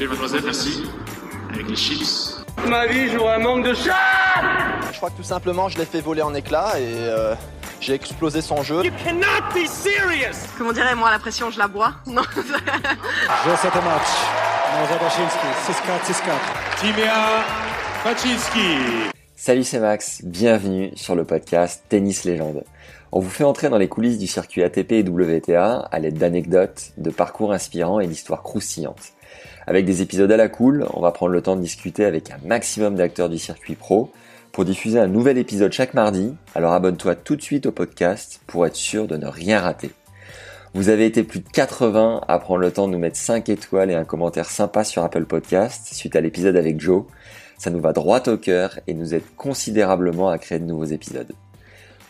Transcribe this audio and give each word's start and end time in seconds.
Plaît, 0.00 0.08
mademoiselle, 0.08 0.40
merci. 0.46 0.82
Avec 1.52 1.68
les 1.68 1.76
chips. 1.76 2.42
Ma 2.66 2.86
vie, 2.86 3.10
j'aurais 3.10 3.34
un 3.34 3.38
manque 3.38 3.66
de 3.66 3.74
chat 3.74 3.92
Je 4.90 4.96
crois 4.96 5.10
que 5.10 5.16
tout 5.18 5.22
simplement, 5.22 5.68
je 5.68 5.76
l'ai 5.76 5.84
fait 5.84 6.00
voler 6.00 6.22
en 6.22 6.32
éclats 6.32 6.80
et 6.80 6.84
euh, 6.86 7.34
j'ai 7.82 7.92
explosé 7.92 8.40
son 8.40 8.62
jeu. 8.62 8.82
You 8.82 8.92
cannot 9.04 9.52
be 9.54 9.66
serious 9.66 10.38
Comment 10.56 10.72
dirais 10.72 10.94
moi 10.94 11.10
la 11.10 11.18
pression 11.18 11.50
je 11.50 11.58
la 11.58 11.68
bois 11.68 11.92
Non. 12.06 12.22
Jeu 12.22 13.56
7 13.60 13.74
match. 13.74 14.08
Daszyński. 15.02 15.46
6-4, 15.68 16.10
6-4. 16.10 16.22
Timea 16.80 17.44
Paczynski. 18.02 19.10
Salut, 19.36 19.64
c'est 19.64 19.80
Max. 19.80 20.24
Bienvenue 20.24 20.92
sur 20.94 21.14
le 21.14 21.24
podcast 21.24 21.84
Tennis 21.90 22.24
Légende. 22.24 22.64
On 23.12 23.20
vous 23.20 23.28
fait 23.28 23.44
entrer 23.44 23.68
dans 23.68 23.76
les 23.76 23.88
coulisses 23.88 24.16
du 24.16 24.26
circuit 24.26 24.62
ATP 24.62 24.92
et 24.92 25.02
WTA 25.02 25.88
à 25.92 25.98
l'aide 25.98 26.16
d'anecdotes, 26.16 26.92
de 26.96 27.10
parcours 27.10 27.52
inspirants 27.52 28.00
et 28.00 28.06
d'histoires 28.06 28.42
croustillantes. 28.42 29.12
Avec 29.70 29.84
des 29.84 30.02
épisodes 30.02 30.32
à 30.32 30.36
la 30.36 30.48
cool, 30.48 30.84
on 30.94 31.00
va 31.00 31.12
prendre 31.12 31.30
le 31.30 31.42
temps 31.42 31.54
de 31.54 31.60
discuter 31.60 32.04
avec 32.04 32.32
un 32.32 32.38
maximum 32.44 32.96
d'acteurs 32.96 33.28
du 33.28 33.38
circuit 33.38 33.76
pro 33.76 34.10
pour 34.50 34.64
diffuser 34.64 34.98
un 34.98 35.06
nouvel 35.06 35.38
épisode 35.38 35.70
chaque 35.70 35.94
mardi. 35.94 36.34
Alors 36.56 36.72
abonne-toi 36.72 37.14
tout 37.14 37.36
de 37.36 37.40
suite 37.40 37.66
au 37.66 37.70
podcast 37.70 38.40
pour 38.48 38.66
être 38.66 38.74
sûr 38.74 39.06
de 39.06 39.16
ne 39.16 39.28
rien 39.28 39.60
rater. 39.60 39.92
Vous 40.74 40.88
avez 40.88 41.06
été 41.06 41.22
plus 41.22 41.38
de 41.38 41.48
80 41.48 42.22
à 42.26 42.38
prendre 42.40 42.58
le 42.58 42.72
temps 42.72 42.88
de 42.88 42.92
nous 42.94 42.98
mettre 42.98 43.16
5 43.16 43.48
étoiles 43.48 43.92
et 43.92 43.94
un 43.94 44.02
commentaire 44.02 44.50
sympa 44.50 44.82
sur 44.82 45.04
Apple 45.04 45.26
Podcast 45.26 45.94
suite 45.94 46.16
à 46.16 46.20
l'épisode 46.20 46.56
avec 46.56 46.80
Joe. 46.80 47.04
Ça 47.56 47.70
nous 47.70 47.80
va 47.80 47.92
droit 47.92 48.28
au 48.28 48.38
cœur 48.38 48.80
et 48.88 48.94
nous 48.94 49.14
aide 49.14 49.22
considérablement 49.36 50.30
à 50.30 50.38
créer 50.38 50.58
de 50.58 50.64
nouveaux 50.64 50.82
épisodes. 50.86 51.32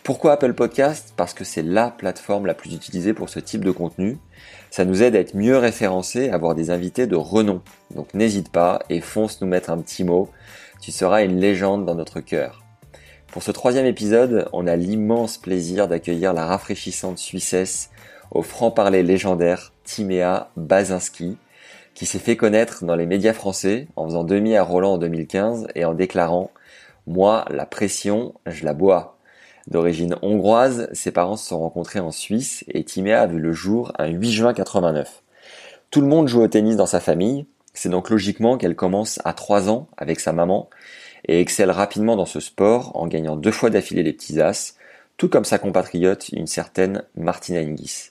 Pourquoi 0.03 0.31
Apple 0.31 0.53
Podcast? 0.53 1.13
Parce 1.15 1.35
que 1.35 1.43
c'est 1.43 1.61
la 1.61 1.91
plateforme 1.91 2.47
la 2.47 2.55
plus 2.55 2.73
utilisée 2.73 3.13
pour 3.13 3.29
ce 3.29 3.39
type 3.39 3.63
de 3.63 3.69
contenu. 3.69 4.17
Ça 4.71 4.83
nous 4.83 5.03
aide 5.03 5.15
à 5.15 5.19
être 5.19 5.35
mieux 5.35 5.57
référencés, 5.57 6.29
à 6.29 6.35
avoir 6.35 6.55
des 6.55 6.71
invités 6.71 7.05
de 7.05 7.15
renom. 7.15 7.61
Donc 7.93 8.11
n'hésite 8.15 8.51
pas 8.51 8.79
et 8.89 8.99
fonce 8.99 9.41
nous 9.41 9.47
mettre 9.47 9.69
un 9.69 9.77
petit 9.77 10.03
mot. 10.03 10.27
Tu 10.81 10.91
seras 10.91 11.23
une 11.23 11.39
légende 11.39 11.85
dans 11.85 11.93
notre 11.93 12.19
cœur. 12.19 12.63
Pour 13.27 13.43
ce 13.43 13.51
troisième 13.51 13.85
épisode, 13.85 14.49
on 14.53 14.65
a 14.65 14.75
l'immense 14.75 15.37
plaisir 15.37 15.87
d'accueillir 15.87 16.33
la 16.33 16.47
rafraîchissante 16.47 17.19
Suissesse 17.19 17.91
au 18.31 18.41
franc-parler 18.41 19.03
légendaire 19.03 19.71
Timéa 19.83 20.49
Bazinski, 20.57 21.37
qui 21.93 22.07
s'est 22.07 22.17
fait 22.17 22.37
connaître 22.37 22.85
dans 22.85 22.95
les 22.95 23.05
médias 23.05 23.33
français 23.33 23.87
en 23.95 24.05
faisant 24.05 24.23
demi 24.23 24.55
à 24.55 24.63
Roland 24.63 24.93
en 24.93 24.97
2015 24.97 25.67
et 25.75 25.85
en 25.85 25.93
déclarant 25.93 26.49
Moi, 27.05 27.45
la 27.51 27.67
pression, 27.67 28.33
je 28.47 28.65
la 28.65 28.73
bois. 28.73 29.10
D'origine 29.71 30.17
hongroise, 30.21 30.89
ses 30.91 31.11
parents 31.11 31.37
se 31.37 31.47
sont 31.47 31.59
rencontrés 31.59 32.01
en 32.01 32.11
Suisse 32.11 32.65
et 32.67 32.83
Timéa 32.83 33.21
a 33.21 33.25
vu 33.25 33.39
le 33.39 33.53
jour 33.53 33.93
un 33.97 34.07
8 34.07 34.29
juin 34.29 34.53
89. 34.53 35.23
Tout 35.91 36.01
le 36.01 36.07
monde 36.07 36.27
joue 36.27 36.41
au 36.41 36.47
tennis 36.49 36.75
dans 36.75 36.85
sa 36.85 36.99
famille, 36.99 37.45
c'est 37.73 37.87
donc 37.87 38.09
logiquement 38.09 38.57
qu'elle 38.57 38.75
commence 38.75 39.21
à 39.23 39.31
3 39.31 39.69
ans 39.69 39.87
avec 39.95 40.19
sa 40.19 40.33
maman 40.33 40.69
et 41.25 41.39
excelle 41.39 41.71
rapidement 41.71 42.17
dans 42.17 42.25
ce 42.25 42.41
sport 42.41 42.91
en 42.95 43.07
gagnant 43.07 43.37
deux 43.37 43.53
fois 43.53 43.69
d'affilée 43.69 44.03
les 44.03 44.11
petits 44.11 44.41
as, 44.41 44.75
tout 45.15 45.29
comme 45.29 45.45
sa 45.45 45.57
compatriote, 45.57 46.27
une 46.33 46.47
certaine 46.47 47.03
Martina 47.15 47.61
Hingis. 47.61 48.09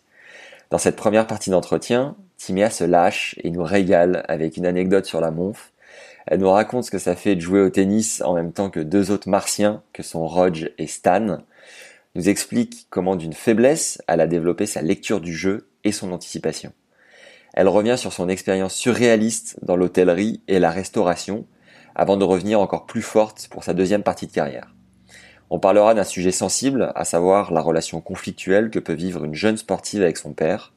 Dans 0.70 0.78
cette 0.78 0.96
première 0.96 1.26
partie 1.26 1.50
d'entretien, 1.50 2.16
Timéa 2.38 2.70
se 2.70 2.84
lâche 2.84 3.34
et 3.44 3.50
nous 3.50 3.64
régale 3.64 4.24
avec 4.28 4.56
une 4.56 4.64
anecdote 4.64 5.04
sur 5.04 5.20
la 5.20 5.30
monf. 5.30 5.72
Elle 6.30 6.38
nous 6.38 6.50
raconte 6.50 6.84
ce 6.84 6.92
que 6.92 6.98
ça 6.98 7.16
fait 7.16 7.34
de 7.34 7.40
jouer 7.40 7.60
au 7.60 7.70
tennis 7.70 8.22
en 8.24 8.34
même 8.34 8.52
temps 8.52 8.70
que 8.70 8.78
deux 8.78 9.10
autres 9.10 9.28
martiens 9.28 9.82
que 9.92 10.04
sont 10.04 10.28
Rodge 10.28 10.70
et 10.78 10.86
Stan. 10.86 11.38
Nous 12.14 12.28
explique 12.28 12.86
comment 12.88 13.16
d'une 13.16 13.32
faiblesse, 13.32 14.00
elle 14.06 14.20
a 14.20 14.28
développé 14.28 14.64
sa 14.66 14.80
lecture 14.80 15.20
du 15.20 15.34
jeu 15.34 15.68
et 15.82 15.90
son 15.90 16.12
anticipation. 16.12 16.72
Elle 17.52 17.66
revient 17.66 17.96
sur 17.98 18.12
son 18.12 18.28
expérience 18.28 18.74
surréaliste 18.74 19.58
dans 19.62 19.74
l'hôtellerie 19.74 20.40
et 20.46 20.60
la 20.60 20.70
restauration, 20.70 21.46
avant 21.96 22.16
de 22.16 22.22
revenir 22.22 22.60
encore 22.60 22.86
plus 22.86 23.02
forte 23.02 23.48
pour 23.50 23.64
sa 23.64 23.74
deuxième 23.74 24.04
partie 24.04 24.28
de 24.28 24.32
carrière. 24.32 24.72
On 25.50 25.58
parlera 25.58 25.94
d'un 25.94 26.04
sujet 26.04 26.30
sensible, 26.30 26.92
à 26.94 27.04
savoir 27.04 27.52
la 27.52 27.60
relation 27.60 28.00
conflictuelle 28.00 28.70
que 28.70 28.78
peut 28.78 28.92
vivre 28.92 29.24
une 29.24 29.34
jeune 29.34 29.56
sportive 29.56 30.02
avec 30.02 30.16
son 30.16 30.32
père. 30.32 30.72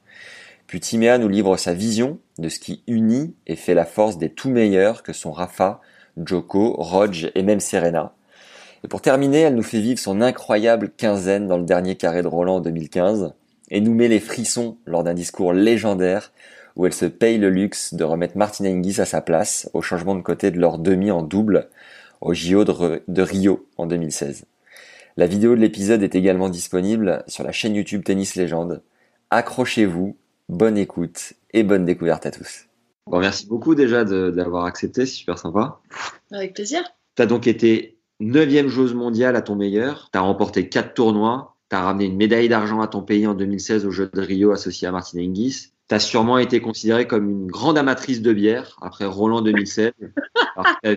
Puis 0.67 0.79
Timéa 0.79 1.17
nous 1.17 1.29
livre 1.29 1.57
sa 1.57 1.73
vision 1.73 2.19
de 2.37 2.49
ce 2.49 2.59
qui 2.59 2.83
unit 2.87 3.35
et 3.47 3.55
fait 3.55 3.73
la 3.73 3.85
force 3.85 4.17
des 4.17 4.29
tout 4.29 4.49
meilleurs 4.49 5.03
que 5.03 5.13
sont 5.13 5.31
Rafa, 5.31 5.81
Joko, 6.23 6.75
Rodge 6.77 7.29
et 7.35 7.43
même 7.43 7.59
Serena. 7.59 8.13
Et 8.83 8.87
pour 8.87 9.01
terminer, 9.01 9.41
elle 9.41 9.55
nous 9.55 9.63
fait 9.63 9.79
vivre 9.79 9.99
son 9.99 10.21
incroyable 10.21 10.91
quinzaine 10.95 11.47
dans 11.47 11.57
le 11.57 11.63
dernier 11.63 11.95
carré 11.95 12.21
de 12.21 12.27
Roland 12.27 12.57
en 12.57 12.61
2015 12.61 13.33
et 13.69 13.81
nous 13.81 13.93
met 13.93 14.07
les 14.07 14.19
frissons 14.19 14.77
lors 14.85 15.03
d'un 15.03 15.13
discours 15.13 15.53
légendaire 15.53 16.31
où 16.75 16.85
elle 16.85 16.93
se 16.93 17.05
paye 17.05 17.37
le 17.37 17.49
luxe 17.49 17.93
de 17.93 18.03
remettre 18.03 18.37
Martina 18.37 18.69
Hingis 18.69 18.99
à 18.99 19.05
sa 19.05 19.21
place 19.21 19.69
au 19.73 19.81
changement 19.81 20.15
de 20.15 20.21
côté 20.21 20.51
de 20.51 20.59
leur 20.59 20.79
demi 20.79 21.11
en 21.11 21.21
double 21.21 21.69
au 22.21 22.33
JO 22.33 22.63
de, 22.65 23.21
Rio 23.21 23.67
en 23.77 23.85
2016. 23.85 24.45
La 25.17 25.27
vidéo 25.27 25.55
de 25.55 25.61
l'épisode 25.61 26.01
est 26.01 26.15
également 26.15 26.49
disponible 26.49 27.23
sur 27.27 27.43
la 27.43 27.51
chaîne 27.51 27.75
YouTube 27.75 28.03
Tennis 28.03 28.35
Légende. 28.35 28.81
Accrochez-vous, 29.29 30.15
bonne 30.49 30.77
écoute 30.77 31.33
et 31.51 31.63
bonne 31.63 31.85
découverte 31.85 32.25
à 32.25 32.31
tous. 32.31 32.67
Bon, 33.07 33.19
merci 33.19 33.47
beaucoup 33.47 33.75
déjà 33.75 34.05
d'avoir 34.05 34.65
accepté, 34.65 35.05
c'est 35.05 35.15
super 35.15 35.37
sympa. 35.37 35.81
Avec 36.31 36.53
plaisir. 36.53 36.83
Tu 37.15 37.21
as 37.21 37.25
donc 37.25 37.47
été 37.47 37.97
9 38.19 38.67
joueuse 38.67 38.93
mondiale 38.93 39.35
à 39.35 39.41
ton 39.41 39.55
meilleur, 39.55 40.09
tu 40.11 40.17
as 40.17 40.21
remporté 40.21 40.69
4 40.69 40.93
tournois, 40.93 41.55
tu 41.69 41.75
as 41.75 41.81
ramené 41.81 42.05
une 42.05 42.15
médaille 42.15 42.49
d'argent 42.49 42.81
à 42.81 42.87
ton 42.87 43.01
pays 43.01 43.27
en 43.27 43.33
2016 43.33 43.85
aux 43.85 43.91
Jeux 43.91 44.09
de 44.13 44.21
Rio 44.21 44.51
associé 44.51 44.87
à 44.87 44.91
Martina 44.91 45.23
Hingis. 45.23 45.73
Tu 45.89 45.95
as 45.95 45.99
sûrement 45.99 46.37
été 46.37 46.61
considérée 46.61 47.07
comme 47.07 47.29
une 47.29 47.47
grande 47.47 47.77
amatrice 47.77 48.21
de 48.21 48.31
bière 48.31 48.77
après 48.81 49.05
Roland 49.05 49.41
2016. 49.41 49.91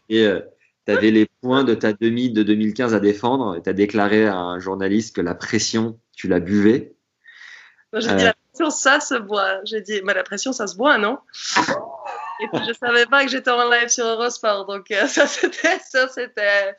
tu 0.08 0.92
avais 0.92 1.10
les 1.10 1.26
points 1.40 1.64
de 1.64 1.74
ta 1.74 1.92
demi 1.92 2.30
de 2.30 2.44
2015 2.44 2.94
à 2.94 3.00
défendre 3.00 3.56
et 3.56 3.62
tu 3.62 3.68
as 3.68 3.72
déclaré 3.72 4.26
à 4.26 4.36
un 4.36 4.60
journaliste 4.60 5.16
que 5.16 5.20
la 5.20 5.34
pression, 5.34 5.98
tu 6.14 6.28
la 6.28 6.38
buvais. 6.38 6.94
J'ai 7.92 8.14
dit 8.14 8.24
la 8.24 8.34
pression, 8.56 8.70
ça 8.70 9.00
se 9.00 9.14
boit. 9.14 9.60
J'ai 9.64 9.80
dit, 9.80 10.00
mais 10.04 10.14
la 10.14 10.22
pression, 10.22 10.52
ça 10.52 10.66
se 10.66 10.76
boit, 10.76 10.98
non? 10.98 11.18
Et 12.40 12.48
puis 12.52 12.62
je 12.68 12.72
savais 12.74 13.06
pas 13.06 13.24
que 13.24 13.30
j'étais 13.30 13.50
en 13.50 13.70
live 13.70 13.88
sur 13.88 14.06
Eurosport, 14.06 14.66
donc 14.66 14.90
euh, 14.90 15.06
ça 15.06 15.26
c'était, 15.26 15.78
ça 15.78 16.06
c'était. 16.08 16.76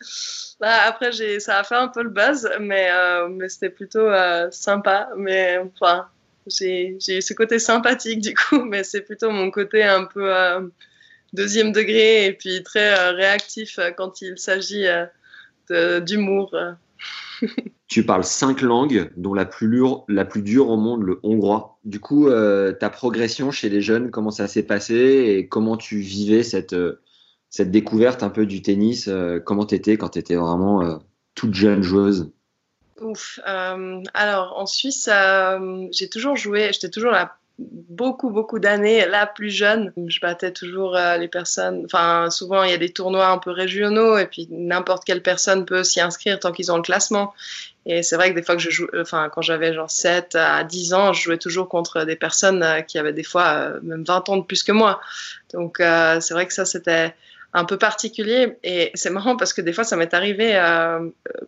Bah, 0.59 0.83
après 0.85 1.11
j'ai, 1.11 1.39
ça 1.39 1.57
a 1.59 1.63
fait 1.63 1.75
un 1.75 1.87
peu 1.87 2.03
le 2.03 2.09
buzz, 2.09 2.47
mais 2.59 2.91
euh, 2.91 3.47
c'était 3.47 3.71
plutôt 3.71 4.07
euh, 4.07 4.49
sympa. 4.51 5.09
Mais 5.17 5.57
enfin, 5.57 6.07
j'ai 6.45 6.97
j'ai 6.99 7.21
ce 7.21 7.33
côté 7.33 7.57
sympathique 7.57 8.21
du 8.21 8.35
coup, 8.35 8.63
mais 8.65 8.83
c'est 8.83 9.01
plutôt 9.01 9.31
mon 9.31 9.49
côté 9.49 9.83
un 9.83 10.05
peu 10.05 10.31
deuxième 11.33 11.71
degré 11.71 12.25
et 12.27 12.33
puis 12.33 12.61
très 12.63 13.09
réactif 13.11 13.79
quand 13.97 14.21
il 14.21 14.37
s'agit 14.37 14.85
d'humour. 15.69 16.55
tu 17.87 18.05
parles 18.05 18.23
cinq 18.23 18.61
langues, 18.61 19.11
dont 19.17 19.33
la 19.33 19.45
plus, 19.45 19.69
dure, 19.69 20.03
la 20.07 20.25
plus 20.25 20.41
dure 20.41 20.69
au 20.69 20.77
monde, 20.77 21.03
le 21.03 21.19
hongrois. 21.23 21.79
Du 21.83 21.99
coup, 21.99 22.29
ta 22.79 22.89
progression 22.89 23.51
chez 23.51 23.69
les 23.69 23.81
jeunes, 23.81 24.11
comment 24.11 24.31
ça 24.31 24.47
s'est 24.47 24.63
passé 24.63 24.95
et 24.95 25.47
comment 25.47 25.77
tu 25.77 25.99
vivais 25.99 26.43
cette, 26.43 26.75
cette 27.49 27.71
découverte 27.71 28.23
un 28.23 28.29
peu 28.29 28.45
du 28.45 28.61
tennis 28.61 29.09
Comment 29.45 29.65
tu 29.65 29.75
étais 29.75 29.97
quand 29.97 30.09
tu 30.09 30.19
étais 30.19 30.35
vraiment 30.35 30.99
toute 31.35 31.53
jeune 31.53 31.81
joueuse? 31.81 32.31
Ouf. 33.01 33.39
alors, 33.45 34.53
en 34.57 34.65
Suisse, 34.65 35.09
j'ai 35.91 36.09
toujours 36.09 36.35
joué, 36.35 36.69
j'étais 36.73 36.89
toujours 36.89 37.11
la 37.11 37.37
beaucoup, 37.59 38.29
beaucoup 38.29 38.59
d'années, 38.59 39.05
la 39.07 39.25
plus 39.25 39.49
jeune, 39.49 39.91
je 40.07 40.19
battais 40.19 40.51
toujours 40.51 40.95
euh, 40.95 41.17
les 41.17 41.27
personnes. 41.27 41.83
Enfin, 41.85 42.29
souvent, 42.29 42.63
il 42.63 42.69
y 42.69 42.73
a 42.73 42.77
des 42.77 42.89
tournois 42.89 43.27
un 43.27 43.39
peu 43.39 43.51
régionaux 43.51 44.17
et 44.17 44.27
puis 44.27 44.47
n'importe 44.51 45.03
quelle 45.05 45.23
personne 45.23 45.65
peut 45.65 45.83
s'y 45.83 45.99
inscrire 45.99 46.39
tant 46.39 46.51
qu'ils 46.51 46.71
ont 46.71 46.77
le 46.77 46.83
classement. 46.83 47.33
Et 47.87 48.03
c'est 48.03 48.15
vrai 48.15 48.29
que 48.29 48.35
des 48.35 48.43
fois 48.43 48.55
que 48.55 48.61
je 48.61 48.69
joue, 48.69 48.87
enfin, 48.99 49.29
quand 49.29 49.41
j'avais 49.41 49.73
genre 49.73 49.89
7 49.89 50.35
à 50.35 50.63
10 50.63 50.93
ans, 50.93 51.13
je 51.13 51.23
jouais 51.23 51.37
toujours 51.37 51.67
contre 51.67 52.03
des 52.03 52.15
personnes 52.15 52.61
euh, 52.61 52.81
qui 52.81 52.99
avaient 52.99 53.13
des 53.13 53.23
fois 53.23 53.45
euh, 53.53 53.79
même 53.81 54.03
20 54.03 54.29
ans 54.29 54.37
de 54.37 54.43
plus 54.43 54.61
que 54.61 54.71
moi. 54.71 55.01
Donc, 55.53 55.77
c'est 55.79 56.33
vrai 56.33 56.45
que 56.45 56.53
ça, 56.53 56.65
c'était 56.65 57.15
un 57.53 57.63
peu 57.63 57.77
particulier. 57.77 58.57
Et 58.63 58.91
c'est 58.93 59.09
marrant 59.09 59.37
parce 59.37 59.53
que 59.53 59.61
des 59.61 59.73
fois, 59.73 59.85
ça 59.85 59.95
m'est 59.95 60.13
arrivé 60.13 60.59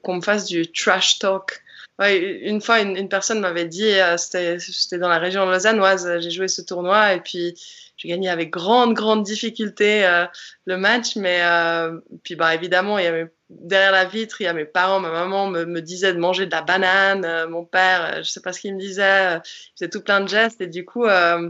qu'on 0.01 0.15
me 0.15 0.21
fasse 0.21 0.45
du 0.45 0.71
trash 0.71 1.19
talk 1.19 1.61
Ouais, 1.99 2.17
une 2.17 2.61
fois, 2.61 2.79
une, 2.79 2.95
une 2.95 3.09
personne 3.09 3.41
m'avait 3.41 3.65
dit, 3.65 3.83
euh, 3.99 4.15
c'était 4.17 4.97
dans 4.97 5.09
la 5.09 5.19
région 5.19 5.45
lausannoise, 5.45 6.09
j'ai 6.19 6.31
joué 6.31 6.47
ce 6.47 6.61
tournoi 6.61 7.13
et 7.13 7.19
puis 7.19 7.55
j'ai 7.97 8.07
gagné 8.07 8.29
avec 8.29 8.51
grande, 8.51 8.93
grande 8.93 9.23
difficulté 9.23 10.05
euh, 10.05 10.25
le 10.65 10.77
match. 10.77 11.17
Mais 11.17 11.41
euh, 11.43 11.99
puis, 12.23 12.35
bah, 12.35 12.55
évidemment, 12.55 12.97
il 12.99 13.03
y 13.03 13.07
avait, 13.07 13.33
derrière 13.49 13.91
la 13.91 14.05
vitre, 14.05 14.39
il 14.39 14.45
y 14.45 14.47
a 14.47 14.53
mes 14.53 14.63
parents, 14.63 15.01
ma 15.01 15.11
maman 15.11 15.47
me, 15.47 15.65
me 15.65 15.81
disait 15.81 16.13
de 16.13 16.19
manger 16.19 16.45
de 16.45 16.51
la 16.51 16.61
banane. 16.61 17.25
euh, 17.25 17.47
mon 17.49 17.65
père, 17.65 18.05
euh, 18.19 18.23
je 18.23 18.29
sais 18.31 18.39
pas 18.41 18.53
ce 18.53 18.61
qu'il 18.61 18.75
me 18.75 18.79
disait, 18.79 19.35
euh, 19.35 19.39
il 19.43 19.71
faisait 19.79 19.89
tout 19.89 20.01
plein 20.01 20.21
de 20.21 20.29
gestes. 20.29 20.61
Et 20.61 20.67
du 20.67 20.85
coup, 20.85 21.03
euh, 21.05 21.49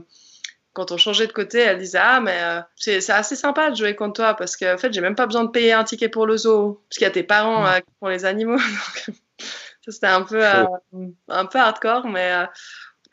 quand 0.74 0.92
on 0.92 0.98
changeait 0.98 1.28
de 1.28 1.34
côté, 1.34 1.60
elle 1.60 1.80
disait 1.80 2.00
Ah, 2.01 2.22
mais 2.22 2.38
euh, 2.42 2.62
c'est 2.75 3.07
assez 3.12 3.36
sympa 3.36 3.69
de 3.72 3.75
jouer 3.75 3.96
contre 3.96 4.13
toi 4.13 4.34
parce 4.36 4.57
qu'en 4.57 4.78
fait, 4.80 4.94
j'ai 4.94 5.01
même 5.01 5.16
pas 5.16 5.25
besoin 5.28 5.44
de 5.46 5.51
payer 5.51 5.74
un 5.74 5.84
ticket 5.84 6.10
pour 6.10 6.25
le 6.25 6.38
zoo. 6.38 6.84
Parce 6.90 6.98
qu'il 6.98 7.06
y 7.06 7.07
a 7.07 7.12
tes 7.12 7.24
parents 7.24 7.68
euh, 7.68 7.80
qui 7.80 7.92
font 8.00 8.07
les 8.07 8.25
animaux. 8.25 8.57
Donc, 9.07 9.16
c'était 9.87 10.07
un 10.07 10.23
peu, 10.23 10.45
euh, 10.45 10.65
un 11.29 11.45
peu 11.45 11.59
hardcore, 11.59 12.07
mais. 12.07 12.31
euh, 12.33 12.45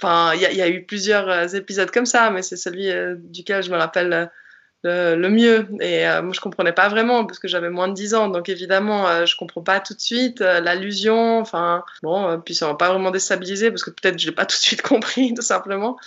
Enfin, 0.02 0.32
il 0.34 0.42
y, 0.42 0.46
a- 0.46 0.50
il 0.52 0.56
y 0.58 0.62
a 0.62 0.68
eu 0.68 0.84
plusieurs 0.84 1.28
euh, 1.28 1.46
épisodes 1.48 1.90
comme 1.90 2.06
ça, 2.06 2.30
mais 2.30 2.42
c'est 2.42 2.56
celui 2.56 2.90
duquel 3.30 3.62
je 3.62 3.70
me 3.70 3.76
rappelle 3.78 4.30
le, 4.84 5.16
le 5.16 5.30
mieux. 5.30 5.68
Et 5.80 6.08
euh, 6.08 6.22
moi, 6.22 6.32
je 6.34 6.40
comprenais 6.40 6.72
pas 6.72 6.88
vraiment 6.88 7.26
parce 7.26 7.38
que 7.38 7.48
j'avais 7.48 7.70
moins 7.70 7.88
de 7.88 7.94
10 7.94 8.14
ans, 8.14 8.28
donc 8.28 8.48
évidemment, 8.48 9.08
euh, 9.08 9.26
je 9.26 9.36
comprends 9.36 9.62
pas 9.62 9.80
tout 9.80 9.94
de 9.94 10.00
suite 10.00 10.40
euh, 10.42 10.60
l'allusion. 10.60 11.40
Enfin, 11.40 11.84
bon, 12.02 12.40
puis 12.40 12.54
ça 12.54 12.66
m'a 12.68 12.74
pas 12.76 12.90
vraiment 12.90 13.10
déstabilisé 13.10 13.70
parce 13.70 13.84
que 13.84 13.90
peut-être 13.90 14.18
je 14.18 14.26
l'ai 14.26 14.34
pas 14.34 14.46
tout 14.46 14.56
de 14.56 14.60
suite 14.62 14.82
compris, 14.82 15.34
tout 15.34 15.42
simplement. 15.42 15.98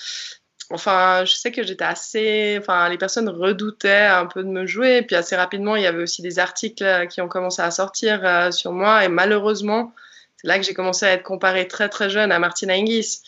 Enfin, 0.71 1.25
je 1.25 1.33
sais 1.33 1.51
que 1.51 1.63
j'étais 1.63 1.83
assez. 1.85 2.57
Enfin, 2.61 2.89
les 2.89 2.97
personnes 2.97 3.27
redoutaient 3.29 4.05
un 4.05 4.27
peu 4.27 4.43
de 4.43 4.49
me 4.49 4.65
jouer. 4.67 5.01
Puis 5.01 5.15
assez 5.15 5.35
rapidement, 5.35 5.75
il 5.75 5.83
y 5.83 5.87
avait 5.87 6.03
aussi 6.03 6.21
des 6.21 6.37
articles 6.39 7.07
qui 7.09 7.21
ont 7.21 7.27
commencé 7.27 7.61
à 7.61 7.71
sortir 7.71 8.53
sur 8.53 8.71
moi. 8.73 9.03
Et 9.03 9.07
malheureusement, 9.09 9.93
c'est 10.41 10.47
là 10.47 10.57
que 10.57 10.65
j'ai 10.65 10.73
commencé 10.73 11.05
à 11.05 11.11
être 11.11 11.23
comparée 11.23 11.67
très 11.67 11.89
très 11.89 12.09
jeune 12.09 12.31
à 12.31 12.39
Martina 12.39 12.73
Hingis. 12.75 13.21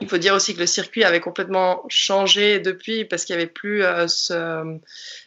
Il 0.00 0.08
faut 0.08 0.18
dire 0.18 0.34
aussi 0.34 0.54
que 0.54 0.60
le 0.60 0.66
circuit 0.66 1.04
avait 1.04 1.20
complètement 1.20 1.84
changé 1.88 2.58
depuis 2.58 3.04
parce 3.04 3.24
qu'il 3.24 3.36
n'y 3.36 3.42
avait 3.42 3.50
plus 3.50 3.82
euh, 3.84 4.08
ce- 4.08 4.78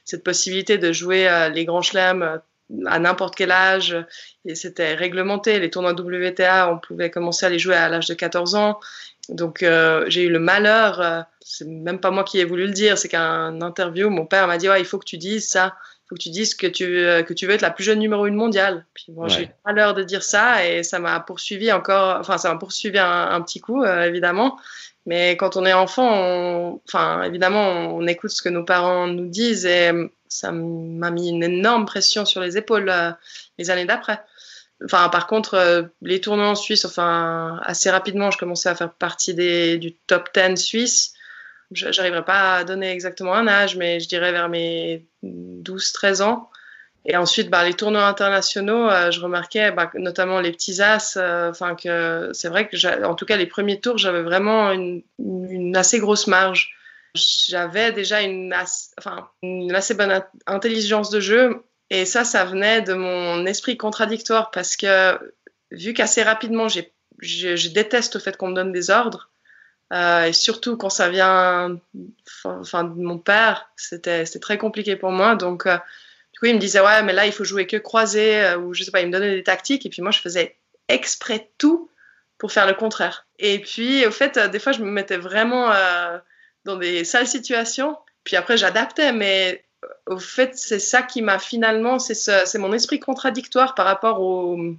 cette 0.06 0.24
possibilité 0.24 0.78
de 0.78 0.92
jouer 0.92 1.28
euh, 1.28 1.50
les 1.50 1.66
grands 1.66 1.82
chelems 1.82 2.22
euh, 2.22 2.38
à 2.86 3.00
n'importe 3.00 3.36
quel 3.36 3.52
âge 3.52 3.96
et 4.46 4.54
c'était 4.56 4.94
réglementé. 4.94 5.60
Les 5.60 5.70
tournois 5.72 5.94
WTA, 5.94 6.72
on 6.72 6.78
pouvait 6.78 7.10
commencer 7.10 7.46
à 7.46 7.50
les 7.50 7.58
jouer 7.58 7.76
à 7.76 7.90
l'âge 7.90 8.08
de 8.08 8.14
14 8.14 8.54
ans. 8.56 8.80
Donc 9.30 9.64
j'ai 10.08 10.24
eu 10.24 10.30
le 10.30 10.40
malheur, 10.40 11.26
c'est 11.40 11.66
même 11.68 12.00
pas 12.00 12.10
moi 12.10 12.24
qui 12.24 12.40
ai 12.40 12.46
voulu 12.46 12.66
le 12.66 12.74
dire, 12.74 12.98
c'est 12.98 13.10
qu'un 13.10 13.62
interview, 13.62 14.10
mon 14.10 14.26
père 14.26 14.48
m'a 14.48 14.58
dit 14.58 14.68
il 14.80 14.86
faut 14.86 14.98
que 14.98 15.06
tu 15.06 15.18
dises 15.18 15.48
ça, 15.48 15.76
faut 16.10 16.16
que 16.16 16.22
tu 16.22 16.30
dises 16.30 16.56
que 16.56 16.66
tu, 16.68 16.84
euh, 16.86 17.22
que 17.24 17.34
tu 17.34 17.46
veux 17.46 17.54
être 17.54 17.62
la 17.62 17.70
plus 17.72 17.84
jeune 17.84 18.00
numéro 18.00 18.26
une 18.26 18.34
mondiale. 18.36 18.86
Puis 18.96 19.06
bon, 19.10 19.24
Ouais. 19.24 19.30
j'ai 19.30 19.44
eu 19.44 19.48
malheur 19.66 19.94
de 19.94 20.04
dire 20.04 20.24
ça 20.24 20.66
et 20.68 20.82
ça 20.84 20.98
m'a 21.00 21.20
poursuivi 21.20 21.72
encore, 21.72 22.18
enfin 22.20 22.38
ça 22.40 22.52
m'a 22.52 22.60
poursuivi 22.60 22.98
un, 23.00 23.30
un 23.32 23.42
petit 23.42 23.60
coup 23.62 23.84
euh, 23.84 24.04
évidemment. 24.04 24.58
Mais 25.06 25.38
quand 25.38 25.56
on 25.56 25.66
est 25.66 25.74
enfant, 25.74 26.10
on- 26.12 26.82
enfin 26.88 27.24
évidemment 27.24 27.96
on 27.96 28.06
écoute 28.08 28.32
ce 28.32 28.42
que 28.42 28.50
nos 28.50 28.64
parents 28.64 29.08
nous 29.08 29.28
disent 29.28 29.66
et 29.66 29.92
ça 30.28 30.52
m'a 30.52 31.10
mis 31.12 31.30
une 31.30 31.44
énorme 31.44 31.86
pression 31.86 32.26
sur 32.26 32.42
les 32.42 32.58
épaules 32.58 32.90
euh, 32.90 33.12
les 33.58 33.70
années 33.70 33.86
d'après. 33.86 34.20
Enfin, 34.86 35.10
par 35.10 35.28
contre, 35.28 35.56
euh, 35.56 35.84
les 36.02 36.22
tournois 36.22 36.48
en 36.48 36.56
Suisse, 36.56 36.86
enfin, 36.86 37.60
assez 37.64 37.90
rapidement, 37.90 38.32
je 38.32 38.38
commençais 38.38 38.70
à 38.70 38.76
faire 38.76 38.94
partie 38.94 39.34
des, 39.34 39.78
du 39.78 39.94
top 39.94 40.30
10 40.34 40.56
suisse. 40.56 41.14
J'arriverai 41.72 42.24
pas 42.24 42.56
à 42.56 42.64
donner 42.64 42.90
exactement 42.92 43.34
un 43.34 43.48
âge, 43.48 43.76
mais 43.76 44.00
je 44.00 44.08
dirais 44.08 44.32
vers 44.32 44.48
mes 44.48 45.06
12-13 45.24 46.22
ans. 46.22 46.50
Et 47.06 47.16
ensuite, 47.16 47.50
bah, 47.50 47.64
les 47.64 47.74
tournois 47.74 48.06
internationaux, 48.06 48.90
euh, 48.90 49.10
je 49.12 49.22
remarquais, 49.22 49.72
bah, 49.72 49.90
notamment 49.96 50.42
les 50.42 50.52
petits 50.52 50.82
as, 50.82 51.16
euh, 51.18 51.52
que 51.82 52.32
c'est 52.34 52.50
vrai 52.50 52.68
que, 52.68 53.04
en 53.06 53.16
tout 53.16 53.26
cas, 53.26 53.38
les 53.38 53.46
premiers 53.46 53.80
tours, 53.80 53.98
j'avais 53.98 54.22
vraiment 54.22 54.72
une, 54.72 55.04
assez 55.76 56.00
grosse 56.00 56.28
marge. 56.28 56.72
J'avais 57.16 57.92
déjà 57.92 58.22
une, 58.22 58.54
as- 58.54 58.94
une 59.42 59.74
assez 59.74 59.94
bonne 59.96 60.12
in- 60.12 60.26
intelligence 60.46 61.10
de 61.10 61.20
jeu, 61.20 61.64
et 61.90 62.06
ça, 62.06 62.24
ça 62.24 62.46
venait 62.46 62.82
de 62.82 62.94
mon 62.94 63.46
esprit 63.46 63.78
contradictoire 63.78 64.52
parce 64.52 64.76
que 64.76 65.18
vu 65.72 65.94
qu'assez 65.94 66.22
rapidement, 66.22 66.68
je 66.68 67.68
déteste 67.70 68.16
le 68.16 68.20
fait 68.20 68.38
qu'on 68.38 68.50
me 68.50 68.56
donne 68.56 68.72
des 68.72 68.92
ordres, 68.92 69.32
euh, 69.92 70.26
et 70.26 70.34
surtout 70.34 70.78
quand 70.78 70.90
ça 70.90 71.10
vient 71.10 71.80
enfin, 72.46 72.84
de 72.84 73.02
mon 73.02 73.18
père, 73.18 73.70
c'était, 73.76 74.24
très 74.24 74.58
compliqué 74.58 74.96
pour 74.96 75.12
moi. 75.12 75.36
Donc, 75.36 75.66
euh, 75.66 75.78
du 76.34 76.40
coup, 76.40 76.46
il 76.46 76.56
me 76.56 76.60
disait, 76.60 76.80
ouais, 76.80 77.02
mais 77.04 77.14
là, 77.14 77.26
il 77.26 77.32
faut 77.32 77.44
jouer 77.44 77.66
que 77.66 77.78
croisé, 77.78 78.42
euh, 78.42 78.58
ou 78.58 78.74
je 78.74 78.84
sais 78.84 78.92
pas, 78.92 79.02
il 79.02 79.08
me 79.08 79.12
donnait 79.12 79.36
des 79.36 79.44
tactiques, 79.44 79.86
et 79.86 79.90
puis 79.90 80.02
moi, 80.02 80.12
je 80.12 80.20
faisais 80.20 80.58
exprès 80.88 81.50
tout 81.58 81.90
pour 82.38 82.52
faire 82.52 82.68
le 82.68 82.74
contraire. 82.74 83.26
Et 83.40 83.60
puis, 83.60 84.06
au 84.06 84.12
fait, 84.12 84.38
euh, 84.38 84.48
des 84.48 84.60
fois, 84.60 84.72
je 84.72 84.82
me 84.82 84.92
mettais 84.92 85.18
vraiment 85.18 85.72
dans 86.66 86.76
des 86.76 87.04
sales 87.04 87.28
situations, 87.28 87.98
puis 88.24 88.36
après, 88.36 88.58
j'adaptais, 88.58 89.12
mais 89.12 89.66
au 90.06 90.20
fait, 90.20 90.58
c'est 90.58 90.80
ça 90.80 91.02
qui 91.02 91.22
m'a 91.22 91.40
finalement, 91.40 92.00
c'est 92.00 92.14
ce, 92.14 92.58
mon 92.58 92.74
esprit 92.74 93.00
contradictoire 93.00 93.76
par 93.76 93.86
rapport 93.86 94.22
aux 94.22 94.76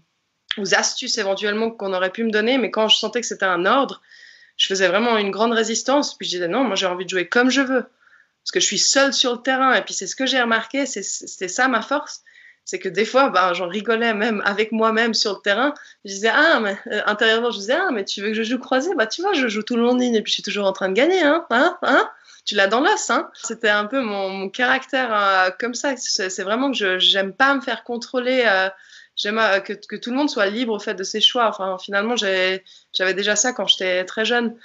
astuces 0.72 1.18
éventuellement 1.18 1.70
qu'on 1.70 1.94
aurait 1.94 2.10
pu 2.10 2.22
me 2.22 2.30
donner, 2.30 2.58
mais 2.58 2.70
quand 2.70 2.88
je 2.88 2.96
sentais 2.96 3.20
que 3.20 3.26
c'était 3.26 3.46
un 3.46 3.66
ordre, 3.66 4.02
je 4.60 4.66
faisais 4.66 4.88
vraiment 4.88 5.16
une 5.16 5.30
grande 5.30 5.52
résistance, 5.52 6.14
puis 6.16 6.28
je 6.28 6.36
disais 6.36 6.48
non, 6.48 6.64
moi 6.64 6.76
j'ai 6.76 6.86
envie 6.86 7.06
de 7.06 7.10
jouer 7.10 7.26
comme 7.26 7.50
je 7.50 7.62
veux, 7.62 7.82
parce 7.82 8.52
que 8.52 8.60
je 8.60 8.66
suis 8.66 8.78
seule 8.78 9.14
sur 9.14 9.32
le 9.32 9.38
terrain, 9.38 9.72
et 9.74 9.82
puis 9.82 9.94
c'est 9.94 10.06
ce 10.06 10.14
que 10.14 10.26
j'ai 10.26 10.40
remarqué, 10.40 10.84
c'était 10.84 11.48
ça 11.48 11.66
ma 11.66 11.80
force, 11.80 12.20
c'est 12.66 12.78
que 12.78 12.90
des 12.90 13.06
fois, 13.06 13.30
ben, 13.30 13.54
j'en 13.54 13.68
rigolais 13.68 14.12
même 14.12 14.42
avec 14.44 14.70
moi-même 14.70 15.14
sur 15.14 15.32
le 15.32 15.40
terrain, 15.42 15.72
je 16.04 16.10
disais 16.10 16.30
ah, 16.32 16.60
mais 16.60 16.76
euh, 16.92 17.00
intérieurement, 17.06 17.50
je 17.50 17.58
disais 17.58 17.72
ah, 17.80 17.88
mais 17.90 18.04
tu 18.04 18.20
veux 18.20 18.28
que 18.28 18.34
je 18.34 18.42
joue 18.42 18.58
croisé, 18.58 18.94
bah 18.94 19.06
tu 19.06 19.22
vois, 19.22 19.32
je 19.32 19.48
joue 19.48 19.62
tout 19.62 19.76
le 19.76 19.82
long 19.82 19.94
de 19.94 20.00
ligne, 20.00 20.14
et 20.14 20.22
puis 20.22 20.30
je 20.30 20.34
suis 20.34 20.42
toujours 20.42 20.66
en 20.66 20.72
train 20.72 20.90
de 20.90 20.94
gagner, 20.94 21.22
hein, 21.22 21.46
hein, 21.48 21.78
hein 21.82 22.10
tu 22.44 22.54
l'as 22.54 22.66
dans 22.66 22.80
l'os, 22.80 23.10
hein. 23.10 23.30
C'était 23.34 23.68
un 23.68 23.86
peu 23.86 24.02
mon, 24.02 24.48
caractère 24.48 25.14
euh, 25.14 25.50
comme 25.58 25.74
ça. 25.74 25.94
C'est 25.96 26.42
vraiment 26.42 26.72
que 26.72 26.76
je 26.76 26.98
j'aime 26.98 27.32
pas 27.32 27.54
me 27.54 27.60
faire 27.60 27.84
contrôler. 27.84 28.44
euh, 28.46 28.68
J'aime 29.20 29.38
euh, 29.38 29.60
que, 29.60 29.74
que 29.74 29.96
tout 29.96 30.10
le 30.10 30.16
monde 30.16 30.30
soit 30.30 30.46
libre 30.46 30.72
au 30.72 30.78
fait 30.78 30.94
de 30.94 31.04
ses 31.04 31.20
choix. 31.20 31.46
Enfin, 31.48 31.76
finalement, 31.78 32.16
j'avais 32.16 32.62
déjà 33.14 33.36
ça 33.36 33.52
quand 33.52 33.66
j'étais 33.66 34.04
très 34.04 34.24
jeune. 34.24 34.56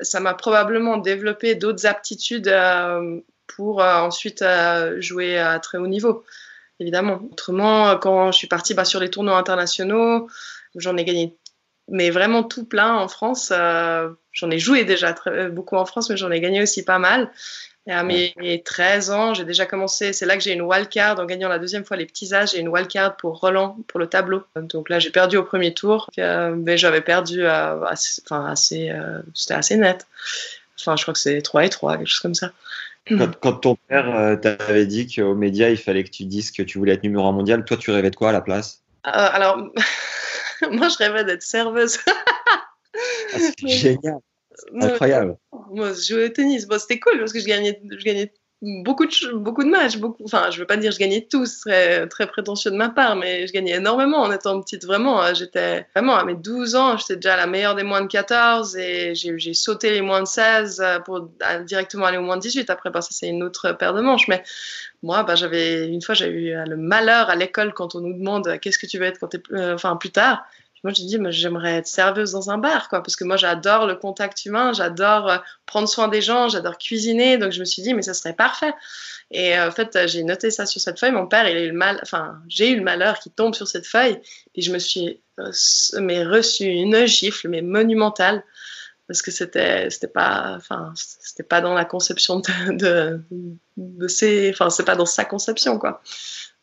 Ça 0.00 0.20
m'a 0.20 0.34
probablement 0.34 0.96
développé 0.96 1.54
d'autres 1.54 1.86
aptitudes 1.86 2.48
euh, 2.48 3.20
pour 3.46 3.82
euh, 3.82 3.96
ensuite 3.96 4.44
jouer 4.98 5.38
à 5.38 5.58
très 5.58 5.76
haut 5.76 5.86
niveau, 5.86 6.24
évidemment. 6.80 7.20
Autrement, 7.30 7.98
quand 7.98 8.32
je 8.32 8.38
suis 8.38 8.46
partie 8.46 8.74
bah, 8.74 8.84
sur 8.84 9.00
les 9.00 9.10
tournois 9.10 9.36
internationaux, 9.36 10.28
j'en 10.74 10.96
ai 10.96 11.04
gagné, 11.04 11.36
mais 11.88 12.10
vraiment 12.10 12.44
tout 12.44 12.64
plein 12.64 12.96
en 12.96 13.08
France. 13.08 13.52
j'en 14.32 14.50
ai 14.50 14.58
joué 14.58 14.84
déjà 14.84 15.14
beaucoup 15.50 15.76
en 15.76 15.84
France, 15.84 16.08
mais 16.08 16.16
j'en 16.16 16.30
ai 16.30 16.40
gagné 16.40 16.62
aussi 16.62 16.84
pas 16.84 16.98
mal. 16.98 17.30
Et 17.88 17.92
à 17.92 18.02
mes 18.02 18.62
13 18.62 19.10
ans, 19.10 19.32
j'ai 19.32 19.46
déjà 19.46 19.64
commencé. 19.64 20.12
C'est 20.12 20.26
là 20.26 20.36
que 20.36 20.42
j'ai 20.42 20.52
une 20.52 20.60
wildcard 20.60 21.18
en 21.18 21.24
gagnant 21.24 21.48
la 21.48 21.58
deuxième 21.58 21.86
fois 21.86 21.96
les 21.96 22.04
petits 22.04 22.34
âges. 22.34 22.50
J'ai 22.50 22.60
une 22.60 22.68
wildcard 22.68 23.16
pour 23.16 23.40
Roland 23.40 23.78
pour 23.86 23.98
le 23.98 24.06
tableau. 24.06 24.42
Donc 24.56 24.90
là, 24.90 24.98
j'ai 24.98 25.08
perdu 25.08 25.38
au 25.38 25.42
premier 25.42 25.72
tour, 25.72 26.10
euh, 26.18 26.54
mais 26.54 26.76
j'avais 26.76 27.00
perdu 27.00 27.46
assez, 27.46 28.20
enfin 28.26 28.44
assez, 28.44 28.90
euh, 28.90 29.22
c'était 29.32 29.54
assez 29.54 29.78
net. 29.78 30.06
Enfin, 30.78 30.96
je 30.96 31.02
crois 31.02 31.14
que 31.14 31.20
c'est 31.20 31.40
3 31.40 31.64
et 31.64 31.70
3, 31.70 31.96
quelque 31.96 32.06
chose 32.06 32.20
comme 32.20 32.34
ça. 32.34 32.52
Quand, 33.08 33.34
quand 33.40 33.52
ton 33.54 33.76
père 33.88 34.14
euh, 34.14 34.36
t'avait 34.36 34.84
dit 34.84 35.06
qu'aux 35.06 35.34
médias, 35.34 35.70
il 35.70 35.78
fallait 35.78 36.04
que 36.04 36.10
tu 36.10 36.24
dises 36.24 36.50
que 36.50 36.62
tu 36.62 36.76
voulais 36.76 36.92
être 36.92 37.04
numéro 37.04 37.26
un 37.26 37.32
mondial, 37.32 37.64
toi, 37.64 37.78
tu 37.78 37.90
rêvais 37.90 38.10
de 38.10 38.16
quoi 38.16 38.28
à 38.28 38.32
la 38.32 38.42
place? 38.42 38.82
Alors, 39.02 39.56
moi, 40.70 40.88
je 40.90 40.98
rêvais 40.98 41.24
d'être 41.24 41.42
serveuse. 41.42 41.98
Ah, 42.06 43.38
C'est 43.38 43.54
génial, 43.66 44.18
incroyable. 44.78 45.38
Moi, 45.70 45.92
je 45.92 46.14
jouais 46.14 46.24
au 46.26 46.28
tennis. 46.28 46.66
Bon, 46.66 46.78
c'était 46.78 47.00
cool 47.00 47.18
parce 47.18 47.32
que 47.32 47.40
je 47.40 47.46
gagnais, 47.46 47.80
je 47.90 48.04
gagnais 48.04 48.32
beaucoup 48.60 49.06
de, 49.06 49.36
beaucoup 49.36 49.62
de 49.62 49.68
matchs. 49.68 49.98
Beaucoup, 49.98 50.24
enfin, 50.24 50.50
je 50.50 50.58
veux 50.58 50.66
pas 50.66 50.76
dire 50.76 50.90
je 50.92 50.98
gagnais 50.98 51.26
tous, 51.30 51.46
ce 51.46 51.60
serait 51.60 52.06
très 52.08 52.26
prétentieux 52.26 52.70
de 52.70 52.76
ma 52.76 52.88
part, 52.88 53.16
mais 53.16 53.46
je 53.46 53.52
gagnais 53.52 53.76
énormément 53.76 54.18
en 54.18 54.32
étant 54.32 54.60
petite. 54.60 54.84
Vraiment, 54.84 55.22
euh, 55.22 55.34
j'étais 55.34 55.86
vraiment 55.94 56.16
à 56.16 56.24
mes 56.24 56.34
12 56.34 56.74
ans, 56.74 56.96
j'étais 56.96 57.16
déjà 57.16 57.36
la 57.36 57.46
meilleure 57.46 57.74
des 57.74 57.84
moins 57.84 58.00
de 58.00 58.08
14 58.08 58.76
et 58.76 59.14
j'ai 59.14 59.54
sauté 59.54 59.90
les 59.90 60.02
moins 60.02 60.22
de 60.22 60.26
16 60.26 60.80
euh, 60.80 60.98
pour 61.00 61.28
directement 61.64 62.06
aller 62.06 62.18
aux 62.18 62.22
moins 62.22 62.36
de 62.36 62.42
18. 62.42 62.70
Après, 62.70 62.90
bah, 62.90 63.00
ça, 63.00 63.10
c'est 63.12 63.28
une 63.28 63.42
autre 63.42 63.72
paire 63.72 63.94
de 63.94 64.00
manches. 64.00 64.28
Mais 64.28 64.42
moi, 65.02 65.22
bah, 65.22 65.36
j'avais 65.36 65.88
une 65.88 66.02
fois, 66.02 66.14
j'ai 66.14 66.26
eu 66.26 66.50
euh, 66.50 66.64
le 66.64 66.76
malheur 66.76 67.30
à 67.30 67.36
l'école 67.36 67.72
quand 67.72 67.94
on 67.94 68.00
nous 68.00 68.14
demande 68.14 68.48
euh, 68.48 68.58
qu'est-ce 68.58 68.78
que 68.78 68.86
tu 68.86 68.98
veux 68.98 69.06
être 69.06 69.18
quand 69.20 69.32
euh, 69.52 69.74
enfin, 69.74 69.96
plus 69.96 70.10
tard? 70.10 70.44
Moi, 70.84 70.92
j'ai 70.92 71.04
dit, 71.04 71.18
j'aimerais 71.30 71.76
être 71.76 71.86
serveuse 71.86 72.32
dans 72.32 72.50
un 72.50 72.58
bar, 72.58 72.88
parce 72.90 73.16
que 73.16 73.24
moi, 73.24 73.36
j'adore 73.36 73.86
le 73.86 73.96
contact 73.96 74.44
humain, 74.44 74.72
j'adore 74.72 75.28
euh, 75.28 75.38
prendre 75.66 75.88
soin 75.88 76.08
des 76.08 76.22
gens, 76.22 76.48
j'adore 76.48 76.78
cuisiner. 76.78 77.38
Donc, 77.38 77.52
je 77.52 77.60
me 77.60 77.64
suis 77.64 77.82
dit, 77.82 77.94
mais 77.94 78.02
ça 78.02 78.14
serait 78.14 78.34
parfait. 78.34 78.72
Et 79.30 79.58
euh, 79.58 79.68
en 79.68 79.70
fait, 79.70 79.94
euh, 79.96 80.06
j'ai 80.06 80.22
noté 80.22 80.50
ça 80.50 80.66
sur 80.66 80.80
cette 80.80 80.98
feuille. 80.98 81.12
Mon 81.12 81.26
père, 81.26 81.48
il 81.48 81.56
a 81.56 81.60
eu 81.60 81.68
le 81.68 81.76
mal, 81.76 81.98
enfin, 82.02 82.38
j'ai 82.48 82.70
eu 82.70 82.76
le 82.76 82.82
malheur 82.82 83.18
qui 83.18 83.30
tombe 83.30 83.54
sur 83.54 83.66
cette 83.66 83.86
feuille. 83.86 84.20
Et 84.54 84.62
je 84.62 84.72
me 84.72 84.78
suis 84.78 85.20
mais 86.00 86.24
reçu 86.24 86.64
une 86.64 87.06
gifle, 87.06 87.48
mais 87.48 87.62
monumentale, 87.62 88.42
parce 89.06 89.22
que 89.22 89.30
c'était, 89.30 89.88
c'était 89.90 90.08
pas, 90.08 90.54
enfin, 90.56 90.92
c'était 90.94 91.42
pas 91.42 91.60
dans 91.60 91.74
la 91.74 91.84
conception 91.84 92.40
de, 92.40 92.72
de, 92.72 93.20
de 93.76 94.50
enfin, 94.50 94.70
c'est 94.70 94.84
pas 94.84 94.96
dans 94.96 95.06
sa 95.06 95.24
conception, 95.24 95.78
quoi. 95.78 96.02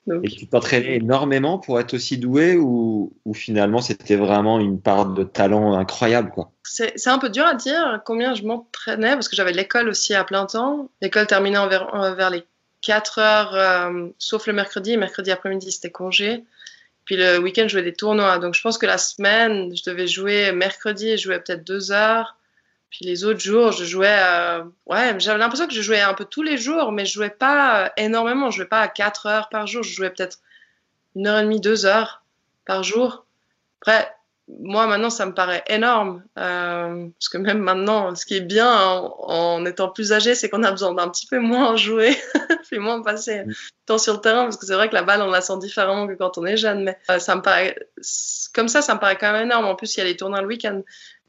Donc, 0.08 0.24
Et 0.24 0.30
tu 0.30 0.48
t'entraînais 0.48 0.98
énormément 0.98 1.58
pour 1.58 1.80
être 1.80 1.94
aussi 1.96 2.18
doué 2.18 2.56
ou, 2.58 3.14
ou 3.26 3.34
finalement 3.34 3.82
c'était 3.82 4.16
vraiment 4.16 4.60
une 4.60 4.80
part 4.80 5.08
de 5.08 5.24
talent 5.24 5.74
incroyable 5.74 6.30
quoi? 6.30 6.52
C'est 6.64 6.94
c'est 6.98 7.10
un 7.10 7.18
peu 7.18 7.30
dur 7.30 7.46
à 7.46 7.56
dire 7.56 8.02
combien 8.06 8.36
je 8.36 8.44
m'entraînais 8.44 9.14
parce 9.14 9.28
que 9.30 9.36
j'avais 9.36 9.52
l'école 9.52 9.90
aussi 9.90 10.14
à 10.14 10.24
plein 10.24 10.46
temps. 10.46 10.90
L'école 11.02 11.26
terminait 11.28 11.58
en 11.58 11.68
vers, 11.68 11.94
en- 11.94 12.14
vers 12.14 12.30
les 12.30 12.44
4 12.82 13.18
heures, 13.20 13.56
euh, 13.56 14.08
sauf 14.20 14.46
le 14.48 14.54
mercredi. 14.54 14.96
Mercredi 14.98 15.32
après-midi, 15.32 15.72
c'était 15.72 15.92
congé. 15.92 16.44
Puis 17.06 17.18
le 17.18 17.38
week-end, 17.40 17.64
je 17.64 17.70
jouais 17.70 17.84
des 17.84 17.94
tournois. 17.94 18.38
Donc 18.40 18.54
je 18.56 18.62
pense 18.62 18.78
que 18.78 18.86
la 18.86 18.98
semaine, 18.98 19.76
je 19.76 19.84
devais 19.90 20.08
jouer 20.08 20.52
mercredi, 20.52 21.18
je 21.18 21.24
jouais 21.24 21.40
peut-être 21.40 21.64
2 21.66 21.92
heures. 21.92 22.36
Puis 22.96 23.04
les 23.04 23.26
autres 23.26 23.42
jours, 23.42 23.74
je 23.74 23.84
jouais. 23.84 24.08
euh, 24.24 24.64
ouais, 24.86 25.20
j'avais 25.20 25.38
l'impression 25.38 25.68
que 25.68 25.74
je 25.74 25.82
jouais 25.82 26.00
un 26.00 26.14
peu 26.14 26.24
tous 26.24 26.44
les 26.44 26.58
jours, 26.58 26.94
mais 26.94 27.06
je 27.06 27.12
jouais 27.12 27.30
pas 27.30 27.84
euh, 27.84 27.90
énormément. 27.98 28.52
Je 28.52 28.58
jouais 28.58 28.68
pas 28.68 28.80
à 28.80 28.88
4 28.88 29.26
heures 29.26 29.50
par 29.50 29.68
jour. 29.68 29.84
Je 29.84 29.94
jouais 29.94 30.10
peut-être 30.10 30.40
une 31.14 31.28
heure 31.28 31.40
et 31.40 31.44
demie, 31.44 31.60
deux 31.60 31.86
heures 31.86 32.24
par 32.66 32.84
jour. 32.84 33.26
Après, 33.82 34.15
moi, 34.48 34.86
maintenant, 34.86 35.10
ça 35.10 35.26
me 35.26 35.34
paraît 35.34 35.64
énorme. 35.68 36.24
euh, 36.38 37.08
parce 37.20 37.30
que 37.30 37.38
même 37.38 37.60
maintenant, 37.60 38.14
ce 38.16 38.26
qui 38.26 38.36
est 38.36 38.42
bien 38.42 38.72
en, 38.72 39.16
en 39.28 39.66
étant 39.66 39.90
plus 39.90 40.14
âgé, 40.14 40.36
c'est 40.36 40.50
qu'on 40.50 40.64
a 40.64 40.70
besoin 40.72 40.94
d'un 40.94 41.10
petit 41.10 41.26
peu 41.26 41.40
moins 41.40 41.76
jouer, 41.76 42.16
puis 42.70 42.78
moins 42.80 43.02
passer 43.02 43.44
Mm. 43.46 43.54
temps 43.88 43.98
sur 43.98 44.14
le 44.14 44.22
terrain, 44.22 44.44
parce 44.44 44.58
que 44.58 44.66
c'est 44.66 44.76
vrai 44.76 44.88
que 44.90 44.94
la 44.94 45.04
balle, 45.04 45.22
on 45.24 45.32
la 45.32 45.42
sent 45.42 45.58
différemment 45.60 46.08
que 46.08 46.14
quand 46.14 46.38
on 46.38 46.46
est 46.46 46.58
jeune. 46.58 46.84
Mais 46.84 46.98
euh, 47.10 47.18
ça 47.20 47.36
me 47.36 47.42
paraît, 47.42 47.76
comme 48.54 48.68
ça, 48.68 48.82
ça 48.82 48.94
me 48.96 49.00
paraît 49.00 49.18
quand 49.18 49.32
même 49.32 49.46
énorme. 49.48 49.66
En 49.66 49.76
plus, 49.76 49.96
il 49.96 50.00
y 50.00 50.02
a 50.02 50.06
les 50.06 50.16
tournois 50.16 50.42
le 50.42 50.48
week-end. 50.48 50.82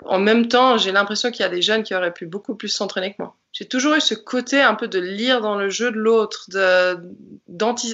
En 0.04 0.18
même 0.18 0.48
temps, 0.48 0.76
j'ai 0.76 0.92
l'impression 0.92 1.30
qu'il 1.30 1.40
y 1.40 1.46
a 1.46 1.48
des 1.48 1.62
jeunes 1.62 1.82
qui 1.84 1.94
auraient 1.94 2.12
pu 2.12 2.26
beaucoup 2.26 2.54
plus 2.54 2.68
s'entraîner 2.68 3.12
que 3.12 3.16
moi. 3.20 3.34
J'ai 3.52 3.64
toujours 3.64 3.94
eu 3.94 4.00
ce 4.02 4.14
côté 4.14 4.60
un 4.60 4.74
peu 4.74 4.88
de 4.88 4.98
lire 4.98 5.40
dans 5.40 5.56
le 5.56 5.70
jeu 5.70 5.90
de 5.90 5.96
l'autre, 5.96 6.44
de, 6.50 6.98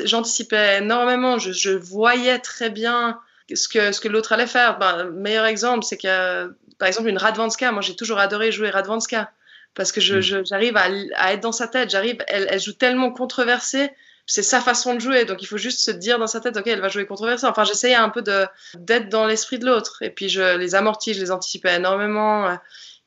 j'anticipais 0.04 0.78
énormément, 0.78 1.38
je, 1.38 1.52
je 1.52 1.70
voyais 1.70 2.40
très 2.40 2.70
bien 2.70 3.20
ce 3.54 3.68
que, 3.68 3.92
ce 3.92 4.00
que 4.00 4.08
l'autre 4.08 4.32
allait 4.32 4.46
faire. 4.46 4.78
Ben, 4.78 5.04
le 5.04 5.12
meilleur 5.12 5.44
exemple, 5.46 5.84
c'est 5.84 5.96
que, 5.99 6.52
par 6.78 6.88
exemple, 6.88 7.08
une 7.08 7.18
Radvanska, 7.18 7.72
moi 7.72 7.82
j'ai 7.82 7.96
toujours 7.96 8.18
adoré 8.18 8.52
jouer 8.52 8.70
Radvanska, 8.70 9.30
parce 9.75 9.92
que 9.92 10.00
je, 10.00 10.16
Mm. 10.16 10.20
je- 10.20 10.44
j'arrive 10.44 10.76
à, 10.76 10.87
à 11.16 11.32
être 11.32 11.40
dans 11.40 11.52
sa 11.52 11.68
tête, 11.68 11.90
j'arrive, 11.90 12.16
elle, 12.28 12.46
elle 12.50 12.61
joue 12.61 12.72
tellement 12.72 13.11
controversée, 13.12 13.90
c'est 14.26 14.42
sa 14.42 14.61
façon 14.61 14.94
de 14.94 15.00
jouer, 15.00 15.25
donc 15.25 15.42
il 15.42 15.46
faut 15.46 15.58
juste 15.58 15.80
se 15.80 15.90
dire 15.90 16.18
dans 16.18 16.26
sa 16.28 16.40
tête, 16.40 16.56
ok, 16.56 16.66
elle 16.66 16.80
va 16.80 16.88
jouer 16.88 17.06
controversée. 17.06 17.46
Enfin, 17.46 17.64
j'essayais 17.64 17.96
un 17.96 18.08
peu 18.08 18.22
d'être 18.22 19.08
dans 19.08 19.26
l'esprit 19.26 19.58
de 19.58 19.66
l'autre, 19.66 19.99
et 20.02 20.11
puis 20.11 20.28
je 20.28 20.56
les 20.56 20.75
amortis, 20.75 21.12
je 21.14 21.20
les 21.20 21.30
anticipais 21.32 21.75
énormément. 21.76 22.56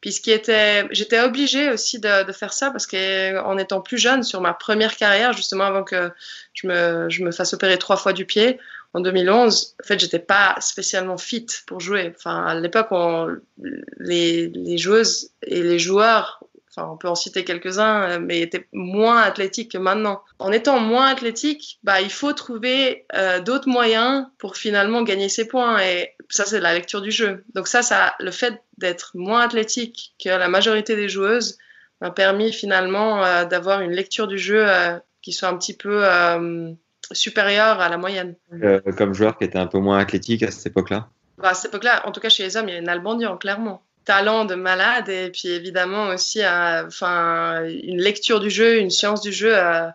Puis 0.02 0.12
ce 0.12 0.22
qui 0.22 0.30
était, 0.32 0.86
j'étais 0.92 1.22
obligée 1.22 1.72
aussi 1.72 2.00
de, 2.00 2.24
de 2.26 2.32
faire 2.32 2.54
ça 2.54 2.70
parce 2.70 2.86
qu'en 2.86 3.58
étant 3.58 3.82
plus 3.82 3.98
jeune, 3.98 4.22
sur 4.24 4.40
ma 4.42 4.54
première 4.54 4.98
carrière, 4.98 5.34
justement 5.34 5.64
avant 5.64 5.84
que 5.84 6.12
je 6.54 6.68
me, 6.68 7.08
je 7.10 7.24
me 7.24 7.32
fasse 7.32 7.54
opérer 7.54 7.78
trois 7.80 7.96
fois 7.98 8.12
du 8.14 8.26
pied, 8.26 8.60
en 8.96 9.02
2011, 9.02 9.76
en 9.84 9.86
fait, 9.86 10.00
j'étais 10.00 10.20
pas 10.20 10.56
spécialement 10.62 11.18
fit 11.18 11.48
pour 11.68 11.82
jouer. 11.82 12.14
Enfin, 12.16 12.46
à 12.46 12.56
l'époque, 12.56 12.88
les, 14.00 14.48
les 14.48 14.78
joueuses 14.78 15.32
et 15.46 15.62
les 15.64 15.80
joueurs, 15.80 16.42
enfin, 16.70 16.88
on 16.90 16.96
peut 16.96 17.10
en 17.10 17.16
citer 17.16 17.44
quelques-uns, 17.44 18.20
mais 18.20 18.40
étaient 18.40 18.70
moins 18.72 19.20
athlétiques 19.20 19.74
que 19.74 19.78
maintenant. 19.78 20.24
En 20.40 20.50
étant 20.54 20.80
moins 20.80 21.08
athlétique, 21.08 21.78
bah, 21.84 22.00
il 22.00 22.10
faut 22.10 22.32
trouver 22.32 23.06
euh, 23.14 23.42
d'autres 23.42 23.68
moyens 23.68 24.28
pour 24.38 24.56
finalement 24.56 25.02
gagner 25.02 25.28
ses 25.28 25.46
points. 25.46 25.78
Et 25.84 26.12
ça, 26.30 26.46
c'est 26.46 26.62
la 26.62 26.74
lecture 26.74 27.02
du 27.02 27.12
jeu. 27.12 27.44
Donc 27.54 27.68
ça, 27.68 27.82
ça, 27.82 28.16
le 28.22 28.32
fait 28.32 28.64
d'être 28.78 29.12
moins 29.14 29.42
athlétique 29.42 30.16
que 30.24 30.30
la 30.30 30.48
majorité 30.48 30.96
des 30.96 31.10
joueuses 31.10 31.58
m'a 32.00 32.12
permis 32.12 32.54
finalement 32.54 33.26
euh, 33.26 33.44
d'avoir 33.44 33.82
une 33.82 33.92
lecture 33.92 34.28
du 34.28 34.38
jeu 34.38 34.66
euh, 34.66 34.98
qui 35.22 35.34
soit 35.34 35.50
un 35.50 35.58
petit 35.58 35.76
peu 35.76 36.06
supérieure 37.12 37.80
à 37.80 37.90
la 37.90 37.98
moyenne. 37.98 38.36
Euh, 38.64 38.80
comme 38.98 39.14
joueur 39.14 39.38
qui 39.38 39.44
était 39.44 39.58
un 39.60 39.68
peu 39.68 39.80
moins 39.80 40.00
athlétique 40.00 40.44
à 40.44 40.52
cette 40.52 40.68
époque-là 40.68 41.08
Bah, 41.38 41.50
à 41.50 41.54
cette 41.54 41.72
époque-là, 41.72 42.08
en 42.08 42.12
tout 42.12 42.20
cas 42.20 42.30
chez 42.30 42.44
les 42.44 42.58
hommes, 42.58 42.68
il 42.70 42.74
y 42.74 42.78
a 42.78 42.80
une 42.80 42.90
Albandian, 42.90 43.38
clairement. 43.38 43.84
Talent 44.06 44.46
de 44.46 44.54
malade 44.56 45.10
et 45.10 45.32
puis 45.32 45.48
évidemment 45.50 46.08
aussi 46.10 46.44
euh, 46.44 46.86
enfin, 46.86 47.64
une 47.66 48.00
lecture 48.02 48.40
du 48.40 48.50
jeu, 48.52 48.78
une 48.78 48.92
science 48.92 49.22
du 49.22 49.32
jeu 49.34 49.52
euh, 49.56 49.88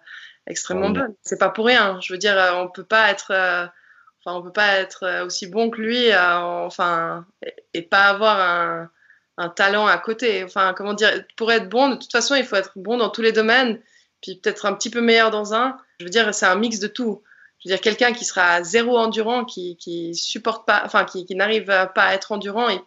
extrêmement 0.49 0.89
Ouais. 0.89 1.01
bonne. 1.01 1.15
C'est 1.23 1.39
pas 1.39 1.49
pour 1.51 1.67
rien. 1.67 1.99
Je 2.03 2.13
veux 2.13 2.19
dire, 2.19 2.37
on 2.57 2.69
peut 2.69 2.83
pas 2.85 3.11
être, 3.11 3.31
enfin, 3.33 4.37
on 4.37 4.43
peut 4.43 4.53
pas 4.53 4.75
être 4.79 5.23
aussi 5.25 5.47
bon 5.47 5.71
que 5.71 5.81
lui, 5.81 6.09
enfin, 6.17 7.25
et, 7.47 7.55
et 7.75 7.83
pas 7.83 8.05
avoir 8.07 8.41
un, 8.41 8.91
un 9.39 9.49
talent 9.49 9.87
à 9.87 9.97
côté. 9.99 10.43
Enfin, 10.45 10.75
comment 10.77 10.93
dire, 10.95 11.25
pour 11.37 11.53
être 11.53 11.69
bon, 11.69 11.91
de 11.91 11.95
toute 11.95 12.11
façon, 12.11 12.35
il 12.35 12.45
faut 12.45 12.57
être 12.57 12.73
bon 12.77 12.97
dans 12.99 13.11
tous 13.11 13.23
les 13.23 13.33
domaines, 13.33 13.79
puis 14.21 14.37
peut-être 14.37 14.67
un 14.67 14.75
petit 14.75 14.91
peu 14.91 15.01
meilleur 15.01 15.31
dans 15.31 15.55
un. 15.55 15.77
Je 15.99 16.05
veux 16.05 16.11
dire, 16.11 16.35
c'est 16.35 16.47
un 16.47 16.57
mix 16.57 16.79
de 16.79 16.89
tout. 16.89 17.23
Je 17.59 17.69
veux 17.69 17.75
dire, 17.75 17.81
quelqu'un 17.81 18.13
qui 18.13 18.25
sera 18.25 18.63
zéro 18.63 18.97
endurant, 18.97 19.45
qui, 19.45 19.77
qui 19.77 20.15
supporte 20.15 20.67
pas, 20.67 20.83
enfin, 20.85 21.05
qui, 21.05 21.27
qui 21.27 21.35
n'arrive 21.35 21.67
pas 21.67 21.91
à 21.97 22.15
être 22.15 22.33
endurant, 22.33 22.71
et 22.71 22.81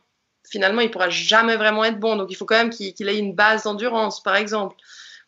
finalement, 0.49 0.81
il 0.81 0.89
pourra 0.89 1.09
jamais 1.09 1.55
vraiment 1.55 1.83
être 1.83 1.99
bon. 1.99 2.15
Donc, 2.15 2.31
il 2.31 2.35
faut 2.35 2.45
quand 2.45 2.57
même 2.57 2.69
qu'il 2.69 2.93
qu'il 2.93 3.07
ait 3.09 3.17
une 3.17 3.35
base 3.35 3.63
d'endurance, 3.63 4.21
par 4.21 4.35
exemple, 4.35 4.75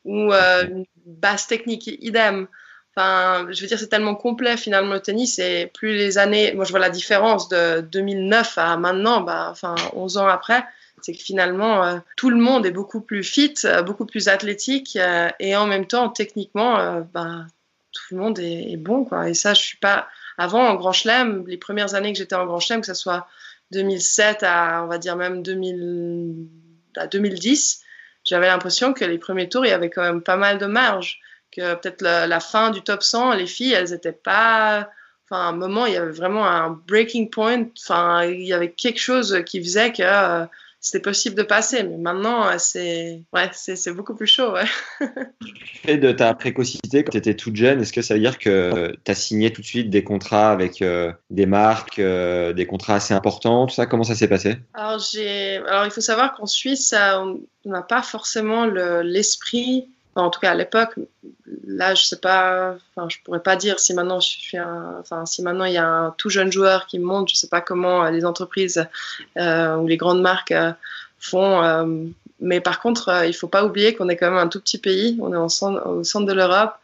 ou 0.03 0.33
euh, 0.33 0.67
une 0.67 0.85
base 1.05 1.47
technique, 1.47 1.87
idem. 1.87 2.47
Enfin, 2.95 3.45
je 3.51 3.59
veux 3.61 3.67
dire, 3.67 3.77
c'est 3.77 3.89
tellement 3.89 4.15
complet 4.15 4.55
finalement 4.55 4.93
le 4.93 5.01
tennis 5.01 5.37
et 5.39 5.69
plus 5.73 5.95
les 5.95 6.17
années, 6.17 6.53
moi 6.53 6.63
je 6.63 6.71
vois 6.71 6.79
la 6.79 6.89
différence 6.89 7.49
de 7.49 7.81
2009 7.81 8.57
à 8.57 8.77
maintenant, 8.77 9.19
bah, 9.19 9.49
enfin 9.51 9.75
11 9.93 10.17
ans 10.17 10.27
après, 10.27 10.63
c'est 11.01 11.13
que 11.13 11.21
finalement 11.21 11.85
euh, 11.85 11.97
tout 12.15 12.29
le 12.29 12.37
monde 12.37 12.65
est 12.65 12.71
beaucoup 12.71 13.01
plus 13.01 13.23
fit, 13.23 13.53
euh, 13.65 13.81
beaucoup 13.81 14.05
plus 14.05 14.27
athlétique 14.27 14.95
euh, 14.95 15.29
et 15.39 15.55
en 15.55 15.67
même 15.67 15.85
temps 15.85 16.09
techniquement, 16.09 16.79
euh, 16.79 17.01
bah, 17.13 17.45
tout 17.91 18.15
le 18.15 18.17
monde 18.17 18.39
est, 18.39 18.77
bon 18.77 19.05
quoi. 19.05 19.29
Et 19.29 19.33
ça, 19.33 19.53
je 19.53 19.61
suis 19.61 19.77
pas 19.77 20.07
avant 20.37 20.67
en 20.67 20.75
Grand 20.75 20.91
Chelem, 20.91 21.45
les 21.47 21.57
premières 21.57 21.95
années 21.95 22.11
que 22.11 22.17
j'étais 22.17 22.35
en 22.35 22.45
Grand 22.45 22.59
Chelem, 22.59 22.81
que 22.81 22.87
ce 22.87 22.93
soit 22.93 23.27
2007 23.71 24.43
à 24.43 24.83
on 24.83 24.87
va 24.87 24.97
dire 24.97 25.15
même 25.15 25.43
2000, 25.43 26.35
à 26.97 27.07
2010, 27.07 27.81
j'avais 28.23 28.47
l'impression 28.47 28.93
que 28.93 29.05
les 29.05 29.17
premiers 29.17 29.49
tours 29.49 29.65
il 29.65 29.69
y 29.69 29.73
avait 29.73 29.89
quand 29.89 30.01
même 30.01 30.21
pas 30.21 30.37
mal 30.37 30.57
de 30.57 30.65
marge 30.65 31.19
que 31.55 31.75
peut-être 31.75 32.01
la, 32.01 32.39
fin 32.39 32.71
du 32.71 32.81
top 32.81 33.01
100, 33.01 33.35
les 33.35 33.47
filles, 33.47 33.73
elles 33.73 33.93
étaient 33.93 34.11
pas. 34.11 34.89
Enfin, 35.23 35.41
à 35.41 35.49
un 35.49 35.53
moment, 35.53 35.85
il 35.85 35.93
y 35.93 35.97
avait 35.97 36.11
vraiment 36.11 36.45
un 36.45 36.69
breaking 36.69 37.29
point. 37.29 37.65
Enfin, 37.79 38.25
il 38.25 38.45
y 38.45 38.53
avait 38.53 38.71
quelque 38.71 38.99
chose 38.99 39.41
qui 39.45 39.63
faisait 39.63 39.91
que 39.91 40.45
c'était 40.85 40.99
possible 41.01 41.35
de 41.35 41.41
passer. 41.41 41.81
Mais 41.81 41.97
maintenant, 41.97 42.47
euh, 42.47 42.55
c'est 42.59 43.23
ouais, 43.33 43.49
c'est 43.53 43.91
beaucoup 43.91 44.13
plus 44.13 44.27
chaud. 44.27 44.53
Ouais. 44.53 44.65
Et 45.87 45.97
de 45.97 46.11
ta 46.11 46.31
précocité 46.35 47.03
quand 47.03 47.09
tu 47.11 47.17
étais 47.17 47.33
toute 47.33 47.55
jeune, 47.55 47.81
est-ce 47.81 47.91
que 47.91 48.03
ça 48.03 48.13
veut 48.13 48.19
dire 48.19 48.37
que 48.37 48.95
tu 49.03 49.11
as 49.11 49.15
signé 49.15 49.51
tout 49.51 49.61
de 49.61 49.65
suite 49.65 49.89
des 49.89 50.03
contrats 50.03 50.51
avec 50.51 50.83
euh, 50.83 51.11
des 51.31 51.47
marques, 51.47 51.97
euh, 51.97 52.53
des 52.53 52.67
contrats 52.67 52.95
assez 52.95 53.15
importants, 53.15 53.65
tout 53.65 53.73
ça? 53.73 53.87
Comment 53.87 54.03
ça 54.03 54.13
s'est 54.13 54.27
passé? 54.27 54.57
Alors, 54.75 54.99
j'ai. 54.99 55.57
Alors, 55.57 55.85
il 55.85 55.91
faut 55.91 56.01
savoir 56.01 56.35
qu'en 56.35 56.45
Suisse, 56.45 56.89
ça, 56.89 57.19
on 57.23 57.39
n'a 57.65 57.81
pas 57.81 58.03
forcément 58.03 58.67
le- 58.67 59.01
l'esprit. 59.01 59.89
En 60.15 60.29
tout 60.29 60.39
cas, 60.39 60.51
à 60.51 60.55
l'époque, 60.55 60.95
là, 61.65 61.93
je 61.93 62.03
sais 62.03 62.19
pas. 62.19 62.77
Enfin, 62.95 63.09
je 63.09 63.17
pourrais 63.23 63.41
pas 63.41 63.55
dire 63.55 63.79
si 63.79 63.93
maintenant 63.93 64.19
si 64.21 65.41
maintenant 65.41 65.65
il 65.65 65.73
y 65.73 65.77
a 65.77 65.87
un 65.87 66.11
tout 66.11 66.29
jeune 66.29 66.51
joueur 66.51 66.87
qui 66.87 66.99
monte, 66.99 67.29
je 67.29 67.35
sais 67.35 67.49
pas 67.49 67.61
comment 67.61 68.05
euh, 68.05 68.11
les 68.11 68.25
entreprises 68.25 68.85
euh, 69.37 69.75
ou 69.75 69.87
les 69.87 69.97
grandes 69.97 70.21
marques 70.21 70.53
euh, 70.53 70.71
font. 71.19 72.07
mais 72.39 72.61
par 72.61 72.79
contre, 72.79 73.25
il 73.25 73.33
faut 73.33 73.47
pas 73.47 73.65
oublier 73.65 73.95
qu'on 73.95 74.09
est 74.09 74.15
quand 74.15 74.29
même 74.29 74.39
un 74.39 74.47
tout 74.47 74.61
petit 74.61 74.77
pays. 74.77 75.17
On 75.21 75.33
est 75.33 75.37
au 75.37 75.49
centre 75.49 76.25
de 76.25 76.33
l'Europe, 76.33 76.75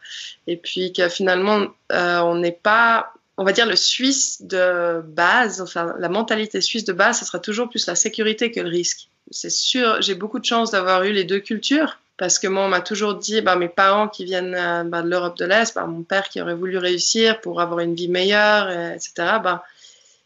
et 0.46 0.56
puis 0.56 0.92
que 0.92 1.08
finalement, 1.08 1.66
on 1.90 2.34
n'est 2.34 2.52
pas 2.52 3.12
on 3.38 3.44
va 3.44 3.52
dire 3.52 3.66
le 3.66 3.76
Suisse 3.76 4.42
de 4.42 5.00
base, 5.00 5.62
enfin 5.62 5.94
la 5.98 6.08
mentalité 6.08 6.60
suisse 6.60 6.84
de 6.84 6.92
base, 6.92 7.20
ce 7.20 7.24
sera 7.24 7.38
toujours 7.38 7.70
plus 7.70 7.86
la 7.86 7.94
sécurité 7.94 8.50
que 8.50 8.60
le 8.60 8.68
risque. 8.68 9.08
C'est 9.30 9.50
sûr, 9.50 10.02
j'ai 10.02 10.14
beaucoup 10.14 10.38
de 10.38 10.44
chance 10.44 10.70
d'avoir 10.70 11.04
eu 11.04 11.12
les 11.12 11.24
deux 11.24 11.40
cultures 11.40 11.98
parce 12.22 12.38
que 12.38 12.46
moi 12.46 12.66
on 12.66 12.68
m'a 12.68 12.80
toujours 12.80 13.16
dit, 13.16 13.40
bah, 13.40 13.56
mes 13.56 13.68
parents 13.68 14.06
qui 14.06 14.24
viennent 14.24 14.54
euh, 14.54 14.84
bah, 14.84 15.02
de 15.02 15.08
l'Europe 15.08 15.36
de 15.38 15.44
l'Est, 15.44 15.74
bah, 15.74 15.86
mon 15.86 16.04
père 16.04 16.28
qui 16.28 16.40
aurait 16.40 16.54
voulu 16.54 16.78
réussir 16.78 17.40
pour 17.40 17.60
avoir 17.60 17.80
une 17.80 17.96
vie 17.96 18.06
meilleure, 18.06 18.68
euh, 18.68 18.94
etc. 18.94 19.40
Bah, 19.42 19.64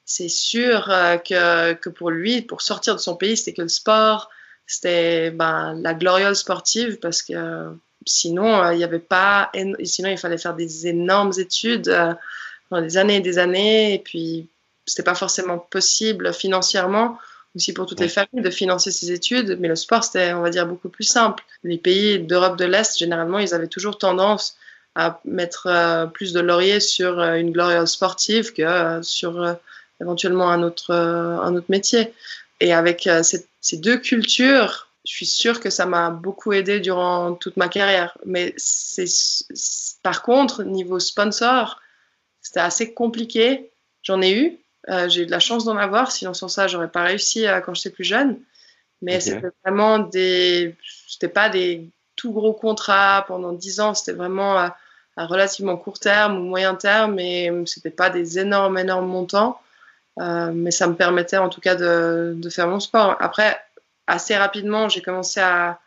c'est 0.05 0.29
sûr 0.29 0.91
euh, 0.91 1.17
que, 1.17 1.73
que 1.73 1.89
pour 1.89 2.11
lui, 2.11 2.43
pour 2.43 2.61
sortir 2.61 2.95
de 2.97 3.01
son 3.01 3.17
pays, 3.17 3.39
c'était 3.39 3.55
que 3.55 3.63
le 3.63 3.69
sport, 3.69 4.29
c'était 4.67 5.31
bah, 5.31 5.73
la 5.75 5.95
gloriole 5.95 6.37
sportive 6.37 6.99
parce 6.99 7.23
que 7.23 7.73
sinon 8.05 8.71
il 8.73 8.79
y 8.79 8.85
avait 8.85 8.99
pas, 8.99 9.51
sinon 9.83 10.11
il 10.11 10.19
fallait 10.19 10.37
faire 10.37 10.53
des 10.53 10.89
énormes 10.89 11.33
études. 11.39 11.91
pendant 12.69 12.83
des 12.83 12.99
années 12.99 13.17
et 13.17 13.21
des 13.21 13.39
années, 13.39 13.95
et 13.95 14.01
puis 14.01 14.49
c'était 14.85 15.03
pas 15.03 15.15
forcément 15.15 15.57
possible 15.57 16.35
financièrement, 16.35 17.19
aussi 17.57 17.73
pour 17.73 17.87
toutes 17.87 18.01
les 18.01 18.09
familles, 18.09 18.43
de 18.43 18.51
financer 18.51 18.93
ces 18.93 19.11
études, 19.11 19.57
mais 19.59 19.69
le 19.69 19.77
sport, 19.77 20.05
c'était, 20.05 20.33
on 20.35 20.43
va 20.43 20.51
dire, 20.51 20.67
beaucoup 20.67 20.89
plus 20.89 21.05
simple. 21.05 21.43
Les 21.65 21.79
pays 21.79 22.19
d'Europe 22.21 22.57
de 22.59 22.65
l'Est, 22.67 22.99
généralement, 22.99 23.39
ils 23.39 23.55
avaient 23.55 23.67
toujours 23.67 23.99
tendance 23.99 24.57
à 24.95 25.21
mettre 25.25 25.67
euh, 25.67 26.07
plus 26.07 26.33
de 26.33 26.41
laurier 26.41 26.81
sur 26.81 27.21
euh, 27.21 27.35
une 27.35 27.53
gloriole 27.53 27.87
sportive 27.87 28.53
que 28.53 28.63
euh, 28.63 29.03
sur 29.03 29.57
éventuellement 30.01 30.51
un 30.51 30.63
autre, 30.63 30.95
un 30.95 31.55
autre 31.55 31.67
métier. 31.69 32.13
Et 32.61 32.73
avec 32.73 33.09
ces, 33.23 33.77
deux 33.79 33.99
cultures, 33.99 34.89
je 35.07 35.13
suis 35.13 35.27
sûre 35.27 35.61
que 35.61 35.71
ça 35.71 35.87
m'a 35.87 36.11
beaucoup 36.11 36.53
aidé 36.53 36.81
durant 36.81 37.35
toute 37.35 37.57
ma 37.57 37.69
carrière. 37.69 38.17
Mais 38.25 38.55
c'est- 38.57 39.47
par 40.03 40.23
contre, 40.23 40.63
niveau 40.65 40.99
sponsor, 40.99 41.81
c'était 42.41 42.61
assez 42.61 42.95
compliqué. 42.95 43.71
J'en 44.03 44.23
ai 44.23 44.33
eu. 44.33 44.59
Euh, 44.89 45.09
j'ai 45.09 45.23
eu 45.23 45.27
de 45.27 45.31
la 45.31 45.41
chance 45.41 45.65
d'en 45.65 45.77
avoir. 45.77 46.13
Sinon, 46.13 46.35
sans 46.35 46.49
ça, 46.49 46.69
j'aurais 46.69 46.91
pas 46.91 47.03
réussi 47.03 47.47
euh, 47.47 47.61
quand 47.61 47.75
j'étais 47.75 47.91
plus 47.91 48.05
jeune. 48.05 48.39
Mais 49.03 49.21
c'était 49.21 49.49
vraiment 49.65 49.99
des. 49.99 50.75
C'était 51.07 51.29
pas 51.29 51.49
des 51.49 51.89
tout 52.17 52.33
gros 52.33 52.55
contrats 52.55 53.25
pendant 53.29 53.53
10 53.53 53.81
ans. 53.81 53.95
C'était 53.95 54.17
vraiment 54.17 54.57
à, 54.57 54.77
relativement 55.17 55.77
court 55.77 55.99
terme 55.99 56.39
ou 56.39 56.45
moyen 56.45 56.75
terme. 56.75 57.19
Et 57.19 57.51
c'était 57.67 57.91
pas 57.91 58.09
des 58.09 58.39
énormes, 58.39 58.79
énormes 58.79 59.07
montants. 59.07 59.61
Euh, 60.19 60.51
mais 60.55 60.71
ça 60.71 60.87
me 60.87 60.95
permettait 60.95 61.37
en 61.37 61.51
tout 61.51 61.61
cas 61.61 61.75
de, 61.75 62.35
de 62.37 62.49
faire 62.49 62.69
mon 62.69 62.81
sport. 62.81 63.17
Après, 63.21 63.61
assez 64.07 64.35
rapidement, 64.35 64.89
j'ai 64.89 65.03
commencé 65.03 65.41
à 65.41 65.79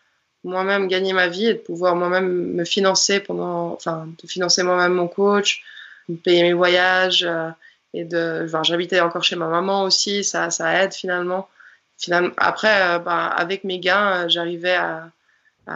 moi-même 0.44 0.88
gagner 0.88 1.14
ma 1.14 1.28
vie 1.28 1.48
et 1.48 1.54
de 1.54 1.60
pouvoir 1.60 1.96
moi-même 1.96 2.54
me 2.54 2.64
financer 2.64 3.20
pendant, 3.20 3.74
enfin, 3.74 4.08
de 4.22 4.28
financer 4.28 4.64
moi-même 4.64 4.94
mon 4.94 5.08
coach, 5.08 5.64
de 6.08 6.16
payer 6.16 6.44
mes 6.44 6.54
voyages 6.54 7.24
euh, 7.24 7.50
et 7.94 8.06
de, 8.06 8.44
enfin, 8.46 8.64
j'habitais 8.64 9.00
encore 9.00 9.24
chez 9.24 9.36
ma 9.36 9.48
maman 9.48 9.84
aussi, 9.84 10.24
ça, 10.24 10.50
ça 10.50 10.84
aide 10.84 10.94
finalement. 10.94 11.48
finalement 11.98 12.32
après, 12.38 12.96
euh, 12.96 13.00
bah, 13.00 13.28
avec 13.28 13.64
mes 13.64 13.80
gains, 13.80 14.26
euh, 14.26 14.30
j'arrivais 14.30 14.76
à, 14.76 15.12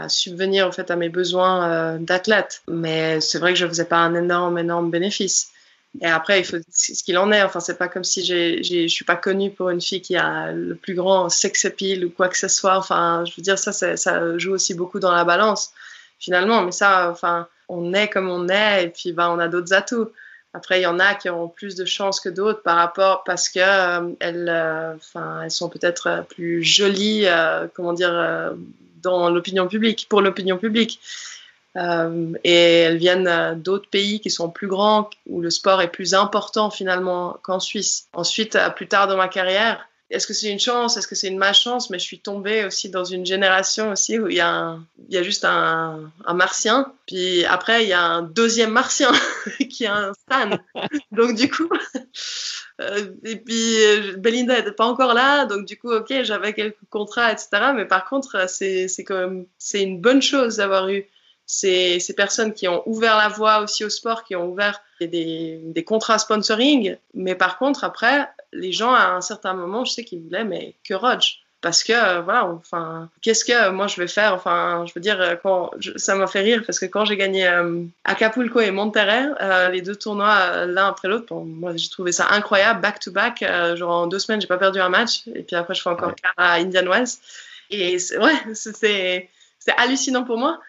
subvenir 0.08 0.68
en 0.68 0.72
fait 0.72 0.90
à 0.90 0.96
mes 0.96 1.10
besoins 1.10 2.00
d'athlète, 2.00 2.64
mais 2.68 3.22
c'est 3.22 3.38
vrai 3.38 3.54
que 3.54 3.60
je 3.60 3.68
faisais 3.68 3.86
pas 3.86 3.98
un 3.98 4.16
énorme, 4.16 4.58
énorme 4.58 4.90
bénéfice. 4.90 5.54
Et 6.02 6.08
après, 6.08 6.40
il 6.40 6.46
faut 6.46 6.58
ce 6.72 7.04
qu'il 7.04 7.18
en 7.18 7.32
est. 7.32 7.44
Enfin, 7.44 7.60
c'est 7.60 7.78
pas 7.78 7.88
comme 7.88 8.04
si 8.04 8.26
je 8.26 8.88
suis 8.88 9.06
pas 9.06 9.16
connue 9.16 9.52
pour 9.52 9.70
une 9.70 9.82
fille 9.82 10.02
qui 10.02 10.16
a 10.16 10.52
le 10.52 10.76
plus 10.76 10.96
grand 10.96 11.30
sex 11.30 11.66
appeal 11.66 12.06
ou 12.06 12.10
quoi 12.10 12.30
que 12.30 12.38
ce 12.38 12.48
soit. 12.48 12.78
Enfin, 12.78 13.24
je 13.26 13.34
veux 13.38 13.44
dire, 13.44 13.60
ça, 13.60 13.72
ça 13.72 14.38
joue 14.38 14.54
aussi 14.54 14.74
beaucoup 14.74 15.00
dans 15.00 15.12
la 15.12 15.24
balance, 15.24 15.72
finalement. 16.20 16.64
Mais 16.64 16.72
ça, 16.72 17.12
enfin, 17.12 17.48
on 17.70 17.94
est 17.94 18.10
comme 18.10 18.30
on 18.30 18.50
est 18.50 18.86
et 18.86 18.90
puis 18.90 19.12
ben, 19.12 19.30
on 19.30 19.40
a 19.40 19.48
d'autres 19.48 19.74
atouts. 19.74 20.10
Après, 20.54 20.80
il 20.80 20.84
y 20.84 20.88
en 20.88 21.00
a 21.00 21.16
qui 21.16 21.30
ont 21.30 21.48
plus 21.48 21.76
de 21.76 21.86
chances 21.86 22.20
que 22.20 22.30
d'autres 22.30 22.62
par 22.62 22.78
rapport 22.78 23.24
parce 23.24 23.50
que 23.50 23.60
euh, 23.60 24.14
elles, 24.20 24.48
euh, 24.50 24.94
elles 25.44 25.52
sont 25.52 25.70
peut-être 25.70 26.26
plus 26.30 26.64
jolies, 26.64 27.24
euh, 27.26 27.68
comment 27.74 27.94
dire, 27.94 28.54
dans 29.02 29.30
l'opinion 29.30 29.68
publique, 29.68 30.08
pour 30.10 30.22
l'opinion 30.22 30.58
publique. 30.58 31.00
Euh, 31.76 32.34
et 32.44 32.82
elles 32.82 32.98
viennent 32.98 33.28
euh, 33.28 33.56
d'autres 33.56 33.90
pays 33.90 34.20
qui 34.20 34.30
sont 34.30 34.50
plus 34.50 34.68
grands, 34.68 35.10
où 35.28 35.42
le 35.42 35.50
sport 35.50 35.82
est 35.82 35.88
plus 35.88 36.14
important 36.14 36.70
finalement 36.70 37.38
qu'en 37.42 37.60
Suisse. 37.60 38.08
Ensuite, 38.14 38.56
euh, 38.56 38.70
plus 38.70 38.88
tard 38.88 39.08
dans 39.08 39.18
ma 39.18 39.28
carrière, 39.28 39.88
est-ce 40.10 40.28
que 40.28 40.34
c'est 40.34 40.52
une 40.52 40.60
chance, 40.60 40.98
est-ce 40.98 41.08
que 41.08 41.16
c'est 41.16 41.28
une 41.28 41.38
malchance 41.38 41.90
Mais 41.90 41.98
je 41.98 42.04
suis 42.04 42.20
tombée 42.20 42.66
aussi 42.66 42.90
dans 42.90 43.04
une 43.04 43.26
génération 43.26 43.92
aussi 43.92 44.20
où 44.20 44.28
il 44.28 44.36
y 44.36 44.42
a, 44.42 44.78
il 45.10 45.16
y 45.16 45.18
a 45.18 45.24
juste 45.24 45.46
un, 45.46 46.12
un, 46.26 46.34
martien, 46.34 46.94
puis 47.08 47.46
après 47.46 47.84
il 47.84 47.90
y 47.90 47.94
a 47.94 48.04
un 48.04 48.22
deuxième 48.22 48.72
martien 48.72 49.12
qui 49.70 49.86
est 49.86 49.88
un 49.88 50.14
Stan. 50.14 50.58
donc 51.12 51.36
du 51.36 51.50
coup, 51.50 51.70
euh, 52.82 53.12
et 53.24 53.38
puis 53.38 53.78
Belinda 54.18 54.58
n'était 54.58 54.72
pas 54.72 54.86
encore 54.86 55.14
là, 55.14 55.46
donc 55.46 55.66
du 55.66 55.78
coup, 55.78 55.92
ok, 55.92 56.24
j'avais 56.24 56.54
quelques 56.54 56.78
contrats, 56.90 57.32
etc. 57.32 57.72
Mais 57.76 57.86
par 57.86 58.06
contre, 58.06 58.48
c'est 58.50 58.88
quand 59.00 59.18
même 59.18 59.46
c'est 59.58 59.82
une 59.82 60.00
bonne 60.00 60.22
chose 60.22 60.58
d'avoir 60.58 60.90
eu 60.90 61.06
ces, 61.54 62.00
ces, 62.00 62.14
personnes 62.14 62.54
qui 62.54 62.68
ont 62.68 62.84
ouvert 62.88 63.18
la 63.18 63.30
voie 63.30 63.60
aussi 63.60 63.84
au 63.86 63.90
sport, 63.90 64.24
qui 64.24 64.36
ont 64.36 64.50
ouvert 64.50 64.82
des, 65.00 65.60
des, 65.64 65.84
contrats 65.84 66.20
sponsoring. 66.20 66.96
Mais 67.14 67.36
par 67.36 67.58
contre, 67.58 67.84
après, 67.84 68.28
les 68.52 68.72
gens, 68.72 68.94
à 68.94 69.12
un 69.12 69.22
certain 69.22 69.54
moment, 69.54 69.86
je 69.86 69.92
sais 69.92 70.04
qu'ils 70.04 70.22
voulaient, 70.22 70.46
mais 70.46 70.74
que 70.84 70.94
Rodge 70.94 71.44
parce 71.64 71.82
que 71.82 71.94
euh, 71.94 72.22
voilà 72.22 72.46
enfin 72.46 73.10
qu'est-ce 73.22 73.46
que 73.46 73.70
moi 73.70 73.88
je 73.88 74.00
vais 74.00 74.08
faire? 74.08 74.34
Enfin 74.34 74.86
je 74.86 74.92
veux 74.94 75.02
dire 75.02 75.20
euh, 75.20 75.68
ça 75.96 76.14
m'a 76.14 76.28
fait 76.28 76.42
rire 76.42 76.62
parce 76.66 76.78
que 76.78 76.86
quand 76.86 77.06
j'ai 77.06 77.16
gagné 77.16 77.48
euh, 77.48 77.84
Acapulco 78.04 78.60
et 78.60 78.70
Monterrey 78.70 79.24
les 79.72 79.82
deux 79.82 79.96
tournois 79.96 80.66
l'un 80.66 80.90
après 80.90 81.08
l'autre 81.08 81.34
moi 81.34 81.72
j'ai 81.76 81.90
trouvé 81.90 82.12
ça 82.12 82.28
incroyable 82.32 82.82
back 82.82 83.00
to 83.00 83.12
back 83.12 83.44
genre 83.76 83.92
en 83.92 84.08
deux 84.08 84.20
semaines 84.20 84.42
j'ai 84.42 84.48
pas 84.48 84.58
perdu 84.58 84.82
un 84.82 84.90
match 84.90 85.24
et 85.34 85.42
puis 85.42 85.56
après 85.56 85.74
je 85.74 85.82
fais 85.82 85.90
encore 85.90 86.10
ouais. 86.10 86.16
à 86.36 86.56
Indian 86.56 86.86
Wells 86.86 87.18
et 87.72 87.98
ouais 88.18 88.54
c'était 88.54 89.30
c'est 89.58 89.74
hallucinant 89.78 90.26
pour 90.26 90.38
moi 90.38 90.60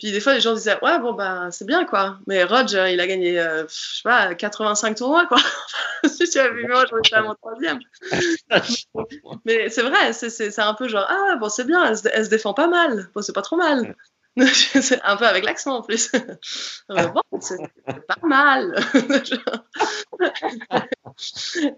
puis 0.00 0.12
des 0.12 0.20
fois, 0.20 0.32
les 0.32 0.40
gens 0.40 0.54
disaient, 0.54 0.82
ouais, 0.82 0.98
bon, 0.98 1.12
bah, 1.12 1.48
c'est 1.50 1.66
bien, 1.66 1.84
quoi. 1.84 2.18
Mais 2.26 2.42
Roger, 2.44 2.90
il 2.90 3.00
a 3.00 3.06
gagné, 3.06 3.38
euh, 3.38 3.64
je 3.68 3.96
sais 3.96 4.02
pas, 4.02 4.34
85 4.34 4.96
tournois, 4.96 5.26
quoi. 5.26 5.36
si 6.08 6.26
tu 6.28 6.38
avais 6.38 6.54
vu 6.54 6.66
moi, 6.66 6.86
j'en 6.90 6.96
étais 6.96 7.16
à 7.16 7.22
mon 7.22 7.34
troisième. 7.34 7.78
Mais 9.44 9.68
c'est 9.68 9.82
vrai, 9.82 10.14
c'est 10.14 10.58
un 10.58 10.72
peu 10.72 10.88
genre, 10.88 11.04
ah, 11.06 11.36
bon, 11.38 11.50
c'est 11.50 11.64
bien, 11.64 11.84
elle 11.84 11.98
se, 11.98 12.08
elle 12.10 12.24
se, 12.24 12.30
défend 12.30 12.54
pas 12.54 12.66
mal. 12.66 13.10
Bon, 13.14 13.20
c'est 13.20 13.34
pas 13.34 13.42
trop 13.42 13.56
mal. 13.56 13.94
c'est 14.54 15.02
un 15.02 15.16
peu 15.18 15.26
avec 15.26 15.44
l'accent 15.44 15.76
en 15.76 15.82
plus. 15.82 16.10
bon, 16.88 17.22
c'est 17.40 17.58
pas 18.08 18.16
mal. 18.22 18.74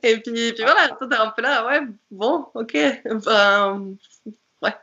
et 0.05 0.19
puis, 0.19 0.53
puis 0.53 0.63
voilà, 0.63 0.97
t'es 0.97 1.17
un 1.17 1.31
peu 1.31 1.43
là, 1.43 1.67
ouais, 1.67 1.81
bon, 2.13 2.47
ok. 2.55 2.79
Ben, 3.05 3.97
ouais 4.63 4.75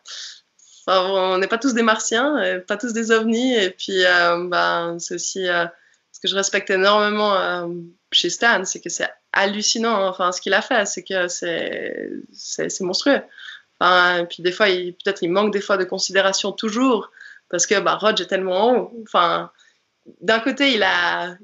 on 0.90 1.38
n'est 1.38 1.48
pas 1.48 1.58
tous 1.58 1.74
des 1.74 1.84
martiens, 1.84 2.62
pas 2.68 2.78
tous 2.78 2.94
des 2.94 3.12
ovnis. 3.12 3.56
Et 3.56 3.70
puis, 3.70 4.06
euh, 4.06 4.48
ben, 4.48 4.98
c'est 5.00 5.16
aussi 5.16 5.48
euh, 5.48 5.66
ce 6.12 6.20
que 6.20 6.28
je 6.28 6.36
respecte 6.36 6.70
énormément 6.70 7.36
euh, 7.36 7.68
chez 8.12 8.30
Stan, 8.30 8.66
c'est 8.66 8.82
que 8.82 8.90
c'est 8.90 9.10
hallucinant. 9.32 9.96
Hein. 9.96 10.10
Enfin, 10.10 10.32
ce 10.32 10.42
qu'il 10.42 10.54
a 10.54 10.62
fait, 10.62 10.86
c'est 10.86 11.04
que 11.04 11.28
c'est, 11.28 12.82
monstrueux. 12.82 13.22
Et 13.82 14.26
puis 14.30 14.44
des 14.44 14.52
fois, 14.52 14.66
peut-être 14.66 15.24
il 15.24 15.30
manque 15.30 15.54
des 15.54 15.62
fois 15.62 15.78
de 15.78 15.86
considération 15.86 16.52
toujours 16.52 17.12
parce 17.50 17.66
que 17.66 17.76
Rodge 17.76 18.22
est 18.22 18.28
tellement 18.28 18.74
haut. 18.74 19.04
Enfin, 19.04 19.52
d'un 20.22 20.40
côté, 20.40 20.74
il 20.74 20.84
a, 20.84 21.38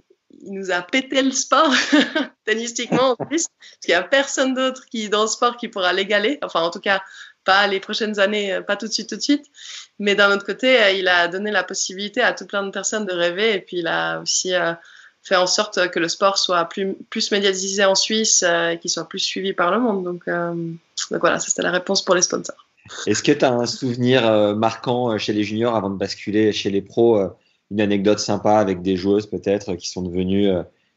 il 0.44 0.54
nous 0.54 0.72
a 0.72 0.82
pété 0.82 1.22
le 1.22 1.32
sport 1.32 1.74
tennistiquement 2.46 3.12
en 3.12 3.16
plus, 3.16 3.48
parce 3.48 3.80
qu'il 3.82 3.94
n'y 3.94 3.96
a 3.96 4.04
personne 4.04 4.54
d'autre 4.54 4.86
qui 4.86 5.10
dans 5.10 5.24
le 5.24 5.28
sport 5.28 5.58
qui 5.58 5.68
pourra 5.68 5.94
l'égaler. 5.94 6.40
Enfin, 6.42 6.62
en 6.62 6.70
tout 6.70 6.80
cas, 6.80 7.02
pas 7.46 7.68
les 7.68 7.80
prochaines 7.80 8.20
années, 8.20 8.54
euh, 8.54 8.62
pas 8.62 8.76
tout 8.76 8.88
de 8.88 8.92
suite, 8.92 9.08
tout 9.08 9.16
de 9.16 9.22
suite. 9.22 9.46
Mais 10.00 10.16
d'un 10.16 10.36
autre 10.36 10.46
côté, 10.46 10.82
euh, 10.82 10.92
il 10.92 11.08
a 11.08 11.28
donné 11.28 11.52
la 11.52 11.64
possibilité 11.64 12.22
à 12.22 12.34
tout 12.34 12.46
plein 12.46 12.64
de 12.64 12.72
personnes 12.72 13.06
de 13.06 13.14
rêver 13.14 13.54
et 13.54 13.62
puis 13.62 13.78
il 13.78 13.88
a 13.88 14.20
aussi 14.20 14.54
euh, 14.54 14.74
fait 15.24 15.38
en 15.38 15.48
sorte 15.48 15.90
que 15.92 16.00
le 16.00 16.10
sport 16.10 16.38
soit 16.38 16.66
plus, 16.66 16.96
plus 17.10 17.32
médiatisé 17.32 17.86
en 17.86 17.96
Suisse 17.96 18.44
et 18.44 18.78
qu'il 18.80 18.92
soit 18.92 19.08
plus 19.08 19.20
suivi 19.20 19.54
par 19.54 19.72
le 19.72 19.80
monde. 19.80 20.04
Donc, 20.04 20.26
voilà, 21.20 21.40
c'était 21.40 21.64
la 21.64 21.72
réponse 21.72 22.06
pour 22.06 22.14
les 22.14 22.22
sponsors. 22.22 22.68
Est-ce 23.08 23.24
que 23.24 23.32
tu 23.32 23.44
as 23.44 23.52
un 23.52 23.66
souvenir 23.66 24.56
marquant 24.56 25.18
chez 25.18 25.34
les 25.34 25.44
juniors 25.44 25.76
avant 25.76 25.90
de 25.90 25.98
basculer 25.98 26.52
chez 26.52 26.70
les 26.70 26.84
pros 26.84 27.20
Une 27.72 27.82
anecdote 27.82 28.20
sympa 28.20 28.58
avec 28.58 28.82
des 28.82 28.96
joueuses 28.96 29.28
peut-être 29.28 29.76
qui 29.76 29.90
sont 29.90 30.04
devenues 30.04 30.52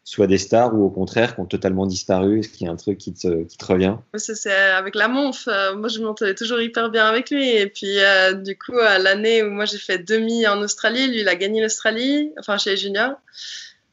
soit 0.08 0.26
des 0.26 0.38
stars 0.38 0.74
ou 0.74 0.84
au 0.84 0.88
contraire 0.88 1.34
qui 1.34 1.40
ont 1.42 1.46
totalement 1.46 1.84
disparu 1.84 2.40
Est-ce 2.40 2.48
qu'il 2.48 2.66
y 2.66 2.70
a 2.70 2.72
un 2.72 2.76
truc 2.76 2.96
qui 2.96 3.12
te, 3.12 3.44
revient? 3.62 3.96
C'est 4.16 4.50
avec 4.50 4.94
la 4.94 5.06
Monf. 5.06 5.46
Euh, 5.48 5.76
moi, 5.76 5.88
je 5.88 6.00
m'entendais 6.00 6.34
toujours 6.34 6.62
hyper 6.62 6.88
bien 6.88 7.04
avec 7.04 7.30
lui. 7.30 7.46
Et 7.50 7.66
puis, 7.66 7.98
euh, 7.98 8.32
du 8.32 8.56
coup, 8.56 8.72
l'année 8.72 9.42
où 9.42 9.50
moi 9.50 9.66
j'ai 9.66 9.76
fait 9.76 9.98
demi 9.98 10.46
en 10.46 10.62
Australie, 10.62 11.08
lui, 11.08 11.20
il 11.20 11.28
a 11.28 11.36
gagné 11.36 11.60
l'Australie, 11.60 12.32
enfin 12.38 12.56
chez 12.56 12.70
les 12.70 12.76
juniors. 12.78 13.20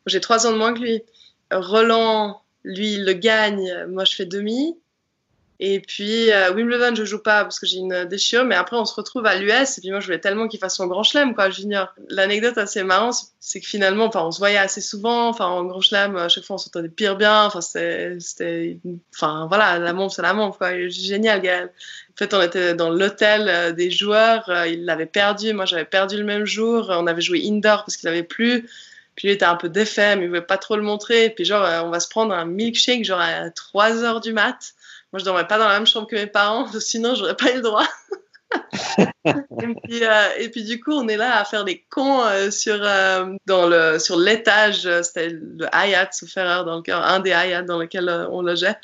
J'ai 0.05 0.21
trois 0.21 0.47
ans 0.47 0.53
de 0.53 0.57
moins 0.57 0.73
que 0.73 0.79
lui. 0.79 1.03
Roland, 1.51 2.41
lui, 2.63 2.93
il 2.93 3.03
le 3.03 3.13
gagne. 3.13 3.85
Moi, 3.89 4.05
je 4.05 4.15
fais 4.15 4.25
demi. 4.25 4.77
Et 5.59 5.79
puis 5.79 6.31
euh, 6.31 6.51
Wimbledon, 6.53 6.95
je 6.95 7.05
joue 7.05 7.19
pas 7.19 7.43
parce 7.43 7.59
que 7.59 7.65
j'ai 7.65 7.77
une 7.77 8.05
déchirure, 8.05 8.43
mais 8.43 8.55
après 8.55 8.75
on 8.75 8.83
se 8.83 8.93
retrouve 8.93 9.25
à 9.25 9.35
l'US 9.35 9.77
et 9.77 9.81
puis 9.81 9.89
moi 9.89 10.01
je 10.01 10.07
voulais 10.07 10.19
tellement 10.19 10.49
qu'il 10.49 10.59
fasse 10.59 10.75
son 10.75 10.87
grand 10.87 11.03
chelem 11.03 11.33
quoi, 11.33 11.49
junior. 11.49 11.93
L'anecdote 12.09 12.57
assez 12.57 12.83
marrante, 12.83 13.15
c'est 13.39 13.61
que 13.61 13.65
finalement, 13.67 14.05
enfin 14.05 14.23
on 14.23 14.31
se 14.31 14.39
voyait 14.39 14.57
assez 14.57 14.81
souvent, 14.81 15.29
enfin 15.29 15.45
en 15.45 15.63
grand 15.63 15.79
chelem, 15.79 16.17
à 16.17 16.27
chaque 16.27 16.43
fois 16.43 16.55
on 16.55 16.57
s'entendait 16.57 16.89
pire 16.89 17.15
bien, 17.15 17.45
enfin 17.45 17.61
c'était, 17.61 18.79
enfin 19.13 19.45
voilà, 19.47 19.79
la 19.79 19.93
montre 19.93 20.13
c'est 20.15 20.21
la 20.21 20.33
montre 20.33 20.57
quoi, 20.57 20.71
génial 20.89 21.41
Gaël. 21.41 21.71
En 22.11 22.17
fait 22.17 22.33
on 22.33 22.41
était 22.41 22.73
dans 22.75 22.89
l'hôtel 22.89 23.47
euh, 23.47 23.71
des 23.71 23.91
joueurs, 23.91 24.49
euh, 24.49 24.67
il 24.67 24.83
l'avait 24.83 25.05
perdu, 25.05 25.53
moi 25.53 25.65
j'avais 25.65 25.85
perdu 25.85 26.17
le 26.17 26.25
même 26.25 26.45
jour, 26.45 26.87
on 26.89 27.07
avait 27.07 27.21
joué 27.21 27.41
indoor 27.45 27.85
parce 27.85 27.95
qu'il 27.95 28.09
avait 28.09 28.23
plus. 28.23 28.69
Puis 29.15 29.29
il 29.29 29.31
était 29.31 29.45
un 29.45 29.55
peu 29.55 29.69
défait, 29.69 30.17
mais 30.17 30.25
il 30.25 30.27
voulait 30.27 30.41
pas 30.41 30.57
trop 30.57 30.75
le 30.75 30.81
montrer. 30.81 31.29
Puis 31.29 31.45
genre, 31.45 31.65
on 31.85 31.89
va 31.89 32.01
se 32.01 32.09
prendre 32.09 32.33
un 32.33 32.43
milkshake 32.43 33.05
genre 33.05 33.21
à 33.21 33.49
3 33.49 34.03
heures 34.03 34.19
du 34.19 34.33
mat. 34.33 34.73
Moi, 35.15 35.21
je 35.21 35.23
dormais 35.23 35.45
pas 35.45 35.57
dans 35.57 35.69
la 35.69 35.75
même 35.75 35.87
chambre 35.87 36.07
que 36.07 36.15
mes 36.17 36.27
parents, 36.27 36.67
sinon 36.81 37.15
j'aurais 37.15 37.37
pas 37.37 37.49
eu 37.53 37.55
le 37.55 37.61
droit. 37.61 37.87
et, 38.99 39.33
puis, 39.81 40.03
euh, 40.03 40.27
et, 40.37 40.49
puis, 40.49 40.65
du 40.65 40.81
coup, 40.81 40.91
on 40.91 41.07
est 41.07 41.15
là 41.15 41.39
à 41.39 41.45
faire 41.45 41.63
des 41.63 41.85
cons 41.89 42.25
euh, 42.25 42.51
sur 42.51 42.75
euh, 42.81 43.33
dans 43.45 43.65
le 43.65 43.97
sur 43.97 44.17
l'étage. 44.17 44.89
C'était 45.03 45.29
le 45.29 45.73
Hayat 45.73 46.09
sous 46.11 46.27
Ferrer, 46.27 46.65
dans 46.65 46.83
le 46.85 46.93
un 46.93 47.21
des 47.21 47.31
Hayat 47.31 47.61
dans 47.61 47.77
lequel 47.77 48.09
on 48.29 48.41
logeait. 48.41 48.75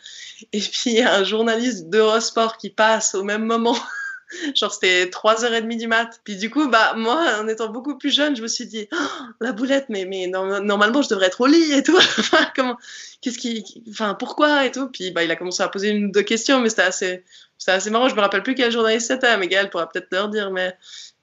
Et 0.54 0.62
puis 0.62 0.92
il 0.92 0.94
y 0.94 1.02
a 1.02 1.16
un 1.16 1.26
journaliste 1.26 1.90
d'Eurosport 1.90 2.56
qui 2.56 2.70
passe 2.70 3.14
au 3.14 3.26
même 3.26 3.44
moment. 3.44 3.76
Genre, 4.56 4.74
c'était 4.74 5.06
3h30 5.06 5.78
du 5.78 5.88
mat. 5.88 6.20
Puis 6.24 6.38
du 6.38 6.50
coup, 6.50 6.68
bah, 6.70 6.94
moi, 6.96 7.40
en 7.40 7.48
étant 7.48 7.70
beaucoup 7.70 7.98
plus 7.98 8.14
jeune, 8.14 8.36
je 8.36 8.42
me 8.42 8.48
suis 8.48 8.66
dit, 8.66 8.88
oh, 8.92 9.24
la 9.40 9.52
boulette, 9.52 9.86
mais, 9.90 10.06
mais 10.06 10.28
normalement, 10.28 11.02
je 11.02 11.10
devrais 11.10 11.28
être 11.28 11.42
au 11.42 11.48
lit 11.48 11.74
et 11.74 11.84
tout. 11.84 11.98
comment, 12.56 12.78
qu'est-ce 13.22 13.38
qui, 13.38 13.84
enfin, 13.90 14.16
pourquoi 14.16 14.66
et 14.66 14.72
tout. 14.72 14.88
Puis, 14.88 15.12
bah, 15.12 15.24
il 15.24 15.32
a 15.32 15.36
commencé 15.36 15.64
à 15.64 15.70
poser 15.70 15.90
une 15.90 16.06
ou 16.06 16.12
deux 16.12 16.24
questions, 16.24 16.60
mais 16.60 16.70
c'était 16.70 16.82
assez, 16.84 17.24
c'était 17.58 17.72
assez 17.72 17.90
marrant. 17.90 18.10
Je 18.10 18.16
me 18.16 18.22
rappelle 18.22 18.44
plus 18.44 18.56
quel 18.56 18.72
journaliste 18.72 19.08
c'était, 19.08 19.38
mais 19.38 19.48
Gaël 19.48 19.70
pourra 19.70 19.90
peut-être 19.90 20.08
leur 20.12 20.30
dire, 20.30 20.52
mais, 20.52 20.76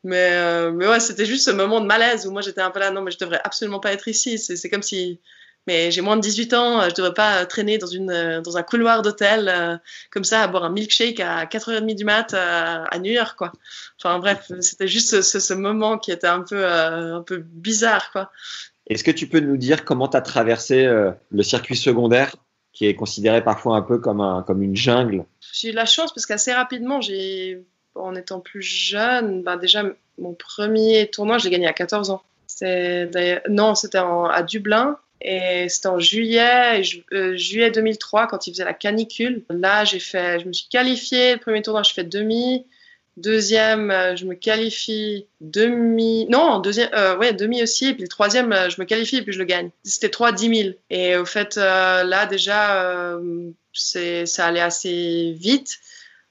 mais, 0.05 0.31
euh, 0.33 0.73
mais 0.73 0.87
ouais, 0.87 1.01
c'était 1.01 1.27
juste 1.27 1.45
ce 1.45 1.51
moment 1.51 1.81
de 1.81 1.87
malaise 1.87 2.27
où 2.27 2.31
moi, 2.31 2.43
j'étais 2.43 2.61
un 2.61 2.71
peu 2.71 2.81
là, 2.81 2.91
non, 2.91 3.03
mais 3.03 3.11
je 3.11 3.19
devrais 3.19 3.41
absolument 3.45 3.81
pas 3.81 3.93
être 3.93 4.09
ici. 4.09 4.39
C'est, 4.39 4.57
c'est 4.57 4.69
comme 4.69 4.83
si, 4.83 5.21
Mais 5.69 5.91
j'ai 5.91 6.01
moins 6.01 6.17
de 6.17 6.23
18 6.23 6.55
ans, 6.55 6.81
je 6.81 6.87
ne 6.87 6.95
devrais 6.95 7.13
pas 7.13 7.45
traîner 7.45 7.77
dans, 7.77 7.87
une, 7.87 8.41
dans 8.43 8.57
un 8.57 8.63
couloir 8.63 9.03
d'hôtel 9.03 9.79
comme 10.11 10.25
ça, 10.25 10.43
à 10.43 10.49
boire 10.49 10.65
un 10.65 10.71
milkshake 10.71 11.21
à 11.21 11.45
4h30 11.45 11.95
du 11.95 12.07
mat 12.07 12.33
à 12.33 12.99
New 12.99 13.13
York, 13.13 13.37
quoi. 13.37 13.53
Enfin 14.03 14.19
bref, 14.19 14.51
c'était 14.61 14.89
juste 14.89 15.21
ce, 15.21 15.39
ce, 15.39 15.53
moment 15.53 15.99
qui 15.99 16.11
était 16.11 16.27
un 16.27 16.41
peu, 16.41 16.67
un 16.67 17.21
peu 17.21 17.37
bizarre, 17.37 18.11
quoi. 18.13 18.31
Est-ce 18.87 19.05
que 19.05 19.11
tu 19.11 19.29
peux 19.29 19.41
nous 19.41 19.59
dire 19.59 19.85
comment 19.85 20.09
tu 20.09 20.17
as 20.17 20.23
traversé 20.23 20.89
le 21.31 21.43
circuit 21.43 21.77
secondaire 21.77 22.35
qui 22.73 22.87
est 22.87 22.95
considéré 22.95 23.45
parfois 23.45 23.77
un 23.77 23.83
peu 23.83 23.99
comme, 23.99 24.23
un, 24.23 24.43
comme 24.43 24.63
une 24.63 24.75
jungle? 24.75 25.27
J'ai 25.53 25.69
eu 25.69 25.73
la 25.73 25.85
chance 25.85 26.15
parce 26.15 26.25
qu'assez 26.25 26.55
rapidement, 26.55 27.03
j'ai, 27.03 27.63
en 27.95 28.15
étant 28.15 28.41
plus 28.41 28.63
jeune, 28.63 29.43
bah 29.43 29.59
déjà 29.59 29.83
mon 30.17 30.33
premier 30.33 31.11
tournoi, 31.11 31.37
je 31.37 31.45
l'ai 31.45 31.51
gagné 31.51 31.67
à 31.67 31.75
14 31.75 32.09
ans. 32.09 32.23
Non, 33.51 33.75
c'était 33.75 33.99
à 33.99 34.43
Dublin 34.43 34.99
et 35.21 35.69
c'était 35.69 35.89
en 35.89 35.99
juillet, 35.99 36.83
euh, 37.13 37.37
juillet 37.37 37.71
2003 37.71 38.29
quand 38.29 38.47
il 38.47 38.53
faisait 38.53 38.65
la 38.65 38.75
canicule. 38.75 39.43
Là, 39.51 39.85
j'ai 39.85 39.99
fait, 39.99 40.41
je 40.41 40.47
me 40.47 40.53
suis 40.53 40.69
qualifiée. 40.69 41.35
Le 41.35 41.41
premier 41.41 41.63
tournoi, 41.63 41.83
je 41.83 41.93
fais 41.93 42.05
demi. 42.05 42.65
Deuxième, 43.19 43.91
euh, 43.91 44.15
je 44.15 44.27
me 44.27 44.35
qualifie 44.35 45.27
demi. 45.41 46.27
Non, 46.31 46.61
deuxième, 46.61 46.91
euh, 46.95 47.17
ouais, 47.17 47.33
demi 47.33 47.61
aussi. 47.65 47.89
Et 47.89 47.95
puis 47.95 48.03
le 48.03 48.09
troisième, 48.09 48.53
euh, 48.53 48.71
je 48.71 48.81
me 48.81 48.87
qualifie 48.87 49.17
et 49.17 49.23
puis 49.23 49.33
je 49.33 49.41
le 49.41 49.45
gagne. 49.45 49.71
C'était 49.83 50.09
3 50.09 50.31
10 50.31 50.57
000. 50.63 50.75
Et 50.91 51.17
au 51.17 51.25
fait, 51.25 51.57
là, 51.57 52.27
déjà, 52.27 53.19
ça 53.73 54.47
allait 54.47 54.61
assez 54.61 55.35
vite. 55.37 55.79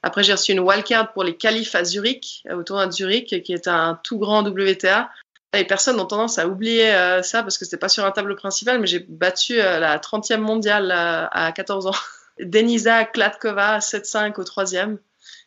Après, 0.02 0.22
j'ai 0.22 0.32
reçu 0.32 0.52
une 0.52 0.60
wildcard 0.60 1.12
pour 1.12 1.24
les 1.24 1.36
qualifs 1.36 1.74
à 1.74 1.84
Zurich, 1.84 2.44
au 2.50 2.62
tournoi 2.62 2.86
de 2.86 2.92
Zurich, 2.92 3.42
qui 3.42 3.52
est 3.52 3.68
un 3.68 4.00
tout 4.02 4.18
grand 4.18 4.42
WTA. 4.46 5.10
Les 5.58 5.66
personnes 5.66 5.98
ont 6.00 6.06
tendance 6.06 6.38
à 6.38 6.46
oublier 6.46 6.90
ça 7.22 7.42
parce 7.42 7.58
que 7.58 7.64
c'était 7.64 7.76
pas 7.76 7.88
sur 7.88 8.04
un 8.04 8.10
tableau 8.10 8.36
principal, 8.36 8.80
mais 8.80 8.86
j'ai 8.86 9.00
battu 9.00 9.56
la 9.56 9.98
30e 9.98 10.38
mondiale 10.38 10.90
à 10.92 11.52
14 11.52 11.86
ans. 11.88 11.94
Denisa 12.40 13.04
Klatkova, 13.04 13.78
7-5 13.78 14.40
au 14.40 14.44
troisième. 14.44 14.98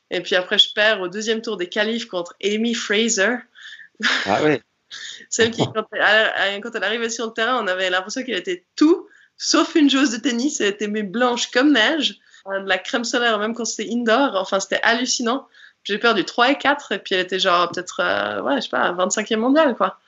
Et 0.09 0.21
puis 0.21 0.35
après, 0.35 0.57
je 0.57 0.73
perds 0.73 1.01
au 1.01 1.07
deuxième 1.07 1.41
tour 1.41 1.57
des 1.57 1.69
qualifs 1.69 2.07
contre 2.07 2.35
Amy 2.43 2.73
Fraser. 2.73 3.37
Ah 4.25 4.43
ouais. 4.43 4.61
Celle 5.29 5.51
qui, 5.51 5.63
quand 5.73 5.85
elle, 5.93 6.61
quand 6.61 6.75
elle 6.75 6.83
arrivait 6.83 7.09
sur 7.09 7.27
le 7.27 7.31
terrain, 7.31 7.63
on 7.63 7.67
avait 7.67 7.89
l'impression 7.89 8.23
qu'elle 8.23 8.37
était 8.37 8.65
tout, 8.75 9.07
sauf 9.37 9.75
une 9.75 9.89
joueuse 9.89 10.11
de 10.11 10.17
tennis. 10.17 10.59
Elle 10.59 10.67
était 10.67 10.89
mais 10.89 11.03
blanche 11.03 11.49
comme 11.51 11.71
neige, 11.71 12.19
euh, 12.47 12.59
de 12.59 12.67
la 12.67 12.77
crème 12.77 13.05
solaire, 13.05 13.39
même 13.39 13.53
quand 13.53 13.63
c'était 13.63 13.89
indoor. 13.89 14.35
Enfin, 14.35 14.59
c'était 14.59 14.81
hallucinant. 14.83 15.47
J'ai 15.83 15.97
perdu 15.97 16.23
3 16.23 16.51
et 16.51 16.57
4, 16.57 16.91
et 16.91 16.99
puis 16.99 17.15
elle 17.15 17.21
était 17.21 17.39
genre 17.39 17.69
peut-être, 17.71 18.01
euh, 18.01 18.41
ouais, 18.41 18.57
je 18.57 18.61
sais 18.61 18.69
pas, 18.69 18.91
25e 18.93 19.37
mondiale, 19.37 19.75
quoi. 19.75 19.99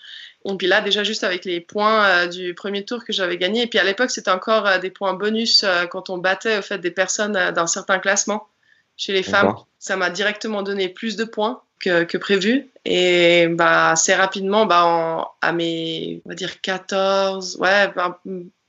Et 0.46 0.56
puis 0.56 0.68
là, 0.68 0.82
déjà, 0.82 1.04
juste 1.04 1.24
avec 1.24 1.46
les 1.46 1.62
points 1.62 2.06
euh, 2.06 2.28
du 2.28 2.54
premier 2.54 2.84
tour 2.84 3.06
que 3.06 3.14
j'avais 3.14 3.38
gagné. 3.38 3.64
Et 3.64 3.68
puis 3.68 3.80
à 3.80 3.84
l'époque, 3.84 4.12
c'était 4.12 4.32
encore 4.32 4.80
des 4.80 4.90
points 4.90 5.14
bonus 5.14 5.66
quand 5.90 6.10
on 6.10 6.18
battait 6.18 6.58
au 6.58 6.62
fait 6.62 6.80
des 6.80 6.92
personnes 6.92 7.32
d'un 7.32 7.68
certain 7.68 7.98
classement 8.00 8.48
chez 8.98 9.14
les 9.14 9.24
femmes. 9.24 9.56
Ça 9.80 9.96
m'a 9.96 10.10
directement 10.10 10.62
donné 10.62 10.90
plus 10.90 11.16
de 11.16 11.24
points 11.24 11.62
que, 11.80 12.04
que 12.04 12.18
prévu. 12.18 12.70
Et 12.86 13.48
bah, 13.48 13.92
assez 13.92 14.14
rapidement, 14.14 14.66
bah, 14.66 15.32
à 15.42 15.52
mes, 15.52 16.22
on 16.26 16.30
va 16.30 16.36
dire 16.36 16.62
14, 16.62 17.58
ouais, 17.58 17.92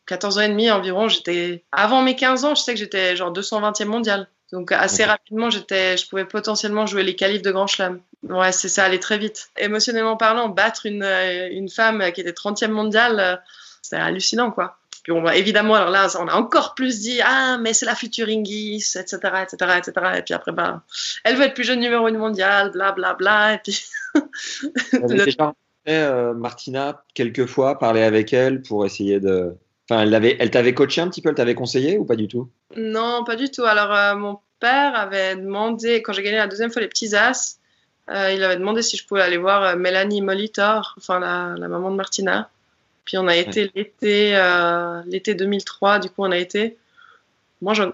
14 0.06 0.38
ans 0.38 0.40
et 0.42 0.48
demi 0.48 0.70
environ, 0.70 1.08
j'étais, 1.08 1.64
avant 1.72 2.02
mes 2.02 2.16
15 2.16 2.44
ans, 2.44 2.54
je 2.54 2.62
sais 2.62 2.74
que 2.74 2.78
j'étais 2.78 3.16
genre 3.16 3.32
220e 3.32 3.86
mondial. 3.86 4.28
Donc 4.54 4.70
assez 4.70 5.04
rapidement, 5.04 5.50
j'étais, 5.50 5.96
je 5.96 6.08
pouvais 6.08 6.24
potentiellement 6.24 6.86
jouer 6.86 7.02
les 7.02 7.16
qualifs 7.16 7.42
de 7.42 7.50
Grand 7.50 7.66
Chelem. 7.66 8.00
Ouais, 8.22 8.52
c'est 8.52 8.68
ça, 8.68 8.84
allait 8.84 9.00
très 9.00 9.18
vite. 9.18 9.50
Émotionnellement 9.58 10.16
parlant, 10.16 10.48
battre 10.48 10.86
une, 10.86 11.04
une 11.50 11.68
femme 11.68 12.12
qui 12.12 12.20
était 12.20 12.30
30e 12.30 12.68
mondiale, 12.68 13.42
c'est 13.82 13.96
hallucinant, 13.96 14.52
quoi. 14.52 14.78
Puis 15.02 15.12
on 15.12 15.28
évidemment, 15.28 15.74
alors 15.74 15.90
là, 15.90 16.08
on 16.18 16.28
a 16.28 16.34
encore 16.34 16.74
plus 16.74 17.00
dit 17.00 17.20
ah 17.22 17.58
mais 17.58 17.74
c'est 17.74 17.84
la 17.84 17.94
future 17.94 18.26
Ingis, 18.26 18.94
etc., 18.96 19.16
etc., 19.42 19.72
etc. 19.76 19.92
Et 20.16 20.22
puis 20.22 20.32
après, 20.32 20.52
ben, 20.52 20.82
elle 21.24 21.36
veut 21.36 21.44
être 21.44 21.54
plus 21.54 21.64
jeune 21.64 21.80
numéro 21.80 22.08
une 22.08 22.16
mondiale, 22.16 22.70
bla 22.70 22.92
bla 22.92 23.12
bla. 23.12 23.54
Et 23.54 23.58
puis. 23.58 23.84
déjà 24.92 25.52
euh, 25.88 26.32
Martina 26.32 27.02
quelques 27.12 27.44
fois, 27.44 27.78
parler 27.78 28.02
avec 28.02 28.32
elle 28.32 28.62
pour 28.62 28.86
essayer 28.86 29.20
de. 29.20 29.54
Enfin, 29.88 30.02
elle 30.02 30.14
avait, 30.14 30.36
elle 30.40 30.50
t'avait 30.50 30.72
coaché 30.72 31.02
un 31.02 31.08
petit 31.10 31.20
peu, 31.20 31.28
elle 31.28 31.34
t'avait 31.34 31.54
conseillé 31.54 31.98
ou 31.98 32.06
pas 32.06 32.16
du 32.16 32.26
tout? 32.26 32.48
Non, 32.74 33.24
pas 33.24 33.36
du 33.36 33.50
tout. 33.50 33.64
Alors 33.64 33.92
euh, 33.92 34.14
mon 34.16 34.38
père 34.60 34.94
avait 34.96 35.36
demandé 35.36 36.02
quand 36.02 36.12
j'ai 36.12 36.22
gagné 36.22 36.38
la 36.38 36.46
deuxième 36.46 36.70
fois 36.70 36.82
les 36.82 36.88
petits 36.88 37.14
as. 37.14 37.58
Euh, 38.10 38.32
il 38.32 38.42
avait 38.42 38.56
demandé 38.56 38.82
si 38.82 38.96
je 38.96 39.06
pouvais 39.06 39.22
aller 39.22 39.38
voir 39.38 39.76
Mélanie 39.76 40.20
Molitor, 40.20 40.94
enfin 40.98 41.18
la, 41.18 41.54
la 41.56 41.68
maman 41.68 41.90
de 41.90 41.96
Martina. 41.96 42.50
Puis 43.04 43.18
on 43.18 43.26
a 43.28 43.36
été 43.36 43.70
l'été, 43.74 44.36
euh, 44.36 45.02
l'été 45.06 45.34
2003, 45.34 45.98
du 45.98 46.08
coup 46.08 46.22
on 46.24 46.30
a 46.30 46.38
été. 46.38 46.76
Moi, 47.60 47.74
je, 47.74 47.84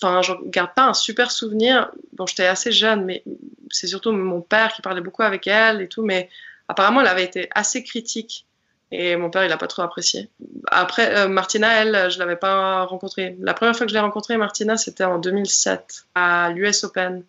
enfin, 0.00 0.22
je 0.22 0.32
garde 0.46 0.74
pas 0.74 0.86
un 0.86 0.94
super 0.94 1.30
souvenir. 1.30 1.90
Bon, 2.12 2.26
j'étais 2.26 2.46
assez 2.46 2.72
jeune, 2.72 3.04
mais 3.04 3.22
c'est 3.70 3.86
surtout 3.86 4.12
mon 4.12 4.40
père 4.40 4.72
qui 4.72 4.82
parlait 4.82 5.00
beaucoup 5.00 5.22
avec 5.22 5.46
elle 5.46 5.82
et 5.82 5.88
tout. 5.88 6.02
Mais 6.02 6.28
apparemment, 6.68 7.00
elle 7.00 7.08
avait 7.08 7.24
été 7.24 7.48
assez 7.54 7.82
critique. 7.82 8.46
Et 8.90 9.16
mon 9.16 9.30
père, 9.30 9.44
il 9.44 9.52
a 9.52 9.58
pas 9.58 9.66
trop 9.66 9.82
apprécié. 9.82 10.30
Après, 10.68 11.14
euh, 11.16 11.28
Martina, 11.28 11.82
elle, 11.82 12.10
je 12.10 12.18
l'avais 12.18 12.36
pas 12.36 12.84
rencontrée. 12.84 13.36
La 13.40 13.52
première 13.52 13.76
fois 13.76 13.84
que 13.84 13.90
je 13.90 13.94
l'ai 13.94 14.00
rencontrée, 14.00 14.36
Martina, 14.36 14.76
c'était 14.76 15.04
en 15.04 15.18
2007 15.18 16.06
à 16.14 16.50
l'US 16.50 16.84
Open. 16.84 17.22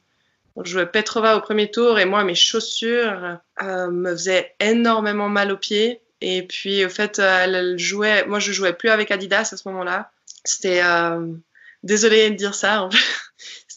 Je 0.63 0.71
jouais 0.71 0.85
Petrova 0.85 1.37
au 1.37 1.41
premier 1.41 1.71
tour 1.71 1.99
et 1.99 2.05
moi, 2.05 2.23
mes 2.23 2.35
chaussures 2.35 3.37
euh, 3.61 3.91
me 3.91 4.11
faisaient 4.11 4.55
énormément 4.59 5.29
mal 5.29 5.51
aux 5.51 5.57
pieds. 5.57 6.01
Et 6.21 6.43
puis, 6.43 6.85
au 6.85 6.89
fait, 6.89 7.19
euh, 7.19 7.43
elle, 7.43 7.79
jouait. 7.79 8.25
Moi, 8.25 8.39
je 8.39 8.51
jouais 8.51 8.73
plus 8.73 8.89
avec 8.89 9.11
Adidas 9.11 9.49
à 9.53 9.57
ce 9.57 9.67
moment-là. 9.69 10.11
C'était. 10.43 10.81
Euh, 10.83 11.33
désolée 11.83 12.29
de 12.29 12.35
dire 12.35 12.55
ça. 12.55 12.89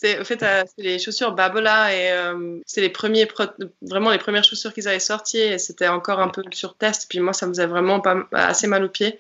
C'était, 0.03 0.21
au 0.21 0.25
fait, 0.25 0.43
euh, 0.43 0.63
c'était 0.67 0.83
les 0.83 0.99
chaussures 0.99 1.33
Babola 1.33 1.95
et 1.95 2.11
euh, 2.11 2.59
c'était 2.67 2.81
les 2.83 2.89
premiers, 2.89 3.29
vraiment 3.83 4.11
les 4.11 4.19
premières 4.19 4.43
chaussures 4.43 4.73
qu'ils 4.73 4.89
avaient 4.89 4.99
sorties 4.99 5.59
c'était 5.59 5.89
encore 5.89 6.21
un 6.21 6.29
peu 6.29 6.43
sur 6.53 6.77
test. 6.77 7.07
Puis 7.09 7.21
moi, 7.21 7.33
ça 7.33 7.47
me 7.47 7.53
faisait 7.53 7.67
vraiment 7.67 8.01
pas, 8.01 8.27
assez 8.33 8.67
mal 8.67 8.85
aux 8.85 8.89
pieds. 8.89 9.19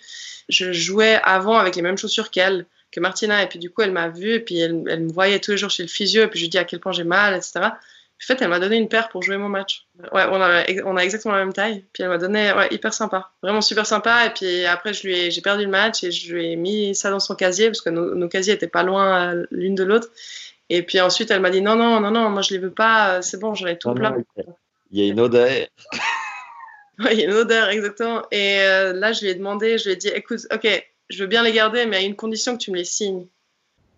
Je 0.48 0.72
jouais 0.72 1.20
avant 1.22 1.56
avec 1.56 1.76
les 1.76 1.82
mêmes 1.82 1.98
chaussures 1.98 2.30
qu'elle, 2.30 2.66
que 2.90 3.00
Martina. 3.00 3.42
Et 3.42 3.46
puis, 3.46 3.58
du 3.58 3.70
coup, 3.70 3.82
elle 3.82 3.92
m'a 3.92 4.08
vue 4.08 4.34
et 4.34 4.40
puis 4.40 4.58
elle, 4.58 4.74
me 4.74 5.12
voyait 5.12 5.38
tous 5.38 5.52
les 5.52 5.56
jours 5.56 5.70
chez 5.70 5.84
le 5.84 5.88
physio 5.88 6.22
et 6.22 6.26
puis 6.26 6.38
je 6.38 6.44
lui 6.44 6.48
dis 6.48 6.58
à 6.58 6.64
quel 6.64 6.80
point 6.80 6.92
j'ai 6.92 7.04
mal, 7.04 7.34
etc. 7.34 7.60
En 7.60 8.24
fait, 8.24 8.40
elle 8.40 8.48
m'a 8.48 8.60
donné 8.60 8.76
une 8.76 8.88
paire 8.88 9.08
pour 9.08 9.22
jouer 9.22 9.36
mon 9.36 9.48
match. 9.48 9.86
Ouais, 10.12 10.24
on 10.30 10.40
a, 10.40 10.64
on 10.84 10.96
a 10.96 11.02
exactement 11.02 11.34
la 11.34 11.44
même 11.44 11.52
taille. 11.52 11.84
Puis 11.92 12.04
elle 12.04 12.08
m'a 12.08 12.18
donné, 12.18 12.52
ouais, 12.52 12.68
hyper 12.70 12.94
sympa. 12.94 13.30
Vraiment 13.42 13.60
super 13.60 13.84
sympa. 13.84 14.26
Et 14.26 14.30
puis 14.30 14.64
après, 14.64 14.94
je 14.94 15.06
lui 15.06 15.18
ai, 15.18 15.30
j'ai 15.32 15.40
perdu 15.40 15.64
le 15.64 15.70
match 15.70 16.04
et 16.04 16.12
je 16.12 16.32
lui 16.32 16.52
ai 16.52 16.56
mis 16.56 16.94
ça 16.94 17.10
dans 17.10 17.18
son 17.18 17.34
casier 17.34 17.66
parce 17.66 17.80
que 17.80 17.90
nos, 17.90 18.14
nos 18.14 18.28
casiers 18.28 18.54
étaient 18.54 18.68
pas 18.68 18.84
loin 18.84 19.34
euh, 19.34 19.46
l'une 19.50 19.74
de 19.74 19.82
l'autre. 19.82 20.08
Et 20.74 20.82
puis 20.82 20.98
ensuite, 21.00 21.30
elle 21.30 21.42
m'a 21.42 21.50
dit 21.50 21.60
non, 21.60 21.76
non, 21.76 22.00
non, 22.00 22.10
non, 22.10 22.30
moi 22.30 22.40
je 22.40 22.54
les 22.54 22.58
veux 22.58 22.70
pas. 22.70 23.16
Euh, 23.16 23.22
c'est 23.22 23.38
bon, 23.38 23.54
j'en 23.54 23.66
ai 23.66 23.76
tout 23.76 23.92
plein. 23.92 24.16
il 24.90 24.98
y 24.98 25.06
a 25.06 25.12
une 25.12 25.20
odeur. 25.20 25.50
oui, 26.98 27.08
il 27.12 27.18
y 27.18 27.22
a 27.24 27.26
une 27.26 27.34
odeur, 27.34 27.68
exactement. 27.68 28.22
Et 28.30 28.60
euh, 28.60 28.94
là, 28.94 29.12
je 29.12 29.20
lui 29.20 29.28
ai 29.28 29.34
demandé, 29.34 29.76
je 29.76 29.84
lui 29.84 29.92
ai 29.92 29.96
dit, 29.96 30.08
écoute, 30.08 30.40
ok, 30.50 30.90
je 31.10 31.22
veux 31.22 31.26
bien 31.26 31.42
les 31.42 31.52
garder, 31.52 31.84
mais 31.84 31.98
à 31.98 32.00
une 32.00 32.16
condition 32.16 32.56
que 32.56 32.62
tu 32.62 32.70
me 32.70 32.78
les 32.78 32.86
signes. 32.86 33.26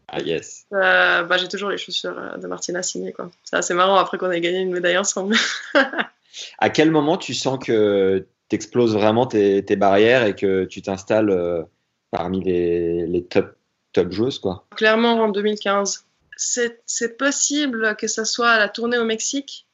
Ah 0.08 0.20
yes. 0.20 0.66
Euh, 0.72 1.22
bah, 1.22 1.37
j'ai 1.37 1.46
toujours 1.46 1.70
les 1.70 1.78
chaussures 1.78 2.16
de 2.37 2.46
Martina 2.48 2.82
signées. 2.82 3.12
Quoi. 3.12 3.30
C'est 3.44 3.54
assez 3.54 3.72
marrant 3.72 3.94
après 3.94 4.18
qu'on 4.18 4.32
ait 4.32 4.40
gagné 4.40 4.58
une 4.58 4.72
médaille 4.72 4.98
ensemble. 4.98 5.37
à 6.58 6.70
quel 6.70 6.90
moment 6.90 7.16
tu 7.16 7.34
sens 7.34 7.64
que 7.64 8.26
tu 8.48 8.56
exploses 8.56 8.94
vraiment 8.94 9.26
tes, 9.26 9.64
tes, 9.64 9.76
barrières 9.76 10.26
et 10.26 10.34
que 10.34 10.64
tu 10.64 10.82
t'installes 10.82 11.30
euh, 11.30 11.62
parmi 12.10 12.42
les, 12.42 13.06
les, 13.06 13.22
top, 13.22 13.54
top 13.92 14.10
joueuses 14.10 14.40
quoi? 14.40 14.66
Clairement 14.74 15.12
en 15.12 15.28
2015. 15.28 16.04
C'est 16.36 17.16
possible 17.16 17.96
que 17.96 18.06
ça 18.06 18.24
soit 18.24 18.50
à 18.50 18.58
la 18.58 18.68
tournée 18.68 18.98
au 18.98 19.04
Mexique 19.04 19.66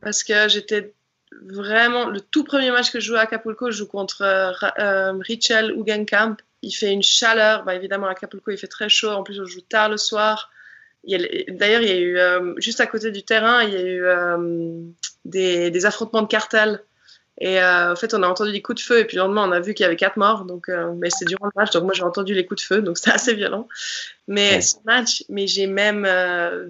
parce 0.00 0.22
que 0.22 0.48
j'étais 0.48 0.94
vraiment 1.42 2.06
le 2.06 2.20
tout 2.20 2.44
premier 2.44 2.70
match 2.70 2.92
que 2.92 3.00
je 3.00 3.06
joue 3.06 3.16
à 3.16 3.20
Acapulco, 3.20 3.70
je 3.70 3.78
joue 3.78 3.86
contre 3.86 4.22
euh, 4.22 5.12
Richel 5.20 5.72
Ugenkamp 5.72 6.36
il 6.64 6.72
fait 6.72 6.92
une 6.92 7.02
chaleur. 7.02 7.64
Bah, 7.64 7.74
évidemment, 7.74 8.06
à 8.06 8.12
Acapulco, 8.12 8.50
il 8.50 8.58
fait 8.58 8.66
très 8.66 8.88
chaud. 8.88 9.10
En 9.10 9.22
plus, 9.22 9.40
on 9.40 9.46
joue 9.46 9.60
tard 9.60 9.88
le 9.88 9.96
soir. 9.96 10.50
D'ailleurs, 11.06 11.82
il 11.82 11.88
y 11.88 11.92
a 11.92 11.98
eu, 11.98 12.18
euh, 12.18 12.54
juste 12.56 12.80
à 12.80 12.86
côté 12.86 13.10
du 13.10 13.22
terrain, 13.22 13.62
il 13.62 13.72
y 13.72 13.76
a 13.76 13.82
eu 13.82 14.04
euh, 14.04 14.80
des, 15.24 15.86
affrontements 15.86 16.22
de 16.22 16.28
cartels. 16.28 16.82
Et 17.38 17.60
euh, 17.60 17.92
en 17.92 17.96
fait, 17.96 18.14
on 18.14 18.22
a 18.22 18.28
entendu 18.28 18.52
des 18.52 18.62
coups 18.62 18.80
de 18.80 18.86
feu. 18.86 19.00
Et 19.00 19.04
puis 19.04 19.16
le 19.16 19.22
lendemain, 19.22 19.46
on 19.48 19.52
a 19.52 19.60
vu 19.60 19.74
qu'il 19.74 19.84
y 19.84 19.86
avait 19.86 19.96
quatre 19.96 20.16
morts. 20.16 20.44
Donc, 20.44 20.68
euh, 20.68 20.92
mais 20.94 21.10
c'était 21.10 21.26
durant 21.26 21.46
le 21.46 21.52
match. 21.56 21.72
Donc, 21.72 21.84
moi, 21.84 21.92
j'ai 21.92 22.04
entendu 22.04 22.32
les 22.34 22.46
coups 22.46 22.62
de 22.62 22.66
feu. 22.66 22.82
Donc, 22.82 22.96
c'était 22.98 23.12
assez 23.12 23.34
violent. 23.34 23.68
Mais 24.26 24.60
ce 24.60 24.76
match, 24.86 25.24
mais 25.28 25.46
j'ai 25.46 25.66
même 25.66 26.04
euh, 26.06 26.68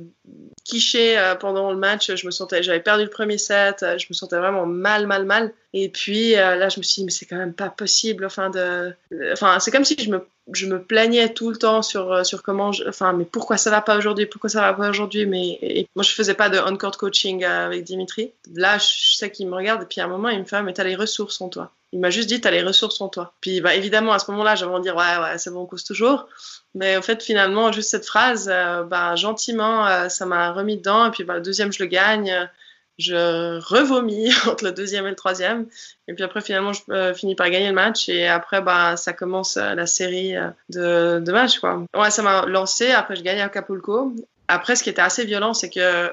quiché 0.64 1.16
pendant 1.40 1.70
le 1.70 1.78
match. 1.78 2.14
Je 2.14 2.26
me 2.26 2.30
sentais, 2.30 2.62
j'avais 2.62 2.80
perdu 2.80 3.04
le 3.04 3.10
premier 3.10 3.38
set. 3.38 3.78
Je 3.80 4.06
me 4.10 4.14
sentais 4.14 4.36
vraiment 4.36 4.66
mal, 4.66 5.06
mal, 5.06 5.24
mal. 5.24 5.52
Et 5.76 5.88
puis 5.88 6.36
euh, 6.36 6.54
là, 6.54 6.68
je 6.68 6.78
me 6.78 6.84
suis 6.84 7.00
dit, 7.00 7.04
mais 7.04 7.10
c'est 7.10 7.26
quand 7.26 7.36
même 7.36 7.52
pas 7.52 7.68
possible. 7.68 8.24
Enfin, 8.24 8.48
de... 8.48 8.94
enfin 9.32 9.58
c'est 9.58 9.72
comme 9.72 9.84
si 9.84 9.96
je 9.98 10.08
me, 10.08 10.24
je 10.52 10.66
me 10.66 10.80
plaignais 10.80 11.34
tout 11.34 11.50
le 11.50 11.56
temps 11.56 11.82
sur, 11.82 12.12
euh, 12.12 12.22
sur 12.22 12.44
comment. 12.44 12.70
Je... 12.70 12.88
Enfin, 12.88 13.12
mais 13.12 13.24
pourquoi 13.24 13.56
ça 13.56 13.70
va 13.70 13.80
pas 13.80 13.98
aujourd'hui 13.98 14.26
Pourquoi 14.26 14.48
ça 14.48 14.60
va 14.60 14.72
pas 14.72 14.88
aujourd'hui 14.88 15.26
Mais 15.26 15.58
et 15.60 15.88
moi, 15.96 16.04
je 16.04 16.12
faisais 16.12 16.34
pas 16.34 16.48
de 16.48 16.58
on-court 16.58 16.96
coaching 16.96 17.44
avec 17.44 17.82
Dimitri. 17.82 18.30
Là, 18.54 18.78
je 18.78 19.16
sais 19.16 19.32
qu'il 19.32 19.48
me 19.48 19.56
regarde 19.56 19.82
et 19.82 19.86
puis 19.86 20.00
à 20.00 20.04
un 20.04 20.08
moment, 20.08 20.28
il 20.28 20.38
me 20.38 20.44
fait, 20.44 20.62
mais 20.62 20.72
t'as 20.72 20.84
les 20.84 20.94
ressources 20.94 21.40
en 21.40 21.48
toi. 21.48 21.72
Il 21.94 22.00
m'a 22.00 22.10
juste 22.10 22.28
dit, 22.28 22.40
tu 22.40 22.48
as 22.48 22.50
les 22.50 22.62
ressources 22.62 23.00
en 23.00 23.08
toi. 23.08 23.34
Puis 23.40 23.60
bah, 23.60 23.76
évidemment, 23.76 24.12
à 24.12 24.18
ce 24.18 24.28
moment-là, 24.32 24.56
j'avais 24.56 24.72
envie 24.72 24.80
de 24.80 24.90
dire, 24.90 24.96
ouais, 24.96 25.16
ouais, 25.22 25.38
c'est 25.38 25.50
bon, 25.50 25.60
on 25.60 25.66
cause 25.66 25.84
toujours. 25.84 26.26
Mais 26.74 26.96
en 26.96 27.02
fait, 27.02 27.22
finalement, 27.22 27.70
juste 27.70 27.88
cette 27.88 28.04
phrase, 28.04 28.50
euh, 28.52 28.82
bah, 28.82 29.14
gentiment, 29.14 29.86
euh, 29.86 30.08
ça 30.08 30.26
m'a 30.26 30.50
remis 30.50 30.76
dedans. 30.76 31.06
Et 31.06 31.12
puis 31.12 31.22
bah, 31.22 31.34
le 31.34 31.40
deuxième, 31.40 31.72
je 31.72 31.80
le 31.80 31.88
gagne. 31.88 32.50
Je 32.98 33.60
revomis 33.60 34.32
entre 34.48 34.64
le 34.64 34.72
deuxième 34.72 35.06
et 35.06 35.10
le 35.10 35.14
troisième. 35.14 35.68
Et 36.08 36.14
puis 36.14 36.24
après, 36.24 36.40
finalement, 36.40 36.72
je 36.72 36.80
euh, 36.90 37.14
finis 37.14 37.36
par 37.36 37.48
gagner 37.48 37.68
le 37.68 37.74
match. 37.74 38.08
Et 38.08 38.26
après, 38.26 38.60
bah, 38.60 38.96
ça 38.96 39.12
commence 39.12 39.54
la 39.54 39.86
série 39.86 40.34
de, 40.70 41.20
de 41.20 41.32
matchs. 41.32 41.60
Quoi. 41.60 41.84
Ouais, 41.96 42.10
ça 42.10 42.22
m'a 42.22 42.44
lancé. 42.46 42.90
Après, 42.90 43.14
je 43.14 43.22
gagne 43.22 43.40
à 43.40 43.44
Acapulco. 43.44 44.12
Après, 44.48 44.74
ce 44.74 44.82
qui 44.82 44.90
était 44.90 45.00
assez 45.00 45.24
violent, 45.24 45.54
c'est 45.54 45.70
que 45.70 46.12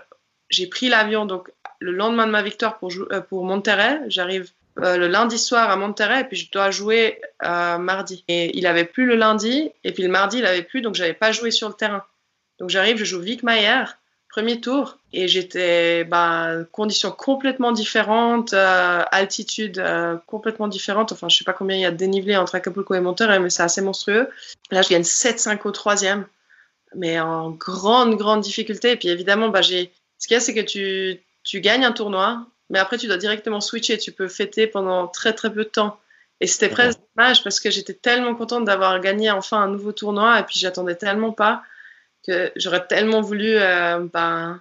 j'ai 0.52 0.68
pris 0.68 0.90
l'avion 0.90 1.26
donc 1.26 1.50
le 1.80 1.92
lendemain 1.92 2.28
de 2.28 2.32
ma 2.32 2.44
victoire 2.44 2.78
pour, 2.78 2.92
pour 3.30 3.46
Monterrey. 3.46 4.00
J'arrive 4.08 4.52
euh, 4.80 4.98
le 4.98 5.08
lundi 5.08 5.38
soir 5.38 5.70
à 5.70 5.76
Monterrey 5.76 6.22
et 6.22 6.24
puis 6.24 6.38
je 6.38 6.50
dois 6.50 6.72
jouer 6.72 7.22
euh, 7.44 7.78
mardi. 7.78 8.24
Et 8.28 8.58
il 8.58 8.66
avait 8.66 8.86
plus 8.86 9.06
le 9.06 9.16
lundi 9.16 9.72
et 9.84 9.92
puis 9.92 10.04
le 10.04 10.10
mardi 10.10 10.38
il 10.38 10.46
avait 10.46 10.64
plus 10.64 10.82
donc 10.82 10.96
j'avais 10.96 11.14
pas 11.14 11.32
joué 11.32 11.52
sur 11.52 11.68
le 11.68 11.74
terrain. 11.74 12.04
Donc 12.60 12.70
j'arrive, 12.70 12.98
je 12.98 13.06
joue 13.06 13.20
Vic 13.20 13.44
Mayer, 13.44 13.84
premier 14.30 14.62
tour 14.62 14.98
et 15.12 15.28
j'étais 15.28 16.06
bah, 16.06 16.52
conditions 16.72 17.12
complètement 17.12 17.74
différentes, 17.74 18.54
euh, 18.54 19.04
altitude 19.12 19.84
complètement 20.26 20.70
différente. 20.70 21.12
Enfin 21.12 21.28
je 21.28 21.38
sais 21.38 21.44
pas 21.44 21.54
combien 21.54 21.76
il 21.76 21.82
y 21.82 21.86
a 21.86 21.92
de 21.92 21.98
dénivelé 21.98 22.38
entre 22.38 22.56
Acapulco 22.56 22.94
et 22.94 23.02
Monterrey 23.02 23.40
mais 23.40 23.50
c'est 23.50 23.64
assez 23.64 23.82
monstrueux. 23.82 24.30
Là 24.72 24.82
je 24.82 24.90
gagne 24.90 25.04
7-5 25.04 25.60
au 25.66 25.72
troisième 25.72 26.26
mais 26.96 27.20
en 27.20 27.52
grande 27.52 28.16
grande 28.16 28.42
difficulté 28.42 28.92
et 28.92 28.96
puis 28.96 29.10
évidemment 29.10 29.50
bah, 29.50 29.64
ce 29.64 29.74
qu'il 29.74 29.90
y 30.32 30.36
a 30.36 30.40
c'est 30.40 30.54
que 30.54 30.62
tu 30.62 31.20
tu 31.44 31.62
gagnes 31.62 31.86
un 31.86 31.92
tournoi 31.92 32.46
mais 32.72 32.80
après 32.80 32.98
tu 32.98 33.08
dois 33.08 33.18
directement 33.18 33.62
switcher, 33.62 33.98
tu 33.98 34.12
peux 34.12 34.28
fêter 34.28 34.66
pendant 34.66 35.08
très 35.08 35.34
très 35.34 35.52
peu 35.54 35.64
de 35.64 35.70
temps. 35.70 36.00
Et 36.40 36.48
c'était 36.48 36.70
presque 36.70 37.00
dommage 37.16 37.44
parce 37.44 37.60
que 37.60 37.70
j'étais 37.70 37.94
tellement 37.94 38.34
contente 38.34 38.66
d'avoir 38.66 39.00
gagné 39.00 39.30
enfin 39.30 39.62
un 39.62 39.68
nouveau 39.68 39.92
tournoi 39.92 40.40
et 40.40 40.44
puis 40.44 40.58
j'attendais 40.60 40.96
tellement 40.96 41.32
pas 41.32 41.62
que 42.26 42.52
j'aurais 42.56 42.88
tellement 42.88 43.22
voulu 43.22 43.58
euh, 43.58 44.08
ben, 44.12 44.60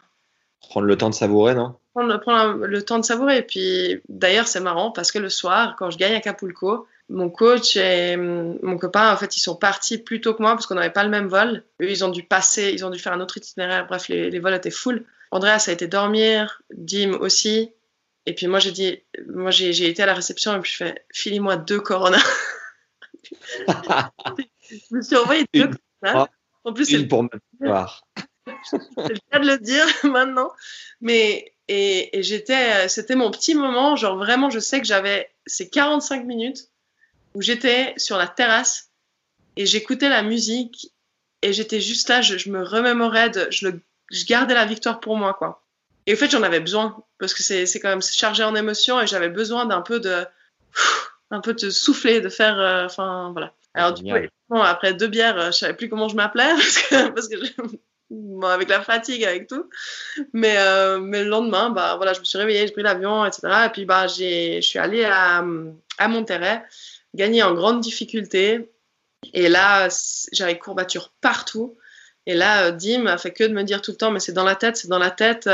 prendre 0.61 0.87
le 0.87 0.97
temps 0.97 1.09
de 1.09 1.15
savourer, 1.15 1.55
non? 1.55 1.75
prendre, 1.95 2.21
prendre, 2.21 2.67
le 2.67 2.83
temps 2.83 2.99
de 2.99 3.05
savourer. 3.05 3.39
Et 3.39 3.43
puis 3.43 4.01
d'ailleurs, 4.09 4.47
c'est 4.47 4.61
marrant 4.61 4.91
parce 4.91 5.13
que 5.13 5.19
le 5.19 5.29
soir, 5.29 5.77
quand 5.79 5.91
je 5.91 5.99
gagne 5.99 6.15
à 6.15 6.21
Capulco, 6.21 6.87
mon 7.09 7.29
coach 7.29 7.77
et 7.77 8.17
mon 8.17 8.79
copain, 8.79 9.13
en 9.13 9.17
fait, 9.17 9.37
ils 9.37 9.41
sont 9.41 9.57
partis 9.57 9.99
plus 9.99 10.21
tôt 10.21 10.35
que 10.35 10.43
moi 10.43 10.53
parce 10.53 10.67
qu'on 10.67 10.77
n'avait 10.77 10.91
pas 10.91 11.03
le 11.03 11.11
même 11.11 11.29
vol. 11.29 11.65
Eux, 11.83 11.91
ils 11.91 12.05
ont 12.05 12.09
dû 12.09 12.23
passer, 12.23 12.71
ils 12.73 12.85
ont 12.85 12.91
dû 12.91 12.99
faire 12.99 13.13
un 13.13 13.21
autre 13.21 13.37
itinéraire. 13.37 13.87
Bref, 13.87 14.09
les, 14.09 14.31
les 14.31 14.39
vols 14.39 14.55
étaient 14.55 14.71
full. 14.71 15.05
Andreas 15.33 15.67
a 15.69 15.73
été 15.73 15.87
dormir, 15.87 16.63
Dim 16.73 17.17
aussi. 17.21 17.73
Et 18.27 18.35
puis 18.35 18.47
moi, 18.47 18.59
j'ai 18.59 18.73
dit, 18.73 19.03
moi, 19.27 19.51
j'ai 19.51 19.89
été 19.89 20.03
à 20.03 20.07
la 20.07 20.15
réception 20.15 20.57
et 20.57 20.61
puis 20.61 20.73
je 20.73 20.77
fais, 20.77 21.05
filez-moi 21.13 21.57
deux 21.57 21.81
Corona. 21.81 22.19
je 23.69 24.95
me 24.95 25.03
suis 25.03 25.17
envoyé 25.17 25.45
deux 25.55 25.71
Corona. 26.03 26.29
En 26.65 26.73
plus, 26.73 26.85
c'est 26.85 27.07
pour 27.07 27.23
me 27.23 27.31
voir. 27.61 28.05
c'est 28.65 28.79
le 29.09 29.31
cas 29.31 29.39
de 29.39 29.47
le 29.47 29.59
dire 29.59 29.87
maintenant. 30.05 30.53
Mais, 31.01 31.55
et, 31.69 32.19
et 32.19 32.23
j'étais, 32.23 32.89
c'était 32.89 33.17
mon 33.17 33.31
petit 33.31 33.55
moment. 33.55 33.97
Genre 33.97 34.17
vraiment, 34.17 34.51
je 34.51 34.59
sais 34.59 34.81
que 34.81 34.87
j'avais 34.87 35.31
ces 35.47 35.71
45 35.71 36.25
minutes 36.25 36.69
où 37.35 37.43
j'étais 37.43 37.95
sur 37.97 38.17
la 38.19 38.29
terrasse 38.29 38.91
et 39.57 39.67
j'écoutais 39.67 40.09
la 40.09 40.23
musique 40.23 40.93
et 41.43 41.53
j'étais 41.53 41.81
juste 41.81 42.09
là, 42.09 42.21
je, 42.21 42.37
je 42.37 42.51
me 42.51 42.63
remémorais, 42.63 43.31
de, 43.31 43.49
je, 43.51 43.69
le, 43.69 43.81
je 44.11 44.25
gardais 44.27 44.55
la 44.55 44.67
victoire 44.67 45.01
pour 45.01 45.17
moi, 45.17 45.35
quoi. 45.35 45.65
Et 46.11 46.15
en 46.15 46.17
fait, 46.17 46.29
j'en 46.29 46.43
avais 46.43 46.59
besoin 46.59 47.05
parce 47.21 47.35
que 47.35 47.43
c'est 47.45 47.79
quand 47.79 47.89
même 47.89 48.03
chargé 48.03 48.43
en 48.43 48.57
émotions 48.57 49.01
et 49.01 49.07
j'avais 49.07 49.29
besoin 49.29 49.65
d'un 49.65 49.81
peu 49.81 50.01
de 50.01 50.25
un 51.31 51.41
peu 51.41 51.55
de 51.55 51.71
souffler, 51.71 52.21
de 52.21 52.29
faire, 52.29 52.59
euh, 52.59 52.85
enfin 52.85 53.31
voilà. 53.31 53.55
Alors 53.75 53.95
du 53.95 54.03
coup, 54.03 54.57
après 54.57 54.93
deux 54.93 55.07
bières, 55.07 55.39
euh, 55.39 55.47
je 55.53 55.59
savais 55.59 55.75
plus 55.75 55.89
comment 55.89 56.09
je 56.09 56.17
m'appelais 56.17 56.49
parce 56.57 56.79
que, 56.79 57.11
parce 57.11 57.29
que 57.29 57.37
bon, 58.11 58.43
avec 58.43 58.69
la 58.69 58.81
fatigue, 58.81 59.23
avec 59.23 59.47
tout. 59.47 59.71
Mais 60.33 60.57
euh, 60.59 60.99
mais 60.99 61.23
le 61.23 61.31
lendemain, 61.31 61.71
bah 61.71 61.95
voilà, 61.95 62.13
je 62.13 62.19
me 62.19 62.25
suis 62.25 62.39
réveillée, 62.39 62.67
j'ai 62.67 62.73
pris 62.73 62.83
l'avion, 62.83 63.25
etc. 63.25 63.43
Et 63.67 63.69
puis 63.69 63.85
bah 63.85 64.09
je 64.09 64.59
suis 64.61 64.79
allée 64.81 65.05
à 65.05 65.45
à 65.99 66.09
Monterrey, 66.09 66.61
gagner 67.15 67.45
en 67.45 67.55
grande 67.55 67.79
difficulté. 67.79 68.69
Et 69.33 69.49
là, 69.49 69.87
j'avais 70.33 70.59
courbatures 70.59 71.13
partout. 71.21 71.79
Et 72.27 72.35
là, 72.35 72.73
Dim 72.73 73.07
a 73.07 73.17
fait 73.17 73.33
que 73.33 73.45
de 73.45 73.53
me 73.53 73.63
dire 73.63 73.81
tout 73.81 73.93
le 73.93 73.97
temps, 73.97 74.11
mais 74.11 74.19
c'est 74.19 74.33
dans 74.33 74.43
la 74.43 74.57
tête, 74.57 74.77
c'est 74.77 74.89
dans 74.89 74.99
la 74.99 75.13
tête. 75.13 75.49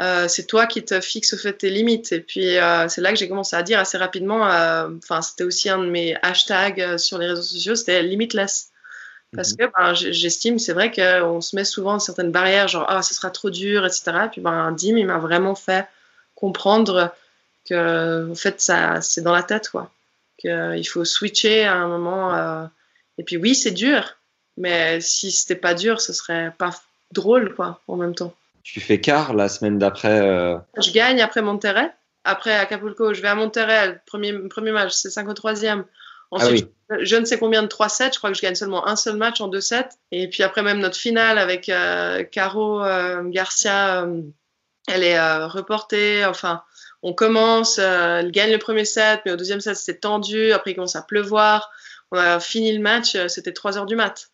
Euh, 0.00 0.28
c'est 0.28 0.46
toi 0.46 0.66
qui 0.66 0.84
te 0.84 1.00
fixes 1.00 1.32
au 1.34 1.36
fait 1.36 1.54
tes 1.54 1.70
limites. 1.70 2.12
Et 2.12 2.20
puis 2.20 2.56
euh, 2.56 2.88
c'est 2.88 3.00
là 3.00 3.10
que 3.10 3.18
j'ai 3.18 3.28
commencé 3.28 3.56
à 3.56 3.62
dire 3.62 3.80
assez 3.80 3.98
rapidement, 3.98 4.48
euh, 4.48 4.88
enfin 4.98 5.22
c'était 5.22 5.44
aussi 5.44 5.68
un 5.68 5.78
de 5.78 5.90
mes 5.90 6.16
hashtags 6.22 6.98
sur 6.98 7.18
les 7.18 7.26
réseaux 7.26 7.42
sociaux, 7.42 7.74
c'était 7.74 8.02
limitless. 8.02 8.70
Parce 9.34 9.52
mhm. 9.52 9.56
que 9.56 9.72
ben, 9.76 9.94
j'estime, 9.94 10.58
c'est 10.58 10.72
vrai 10.72 10.90
qu'on 10.90 11.40
se 11.40 11.54
met 11.56 11.64
souvent 11.64 11.98
certaines 11.98 12.30
barrières, 12.30 12.68
genre 12.68 12.86
ah, 12.88 13.02
ce 13.02 13.12
sera 13.12 13.30
trop 13.30 13.50
dur, 13.50 13.84
etc. 13.84 14.12
Et 14.26 14.28
puis 14.28 14.40
ben, 14.40 14.72
Dim, 14.72 14.96
il 14.96 15.06
m'a 15.06 15.18
vraiment 15.18 15.54
fait 15.54 15.86
comprendre 16.34 17.12
que 17.68 18.30
en 18.30 18.34
fait, 18.34 18.60
ça, 18.60 19.00
c'est 19.00 19.20
dans 19.20 19.34
la 19.34 19.42
tête, 19.42 19.68
quoi. 19.68 19.90
Qu'il 20.38 20.86
faut 20.88 21.04
switcher 21.04 21.64
à 21.64 21.74
un 21.74 21.88
moment. 21.88 22.70
Et 23.18 23.24
puis 23.24 23.36
oui, 23.36 23.54
c'est 23.54 23.72
dur, 23.72 24.16
mais 24.56 25.00
si 25.00 25.32
c'était 25.32 25.56
pas 25.56 25.74
dur, 25.74 26.00
ce 26.00 26.12
serait 26.12 26.52
pas 26.56 26.70
drôle, 27.12 27.54
quoi, 27.54 27.82
en 27.88 27.96
même 27.96 28.14
temps. 28.14 28.34
Tu 28.72 28.80
fais 28.80 29.00
quart 29.00 29.32
la 29.32 29.48
semaine 29.48 29.78
d'après 29.78 30.20
euh... 30.20 30.58
Je 30.76 30.92
gagne 30.92 31.22
après 31.22 31.40
Monterrey. 31.40 31.90
Après 32.24 32.54
Acapulco, 32.54 33.14
je 33.14 33.22
vais 33.22 33.28
à 33.28 33.34
Monterrey. 33.34 33.98
Premier, 34.04 34.34
premier 34.50 34.72
match, 34.72 34.92
c'est 34.92 35.08
53e. 35.08 35.84
Ensuite, 36.30 36.70
ah 36.90 36.96
oui. 36.96 37.06
je 37.06 37.16
ne 37.16 37.24
sais 37.24 37.38
combien 37.38 37.62
de 37.62 37.68
3-7. 37.68 38.12
Je 38.12 38.18
crois 38.18 38.30
que 38.30 38.36
je 38.36 38.42
gagne 38.42 38.56
seulement 38.56 38.86
un 38.86 38.94
seul 38.94 39.16
match 39.16 39.40
en 39.40 39.48
2-7. 39.48 39.88
Et 40.12 40.28
puis 40.28 40.42
après, 40.42 40.62
même 40.62 40.80
notre 40.80 40.98
finale 40.98 41.38
avec 41.38 41.70
euh, 41.70 42.22
Caro 42.24 42.84
euh, 42.84 43.22
Garcia, 43.30 44.06
elle 44.86 45.02
est 45.02 45.44
reportée. 45.46 46.26
Enfin, 46.26 46.62
on 47.02 47.14
commence, 47.14 47.78
elle 47.78 48.30
gagne 48.32 48.52
le 48.52 48.58
premier 48.58 48.84
set, 48.84 49.22
mais 49.24 49.32
au 49.32 49.36
deuxième 49.36 49.60
set, 49.60 49.76
c'était 49.76 50.00
tendu. 50.00 50.52
Après, 50.52 50.72
il 50.72 50.74
commence 50.74 50.96
à 50.96 51.02
pleuvoir. 51.02 51.70
On 52.10 52.18
a 52.18 52.38
fini 52.38 52.70
le 52.76 52.82
match, 52.82 53.16
c'était 53.28 53.54
3 53.54 53.78
heures 53.78 53.86
du 53.86 53.96
mat. 53.96 54.28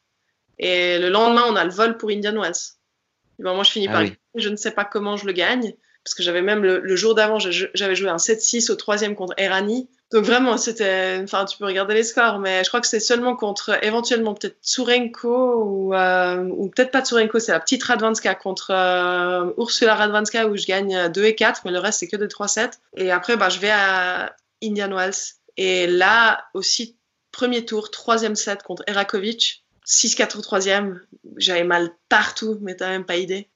Et 0.59 0.99
le 0.99 1.09
lendemain, 1.09 1.45
on 1.47 1.55
a 1.55 1.63
le 1.63 1.71
vol 1.71 1.97
pour 1.99 2.11
Indian 2.11 2.35
Wells. 2.35 2.75
Ben, 3.39 3.55
moi, 3.55 3.65
je 3.65 3.71
finis 3.71 3.89
ah 3.89 3.93
par 3.93 4.03
oui. 4.03 4.15
Je 4.35 4.49
ne 4.49 4.57
sais 4.57 4.71
pas 4.71 4.85
comment 4.85 5.17
je 5.17 5.27
le 5.27 5.33
gagne. 5.33 5.75
Parce 6.05 6.15
que 6.15 6.23
j'avais 6.23 6.43
même 6.43 6.63
le, 6.63 6.81
le 6.81 6.97
jour 6.97 7.15
d'avant, 7.15 7.39
j'avais 7.39 7.95
joué 7.95 8.11
un 8.11 8.17
7-6 8.17 8.71
au 8.71 8.75
troisième 8.75 9.15
contre 9.15 9.33
Erani. 9.39 9.89
Donc 10.13 10.25
vraiment, 10.25 10.59
c'était. 10.59 11.19
Enfin, 11.23 11.47
tu 11.47 11.57
peux 11.57 11.65
regarder 11.65 11.95
les 11.95 12.05
scores, 12.05 12.39
mais 12.39 12.63
je 12.63 12.69
crois 12.69 12.81
que 12.81 12.87
c'est 12.87 13.01
seulement 13.01 13.35
contre 13.35 13.83
éventuellement 13.83 14.35
peut-être 14.35 14.59
Tsurenko 14.63 15.65
ou, 15.65 15.95
euh, 15.95 16.45
ou 16.45 16.69
peut-être 16.69 16.91
pas 16.91 17.03
Tsurenko, 17.03 17.39
c'est 17.39 17.53
la 17.53 17.59
petite 17.59 17.83
Radvanska 17.83 18.35
contre 18.35 18.71
euh, 18.71 19.51
Ursula 19.59 19.95
Radvanska 19.95 20.47
où 20.47 20.57
je 20.57 20.67
gagne 20.67 21.09
2 21.09 21.25
et 21.25 21.35
4, 21.35 21.63
mais 21.65 21.73
le 21.73 21.79
reste 21.79 22.01
c'est 22.01 22.07
que 22.07 22.17
des 22.17 22.27
3-7. 22.27 22.73
Et 22.97 23.11
après, 23.11 23.37
bah, 23.37 23.49
je 23.49 23.59
vais 23.59 23.73
à 23.73 24.37
Indian 24.63 24.95
Wells. 24.95 25.35
Et 25.57 25.87
là 25.87 26.45
aussi, 26.55 26.99
premier 27.33 27.65
tour, 27.65 27.91
troisième 27.91 28.37
set 28.37 28.63
contre 28.63 28.85
Erakovic. 28.87 29.64
6-4 29.87 30.39
au 30.39 30.41
troisième, 30.41 31.01
j'avais 31.37 31.65
mal 31.65 31.91
partout, 32.09 32.59
mais 32.63 32.75
t'as 32.75 32.89
même 32.89 33.05
pas 33.05 33.17
idée. 33.17 33.49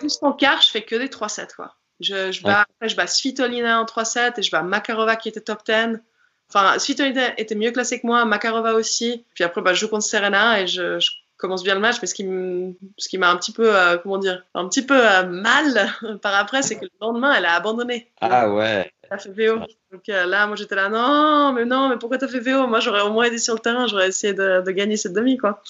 Juste 0.00 0.22
en 0.22 0.32
quart, 0.32 0.62
je 0.62 0.70
fais 0.70 0.82
que 0.82 0.96
des 0.96 1.08
3-7, 1.08 1.54
quoi. 1.54 1.76
Je, 2.00 2.32
je, 2.32 2.42
bats, 2.42 2.48
ouais. 2.48 2.56
après, 2.56 2.88
je 2.88 2.96
bats 2.96 3.06
Svitolina 3.06 3.80
en 3.80 3.84
3-7 3.84 4.34
et 4.38 4.42
je 4.42 4.50
bats 4.50 4.62
Makarova 4.62 5.16
qui 5.16 5.28
était 5.28 5.40
top 5.40 5.64
10. 5.64 6.00
Enfin, 6.48 6.78
Svitolina 6.78 7.38
était 7.38 7.54
mieux 7.54 7.70
classée 7.70 8.00
que 8.00 8.06
moi, 8.06 8.24
Makarova 8.24 8.74
aussi. 8.74 9.24
Puis 9.34 9.44
après, 9.44 9.62
bah, 9.62 9.74
je 9.74 9.80
joue 9.80 9.88
contre 9.88 10.04
Serena 10.04 10.60
et 10.60 10.66
je, 10.66 10.98
je 10.98 11.10
commence 11.36 11.62
bien 11.62 11.74
le 11.74 11.80
match, 11.80 11.96
mais 12.00 12.08
ce 12.08 12.14
qui 12.14 13.18
m'a 13.18 13.30
un 13.30 13.36
petit 13.36 13.52
peu, 13.52 13.76
euh, 13.76 13.98
comment 13.98 14.18
dire, 14.18 14.44
un 14.54 14.68
petit 14.68 14.84
peu 14.84 14.98
euh, 14.98 15.24
mal 15.24 15.88
par 16.22 16.34
après, 16.34 16.62
c'est 16.62 16.76
que 16.76 16.84
le 16.84 16.90
lendemain, 17.00 17.34
elle 17.36 17.46
a 17.46 17.54
abandonné. 17.54 18.10
Ah 18.20 18.50
ouais. 18.50 18.90
A 19.10 19.18
fait 19.18 19.30
VO. 19.30 19.60
Donc 19.92 20.08
euh, 20.08 20.26
là, 20.26 20.46
moi, 20.46 20.56
j'étais 20.56 20.74
là, 20.74 20.88
non, 20.88 21.52
mais 21.52 21.64
non, 21.64 21.88
mais 21.88 21.96
pourquoi 21.98 22.18
t'as 22.18 22.28
fait 22.28 22.40
VO 22.40 22.66
Moi, 22.66 22.80
j'aurais 22.80 23.02
au 23.02 23.12
moins 23.12 23.24
aidé 23.24 23.38
sur 23.38 23.54
le 23.54 23.60
terrain, 23.60 23.86
j'aurais 23.86 24.08
essayé 24.08 24.34
de, 24.34 24.62
de, 24.62 24.70
gagner 24.70 24.96
cette 24.96 25.12
demi, 25.12 25.36
quoi. 25.36 25.62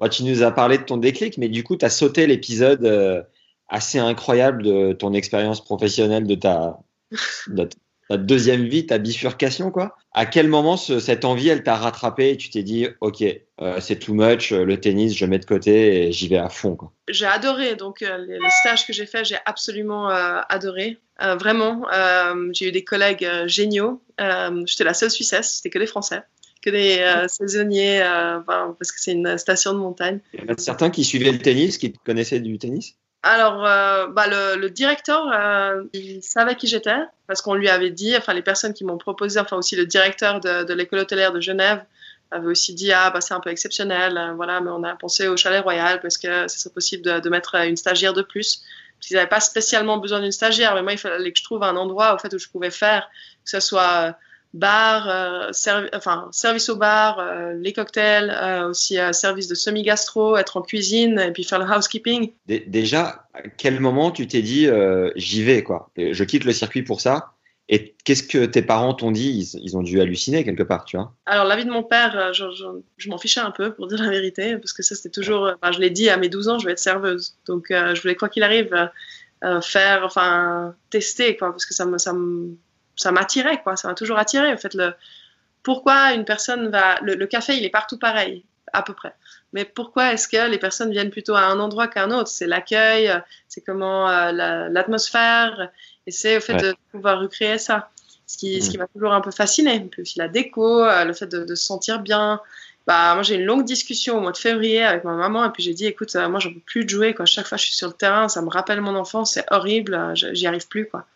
Bon, 0.00 0.08
tu 0.08 0.24
nous 0.24 0.42
as 0.42 0.50
parlé 0.50 0.78
de 0.78 0.84
ton 0.84 0.96
déclic, 0.96 1.38
mais 1.38 1.48
du 1.48 1.64
coup, 1.64 1.76
tu 1.76 1.84
as 1.84 1.90
sauté 1.90 2.26
l'épisode 2.26 2.84
euh, 2.84 3.22
assez 3.68 3.98
incroyable 3.98 4.62
de 4.62 4.92
ton 4.92 5.12
expérience 5.12 5.62
professionnelle, 5.62 6.26
de 6.26 6.34
ta, 6.34 6.78
de 7.48 7.68
ta 8.08 8.16
deuxième 8.16 8.64
vie, 8.66 8.86
ta 8.86 8.98
bifurcation, 8.98 9.70
quoi. 9.70 9.96
À 10.12 10.26
quel 10.26 10.48
moment 10.48 10.76
ce, 10.76 11.00
cette 11.00 11.24
envie, 11.24 11.48
elle 11.48 11.62
t'a 11.62 11.76
rattrapé 11.76 12.30
et 12.30 12.36
tu 12.36 12.50
t'es 12.50 12.62
dit, 12.62 12.86
OK, 13.00 13.22
euh, 13.22 13.80
c'est 13.80 13.96
too 13.96 14.14
much, 14.14 14.52
le 14.52 14.80
tennis, 14.80 15.16
je 15.16 15.26
mets 15.26 15.38
de 15.38 15.44
côté 15.44 16.06
et 16.06 16.12
j'y 16.12 16.28
vais 16.28 16.38
à 16.38 16.48
fond, 16.48 16.76
quoi. 16.76 16.92
J'ai 17.08 17.26
adoré. 17.26 17.76
Donc, 17.76 18.02
euh, 18.02 18.18
les, 18.18 18.38
les, 18.38 18.50
stages 18.50 18.86
que 18.86 18.92
j'ai 18.92 19.06
faits, 19.06 19.26
j'ai 19.26 19.38
absolument 19.46 20.10
euh, 20.10 20.40
adoré. 20.48 20.98
Euh, 21.22 21.36
vraiment, 21.36 21.86
j'ai 22.52 22.68
eu 22.68 22.72
des 22.72 22.84
collègues 22.84 23.28
géniaux. 23.46 24.02
J'étais 24.66 24.84
la 24.84 24.94
seule 24.94 25.10
Suissesse, 25.10 25.56
c'était 25.56 25.70
que 25.70 25.78
des 25.78 25.86
Français 25.86 26.22
que 26.62 26.70
des 26.70 26.98
euh, 27.00 27.28
saisonniers, 27.28 28.02
euh, 28.02 28.40
enfin, 28.40 28.74
parce 28.78 28.92
que 28.92 29.00
c'est 29.00 29.12
une 29.12 29.38
station 29.38 29.72
de 29.72 29.78
montagne. 29.78 30.20
Il 30.34 30.40
y 30.40 30.42
en 30.44 30.52
a 30.52 30.58
certains 30.58 30.90
qui 30.90 31.04
suivaient 31.04 31.32
le 31.32 31.38
tennis, 31.38 31.78
qui 31.78 31.92
connaissaient 31.92 32.40
du 32.40 32.58
tennis? 32.58 32.96
Alors, 33.22 33.66
euh, 33.66 34.06
bah, 34.06 34.26
le, 34.28 34.60
le, 34.60 34.70
directeur, 34.70 35.28
euh, 35.32 35.84
il 35.92 36.22
savait 36.22 36.54
qui 36.54 36.68
j'étais 36.68 36.98
parce 37.26 37.42
qu'on 37.42 37.54
lui 37.54 37.68
avait 37.68 37.90
dit, 37.90 38.16
enfin 38.16 38.32
les 38.32 38.42
personnes 38.42 38.74
qui 38.74 38.84
m'ont 38.84 38.96
proposé, 38.96 39.40
enfin 39.40 39.56
aussi 39.56 39.74
le 39.74 39.86
directeur 39.86 40.40
de, 40.40 40.62
de 40.64 40.74
l'école 40.74 41.00
hôtelière 41.00 41.32
de 41.32 41.40
Genève 41.40 41.84
avait 42.30 42.46
aussi 42.46 42.74
dit 42.74 42.92
ah 42.92 43.10
bah 43.10 43.20
c'est 43.20 43.34
un 43.34 43.40
peu 43.40 43.50
exceptionnel, 43.50 44.16
euh, 44.16 44.32
voilà, 44.34 44.60
mais 44.60 44.70
on 44.70 44.84
a 44.84 44.94
pensé 44.94 45.26
au 45.26 45.36
chalet 45.36 45.62
royal 45.62 46.00
parce 46.00 46.16
que 46.16 46.46
ce 46.46 46.58
serait 46.58 46.72
possible 46.72 47.02
de, 47.02 47.18
de 47.18 47.28
mettre 47.28 47.56
une 47.56 47.76
stagiaire 47.76 48.12
de 48.12 48.22
plus. 48.22 48.62
Ils 49.10 49.14
n'avaient 49.14 49.28
pas 49.28 49.40
spécialement 49.40 49.98
besoin 49.98 50.20
d'une 50.20 50.32
stagiaire, 50.32 50.74
mais 50.74 50.82
moi 50.82 50.92
il 50.92 50.98
fallait 50.98 51.32
que 51.32 51.38
je 51.38 51.44
trouve 51.44 51.62
un 51.64 51.76
endroit 51.76 52.14
au 52.14 52.18
fait 52.18 52.32
où 52.32 52.38
je 52.38 52.48
pouvais 52.48 52.70
faire 52.70 53.08
que 53.44 53.50
ce 53.50 53.60
soit 53.60 54.16
bar, 54.54 55.08
euh, 55.08 55.52
servi 55.52 55.88
enfin, 55.94 56.28
service 56.32 56.68
au 56.68 56.76
bar, 56.76 57.18
euh, 57.18 57.52
les 57.54 57.72
cocktails, 57.72 58.30
euh, 58.30 58.70
aussi 58.70 58.98
service 59.12 59.48
de 59.48 59.54
semi-gastro, 59.54 60.36
être 60.36 60.56
en 60.56 60.62
cuisine 60.62 61.18
et 61.18 61.32
puis 61.32 61.44
faire 61.44 61.58
le 61.58 61.66
housekeeping. 61.66 62.32
Déjà, 62.46 63.26
à 63.34 63.42
quel 63.56 63.80
moment 63.80 64.10
tu 64.10 64.26
t'es 64.26 64.42
dit 64.42 64.68
j'y 65.16 65.44
vais 65.44 65.62
quoi? 65.62 65.90
Je 65.96 66.24
quitte 66.24 66.44
le 66.44 66.52
circuit 66.52 66.82
pour 66.82 67.00
ça 67.00 67.32
et 67.70 67.94
qu'est-ce 68.04 68.22
que 68.22 68.46
tes 68.46 68.62
parents 68.62 68.94
t'ont 68.94 69.10
dit? 69.10 69.28
Ils, 69.54 69.60
ils, 69.62 69.76
ont 69.76 69.82
dû 69.82 70.00
halluciner 70.00 70.42
quelque 70.42 70.62
part, 70.62 70.86
tu 70.86 70.96
vois? 70.96 71.12
Alors, 71.26 71.44
l'avis 71.44 71.66
de 71.66 71.70
mon 71.70 71.82
père, 71.82 72.32
je, 72.32 72.50
je, 72.52 72.64
je 72.96 73.10
m'en 73.10 73.18
fichais 73.18 73.40
un 73.40 73.50
peu, 73.50 73.74
pour 73.74 73.88
dire 73.88 74.02
la 74.02 74.08
vérité, 74.08 74.56
parce 74.56 74.72
que 74.72 74.82
ça, 74.82 74.94
c'était 74.94 75.10
toujours. 75.10 75.50
Enfin, 75.60 75.72
je 75.72 75.78
l'ai 75.78 75.90
dit 75.90 76.08
à 76.08 76.16
mes 76.16 76.30
12 76.30 76.48
ans, 76.48 76.58
je 76.58 76.64
vais 76.64 76.72
être 76.72 76.78
serveuse. 76.78 77.36
Donc, 77.46 77.66
je 77.68 78.00
voulais, 78.00 78.14
quoi 78.14 78.30
qu'il 78.30 78.42
arrive, 78.42 78.70
faire, 79.60 80.02
enfin, 80.02 80.74
tester, 80.88 81.36
quoi, 81.36 81.50
parce 81.50 81.66
que 81.66 81.74
ça 81.74 81.84
me, 81.84 81.98
ça 81.98 82.14
me, 82.14 82.56
ça 82.98 83.12
m'attirait, 83.12 83.62
quoi. 83.62 83.76
Ça 83.76 83.88
m'a 83.88 83.94
toujours 83.94 84.18
attiré. 84.18 84.52
En 84.52 84.56
fait, 84.56 84.74
le, 84.74 84.92
pourquoi 85.62 86.12
une 86.12 86.24
personne 86.24 86.68
va. 86.68 87.00
Le, 87.00 87.14
le, 87.14 87.26
café, 87.26 87.56
il 87.56 87.64
est 87.64 87.70
partout 87.70 87.98
pareil, 87.98 88.44
à 88.72 88.82
peu 88.82 88.92
près. 88.92 89.14
Mais 89.52 89.64
pourquoi 89.64 90.12
est-ce 90.12 90.28
que 90.28 90.50
les 90.50 90.58
personnes 90.58 90.90
viennent 90.90 91.10
plutôt 91.10 91.34
à 91.34 91.42
un 91.42 91.58
endroit 91.58 91.88
qu'à 91.88 92.04
un 92.04 92.10
autre? 92.10 92.28
C'est 92.28 92.46
l'accueil, 92.46 93.10
c'est 93.48 93.62
comment 93.62 94.08
euh, 94.10 94.32
l'atmosphère, 94.68 95.56
la, 95.56 95.70
et 96.06 96.10
c'est 96.10 96.36
au 96.36 96.40
fait 96.40 96.54
ouais. 96.54 96.62
de 96.62 96.76
pouvoir 96.92 97.20
recréer 97.20 97.58
ça. 97.58 97.90
Ce 98.26 98.36
qui, 98.36 98.60
ce 98.60 98.68
qui 98.68 98.76
m'a 98.76 98.86
toujours 98.88 99.14
un 99.14 99.22
peu 99.22 99.30
fasciné. 99.30 99.80
Puis 99.80 100.02
aussi 100.02 100.18
la 100.18 100.28
déco, 100.28 100.84
euh, 100.84 101.04
le 101.04 101.14
fait 101.14 101.26
de, 101.26 101.44
de 101.44 101.54
se 101.54 101.64
sentir 101.64 102.00
bien. 102.00 102.40
Bah, 102.86 103.14
moi, 103.14 103.22
j'ai 103.22 103.36
une 103.36 103.44
longue 103.44 103.64
discussion 103.64 104.18
au 104.18 104.20
mois 104.20 104.32
de 104.32 104.36
février 104.38 104.82
avec 104.82 105.04
ma 105.04 105.14
maman, 105.14 105.44
et 105.44 105.50
puis 105.50 105.62
j'ai 105.62 105.74
dit 105.74 105.86
écoute, 105.86 106.14
euh, 106.16 106.28
moi, 106.28 106.40
j'en 106.40 106.52
peux 106.52 106.60
plus 106.60 106.84
de 106.84 106.90
jouer. 106.90 107.14
Quoi. 107.14 107.26
Chaque 107.26 107.46
fois 107.46 107.56
que 107.56 107.62
je 107.62 107.68
suis 107.68 107.76
sur 107.76 107.88
le 107.88 107.94
terrain, 107.94 108.28
ça 108.28 108.42
me 108.42 108.48
rappelle 108.48 108.80
mon 108.80 108.96
enfance, 108.96 109.32
c'est 109.32 109.44
horrible, 109.50 110.12
j'y 110.14 110.46
arrive 110.46 110.66
plus. 110.68 110.88
quoi. 110.88 111.06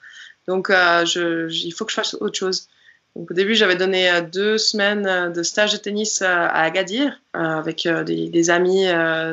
Donc, 0.48 0.70
euh, 0.70 1.04
il 1.50 1.70
faut 1.72 1.84
que 1.84 1.90
je 1.90 1.96
fasse 1.96 2.14
autre 2.14 2.36
chose. 2.36 2.68
Au 3.14 3.26
début, 3.32 3.54
j'avais 3.54 3.76
donné 3.76 4.10
euh, 4.10 4.22
deux 4.22 4.58
semaines 4.58 5.06
euh, 5.06 5.28
de 5.28 5.42
stage 5.42 5.72
de 5.72 5.76
tennis 5.76 6.22
à 6.22 6.48
Agadir 6.48 7.20
avec 7.32 7.86
des, 7.86 8.28
des, 8.28 8.50
amis 8.50 8.86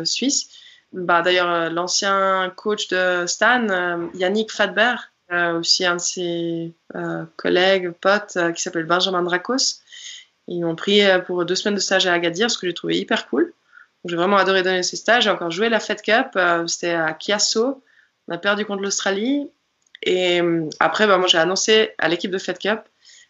suisses. 0.05 0.49
Bah, 0.93 1.21
D'ailleurs, 1.21 1.69
l'ancien 1.69 2.51
coach 2.55 2.87
de 2.87 3.25
Stan, 3.27 4.09
Yannick 4.13 4.51
Fadber, 4.51 4.95
aussi 5.31 5.85
un 5.85 5.97
de 5.97 6.01
ses 6.01 6.73
collègues, 7.35 7.91
potes, 7.91 8.37
qui 8.55 8.61
s'appelle 8.61 8.85
Benjamin 8.85 9.21
Dracos, 9.21 9.81
ils 10.47 10.61
m'ont 10.61 10.75
pris 10.75 11.01
pour 11.27 11.45
deux 11.45 11.53
semaines 11.53 11.75
de 11.75 11.79
stage 11.79 12.07
à 12.07 12.13
Agadir, 12.13 12.49
ce 12.49 12.57
que 12.57 12.65
j'ai 12.65 12.73
trouvé 12.73 12.97
hyper 12.97 13.27
cool. 13.29 13.53
J'ai 14.05 14.15
vraiment 14.15 14.37
adoré 14.37 14.63
donner 14.63 14.81
ces 14.81 14.95
stages. 14.95 15.25
J'ai 15.25 15.29
encore 15.29 15.51
joué 15.51 15.69
la 15.69 15.79
Fed 15.79 16.01
Cup. 16.01 16.39
C'était 16.67 16.93
à 16.93 17.15
Chiasso. 17.19 17.83
On 18.27 18.33
a 18.33 18.37
perdu 18.39 18.65
contre 18.65 18.81
l'Australie. 18.81 19.51
Et 20.03 20.41
euh, 20.41 20.69
après, 20.79 21.07
bah, 21.07 21.17
moi, 21.17 21.27
j'ai 21.27 21.37
annoncé 21.37 21.91
à 21.97 22.07
l'équipe 22.07 22.31
de 22.31 22.37
Fed 22.37 22.57
Cup, 22.57 22.81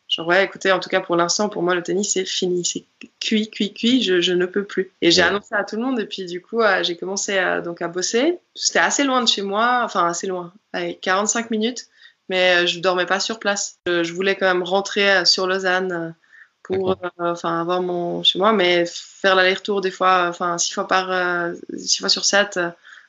genre, 0.07 0.27
ouais, 0.27 0.43
écoutez, 0.43 0.71
en 0.71 0.79
tout 0.79 0.89
cas, 0.89 1.01
pour 1.01 1.15
l'instant, 1.15 1.49
pour 1.49 1.63
moi, 1.63 1.75
le 1.75 1.83
tennis, 1.83 2.13
c'est 2.13 2.25
fini. 2.25 2.63
C'est 2.65 2.83
cuit, 3.19 3.49
cuit, 3.49 3.73
cuit, 3.73 4.03
je, 4.03 4.21
je, 4.21 4.33
ne 4.33 4.45
peux 4.45 4.63
plus. 4.63 4.91
Et 5.01 5.11
j'ai 5.11 5.21
annoncé 5.21 5.55
à 5.55 5.63
tout 5.63 5.75
le 5.75 5.81
monde, 5.81 5.99
et 5.99 6.05
puis, 6.05 6.25
du 6.25 6.41
coup, 6.41 6.61
euh, 6.61 6.83
j'ai 6.83 6.95
commencé 6.95 7.37
à, 7.37 7.61
donc, 7.61 7.81
à 7.81 7.87
bosser. 7.87 8.39
C'était 8.55 8.79
assez 8.79 9.03
loin 9.03 9.21
de 9.21 9.27
chez 9.27 9.41
moi, 9.41 9.81
enfin, 9.83 10.07
assez 10.07 10.27
loin, 10.27 10.53
avec 10.73 11.01
45 11.01 11.51
minutes, 11.51 11.87
mais 12.27 12.63
euh, 12.63 12.67
je 12.67 12.79
dormais 12.79 13.05
pas 13.05 13.19
sur 13.19 13.39
place. 13.39 13.79
Je, 13.87 14.03
je 14.03 14.13
voulais 14.13 14.35
quand 14.35 14.47
même 14.47 14.63
rentrer 14.63 15.25
sur 15.25 15.47
Lausanne 15.47 16.15
pour 16.61 16.97
enfin 17.17 17.61
avoir 17.61 17.81
mon 17.81 18.21
chez 18.21 18.37
moi 18.37 18.53
mais 18.53 18.85
faire 18.85 19.33
l'aller-retour 19.33 19.81
des 19.81 19.89
fois 19.89 20.27
enfin 20.29 20.59
six 20.59 20.71
fois 20.71 20.87
par 20.87 21.55
six 21.75 21.97
fois 21.97 22.09
sur 22.09 22.25
sept 22.25 22.59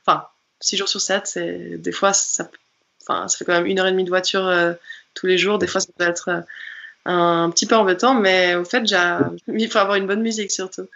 enfin 0.07 0.27
six 0.61 0.79
jours 0.79 0.89
sur 0.89 1.03
sept 1.03 1.27
c'est 1.27 1.77
des 1.77 1.93
fois 1.93 2.15
ça 2.15 2.49
Enfin, 3.11 3.29
ça 3.29 3.39
fait 3.39 3.45
quand 3.45 3.53
même 3.53 3.67
une 3.67 3.79
heure 3.79 3.87
et 3.87 3.93
demie 3.93 4.05
de 4.05 4.09
voiture 4.11 4.47
euh, 4.47 4.73
tous 5.15 5.27
les 5.27 5.39
jours. 5.39 5.59
Des 5.59 5.67
fois, 5.67 5.81
ça 5.81 5.89
peut 5.97 6.05
être 6.05 6.29
euh, 6.29 6.41
un, 7.07 7.51
petit 7.51 7.67
peu 7.67 7.75
embêtant, 7.77 8.15
mais 8.15 8.55
au 8.55 8.65
fait, 8.65 8.83
il 9.49 9.69
faut 9.69 9.79
avoir 9.79 9.97
une 9.97 10.07
bonne 10.07 10.23
musique 10.23 10.51
surtout. 10.51 10.87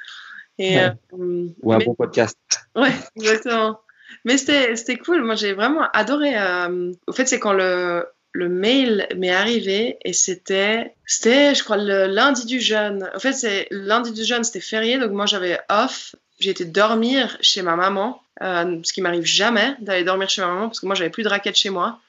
Et, 0.59 0.77
ouais. 0.77 0.93
euh, 1.13 1.47
Ou 1.63 1.73
un 1.73 1.79
mais, 1.79 1.85
bon 1.85 1.95
podcast. 1.95 2.39
Ouais, 2.77 2.93
exactement. 3.17 3.81
mais 4.25 4.37
c'était 4.37 4.97
cool. 4.99 5.25
Moi, 5.25 5.35
j'ai 5.35 5.53
vraiment 5.53 5.89
adoré. 5.93 6.37
Euh, 6.37 6.93
au 7.07 7.13
fait, 7.13 7.27
c'est 7.27 7.41
quand 7.41 7.53
le, 7.53 8.07
le 8.33 8.49
mail 8.49 9.09
m'est 9.17 9.33
arrivé 9.33 9.97
et 10.05 10.13
c'était, 10.13 10.95
c'était, 11.07 11.55
je 11.55 11.65
crois, 11.65 11.77
le 11.77 12.07
lundi 12.07 12.47
du 12.47 12.61
jeûne. 12.61 13.09
En 13.15 13.19
fait, 13.19 13.33
c'est 13.33 13.69
lundi 13.71 14.13
du 14.13 14.25
jeûne, 14.25 14.45
c'était 14.45 14.61
férié, 14.61 14.99
donc 14.99 15.13
moi 15.13 15.27
j'avais 15.27 15.59
off. 15.69 16.15
J'ai 16.41 16.51
été 16.51 16.65
dormir 16.65 17.37
chez 17.41 17.63
ma 17.63 17.77
maman, 17.77 18.21
euh, 18.43 18.81
ce 18.83 18.93
qui 18.93 19.01
m'arrive 19.01 19.25
jamais 19.25 19.77
d'aller 19.79 20.03
dormir 20.03 20.29
chez 20.29 20.43
ma 20.43 20.49
maman 20.49 20.67
parce 20.67 20.81
que 20.81 20.87
moi 20.87 20.97
j'avais 20.97 21.11
plus 21.11 21.23
de 21.23 21.29
raquettes 21.29 21.57
chez 21.57 21.71
moi. 21.71 22.01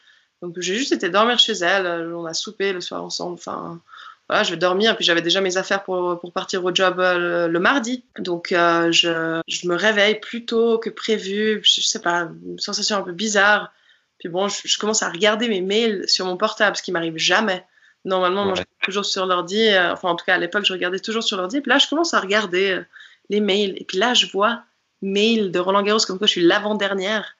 Donc 0.42 0.60
j'ai 0.60 0.76
juste 0.76 0.92
été 0.92 1.10
dormir 1.10 1.40
chez 1.40 1.54
elle. 1.54 2.14
On 2.14 2.26
a 2.26 2.34
soupé 2.34 2.74
le 2.74 2.82
soir 2.82 3.04
ensemble. 3.04 3.34
Enfin, 3.36 3.82
voilà, 4.28 4.44
je 4.44 4.52
vais 4.52 4.58
dormir. 4.58 4.96
Puis 4.96 5.06
j'avais 5.06 5.22
déjà 5.22 5.42
mes 5.42 5.58
affaires 5.58 5.84
pour, 5.84 6.20
pour 6.20 6.32
partir 6.32 6.64
au 6.64 6.74
job 6.74 7.00
euh, 7.00 7.48
le, 7.48 7.54
le 7.54 7.60
mardi. 7.60 8.04
Donc 8.20 8.52
euh, 8.52 8.92
je, 8.92 9.42
je, 9.48 9.68
me 9.68 9.76
réveille 9.76 10.20
plus 10.20 10.46
tôt 10.46 10.78
que 10.78 10.90
prévu. 10.90 11.62
Je, 11.64 11.82
je 11.82 11.88
sais 11.88 12.02
pas, 12.02 12.30
une 12.46 12.60
sensation 12.60 12.98
un 12.98 13.02
peu 13.02 13.14
bizarre. 13.14 13.72
Puis 14.20 14.30
bon, 14.30 14.48
je, 14.48 14.62
je, 14.66 14.78
commence 14.78 15.04
à 15.04 15.10
regarder 15.10 15.48
mes 15.48 15.62
mails 15.62 16.08
sur 16.08 16.26
mon 16.26 16.38
portable, 16.38 16.76
ce 16.76 16.82
qui 16.82 16.92
m'arrive 16.92 17.18
jamais. 17.18 17.66
Normalement, 18.06 18.42
ouais. 18.42 18.48
moi, 18.48 18.56
je 18.56 18.62
suis 18.62 18.86
toujours 18.86 19.06
sur 19.06 19.26
l'ordi. 19.26 19.68
Euh, 19.68 19.92
enfin, 19.94 20.10
en 20.10 20.16
tout 20.16 20.26
cas, 20.26 20.36
à 20.36 20.38
l'époque, 20.38 20.64
je 20.66 20.74
regardais 20.74 21.00
toujours 21.00 21.24
sur 21.24 21.38
l'ordi. 21.38 21.60
Puis 21.60 21.70
là, 21.70 21.80
je 21.80 21.88
commence 21.88 22.14
à 22.14 22.20
regarder 22.20 22.72
euh, 22.72 22.86
les 23.30 23.42
mails. 23.42 23.76
Et 23.78 23.84
puis 23.84 23.98
là, 23.98 24.14
je 24.14 24.28
vois 24.28 24.64
mail 25.02 25.52
de 25.52 25.60
Roland 25.60 25.82
Garros 25.82 26.00
comme 26.06 26.18
quoi 26.18 26.28
je 26.28 26.32
suis 26.32 26.44
l'avant-dernière 26.44 27.36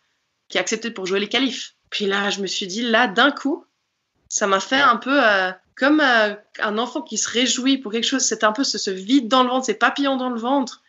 qui 0.50 0.58
a 0.58 0.62
accepté 0.62 0.92
pour 0.92 1.06
jouer 1.06 1.20
les 1.20 1.30
qualifs. 1.30 1.75
Puis 1.96 2.08
là, 2.08 2.30
je 2.30 2.42
me 2.42 2.48
suis 2.48 2.68
dit, 2.68 2.82
là, 2.82 3.08
d'un 3.08 3.32
coup, 3.32 3.64
ça 4.28 4.48
m'a 4.48 4.60
fait 4.60 4.82
un 4.82 4.98
peu 4.98 5.18
euh, 5.18 5.50
comme 5.78 6.02
euh, 6.02 6.34
un 6.60 6.78
enfant 6.78 7.02
qui 7.02 7.18
se 7.18 7.30
réjouit 7.30 7.78
pour 7.78 7.94
quelque 7.94 8.04
chose. 8.04 8.22
C'était 8.22 8.44
un 8.44 8.52
peu 8.52 8.66
ce, 8.66 8.78
ce, 8.78 8.92
vide 8.92 9.30
dans 9.30 9.44
le 9.44 9.50
ventre, 9.50 9.68
ces 9.68 9.76
papillons 9.76 10.18
dans 10.18 10.30
le 10.30 10.38
ventre. 10.38 10.82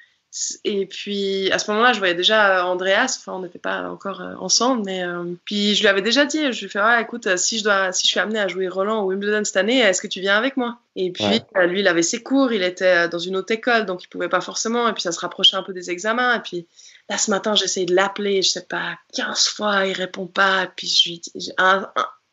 Et 0.64 0.84
puis 0.86 1.48
à 1.52 1.60
ce 1.60 1.70
moment-là, 1.70 1.92
je 1.92 2.00
voyais 2.00 2.16
déjà 2.16 2.58
euh, 2.58 2.62
Andreas. 2.64 3.18
Enfin, 3.20 3.34
on 3.34 3.42
n'était 3.42 3.60
pas 3.60 3.88
encore 3.88 4.20
ensemble, 4.40 4.82
mais 4.84 5.04
euh, 5.04 5.22
puis 5.44 5.76
je 5.76 5.82
lui 5.82 5.86
avais 5.86 6.02
déjà 6.02 6.24
dit. 6.24 6.52
Je 6.52 6.58
lui 6.58 6.66
ai 6.66 6.68
fait, 6.70 6.80
ah, 6.80 7.00
écoute, 7.00 7.36
si 7.36 7.60
je 7.60 7.62
dois, 7.62 7.92
si 7.92 8.04
je 8.04 8.10
suis 8.10 8.18
amenée 8.18 8.40
à 8.40 8.48
jouer 8.48 8.66
Roland 8.66 9.04
au 9.04 9.10
Wimbledon 9.10 9.44
cette 9.44 9.58
année, 9.58 9.78
est-ce 9.78 10.02
que 10.02 10.08
tu 10.08 10.20
viens 10.20 10.36
avec 10.36 10.56
moi? 10.56 10.80
Et 10.96 11.12
puis 11.12 11.24
ouais. 11.24 11.68
lui, 11.68 11.80
il 11.80 11.86
avait 11.86 12.02
ses 12.02 12.20
cours. 12.20 12.52
Il 12.52 12.64
était 12.64 13.08
dans 13.08 13.20
une 13.20 13.36
autre 13.36 13.52
école, 13.52 13.86
donc 13.86 14.02
il 14.02 14.08
pouvait 14.08 14.28
pas 14.28 14.40
forcément. 14.40 14.88
Et 14.88 14.92
puis 14.92 15.02
ça 15.02 15.12
se 15.12 15.20
rapprochait 15.20 15.56
un 15.56 15.62
peu 15.62 15.72
des 15.72 15.88
examens. 15.88 16.34
Et 16.34 16.40
puis 16.40 16.66
là, 17.08 17.18
ce 17.18 17.30
matin, 17.30 17.54
j'ai 17.54 17.64
essayé 17.64 17.86
de 17.86 17.94
l'appeler. 17.94 18.42
Je 18.42 18.50
sais 18.50 18.64
pas, 18.64 18.98
15 19.14 19.48
fois, 19.48 19.86
il 19.86 19.92
répond 19.92 20.26
pas. 20.26 20.66
Puis 20.76 20.86
je 20.86 21.08
lui 21.08 21.22
dis, 21.34 21.52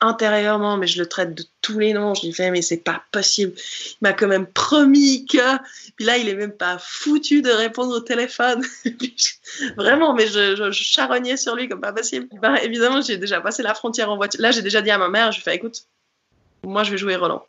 intérieurement, 0.01 0.77
mais 0.77 0.87
je 0.87 0.99
le 0.99 1.07
traite 1.07 1.33
de 1.33 1.43
tous 1.61 1.79
les 1.79 1.93
noms. 1.93 2.13
Je 2.13 2.25
lui 2.25 2.33
fais, 2.33 2.51
mais 2.51 2.61
c'est 2.61 2.77
pas 2.77 3.03
possible. 3.11 3.53
Il 3.55 3.97
m'a 4.01 4.13
quand 4.13 4.27
même 4.27 4.47
promis 4.47 5.25
que. 5.25 5.57
Puis 5.95 6.05
là, 6.05 6.17
il 6.17 6.27
est 6.27 6.35
même 6.35 6.51
pas 6.51 6.77
foutu 6.79 7.41
de 7.41 7.51
répondre 7.51 7.95
au 7.95 7.99
téléphone. 7.99 8.65
Vraiment, 9.77 10.13
mais 10.13 10.27
je, 10.27 10.71
charognais 10.71 11.37
sur 11.37 11.55
lui 11.55 11.69
comme 11.69 11.81
pas 11.81 11.93
possible. 11.93 12.27
Ben, 12.41 12.55
évidemment, 12.55 13.01
j'ai 13.01 13.17
déjà 13.17 13.41
passé 13.41 13.63
la 13.63 13.73
frontière 13.73 14.09
en 14.09 14.17
voiture. 14.17 14.41
Là, 14.41 14.51
j'ai 14.51 14.61
déjà 14.61 14.81
dit 14.81 14.91
à 14.91 14.97
ma 14.97 15.09
mère, 15.09 15.31
je 15.31 15.37
lui 15.37 15.43
fais, 15.43 15.55
écoute, 15.55 15.83
moi, 16.63 16.83
je 16.83 16.91
vais 16.91 16.97
jouer 16.97 17.15
Roland. 17.15 17.45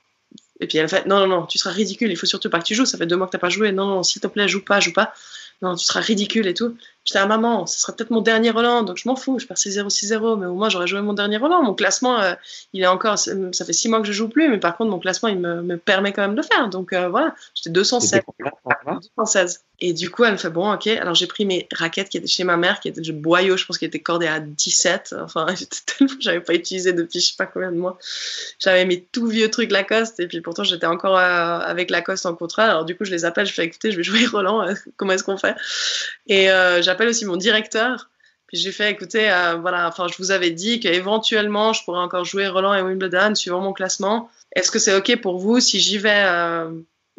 Et 0.60 0.68
puis 0.68 0.78
elle 0.78 0.88
fait, 0.88 1.04
non, 1.06 1.18
non, 1.18 1.26
non, 1.26 1.46
tu 1.46 1.58
seras 1.58 1.72
ridicule, 1.72 2.12
il 2.12 2.16
faut 2.16 2.26
surtout 2.26 2.48
pas 2.48 2.60
que 2.60 2.64
tu 2.64 2.76
joues. 2.76 2.86
Ça 2.86 2.96
fait 2.96 3.06
deux 3.06 3.16
mois 3.16 3.26
que 3.26 3.32
t'as 3.32 3.38
pas 3.38 3.48
joué. 3.48 3.72
Non, 3.72 3.86
non, 3.86 4.02
s'il 4.04 4.22
te 4.22 4.28
plaît, 4.28 4.46
joue 4.46 4.64
pas, 4.64 4.78
joue 4.78 4.92
pas 4.92 5.12
non, 5.62 5.74
tu 5.74 5.84
seras 5.84 6.00
ridicule 6.00 6.46
et 6.46 6.54
tout. 6.54 6.76
J'étais 7.04 7.18
à 7.18 7.26
maman, 7.26 7.66
ce 7.66 7.80
sera 7.80 7.92
peut-être 7.92 8.10
mon 8.10 8.22
dernier 8.22 8.50
Roland, 8.50 8.82
donc 8.82 8.96
je 8.96 9.06
m'en 9.06 9.14
fous, 9.16 9.38
je 9.38 9.46
perds 9.46 9.58
6-0, 9.58 9.88
6-0, 9.88 10.38
mais 10.38 10.46
au 10.46 10.54
moins 10.54 10.70
j'aurais 10.70 10.86
joué 10.86 11.02
mon 11.02 11.12
dernier 11.12 11.36
Roland. 11.36 11.62
Mon 11.62 11.74
classement, 11.74 12.18
euh, 12.20 12.34
il 12.72 12.82
est 12.82 12.86
encore, 12.86 13.18
ça 13.18 13.64
fait 13.64 13.72
6 13.72 13.88
mois 13.90 14.00
que 14.00 14.06
je 14.06 14.12
joue 14.12 14.28
plus, 14.28 14.48
mais 14.48 14.58
par 14.58 14.76
contre, 14.76 14.90
mon 14.90 14.98
classement, 14.98 15.28
il 15.28 15.38
me, 15.38 15.62
me 15.62 15.76
permet 15.76 16.12
quand 16.12 16.22
même 16.22 16.32
de 16.32 16.36
le 16.38 16.42
faire. 16.42 16.70
Donc 16.70 16.92
euh, 16.92 17.08
voilà, 17.08 17.34
j'étais 17.54 17.70
216. 17.70 18.22
216. 19.16 19.60
Et 19.80 19.92
du 19.92 20.08
coup, 20.08 20.24
elle 20.24 20.32
me 20.32 20.38
fait, 20.38 20.50
bon, 20.50 20.72
ok, 20.72 20.86
alors 20.86 21.14
j'ai 21.14 21.26
pris 21.26 21.44
mes 21.44 21.68
raquettes 21.74 22.08
qui 22.08 22.16
étaient 22.16 22.28
chez 22.28 22.44
ma 22.44 22.56
mère, 22.56 22.78
qui 22.78 22.88
étaient 22.88 23.00
de 23.00 23.12
boyau, 23.12 23.56
je 23.56 23.66
pense 23.66 23.76
qu'elles 23.76 23.88
étaient 23.88 23.98
cordées 23.98 24.28
à 24.28 24.38
17. 24.38 25.16
Enfin, 25.20 25.46
j'avais 26.20 26.40
pas 26.40 26.54
utilisé 26.54 26.92
depuis 26.92 27.20
je 27.20 27.26
sais 27.26 27.36
pas 27.36 27.46
combien 27.46 27.72
de 27.72 27.76
mois. 27.76 27.98
J'avais 28.60 28.84
mes 28.84 29.02
tout 29.02 29.26
vieux 29.26 29.50
trucs 29.50 29.72
Lacoste, 29.72 30.20
et 30.20 30.28
puis 30.28 30.40
pourtant 30.40 30.62
j'étais 30.62 30.86
encore 30.86 31.18
euh, 31.18 31.58
avec 31.58 31.90
Lacoste 31.90 32.24
en 32.24 32.34
contrat. 32.34 32.64
Alors 32.64 32.84
du 32.84 32.96
coup, 32.96 33.04
je 33.04 33.10
les 33.10 33.24
appelle, 33.24 33.46
je 33.46 33.52
fais, 33.52 33.64
écoutez, 33.64 33.90
je 33.90 33.96
vais 33.96 34.02
jouer 34.04 34.24
Roland, 34.26 34.64
comment 34.96 35.12
est-ce 35.12 35.24
qu'on 35.24 35.36
fait? 35.36 35.56
Et 36.28 36.50
j'appelle 36.94 37.08
aussi 37.08 37.24
mon 37.24 37.36
directeur. 37.36 38.08
Puis 38.46 38.56
j'ai 38.58 38.70
fait, 38.70 38.90
écoutez, 38.92 39.30
euh, 39.30 39.56
voilà, 39.56 39.88
enfin, 39.88 40.06
je 40.06 40.16
vous 40.18 40.30
avais 40.30 40.50
dit 40.52 40.78
qu'éventuellement, 40.78 41.72
je 41.72 41.82
pourrais 41.82 41.98
encore 41.98 42.24
jouer 42.24 42.46
Roland 42.46 42.72
et 42.74 42.82
Wimbledon 42.82 43.34
suivant 43.34 43.60
mon 43.60 43.72
classement. 43.72 44.30
Est-ce 44.54 44.70
que 44.70 44.78
c'est 44.78 44.94
OK 44.94 45.20
pour 45.20 45.38
vous 45.38 45.58
si 45.60 45.80
j'y 45.80 45.98
vais 45.98 46.22
euh... 46.26 46.70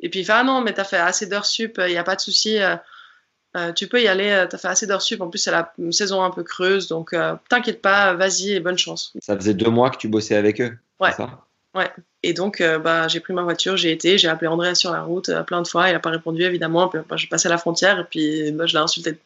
Et 0.01 0.09
puis 0.09 0.21
il 0.21 0.25
fait, 0.25 0.33
ah 0.33 0.43
non, 0.43 0.61
mais 0.61 0.73
t'as 0.73 0.83
fait 0.83 0.97
assez 0.97 1.25
d'heures 1.25 1.45
sup, 1.45 1.81
il 1.85 1.91
n'y 1.91 1.97
a 1.97 2.03
pas 2.03 2.15
de 2.15 2.21
souci. 2.21 2.59
Euh, 2.59 3.71
tu 3.73 3.87
peux 3.87 4.01
y 4.01 4.07
aller, 4.07 4.29
euh, 4.29 4.47
tu 4.47 4.55
as 4.55 4.59
fait 4.59 4.67
assez 4.67 4.87
d'heures 4.87 5.01
sup. 5.01 5.19
En 5.21 5.29
plus, 5.29 5.39
c'est 5.39 5.51
la 5.51 5.73
saison 5.91 6.23
un 6.23 6.31
peu 6.31 6.43
creuse, 6.43 6.87
donc 6.87 7.13
t'inquiète 7.49 7.81
pas, 7.81 8.13
vas-y 8.13 8.51
et 8.51 8.59
bonne 8.61 8.77
chance. 8.77 9.13
Ça 9.19 9.35
faisait 9.35 9.53
deux 9.53 9.69
mois 9.69 9.89
que 9.89 9.97
tu 9.97 10.07
bossais 10.07 10.35
avec 10.35 10.61
eux 10.61 10.77
Ouais. 10.99 11.11
ça? 11.11 11.45
Ouais. 11.75 11.91
Et 12.23 12.33
donc, 12.33 12.61
euh, 12.61 12.79
bah, 12.79 13.07
j'ai 13.07 13.19
pris 13.19 13.33
ma 13.33 13.43
voiture, 13.43 13.75
j'ai 13.75 13.91
été, 13.91 14.17
j'ai 14.17 14.29
appelé 14.29 14.47
André 14.47 14.73
sur 14.73 14.91
la 14.91 15.01
route 15.01 15.29
euh, 15.29 15.43
plein 15.43 15.61
de 15.61 15.67
fois. 15.67 15.89
Il 15.89 15.93
n'a 15.93 15.99
pas 15.99 16.09
répondu, 16.09 16.41
évidemment. 16.41 16.87
Puis, 16.87 16.99
bah, 17.07 17.17
j'ai 17.17 17.27
passé 17.27 17.49
la 17.49 17.57
frontière 17.57 17.99
et 17.99 18.05
puis 18.05 18.51
bah, 18.53 18.65
je 18.65 18.73
l'ai 18.73 18.79
insulté. 18.79 19.19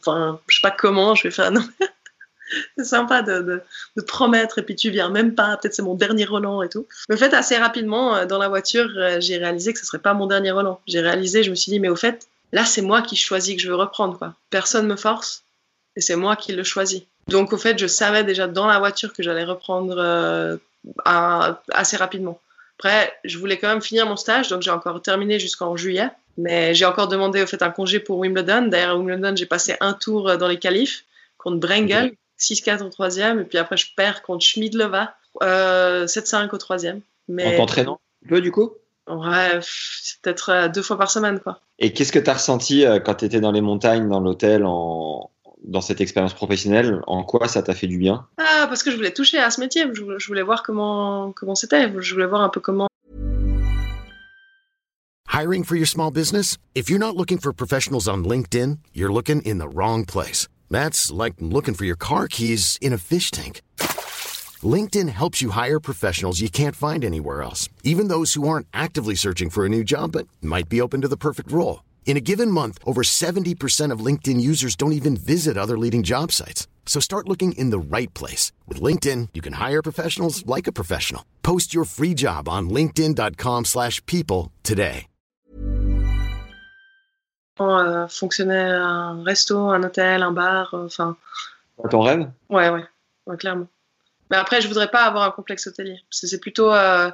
Enfin, 0.00 0.40
je 0.48 0.56
sais 0.56 0.62
pas 0.62 0.70
comment. 0.70 1.14
Je 1.14 1.24
vais 1.24 1.30
faire. 1.30 1.52
Non, 1.52 1.60
mais 1.78 1.86
c'est 2.78 2.84
sympa 2.84 3.20
de, 3.20 3.62
de, 3.96 4.02
promettre 4.02 4.58
et 4.58 4.62
puis 4.62 4.74
tu 4.74 4.90
viens 4.90 5.10
même 5.10 5.34
pas. 5.34 5.58
Peut-être 5.58 5.74
c'est 5.74 5.82
mon 5.82 5.94
dernier 5.94 6.24
Roland 6.24 6.62
et 6.62 6.70
tout. 6.70 6.86
Mais 7.08 7.16
en 7.16 7.18
fait, 7.18 7.34
assez 7.34 7.58
rapidement, 7.58 8.16
euh, 8.16 8.26
dans 8.26 8.38
la 8.38 8.48
voiture, 8.48 8.88
j'ai 9.18 9.36
réalisé 9.36 9.74
que 9.74 9.78
ce 9.78 9.84
serait 9.84 9.98
pas 9.98 10.14
mon 10.14 10.26
dernier 10.26 10.52
Roland. 10.52 10.80
J'ai 10.86 11.00
réalisé, 11.00 11.42
je 11.42 11.50
me 11.50 11.54
suis 11.54 11.70
dit, 11.70 11.78
mais 11.78 11.90
au 11.90 11.96
fait, 11.96 12.26
là, 12.52 12.64
c'est 12.64 12.82
moi 12.82 13.02
qui 13.02 13.16
choisis 13.16 13.54
que 13.54 13.62
je 13.62 13.68
veux 13.68 13.76
reprendre. 13.76 14.18
Quoi. 14.18 14.34
Personne 14.48 14.86
me 14.86 14.96
force 14.96 15.44
et 15.94 16.00
c'est 16.00 16.16
moi 16.16 16.36
qui 16.36 16.52
le 16.52 16.64
choisis. 16.64 17.02
Donc, 17.28 17.52
au 17.52 17.58
fait, 17.58 17.78
je 17.78 17.86
savais 17.86 18.24
déjà 18.24 18.48
dans 18.48 18.66
la 18.66 18.78
voiture 18.78 19.12
que 19.12 19.22
j'allais 19.22 19.44
reprendre 19.44 20.58
à- 21.04 21.62
assez 21.72 21.96
rapidement. 21.96 22.40
Après, 22.78 23.12
je 23.24 23.38
voulais 23.38 23.58
quand 23.58 23.68
même 23.68 23.82
finir 23.82 24.06
mon 24.06 24.16
stage, 24.16 24.48
donc 24.48 24.62
j'ai 24.62 24.70
encore 24.70 25.02
terminé 25.02 25.38
jusqu'en 25.38 25.76
juillet. 25.76 26.08
Mais 26.38 26.74
j'ai 26.74 26.86
encore 26.86 27.08
demandé 27.08 27.42
au 27.42 27.46
fait 27.46 27.62
un 27.62 27.70
congé 27.70 28.00
pour 28.00 28.18
Wimbledon. 28.18 28.68
D'ailleurs, 28.68 28.90
à 28.90 28.96
Wimbledon, 28.96 29.34
j'ai 29.36 29.46
passé 29.46 29.76
un 29.80 29.92
tour 29.92 30.28
euh, 30.28 30.36
dans 30.36 30.48
les 30.48 30.58
qualifs 30.58 31.04
contre 31.36 31.58
Brengel, 31.58 32.12
6-4 32.38 32.82
au 32.84 32.88
troisième, 32.88 33.40
et 33.40 33.44
puis 33.44 33.58
après 33.58 33.76
je 33.76 33.86
perds 33.96 34.22
contre 34.22 34.44
Schmidlova, 34.44 35.14
euh, 35.42 36.06
7-5 36.06 36.54
au 36.54 36.58
troisième. 36.58 37.00
Mais 37.28 37.54
En 37.54 37.56
t'entraînant 37.58 38.00
un 38.24 38.28
peu 38.28 38.40
du 38.40 38.52
coup? 38.52 38.72
Ouais, 39.08 39.58
peut-être 40.22 40.50
euh, 40.50 40.68
deux 40.68 40.82
fois 40.82 40.96
par 40.98 41.10
semaine, 41.10 41.40
quoi. 41.40 41.60
Et 41.78 41.92
qu'est-ce 41.92 42.12
que 42.12 42.18
tu 42.18 42.30
as 42.30 42.34
ressenti 42.34 42.86
euh, 42.86 43.00
quand 43.00 43.14
tu 43.14 43.24
étais 43.24 43.40
dans 43.40 43.52
les 43.52 43.60
montagnes, 43.60 44.08
dans 44.08 44.20
l'hôtel, 44.20 44.64
en... 44.64 45.30
dans 45.64 45.80
cette 45.80 46.00
expérience 46.00 46.34
professionnelle 46.34 47.00
En 47.06 47.22
quoi 47.22 47.48
ça 47.48 47.62
t'a 47.62 47.74
fait 47.74 47.86
du 47.86 47.98
bien? 47.98 48.26
Ah, 48.38 48.66
parce 48.68 48.82
que 48.82 48.90
je 48.90 48.96
voulais 48.96 49.12
toucher 49.12 49.38
à 49.38 49.50
ce 49.50 49.60
métier. 49.60 49.84
Je 49.92 50.02
voulais, 50.02 50.18
je 50.18 50.26
voulais 50.26 50.42
voir 50.42 50.62
comment 50.62 51.32
comment 51.32 51.54
c'était. 51.54 51.90
Je 52.00 52.14
voulais 52.14 52.26
voir 52.26 52.42
un 52.42 52.48
peu 52.48 52.60
comment 52.60 52.86
Hiring 55.32 55.64
for 55.64 55.76
your 55.76 55.86
small 55.86 56.10
business? 56.10 56.58
If 56.74 56.90
you're 56.90 56.98
not 56.98 57.16
looking 57.16 57.38
for 57.38 57.52
professionals 57.52 58.08
on 58.08 58.24
LinkedIn, 58.24 58.78
you're 58.92 59.12
looking 59.12 59.40
in 59.42 59.58
the 59.58 59.68
wrong 59.68 60.04
place. 60.04 60.48
That's 60.70 61.10
like 61.10 61.34
looking 61.38 61.74
for 61.74 61.84
your 61.84 61.96
car 61.96 62.26
keys 62.28 62.78
in 62.82 62.92
a 62.92 62.98
fish 62.98 63.30
tank. 63.30 63.62
LinkedIn 64.62 65.08
helps 65.08 65.40
you 65.40 65.50
hire 65.50 65.80
professionals 65.80 66.40
you 66.40 66.50
can't 66.50 66.76
find 66.76 67.04
anywhere 67.04 67.42
else, 67.42 67.68
even 67.84 68.08
those 68.08 68.34
who 68.34 68.46
aren't 68.46 68.66
actively 68.74 69.14
searching 69.14 69.50
for 69.50 69.64
a 69.64 69.68
new 69.68 69.84
job 69.84 70.12
but 70.12 70.26
might 70.42 70.68
be 70.68 70.80
open 70.80 71.00
to 71.00 71.08
the 71.08 71.16
perfect 71.16 71.50
role. 71.50 71.80
In 72.10 72.16
a 72.16 72.20
given 72.20 72.50
month, 72.50 72.78
over 72.84 73.02
70% 73.02 73.92
of 73.94 74.04
LinkedIn 74.04 74.40
users 74.40 74.74
don't 74.74 74.92
even 74.94 75.16
visit 75.16 75.56
other 75.56 75.78
leading 75.78 76.02
job 76.02 76.32
sites. 76.32 76.66
So 76.84 76.98
start 77.00 77.28
looking 77.28 77.52
in 77.52 77.70
the 77.70 77.78
right 77.78 78.12
place. 78.14 78.50
With 78.66 78.82
LinkedIn, 78.82 79.28
you 79.32 79.40
can 79.40 79.52
hire 79.52 79.80
professionals 79.80 80.44
like 80.44 80.66
a 80.66 80.72
professional. 80.72 81.22
Post 81.42 81.72
your 81.72 81.84
free 81.84 82.14
job 82.14 82.48
on 82.48 82.68
linkedin.com/people 82.68 83.64
slash 83.64 84.04
people 84.06 84.50
today. 84.64 85.06
euh, 87.60 88.08
fonctionnait 88.08 88.72
un 88.72 89.22
resto, 89.22 89.68
un 89.70 89.82
hôtel, 89.84 90.22
un 90.22 90.32
bar. 90.32 90.74
euh, 90.74 90.86
Enfin, 90.86 91.16
Ton 91.90 92.00
rêve? 92.00 92.28
Ouais, 92.48 92.70
ouais, 92.70 92.84
ouais, 93.26 93.36
clairement. 93.36 93.68
Mais 94.30 94.36
après, 94.38 94.60
je 94.62 94.66
voudrais 94.68 94.90
pas 94.90 95.04
avoir 95.04 95.22
un 95.28 95.30
complexe 95.30 95.66
hôtelier. 95.68 95.98
C'est 96.10 96.40
plutôt 96.40 96.72
euh, 96.72 97.10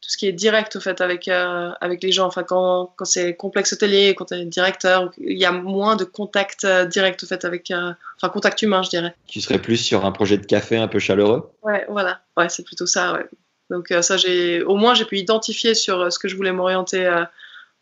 tout 0.00 0.10
ce 0.10 0.16
qui 0.16 0.26
est 0.26 0.32
direct, 0.32 0.76
au 0.76 0.80
fait, 0.80 1.00
avec, 1.00 1.28
euh, 1.28 1.70
avec 1.80 2.02
les 2.02 2.12
gens. 2.12 2.26
Enfin, 2.26 2.42
quand, 2.42 2.92
quand 2.96 3.04
c'est 3.04 3.34
complexe 3.34 3.72
hôtelier, 3.72 4.14
quand 4.16 4.26
tu 4.26 4.34
es 4.34 4.44
directeur, 4.44 5.10
il 5.18 5.38
y 5.38 5.44
a 5.44 5.52
moins 5.52 5.96
de 5.96 6.04
contact 6.04 6.64
euh, 6.64 6.84
direct, 6.84 7.22
au 7.22 7.26
fait, 7.26 7.44
avec. 7.44 7.70
euh, 7.70 7.92
enfin, 8.16 8.28
contact 8.28 8.62
humain, 8.62 8.82
je 8.82 8.90
dirais. 8.90 9.14
Tu 9.26 9.40
serais 9.40 9.58
plus 9.58 9.76
sur 9.76 10.04
un 10.04 10.12
projet 10.12 10.38
de 10.38 10.46
café 10.46 10.76
un 10.76 10.88
peu 10.88 10.98
chaleureux? 10.98 11.50
Ouais, 11.62 11.84
voilà. 11.88 12.20
Ouais, 12.36 12.48
c'est 12.48 12.64
plutôt 12.64 12.86
ça, 12.86 13.14
ouais. 13.14 13.26
Donc, 13.70 13.90
euh, 13.90 14.02
ça, 14.02 14.16
j'ai. 14.16 14.62
Au 14.62 14.76
moins, 14.76 14.94
j'ai 14.94 15.04
pu 15.04 15.18
identifier 15.18 15.74
sur 15.74 16.12
ce 16.12 16.18
que 16.18 16.28
je 16.28 16.36
voulais 16.36 16.52
m'orienter, 16.52 17.08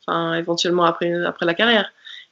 enfin, 0.07 0.35
éventuellement 0.35 0.85
après, 0.85 1.13
après 1.25 1.47
la 1.47 1.55
carrière. 1.55 1.91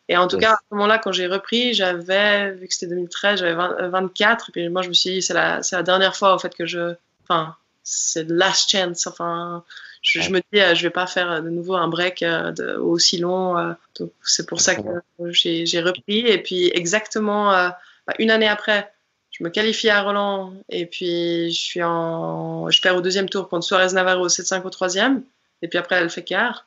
Et 0.08 0.16
en 0.16 0.28
tout 0.28 0.36
cas, 0.36 0.52
à 0.52 0.56
ce 0.56 0.74
moment-là, 0.74 0.98
quand 0.98 1.12
j'ai 1.12 1.26
repris, 1.26 1.72
j'avais, 1.72 2.52
vu 2.52 2.68
que 2.68 2.74
c'était 2.74 2.88
2013, 2.88 3.40
j'avais 3.40 3.54
20 3.54 3.76
euh, 3.80 3.88
24. 3.88 4.50
Et 4.50 4.52
puis 4.52 4.68
moi, 4.68 4.82
je 4.82 4.88
me 4.88 4.94
suis 4.94 5.10
dit, 5.10 5.22
c'est 5.22 5.32
la, 5.32 5.62
c'est 5.62 5.76
la 5.76 5.82
dernière 5.82 6.14
fois, 6.14 6.34
en 6.34 6.38
fait, 6.38 6.54
que 6.54 6.66
je. 6.66 6.94
Enfin, 7.22 7.56
c'est 7.84 8.28
last 8.28 8.70
chance. 8.70 9.06
Enfin, 9.06 9.62
je, 10.02 10.20
je 10.20 10.30
me 10.30 10.40
dis, 10.52 10.60
euh, 10.60 10.74
je 10.74 10.82
vais 10.82 10.90
pas 10.90 11.06
faire 11.06 11.30
euh, 11.30 11.40
de 11.40 11.50
nouveau 11.50 11.74
un 11.74 11.88
break 11.88 12.22
euh, 12.22 12.50
de- 12.52 12.74
aussi 12.76 13.18
long. 13.18 13.54
donc, 14.00 14.10
c'est 14.22 14.48
pour 14.48 14.60
ça 14.60 14.74
que 14.74 14.82
j'ai, 15.30 15.80
repris. 15.80 16.20
Et 16.20 16.38
puis, 16.42 16.70
exactement 16.74 17.50
bah, 17.52 18.14
une 18.18 18.30
année 18.30 18.48
après, 18.48 18.90
je 19.30 19.44
me 19.44 19.50
qualifie 19.50 19.90
à 19.90 20.02
Roland. 20.02 20.54
Et 20.68 20.86
puis, 20.86 21.50
je 21.50 21.58
suis 21.60 21.82
en. 21.82 22.68
Je 22.70 22.80
perds 22.80 22.96
au 22.96 23.00
deuxième 23.00 23.28
tour 23.28 23.48
contre 23.48 23.64
Suarez 23.66 23.92
Navarro, 23.92 24.28
7-5 24.28 24.62
au 24.64 24.70
troisième. 24.70 25.22
Et 25.62 25.68
puis 25.68 25.78
après, 25.78 25.96
elle 25.96 26.10
fait 26.10 26.24
quart. 26.24 26.66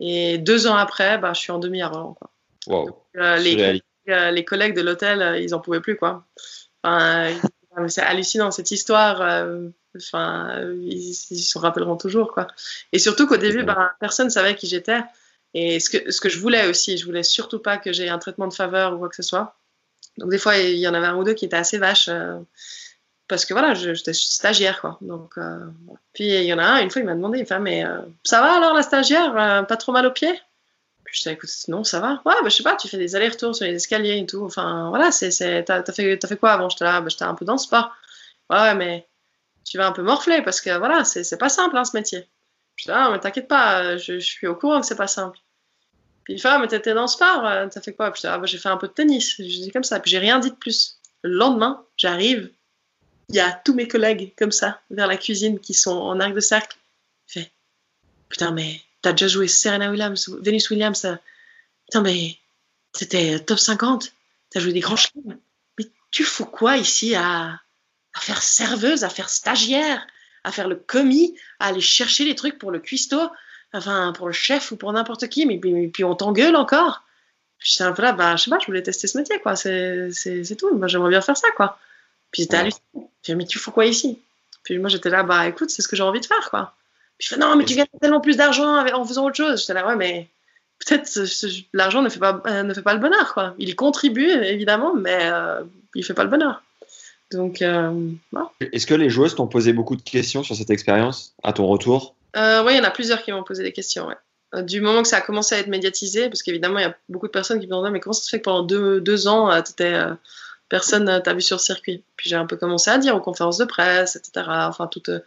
Et 0.00 0.36
deux 0.38 0.66
ans 0.66 0.76
après, 0.76 1.16
bah, 1.18 1.32
je 1.34 1.40
suis 1.40 1.52
en 1.52 1.58
demi 1.58 1.80
à 1.80 1.88
Roland. 1.88 2.14
Quoi. 2.14 2.30
Wow. 2.66 3.02
Euh, 3.16 3.36
les, 3.38 3.80
euh, 4.10 4.30
les 4.30 4.44
collègues 4.44 4.74
de 4.76 4.82
l'hôtel, 4.82 5.40
ils 5.42 5.54
en 5.54 5.60
pouvaient 5.60 5.80
plus, 5.80 5.96
quoi. 5.96 6.24
Enfin, 6.82 7.30
c'est 7.88 8.02
hallucinant 8.02 8.50
cette 8.50 8.70
histoire. 8.70 9.22
euh, 9.22 9.68
Enfin, 9.98 10.50
euh, 10.58 10.76
ils 10.82 11.14
s'en 11.14 11.60
rappelleront 11.60 11.96
toujours, 11.96 12.32
quoi. 12.32 12.46
Et 12.92 12.98
surtout 12.98 13.26
qu'au 13.26 13.36
début, 13.36 13.62
ben, 13.64 13.90
personne 14.00 14.30
savait 14.30 14.54
qui 14.54 14.66
j'étais. 14.66 15.00
Et 15.54 15.80
ce 15.80 15.90
que, 15.90 16.10
ce 16.10 16.20
que 16.20 16.28
je 16.28 16.38
voulais 16.38 16.68
aussi, 16.68 16.98
je 16.98 17.04
voulais 17.06 17.22
surtout 17.22 17.58
pas 17.58 17.78
que 17.78 17.92
j'ai 17.92 18.08
un 18.08 18.18
traitement 18.18 18.48
de 18.48 18.54
faveur 18.54 18.94
ou 18.94 18.98
quoi 18.98 19.08
que 19.08 19.16
ce 19.16 19.22
soit. 19.22 19.56
Donc 20.18 20.30
des 20.30 20.38
fois, 20.38 20.56
il 20.58 20.76
y 20.78 20.88
en 20.88 20.94
avait 20.94 21.06
un 21.06 21.16
ou 21.16 21.24
deux 21.24 21.34
qui 21.34 21.44
étaient 21.46 21.56
assez 21.56 21.78
vaches. 21.78 22.08
euh, 22.08 22.38
parce 23.28 23.44
que 23.44 23.54
voilà, 23.54 23.74
j'étais 23.74 24.12
stagiaire, 24.12 24.80
quoi. 24.80 24.98
Donc, 25.00 25.32
euh. 25.38 25.58
Puis 26.12 26.26
il 26.26 26.44
y 26.44 26.52
en 26.52 26.58
a 26.58 26.64
un, 26.64 26.80
une 26.82 26.90
fois, 26.90 27.02
il 27.02 27.06
m'a 27.06 27.14
demandé, 27.14 27.40
il 27.40 27.46
fait, 27.46 27.58
mais 27.58 27.84
euh, 27.84 28.00
ça 28.22 28.40
va 28.40 28.56
alors 28.56 28.72
la 28.74 28.82
stagiaire 28.82 29.32
Pas 29.66 29.76
trop 29.76 29.92
mal 29.92 30.06
aux 30.06 30.12
pieds? 30.12 30.40
Puis 31.04 31.14
je 31.16 31.20
disais, 31.22 31.32
écoute, 31.34 31.50
non, 31.68 31.84
ça 31.84 32.00
va. 32.00 32.20
Ouais, 32.24 32.34
bah, 32.42 32.48
je 32.48 32.50
sais 32.50 32.62
pas, 32.62 32.76
tu 32.76 32.88
fais 32.88 32.98
des 32.98 33.16
allers-retours 33.16 33.54
sur 33.54 33.64
les 33.66 33.74
escaliers 33.74 34.18
et 34.18 34.26
tout. 34.26 34.44
Enfin, 34.44 34.88
voilà, 34.90 35.10
c'est, 35.12 35.30
c'est, 35.30 35.64
t'as, 35.64 35.82
t'as 35.82 35.92
fait, 35.92 36.18
t'as 36.18 36.28
fait 36.28 36.36
quoi 36.36 36.52
avant? 36.52 36.68
J'étais 36.68 36.84
là, 36.84 37.00
bah, 37.00 37.08
j'étais 37.08 37.24
un 37.24 37.34
peu 37.34 37.44
dans 37.44 37.54
le 37.54 37.58
sport. 37.58 37.94
Ouais, 38.50 38.74
mais 38.74 39.06
tu 39.66 39.78
vas 39.78 39.86
un 39.86 39.92
peu 39.92 40.02
morfler 40.02 40.42
parce 40.42 40.60
que 40.60 40.76
voilà, 40.78 41.04
c'est, 41.04 41.38
pas 41.38 41.48
simple, 41.48 41.76
hein, 41.76 41.84
ce 41.84 41.96
métier. 41.96 42.26
Je 42.76 42.84
dis, 42.84 42.90
ah, 42.90 43.10
mais 43.10 43.18
t'inquiète 43.18 43.48
pas, 43.48 43.96
je, 43.96 44.18
je 44.18 44.26
suis 44.26 44.46
au 44.46 44.54
courant 44.54 44.80
que 44.80 44.86
c'est 44.86 44.96
pas 44.96 45.06
simple. 45.08 45.38
Puis 46.26 46.34
il 46.34 46.40
fait, 46.40 46.48
ah, 46.48 46.58
mais 46.58 46.66
t'étais 46.66 46.92
dans 46.92 47.02
le 47.02 47.06
sport, 47.06 47.46
euh, 47.46 47.68
t'as 47.70 47.80
fait 47.80 47.92
quoi? 47.92 48.10
Puis 48.10 48.22
je 48.22 48.26
ah, 48.26 48.36
bah, 48.36 48.46
j'ai 48.46 48.58
fait 48.58 48.68
un 48.68 48.76
peu 48.76 48.88
de 48.88 48.92
tennis. 48.92 49.36
Je 49.38 49.44
dis 49.44 49.70
comme 49.70 49.84
ça. 49.84 50.00
Puis 50.00 50.10
j'ai 50.10 50.18
rien 50.18 50.40
dit 50.40 50.50
de 50.50 50.56
plus. 50.56 50.98
Le 51.22 51.30
lendemain, 51.30 51.84
j'arrive, 51.96 52.50
il 53.28 53.36
y 53.36 53.40
a 53.40 53.52
tous 53.52 53.74
mes 53.74 53.86
collègues 53.86 54.34
comme 54.36 54.50
ça, 54.50 54.80
vers 54.90 55.06
la 55.06 55.16
cuisine, 55.16 55.60
qui 55.60 55.72
sont 55.72 55.96
en 55.96 56.18
arc 56.18 56.34
de 56.34 56.40
cercle. 56.40 56.76
Il 57.28 57.32
fait, 57.32 57.52
putain, 58.28 58.50
mais 58.50 58.80
t'as 59.02 59.12
déjà 59.12 59.28
joué 59.28 59.46
Serena 59.46 59.88
Williams, 59.88 60.28
Venus 60.42 60.68
Williams, 60.70 61.04
euh, 61.04 61.14
putain, 61.84 62.02
mais 62.02 62.36
c'était 62.92 63.38
top 63.38 63.60
50, 63.60 64.12
t'as 64.50 64.58
joué 64.58 64.72
des 64.72 64.80
grands 64.80 64.96
chelems. 64.96 65.38
Mais 65.78 65.86
tu 66.10 66.24
fous 66.24 66.44
quoi 66.44 66.76
ici 66.76 67.14
à, 67.14 67.60
à 68.16 68.20
faire 68.20 68.42
serveuse, 68.42 69.04
à 69.04 69.08
faire 69.08 69.28
stagiaire, 69.28 70.06
à 70.44 70.50
faire 70.52 70.68
le 70.68 70.76
commis, 70.76 71.36
à 71.60 71.66
aller 71.68 71.80
chercher 71.80 72.24
les 72.24 72.34
trucs 72.34 72.58
pour 72.58 72.70
le 72.70 72.78
cuistot, 72.78 73.30
enfin, 73.72 74.12
pour 74.16 74.26
le 74.26 74.32
chef 74.32 74.72
ou 74.72 74.76
pour 74.76 74.92
n'importe 74.92 75.28
qui, 75.28 75.44
mais, 75.46 75.58
puis- 75.58 75.88
puis 75.88 76.04
on 76.04 76.14
t'engueule 76.14 76.56
encore. 76.56 77.02
Puis 77.58 77.70
j'étais 77.72 77.84
un 77.84 77.92
peu 77.92 78.02
là, 78.02 78.12
bah, 78.12 78.36
je 78.36 78.44
sais 78.44 78.50
pas, 78.50 78.58
je 78.58 78.66
voulais 78.66 78.82
tester 78.82 79.06
ce 79.06 79.18
métier, 79.18 79.38
quoi, 79.40 79.54
c'est 79.56 80.10
tout, 80.58 80.74
moi 80.76 80.88
j'aimerais 80.88 81.10
bien 81.10 81.20
faire 81.20 81.36
ça, 81.36 81.48
quoi. 81.56 81.78
Puis 82.30 82.42
j'étais 82.42 82.54
Ouais. 82.56 82.60
halluciné. 82.62 82.82
J'ai 83.22 83.32
dit, 83.32 83.36
mais 83.36 83.46
tu 83.46 83.58
fous 83.58 83.70
quoi 83.70 83.86
ici? 83.86 84.18
Puis 84.62 84.78
moi 84.78 84.88
j'étais 84.88 85.10
là, 85.10 85.22
bah 85.22 85.46
écoute, 85.46 85.70
c'est 85.70 85.82
ce 85.82 85.88
que 85.88 85.96
j'ai 85.96 86.02
envie 86.02 86.20
de 86.20 86.26
faire, 86.26 86.50
quoi. 86.50 86.74
Puis 87.18 87.28
je 87.28 87.34
fais, 87.34 87.40
non, 87.40 87.56
mais 87.56 87.64
tu 87.64 87.74
gagnes 87.74 87.86
tellement 88.00 88.20
plus 88.20 88.36
d'argent 88.36 88.84
en 88.94 89.04
faisant 89.04 89.26
autre 89.26 89.36
chose. 89.36 89.60
J'étais 89.60 89.74
là, 89.74 89.86
ouais, 89.86 89.96
mais 89.96 90.28
peut-être 90.84 91.08
l'argent 91.72 92.02
ne, 92.02 92.08
fait 92.10 92.18
pas, 92.18 92.42
euh, 92.46 92.62
ne 92.62 92.74
fait 92.74 92.82
pas 92.82 92.92
le 92.94 93.00
bonheur, 93.00 93.32
quoi. 93.32 93.54
Il 93.58 93.74
contribue, 93.74 94.28
évidemment, 94.30 94.94
mais 94.94 95.18
euh, 95.22 95.62
il 95.94 96.04
fait 96.04 96.14
pas 96.14 96.24
le 96.24 96.30
bonheur. 96.30 96.62
Donc, 97.32 97.62
euh, 97.62 98.10
voilà. 98.30 98.50
Est-ce 98.60 98.86
que 98.86 98.94
les 98.94 99.10
joueuses 99.10 99.34
t'ont 99.34 99.48
posé 99.48 99.72
beaucoup 99.72 99.96
de 99.96 100.02
questions 100.02 100.42
sur 100.42 100.54
cette 100.54 100.70
expérience 100.70 101.34
à 101.42 101.52
ton 101.52 101.66
retour? 101.66 102.14
Euh, 102.36 102.62
ouais, 102.64 102.74
il 102.74 102.76
y 102.76 102.80
en 102.80 102.84
a 102.84 102.90
plusieurs 102.90 103.22
qui 103.22 103.32
m'ont 103.32 103.42
posé 103.42 103.62
des 103.62 103.72
questions, 103.72 104.06
ouais. 104.06 104.14
Euh, 104.54 104.62
Du 104.62 104.80
moment 104.80 105.02
que 105.02 105.08
ça 105.08 105.16
a 105.16 105.20
commencé 105.20 105.54
à 105.54 105.58
être 105.58 105.66
médiatisé, 105.66 106.28
parce 106.28 106.42
qu'évidemment, 106.42 106.78
il 106.78 106.82
y 106.82 106.86
a 106.86 106.94
beaucoup 107.08 107.26
de 107.26 107.32
personnes 107.32 107.58
qui 107.58 107.66
me 107.66 107.70
demandaient, 107.70 107.90
mais 107.90 108.00
comment 108.00 108.12
ça 108.12 108.22
se 108.22 108.28
fait 108.28 108.38
que 108.38 108.44
pendant 108.44 108.62
deux, 108.62 109.00
deux 109.00 109.26
ans, 109.26 109.50
euh, 109.50 110.14
personne 110.68 111.22
t'a 111.22 111.34
vu 111.34 111.40
sur 111.40 111.56
le 111.56 111.62
circuit? 111.62 112.04
Puis 112.16 112.30
j'ai 112.30 112.36
un 112.36 112.46
peu 112.46 112.56
commencé 112.56 112.90
à 112.90 112.98
dire 112.98 113.16
aux 113.16 113.20
conférences 113.20 113.58
de 113.58 113.64
presse, 113.64 114.16
etc. 114.16 114.46
Enfin, 114.68 114.86
tout 114.86 115.02
euh, 115.08 115.20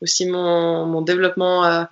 aussi 0.00 0.26
mon, 0.26 0.86
mon 0.86 1.02
développement 1.02 1.64
euh, 1.64 1.84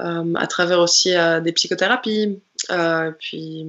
euh, 0.00 0.34
à 0.34 0.46
travers 0.46 0.80
aussi 0.80 1.14
des 1.42 1.52
psychothérapies. 1.52 2.40
Euh, 2.70 3.12
puis 3.18 3.66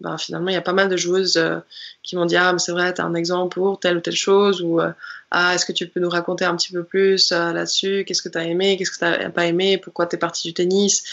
ben, 0.00 0.16
finalement, 0.16 0.48
il 0.48 0.54
y 0.54 0.56
a 0.56 0.62
pas 0.62 0.72
mal 0.72 0.88
de 0.88 0.96
joueuses 0.96 1.36
euh, 1.36 1.58
qui 2.02 2.16
m'ont 2.16 2.26
dit 2.26 2.36
Ah, 2.36 2.52
mais 2.52 2.58
c'est 2.58 2.72
vrai, 2.72 2.94
tu 2.94 3.00
un 3.00 3.14
exemple 3.14 3.54
pour 3.54 3.78
telle 3.78 3.98
ou 3.98 4.00
telle 4.00 4.16
chose, 4.16 4.62
ou 4.62 4.80
euh, 4.80 4.92
Ah, 5.30 5.54
est-ce 5.54 5.66
que 5.66 5.72
tu 5.72 5.86
peux 5.86 6.00
nous 6.00 6.08
raconter 6.08 6.44
un 6.44 6.56
petit 6.56 6.72
peu 6.72 6.82
plus 6.82 7.30
là-dessus? 7.30 8.04
Qu'est-ce 8.06 8.22
que 8.22 8.28
tu 8.28 8.38
as 8.38 8.44
aimé? 8.44 8.76
Qu'est-ce 8.76 8.90
que 8.90 8.98
tu 8.98 9.04
n'as 9.04 9.30
pas 9.30 9.46
aimé? 9.46 9.78
Pourquoi 9.78 10.06
tu 10.06 10.16
es 10.16 10.18
parti 10.18 10.48
du 10.48 10.54
tennis? 10.54 11.04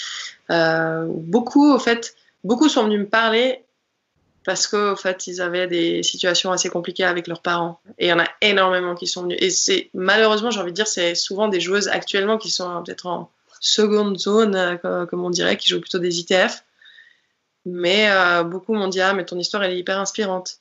Beaucoup, 0.50 1.74
au 1.74 1.80
fait, 1.80 2.16
beaucoup 2.44 2.70
sont 2.70 2.86
venus 2.86 3.00
me 3.00 3.08
parler 3.08 3.62
parce 4.46 4.68
qu'au 4.68 4.96
fait, 4.96 5.26
ils 5.26 5.42
avaient 5.42 5.68
des 5.68 6.04
situations 6.04 6.52
assez 6.52 6.70
compliquées 6.70 7.04
avec 7.04 7.28
leurs 7.28 7.42
parents. 7.42 7.80
Et 7.98 8.06
il 8.06 8.10
y 8.10 8.14
en 8.14 8.20
a 8.20 8.28
énormément 8.42 8.94
qui 8.94 9.08
sont 9.08 9.24
venus. 9.24 9.40
Et 9.42 9.50
c'est 9.50 9.90
malheureusement, 9.96 10.52
j'ai 10.52 10.60
envie 10.60 10.72
de 10.72 10.76
dire, 10.76 10.88
c'est 10.88 11.16
souvent 11.16 11.48
des 11.48 11.60
joueuses 11.60 11.88
actuellement 11.88 12.38
qui 12.38 12.52
sont 12.52 12.84
peut-être 12.84 13.08
en 13.08 13.32
seconde 13.60 14.20
zone, 14.20 14.80
comme 15.10 15.26
on 15.26 15.32
dirait, 15.32 15.58
qui 15.58 15.70
jouent 15.70 15.82
plutôt 15.82 15.98
des 15.98 16.20
ITF. 16.20 16.64
Mais 17.66 18.10
euh, 18.12 18.44
beaucoup 18.44 18.74
m'ont 18.74 18.88
dit 18.88 19.02
Ah, 19.02 19.14
mais 19.14 19.26
ton 19.26 19.38
histoire, 19.38 19.64
elle 19.64 19.74
est 19.74 19.80
hyper 19.80 20.00
inspirante. 20.00 20.60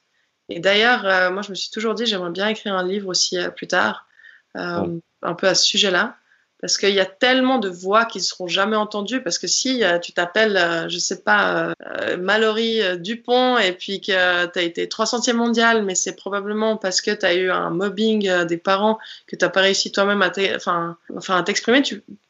Et 0.48 0.60
d'ailleurs, 0.60 1.06
euh, 1.06 1.30
moi, 1.30 1.42
je 1.42 1.50
me 1.50 1.54
suis 1.54 1.70
toujours 1.70 1.94
dit 1.94 2.06
J'aimerais 2.06 2.30
bien 2.30 2.48
écrire 2.48 2.74
un 2.74 2.86
livre 2.86 3.08
aussi 3.08 3.38
plus 3.56 3.66
tard, 3.66 4.06
un 4.54 5.34
peu 5.36 5.48
à 5.48 5.54
ce 5.54 5.64
sujet-là. 5.64 6.16
Parce 6.64 6.78
qu'il 6.78 6.94
y 6.94 7.00
a 7.00 7.04
tellement 7.04 7.58
de 7.58 7.68
voix 7.68 8.06
qui 8.06 8.16
ne 8.16 8.22
seront 8.22 8.48
jamais 8.48 8.74
entendues. 8.74 9.22
Parce 9.22 9.38
que 9.38 9.46
si 9.46 9.84
euh, 9.84 9.98
tu 9.98 10.12
t'appelles, 10.12 10.56
euh, 10.56 10.88
je 10.88 10.94
ne 10.94 11.00
sais 11.00 11.20
pas, 11.20 11.74
euh, 11.98 12.16
Mallory 12.16 12.80
Dupont 13.00 13.58
et 13.58 13.72
puis 13.72 14.00
que 14.00 14.46
tu 14.46 14.58
as 14.58 14.62
été 14.62 14.86
300e 14.86 15.34
mondial, 15.34 15.84
mais 15.84 15.94
c'est 15.94 16.16
probablement 16.16 16.78
parce 16.78 17.02
que 17.02 17.10
tu 17.10 17.26
as 17.26 17.34
eu 17.34 17.50
un 17.50 17.68
mobbing 17.68 18.44
des 18.46 18.56
parents 18.56 18.98
que 19.26 19.36
tu 19.36 19.44
n'as 19.44 19.50
pas 19.50 19.60
réussi 19.60 19.92
toi-même 19.92 20.22
à 20.22 20.30
t'exprimer. 20.30 21.82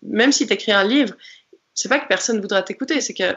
Même 0.03 0.33
si 0.33 0.49
tu 0.49 0.53
écris 0.53 0.73
un 0.73 0.83
livre, 0.83 1.15
c'est 1.75 1.89
pas 1.89 2.01
que 2.01 2.09
personne 2.09 2.41
voudra 2.41 2.61
t'écouter. 2.63 3.01
C'est 3.01 3.15
que, 3.15 3.37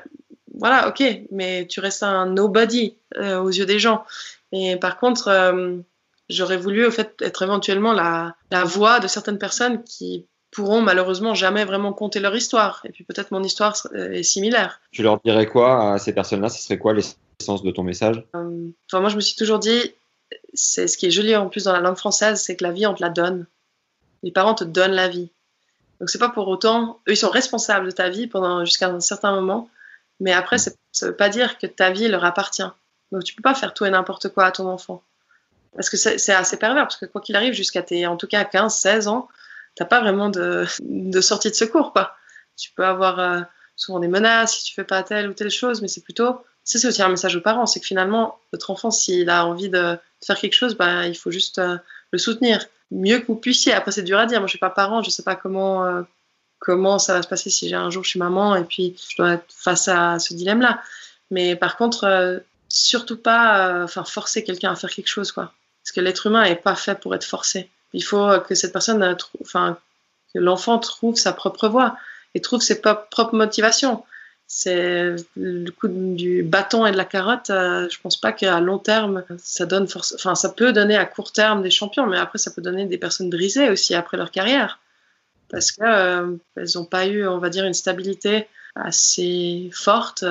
voilà, 0.60 0.88
ok, 0.90 1.04
mais 1.32 1.68
tu 1.68 1.80
restes 1.80 2.04
un 2.04 2.26
nobody 2.26 2.96
aux 3.16 3.50
yeux 3.50 3.66
des 3.66 3.80
gens. 3.80 4.04
Et 4.52 4.76
par 4.78 4.98
contre, 4.98 5.76
j'aurais 6.30 6.58
voulu 6.58 6.86
au 6.86 6.92
fait 6.92 7.16
être 7.22 7.42
éventuellement 7.44 7.94
la, 7.94 8.36
la 8.52 8.64
voix 8.64 9.00
de 9.00 9.08
certaines 9.08 9.38
personnes 9.38 9.84
qui 9.84 10.26
pourront 10.52 10.82
malheureusement 10.82 11.34
jamais 11.34 11.66
vraiment 11.66 11.94
compter 11.94 12.20
leur 12.20 12.36
histoire. 12.36 12.82
Et 12.86 12.92
puis 12.92 13.04
peut-être 13.04 13.32
mon 13.32 13.44
histoire 13.44 13.76
est 13.94 14.24
similaire. 14.24 14.80
Tu 14.92 15.04
leur 15.04 15.20
dirais 15.22 15.46
quoi 15.46 15.94
à 15.94 15.98
ces 16.00 16.14
personnes-là? 16.14 16.50
Ce 16.50 16.62
serait 16.62 16.78
quoi 16.78 16.94
l'essence 16.94 17.64
de 17.64 17.72
ton 17.72 17.84
message? 17.84 18.24
Euh, 18.36 18.70
Enfin, 18.88 19.02
moi, 19.02 19.10
je 19.10 19.16
me 19.18 19.22
suis 19.22 19.36
toujours 19.36 19.60
dit, 19.60 19.94
c'est 20.54 20.88
ce 20.88 20.98
qui 20.98 21.06
est 21.06 21.12
joli 21.12 21.36
en 21.36 21.50
plus 21.50 21.66
dans 21.66 21.74
la 21.74 21.82
langue 21.82 21.98
française, 21.98 22.42
c'est 22.42 22.56
que 22.56 22.64
la 22.64 22.72
vie, 22.72 22.88
on 22.88 22.94
te 22.94 23.02
la 23.02 23.10
donne. 23.10 23.46
Les 24.24 24.32
parents 24.32 24.56
te 24.56 24.64
donnent 24.64 24.94
la 24.94 25.10
vie. 25.10 25.30
Donc 26.00 26.10
c'est 26.10 26.20
pas 26.20 26.30
pour 26.30 26.48
autant, 26.48 27.00
eux, 27.08 27.14
ils 27.14 27.18
sont 27.18 27.30
responsables 27.30 27.88
de 27.88 27.92
ta 27.92 28.10
vie 28.10 28.28
pendant 28.28 28.64
jusqu'à 28.66 28.88
un 28.90 29.00
certain 29.00 29.34
moment, 29.34 29.70
mais 30.20 30.34
après, 30.34 30.58
ça 30.58 30.72
veut 31.02 31.16
pas 31.16 31.30
dire 31.30 31.58
que 31.58 31.68
ta 31.68 31.92
vie 31.92 32.08
leur 32.08 32.26
appartient. 32.26 32.70
Donc 33.12 33.24
tu 33.24 33.36
peux 33.36 33.42
pas 33.42 33.54
faire 33.54 33.74
tout 33.74 33.86
et 33.86 33.90
n'importe 33.90 34.30
quoi 34.30 34.46
à 34.46 34.52
ton 34.52 34.68
enfant. 34.68 35.04
Parce 35.74 35.90
que 35.90 35.98
c'est 35.98 36.34
assez 36.34 36.58
pervers, 36.58 36.84
parce 36.84 36.98
que 36.98 37.06
quoi 37.06 37.22
qu'il 37.22 37.36
arrive, 37.36 37.54
jusqu'à 37.54 37.84
tes, 37.84 38.08
en 38.08 38.18
tout 38.18 38.28
cas 38.28 38.44
15, 38.44 38.74
16 38.74 39.08
ans, 39.08 39.28
t'as 39.76 39.86
pas 39.86 40.02
vraiment 40.02 40.30
de, 40.30 40.66
de, 40.82 41.22
sortie 41.22 41.50
de 41.50 41.56
secours, 41.56 41.94
quoi. 41.94 42.16
Tu 42.56 42.72
peux 42.72 42.86
avoir 42.86 43.20
euh, 43.20 43.42
souvent 43.76 44.00
des 44.00 44.08
menaces 44.08 44.58
si 44.58 44.64
tu 44.64 44.74
fais 44.74 44.84
pas 44.84 45.04
telle 45.04 45.30
ou 45.30 45.34
telle 45.34 45.52
chose, 45.52 45.84
mais 45.84 45.88
c'est 45.88 46.02
plutôt, 46.02 46.44
ça 46.64 46.80
c'est 46.80 46.88
aussi 46.88 47.04
un 47.04 47.10
message 47.10 47.36
aux 47.36 47.42
parents, 47.42 47.68
c'est 47.68 47.80
que 47.80 47.86
finalement, 47.86 48.40
votre 48.52 48.72
enfant, 48.72 48.90
s'il 48.90 49.30
a 49.30 49.46
envie 49.46 49.70
de 49.70 49.98
faire 50.26 50.40
quelque 50.40 50.56
chose, 50.56 50.76
bah, 50.76 51.06
il 51.06 51.16
faut 51.16 51.30
juste 51.30 51.60
euh, 51.60 51.78
le 52.12 52.18
soutenir. 52.18 52.66
Mieux 52.90 53.20
que 53.20 53.28
vous 53.28 53.36
puissiez. 53.36 53.74
Après, 53.74 53.92
c'est 53.92 54.02
dur 54.02 54.18
à 54.18 54.26
dire. 54.26 54.40
Moi, 54.40 54.48
je 54.48 54.52
suis 54.52 54.60
pas 54.60 54.70
parent, 54.70 55.04
je 55.04 55.10
sais 55.10 55.24
pas 55.24 55.36
comment, 55.36 55.86
euh, 55.86 56.02
comment 56.60 57.00
ça 57.00 57.14
va 57.14 57.22
se 57.22 57.28
passer 57.28 57.50
si 57.50 57.70
j'ai 57.70 57.76
un 57.76 57.90
jour 57.90 58.04
je 58.04 58.10
suis 58.10 58.20
maman 58.20 58.56
et 58.56 58.64
puis 58.64 58.96
je 59.10 59.18
dois 59.18 59.34
être 59.34 59.46
face 59.50 59.88
à 59.88 60.20
ce 60.20 60.34
dilemme-là. 60.34 60.82
Mais 61.32 61.56
par 61.56 61.78
contre, 61.78 62.42
surtout 62.70 63.18
pas, 63.18 63.84
enfin, 63.84 64.04
forcer 64.04 64.44
quelqu'un 64.44 64.72
à 64.72 64.76
faire 64.76 64.90
quelque 64.90 65.08
chose, 65.08 65.32
quoi. 65.32 65.54
Parce 65.84 65.94
que 65.94 66.02
l'être 66.02 66.28
humain 66.28 66.44
est 66.44 66.56
pas 66.56 66.76
fait 66.76 67.00
pour 67.00 67.16
être 67.16 67.24
forcé. 67.24 67.70
Il 67.94 68.04
faut 68.04 68.42
que 68.42 68.56
cette 68.56 68.74
personne, 68.74 69.02
euh, 69.04 69.16
enfin, 69.42 69.78
que 70.34 70.40
l'enfant 70.40 70.80
trouve 70.80 71.16
sa 71.16 71.32
propre 71.32 71.70
voie 71.70 71.96
et 72.36 72.42
trouve 72.42 72.62
ses 72.62 72.82
propres 72.82 73.36
motivations. 73.36 74.04
C'est 74.48 75.16
le 75.36 75.70
coup 75.72 75.88
du 75.88 76.44
bâton 76.44 76.86
et 76.86 76.92
de 76.92 76.98
la 76.98 77.06
carotte. 77.06 77.50
Euh, 77.50 77.88
je 77.90 78.00
pense 78.02 78.18
pas 78.18 78.34
qu'à 78.34 78.60
long 78.60 78.80
terme, 78.80 79.24
ça 79.38 79.66
donne. 79.66 79.88
Enfin, 80.16 80.36
ça 80.36 80.50
peut 80.50 80.74
donner 80.74 80.98
à 80.98 81.06
court 81.06 81.32
terme 81.32 81.62
des 81.62 81.72
champions, 81.72 82.06
mais 82.06 82.18
après, 82.18 82.38
ça 82.38 82.52
peut 82.52 82.62
donner 82.62 82.86
des 82.86 82.98
personnes 82.98 83.30
brisées 83.30 83.70
aussi 83.70 83.96
après 83.96 84.18
leur 84.18 84.32
carrière 84.32 84.80
parce 85.50 85.72
qu'elles 85.72 85.88
euh, 85.88 86.66
n'ont 86.76 86.86
pas 86.86 87.08
eu, 87.08 87.28
on 87.28 87.40
va 87.40 87.50
dire, 87.50 87.66
une 87.66 87.74
stabilité 87.74 88.48
assez 88.76 89.70
forte 89.74 90.24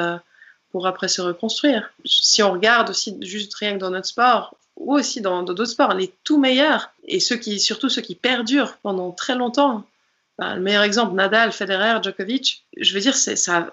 pour 0.71 0.87
après 0.87 1.09
se 1.09 1.21
reconstruire. 1.21 1.91
Si 2.05 2.43
on 2.43 2.53
regarde 2.53 2.91
aussi 2.91 3.17
juste 3.23 3.55
rien 3.55 3.75
que 3.75 3.79
dans 3.79 3.91
notre 3.91 4.07
sport, 4.07 4.57
ou 4.77 4.95
aussi 4.95 5.21
dans 5.21 5.43
d'autres 5.43 5.65
sports, 5.65 5.95
les 5.95 6.13
tout 6.23 6.39
meilleurs, 6.39 6.91
et 7.05 7.21
ceux 7.21 7.37
qui, 7.37 7.59
surtout 7.61 7.89
ceux 7.89 8.03
qui 8.03 8.15
perdurent 8.15 8.77
pendant 8.83 9.11
très 9.11 9.35
longtemps. 9.35 9.85
Ben, 10.39 10.57
le 10.57 10.61
meilleur 10.61 10.83
exemple, 10.83 11.15
Nadal, 11.15 11.51
Federer, 11.51 12.03
Djokovic, 12.03 12.65
je 12.77 12.93
veux 12.93 13.01
dire, 13.01 13.17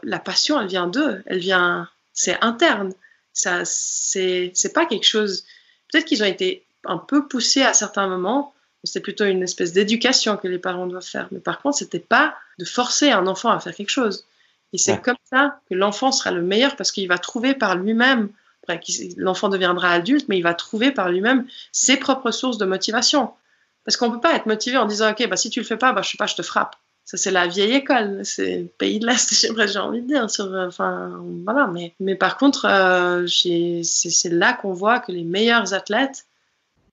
la 0.03 0.19
passion, 0.19 0.61
elle 0.61 0.67
vient 0.67 0.87
d'eux, 0.87 1.21
elle 1.25 1.39
vient, 1.39 1.89
c'est 2.13 2.41
interne. 2.41 2.93
Ça, 3.33 3.65
c'est, 3.65 4.51
c'est 4.53 4.71
pas 4.71 4.85
quelque 4.85 5.07
chose. 5.07 5.43
Peut-être 5.91 6.05
qu'ils 6.05 6.23
ont 6.23 6.27
été 6.27 6.63
un 6.85 6.97
peu 6.97 7.27
poussés 7.27 7.63
à 7.63 7.73
certains 7.73 8.07
moments. 8.07 8.53
C'est 8.83 8.99
plutôt 8.99 9.25
une 9.25 9.43
espèce 9.43 9.71
d'éducation 9.71 10.35
que 10.37 10.47
les 10.47 10.59
parents 10.59 10.87
doivent 10.87 11.05
faire. 11.05 11.27
Mais 11.31 11.39
par 11.39 11.61
contre, 11.61 11.77
c'était 11.77 11.99
pas 11.99 12.35
de 12.59 12.65
forcer 12.65 13.11
un 13.11 13.27
enfant 13.27 13.49
à 13.49 13.59
faire 13.59 13.73
quelque 13.73 13.89
chose. 13.89 14.25
Et 14.73 14.77
c'est 14.77 15.01
comme 15.01 15.17
ça 15.29 15.59
que 15.69 15.75
l'enfant 15.75 16.11
sera 16.11 16.31
le 16.31 16.41
meilleur 16.41 16.75
parce 16.75 16.91
qu'il 16.91 17.07
va 17.07 17.17
trouver 17.17 17.53
par 17.53 17.75
lui-même 17.75 18.29
l'enfant 19.17 19.49
deviendra 19.49 19.89
adulte, 19.89 20.27
mais 20.29 20.37
il 20.37 20.41
va 20.41 20.53
trouver 20.53 20.91
par 20.91 21.09
lui-même 21.09 21.45
ses 21.71 21.97
propres 21.97 22.31
sources 22.31 22.57
de 22.57 22.65
motivation. 22.65 23.31
Parce 23.85 23.97
qu'on 23.97 24.09
ne 24.09 24.15
peut 24.15 24.21
pas 24.21 24.35
être 24.35 24.45
motivé 24.45 24.77
en 24.77 24.85
disant, 24.85 25.11
OK, 25.11 25.27
bah, 25.27 25.35
si 25.35 25.49
tu 25.49 25.59
le 25.59 25.65
fais 25.65 25.77
pas, 25.77 25.91
bah, 25.91 26.01
je 26.01 26.11
sais 26.11 26.17
pas, 26.17 26.27
je 26.27 26.35
te 26.35 26.41
frappe. 26.41 26.75
Ça, 27.03 27.17
c'est 27.17 27.31
la 27.31 27.47
vieille 27.47 27.73
école. 27.73 28.21
C'est 28.23 28.59
le 28.59 28.65
pays 28.65 28.99
de 28.99 29.05
l'Est, 29.05 29.33
j'ai 29.67 29.79
envie 29.79 30.01
de 30.01 30.07
dire. 30.07 30.29
Sur, 30.29 30.53
enfin, 30.53 31.21
voilà. 31.43 31.67
Mais, 31.67 31.93
mais 31.99 32.15
par 32.15 32.37
contre, 32.37 32.65
euh, 32.65 33.27
c'est 33.27 34.29
là 34.29 34.53
qu'on 34.53 34.71
voit 34.71 34.99
que 34.99 35.11
les 35.11 35.23
meilleurs 35.23 35.73
athlètes, 35.73 36.25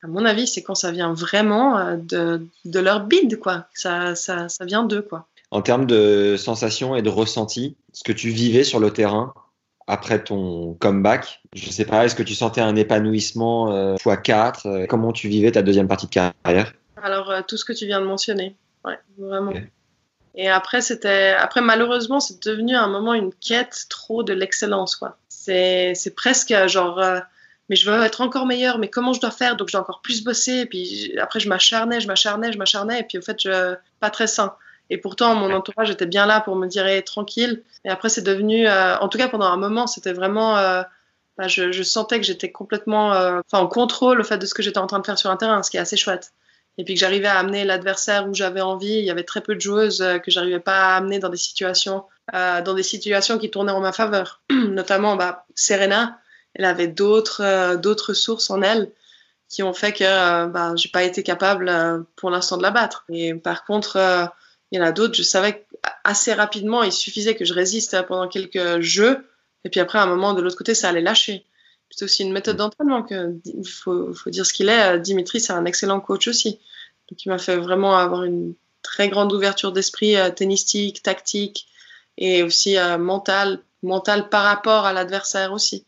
à 0.02 0.06
mon 0.06 0.24
avis, 0.24 0.46
c'est 0.46 0.62
quand 0.62 0.74
ça 0.74 0.90
vient 0.90 1.12
vraiment 1.12 1.78
euh, 1.78 1.96
de, 1.96 2.46
de 2.64 2.80
leur 2.80 3.04
bide, 3.04 3.38
quoi. 3.38 3.66
Ça, 3.74 4.14
ça, 4.14 4.48
ça 4.48 4.64
vient 4.64 4.84
d'eux, 4.84 5.02
quoi. 5.02 5.26
En 5.50 5.62
termes 5.62 5.86
de 5.86 6.36
sensations 6.38 6.96
et 6.96 7.02
de 7.02 7.08
ressenti, 7.08 7.76
ce 7.92 8.04
que 8.04 8.12
tu 8.12 8.30
vivais 8.30 8.64
sur 8.64 8.78
le 8.78 8.92
terrain, 8.92 9.34
après 9.90 10.22
ton 10.22 10.74
comeback. 10.74 11.40
Je 11.52 11.68
sais 11.70 11.84
pas, 11.84 12.04
est-ce 12.04 12.14
que 12.14 12.22
tu 12.22 12.34
sentais 12.34 12.60
un 12.60 12.76
épanouissement 12.76 13.72
euh, 13.72 13.96
x4 13.96 14.66
euh, 14.66 14.86
Comment 14.88 15.12
tu 15.12 15.28
vivais 15.28 15.50
ta 15.50 15.62
deuxième 15.62 15.88
partie 15.88 16.06
de 16.06 16.12
carrière? 16.12 16.72
Alors, 17.02 17.30
euh, 17.30 17.40
tout 17.46 17.56
ce 17.56 17.64
que 17.64 17.72
tu 17.72 17.86
viens 17.86 18.00
de 18.00 18.06
mentionner. 18.06 18.54
Ouais, 18.84 18.98
vraiment. 19.18 19.52
Et 20.36 20.48
après, 20.48 20.80
c'était, 20.80 21.34
après, 21.36 21.60
malheureusement, 21.60 22.20
c'est 22.20 22.40
devenu 22.46 22.76
un 22.76 22.86
moment 22.86 23.14
une 23.14 23.32
quête 23.32 23.86
trop 23.88 24.22
de 24.22 24.32
l'excellence, 24.32 24.94
quoi. 24.94 25.16
C'est, 25.28 25.94
c'est 25.96 26.14
presque 26.14 26.54
genre, 26.68 27.02
mais 27.70 27.76
je 27.76 27.88
veux 27.88 28.02
être 28.02 28.20
encore 28.20 28.46
meilleur, 28.46 28.78
mais 28.78 28.88
comment 28.88 29.12
je 29.12 29.20
dois 29.20 29.30
faire? 29.30 29.56
Donc, 29.56 29.70
dois 29.70 29.80
encore 29.80 30.00
plus 30.02 30.24
bosser. 30.24 30.58
Et 30.58 30.66
puis, 30.66 31.16
après, 31.18 31.38
je 31.38 31.48
m'acharnais, 31.48 32.00
je 32.00 32.08
m'acharnais, 32.08 32.50
je 32.52 32.58
m'acharnais. 32.58 32.98
Et 32.98 33.02
puis, 33.04 33.16
au 33.16 33.22
fait, 33.22 33.40
je, 33.40 33.76
pas 34.00 34.10
très 34.10 34.26
sain. 34.26 34.56
Et 34.90 34.98
pourtant, 34.98 35.36
mon 35.36 35.52
entourage 35.54 35.88
était 35.88 36.04
bien 36.04 36.26
là 36.26 36.40
pour 36.40 36.56
me 36.56 36.66
dire 36.66 36.84
tranquille. 37.04 37.62
Et 37.84 37.88
après, 37.88 38.08
c'est 38.08 38.22
devenu, 38.22 38.66
euh, 38.66 38.98
en 38.98 39.08
tout 39.08 39.18
cas 39.18 39.28
pendant 39.28 39.46
un 39.46 39.56
moment, 39.56 39.86
c'était 39.86 40.12
vraiment, 40.12 40.56
euh, 40.58 40.82
bah, 41.38 41.46
je, 41.46 41.70
je, 41.70 41.82
sentais 41.84 42.18
que 42.18 42.26
j'étais 42.26 42.50
complètement, 42.50 43.14
euh, 43.14 43.40
enfin, 43.46 43.62
en 43.62 43.68
contrôle 43.68 44.20
au 44.20 44.24
fait 44.24 44.38
de 44.38 44.46
ce 44.46 44.52
que 44.52 44.64
j'étais 44.64 44.78
en 44.78 44.88
train 44.88 44.98
de 44.98 45.06
faire 45.06 45.16
sur 45.16 45.30
un 45.30 45.36
terrain, 45.36 45.62
ce 45.62 45.70
qui 45.70 45.76
est 45.76 45.80
assez 45.80 45.96
chouette. 45.96 46.32
Et 46.76 46.82
puis 46.82 46.94
que 46.94 47.00
j'arrivais 47.00 47.28
à 47.28 47.38
amener 47.38 47.64
l'adversaire 47.64 48.28
où 48.28 48.34
j'avais 48.34 48.62
envie. 48.62 48.98
Il 48.98 49.04
y 49.04 49.10
avait 49.10 49.22
très 49.22 49.42
peu 49.42 49.54
de 49.54 49.60
joueuses 49.60 50.04
que 50.24 50.30
j'arrivais 50.32 50.58
pas 50.58 50.94
à 50.94 50.96
amener 50.96 51.20
dans 51.20 51.28
des 51.28 51.36
situations, 51.36 52.04
dans 52.32 52.74
des 52.74 52.82
situations 52.82 53.38
qui 53.38 53.50
tournaient 53.50 53.72
en 53.72 53.80
ma 53.80 53.92
faveur. 53.92 54.40
Notamment, 54.50 55.16
bah, 55.16 55.44
Serena, 55.54 56.18
elle 56.54 56.64
avait 56.64 56.88
d'autres, 56.88 57.76
d'autres 57.76 58.12
sources 58.12 58.50
en 58.50 58.62
elle 58.62 58.90
qui 59.48 59.62
ont 59.62 59.72
fait 59.72 59.92
que 59.92 60.46
bah, 60.46 60.74
j'ai 60.76 60.88
pas 60.88 61.02
été 61.02 61.22
capable 61.22 61.72
pour 62.16 62.30
l'instant 62.30 62.56
de 62.56 62.62
la 62.62 62.70
battre. 62.70 63.04
Et 63.08 63.34
par 63.34 63.64
contre 63.64 64.30
il 64.70 64.78
y 64.78 64.82
en 64.82 64.84
a 64.84 64.92
d'autres, 64.92 65.14
je 65.14 65.22
savais 65.22 65.66
assez 66.04 66.32
rapidement, 66.32 66.82
il 66.82 66.92
suffisait 66.92 67.34
que 67.34 67.44
je 67.44 67.54
résiste 67.54 68.00
pendant 68.06 68.28
quelques 68.28 68.80
jeux, 68.80 69.26
et 69.64 69.68
puis 69.68 69.80
après, 69.80 69.98
à 69.98 70.02
un 70.02 70.06
moment, 70.06 70.32
de 70.32 70.40
l'autre 70.40 70.56
côté, 70.56 70.74
ça 70.74 70.88
allait 70.88 71.00
lâcher. 71.00 71.44
C'est 71.90 72.04
aussi 72.04 72.22
une 72.22 72.32
méthode 72.32 72.56
d'entraînement. 72.56 73.04
Il 73.10 73.68
faut, 73.68 74.14
faut, 74.14 74.30
dire 74.30 74.46
ce 74.46 74.52
qu'il 74.52 74.68
est. 74.68 74.98
Dimitri, 75.00 75.40
c'est 75.40 75.52
un 75.52 75.64
excellent 75.64 76.00
coach 76.00 76.28
aussi. 76.28 76.60
Donc, 77.10 77.24
il 77.24 77.28
m'a 77.28 77.38
fait 77.38 77.56
vraiment 77.56 77.96
avoir 77.96 78.24
une 78.24 78.54
très 78.82 79.08
grande 79.08 79.32
ouverture 79.32 79.72
d'esprit 79.72 80.16
euh, 80.16 80.30
tennistique, 80.30 81.02
tactique, 81.02 81.66
et 82.16 82.42
aussi 82.42 82.78
euh, 82.78 82.96
mentale, 82.96 83.60
mental 83.82 84.28
par 84.28 84.44
rapport 84.44 84.86
à 84.86 84.92
l'adversaire 84.92 85.52
aussi 85.52 85.84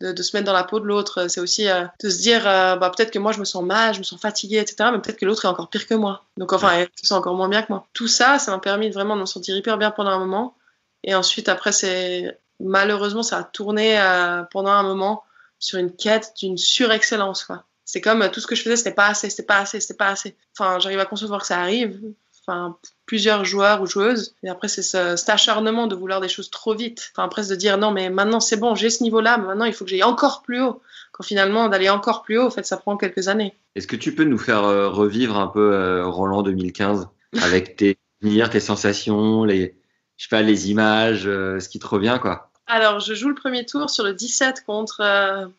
de, 0.00 0.22
se 0.22 0.36
mettre 0.36 0.46
dans 0.46 0.52
la 0.52 0.64
peau 0.64 0.80
de 0.80 0.86
l'autre. 0.86 1.28
C'est 1.28 1.40
aussi 1.40 1.68
euh, 1.68 1.84
de 2.02 2.10
se 2.10 2.18
dire, 2.18 2.46
euh, 2.46 2.76
bah, 2.76 2.90
peut-être 2.90 3.10
que 3.10 3.18
moi 3.18 3.32
je 3.32 3.40
me 3.40 3.44
sens 3.44 3.62
mal, 3.62 3.94
je 3.94 4.00
me 4.00 4.04
sens 4.04 4.20
fatiguée, 4.20 4.58
etc. 4.58 4.90
Mais 4.92 5.00
peut-être 5.00 5.18
que 5.18 5.26
l'autre 5.26 5.44
est 5.44 5.48
encore 5.48 5.70
pire 5.70 5.86
que 5.86 5.94
moi. 5.94 6.24
Donc 6.36 6.52
enfin, 6.52 6.80
il 6.80 6.88
se 6.96 7.06
sent 7.06 7.14
encore 7.14 7.34
moins 7.34 7.48
bien 7.48 7.62
que 7.62 7.72
moi. 7.72 7.86
Tout 7.92 8.08
ça, 8.08 8.38
ça 8.38 8.50
m'a 8.50 8.58
permis 8.58 8.90
vraiment 8.90 9.16
de 9.16 9.22
me 9.22 9.26
sentir 9.26 9.56
hyper 9.56 9.78
bien 9.78 9.90
pendant 9.90 10.10
un 10.10 10.18
moment. 10.18 10.56
Et 11.04 11.14
ensuite, 11.14 11.48
après, 11.48 11.72
c'est 11.72 12.38
malheureusement, 12.60 13.22
ça 13.22 13.38
a 13.38 13.44
tourné 13.44 14.00
euh, 14.00 14.42
pendant 14.50 14.72
un 14.72 14.82
moment 14.82 15.24
sur 15.58 15.78
une 15.78 15.94
quête 15.94 16.32
d'une 16.38 16.58
surexcellence. 16.58 17.44
Quoi. 17.44 17.64
C'est 17.84 18.00
comme 18.00 18.28
tout 18.30 18.40
ce 18.40 18.46
que 18.46 18.54
je 18.54 18.62
faisais, 18.62 18.76
c'était 18.76 18.92
pas 18.92 19.08
assez, 19.08 19.30
c'était 19.30 19.42
pas 19.42 19.58
assez, 19.58 19.80
c'était 19.80 19.94
pas 19.94 20.08
assez. 20.08 20.36
Enfin, 20.58 20.78
j'arrive 20.78 21.00
à 21.00 21.06
concevoir 21.06 21.40
que 21.40 21.46
ça 21.46 21.60
arrive. 21.60 22.00
Enfin, 22.46 22.76
plusieurs 23.06 23.44
joueurs 23.44 23.82
ou 23.82 23.86
joueuses. 23.86 24.34
Et 24.42 24.48
après, 24.48 24.68
c'est 24.68 24.82
ce, 24.82 25.16
cet 25.16 25.28
acharnement 25.28 25.86
de 25.86 25.94
vouloir 25.94 26.20
des 26.20 26.28
choses 26.28 26.50
trop 26.50 26.74
vite. 26.74 27.12
Enfin, 27.16 27.28
presque 27.28 27.50
de 27.50 27.56
dire 27.56 27.78
non, 27.78 27.90
mais 27.90 28.10
maintenant 28.10 28.40
c'est 28.40 28.56
bon, 28.56 28.74
j'ai 28.74 28.90
ce 28.90 29.02
niveau-là, 29.02 29.38
mais 29.38 29.46
maintenant 29.46 29.64
il 29.64 29.72
faut 29.72 29.84
que 29.84 29.90
j'aille 29.90 30.02
encore 30.02 30.42
plus 30.42 30.62
haut. 30.62 30.80
Quand 31.12 31.22
finalement, 31.24 31.68
d'aller 31.68 31.90
encore 31.90 32.22
plus 32.22 32.38
haut, 32.38 32.46
en 32.46 32.50
fait, 32.50 32.66
ça 32.66 32.76
prend 32.76 32.96
quelques 32.96 33.28
années. 33.28 33.54
Est-ce 33.76 33.86
que 33.86 33.96
tu 33.96 34.14
peux 34.14 34.24
nous 34.24 34.38
faire 34.38 34.64
euh, 34.64 34.88
revivre 34.88 35.38
un 35.38 35.46
peu 35.46 35.72
euh, 35.72 36.06
Roland 36.06 36.42
2015 36.42 37.08
avec 37.42 37.76
tes 37.76 37.98
souvenirs, 38.20 38.50
tes 38.50 38.60
sensations, 38.60 39.44
les, 39.44 39.76
je 40.16 40.24
sais 40.24 40.28
pas, 40.28 40.42
les 40.42 40.70
images, 40.70 41.26
euh, 41.26 41.60
ce 41.60 41.68
qui 41.68 41.78
te 41.78 41.86
revient, 41.86 42.18
quoi? 42.20 42.50
Alors, 42.66 42.98
je 42.98 43.14
joue 43.14 43.28
le 43.28 43.34
premier 43.34 43.66
tour 43.66 43.90
sur 43.90 44.04
le 44.04 44.14
17 44.14 44.64
contre 44.64 45.52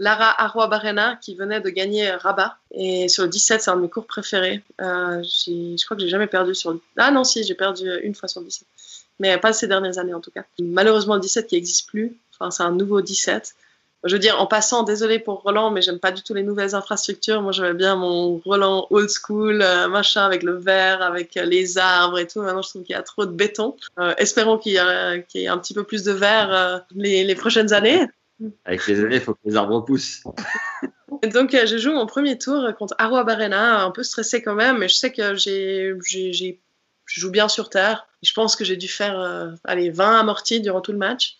Lara 0.00 0.42
Arroa 0.42 0.66
Barrena 0.66 1.16
qui 1.22 1.36
venait 1.36 1.60
de 1.60 1.68
gagner 1.70 2.10
Rabat. 2.10 2.56
Et 2.72 3.08
sur 3.08 3.22
le 3.22 3.28
17, 3.28 3.60
c'est 3.60 3.70
un 3.70 3.76
de 3.76 3.82
mes 3.82 3.88
cours 3.88 4.06
préférés. 4.06 4.62
Euh, 4.80 5.22
je 5.22 5.84
crois 5.84 5.96
que 5.96 6.02
j'ai 6.02 6.08
jamais 6.08 6.26
perdu 6.26 6.54
sur 6.54 6.72
le. 6.72 6.80
Ah 6.96 7.12
non, 7.12 7.22
si, 7.22 7.44
j'ai 7.44 7.54
perdu 7.54 7.88
une 8.02 8.14
fois 8.14 8.28
sur 8.28 8.40
le 8.40 8.46
17. 8.46 8.66
Mais 9.20 9.38
pas 9.38 9.52
ces 9.52 9.68
dernières 9.68 9.98
années 9.98 10.14
en 10.14 10.20
tout 10.20 10.30
cas. 10.30 10.44
Malheureusement, 10.58 11.14
le 11.14 11.20
17 11.20 11.46
qui 11.46 11.54
n'existe 11.54 11.88
plus. 11.88 12.16
Enfin, 12.34 12.50
c'est 12.50 12.62
un 12.62 12.72
nouveau 12.72 13.02
17. 13.02 13.54
Je 14.04 14.14
veux 14.14 14.18
dire, 14.18 14.40
en 14.40 14.46
passant, 14.46 14.82
désolé 14.82 15.18
pour 15.18 15.42
Roland, 15.42 15.70
mais 15.70 15.82
j'aime 15.82 15.98
pas 15.98 16.10
du 16.10 16.22
tout 16.22 16.32
les 16.32 16.42
nouvelles 16.42 16.74
infrastructures. 16.74 17.42
Moi, 17.42 17.52
j'aimais 17.52 17.74
bien 17.74 17.96
mon 17.96 18.40
Roland 18.46 18.86
old 18.88 19.10
school, 19.10 19.60
euh, 19.60 19.88
machin, 19.88 20.24
avec 20.24 20.42
le 20.42 20.54
verre, 20.54 21.02
avec 21.02 21.36
euh, 21.36 21.44
les 21.44 21.76
arbres 21.76 22.18
et 22.18 22.26
tout. 22.26 22.40
Maintenant, 22.40 22.62
je 22.62 22.70
trouve 22.70 22.82
qu'il 22.82 22.94
y 22.94 22.98
a 22.98 23.02
trop 23.02 23.26
de 23.26 23.32
béton. 23.32 23.76
Euh, 23.98 24.14
espérons 24.16 24.56
qu'il 24.56 24.72
y, 24.72 24.76
ait 24.76 25.48
un 25.48 25.58
petit 25.58 25.74
peu 25.74 25.84
plus 25.84 26.02
de 26.02 26.12
verre 26.12 26.54
euh, 26.54 26.78
les 26.94 27.34
prochaines 27.34 27.74
années. 27.74 28.06
Avec 28.64 28.86
les 28.86 29.00
années, 29.00 29.16
il 29.16 29.20
faut 29.20 29.34
que 29.34 29.40
les 29.44 29.56
arbres 29.56 29.84
poussent. 29.84 30.22
Donc, 31.34 31.54
euh, 31.54 31.66
je 31.66 31.76
joue 31.76 31.92
mon 31.92 32.06
premier 32.06 32.38
tour 32.38 32.66
contre 32.78 32.94
Arroa 32.98 33.24
Barrena, 33.24 33.82
un 33.82 33.90
peu 33.90 34.02
stressé 34.02 34.42
quand 34.42 34.54
même, 34.54 34.78
mais 34.78 34.88
je 34.88 34.94
sais 34.94 35.12
que 35.12 35.34
j'ai, 35.34 35.92
j'ai, 36.02 36.60
je 37.04 37.20
joue 37.20 37.30
bien 37.30 37.48
sur 37.48 37.68
terre. 37.68 38.06
Je 38.22 38.32
pense 38.32 38.56
que 38.56 38.64
j'ai 38.64 38.76
dû 38.76 38.88
faire 38.88 39.18
euh, 39.18 39.50
allez, 39.64 39.90
20 39.90 40.20
amortis 40.20 40.60
durant 40.60 40.80
tout 40.80 40.92
le 40.92 40.98
match. 40.98 41.36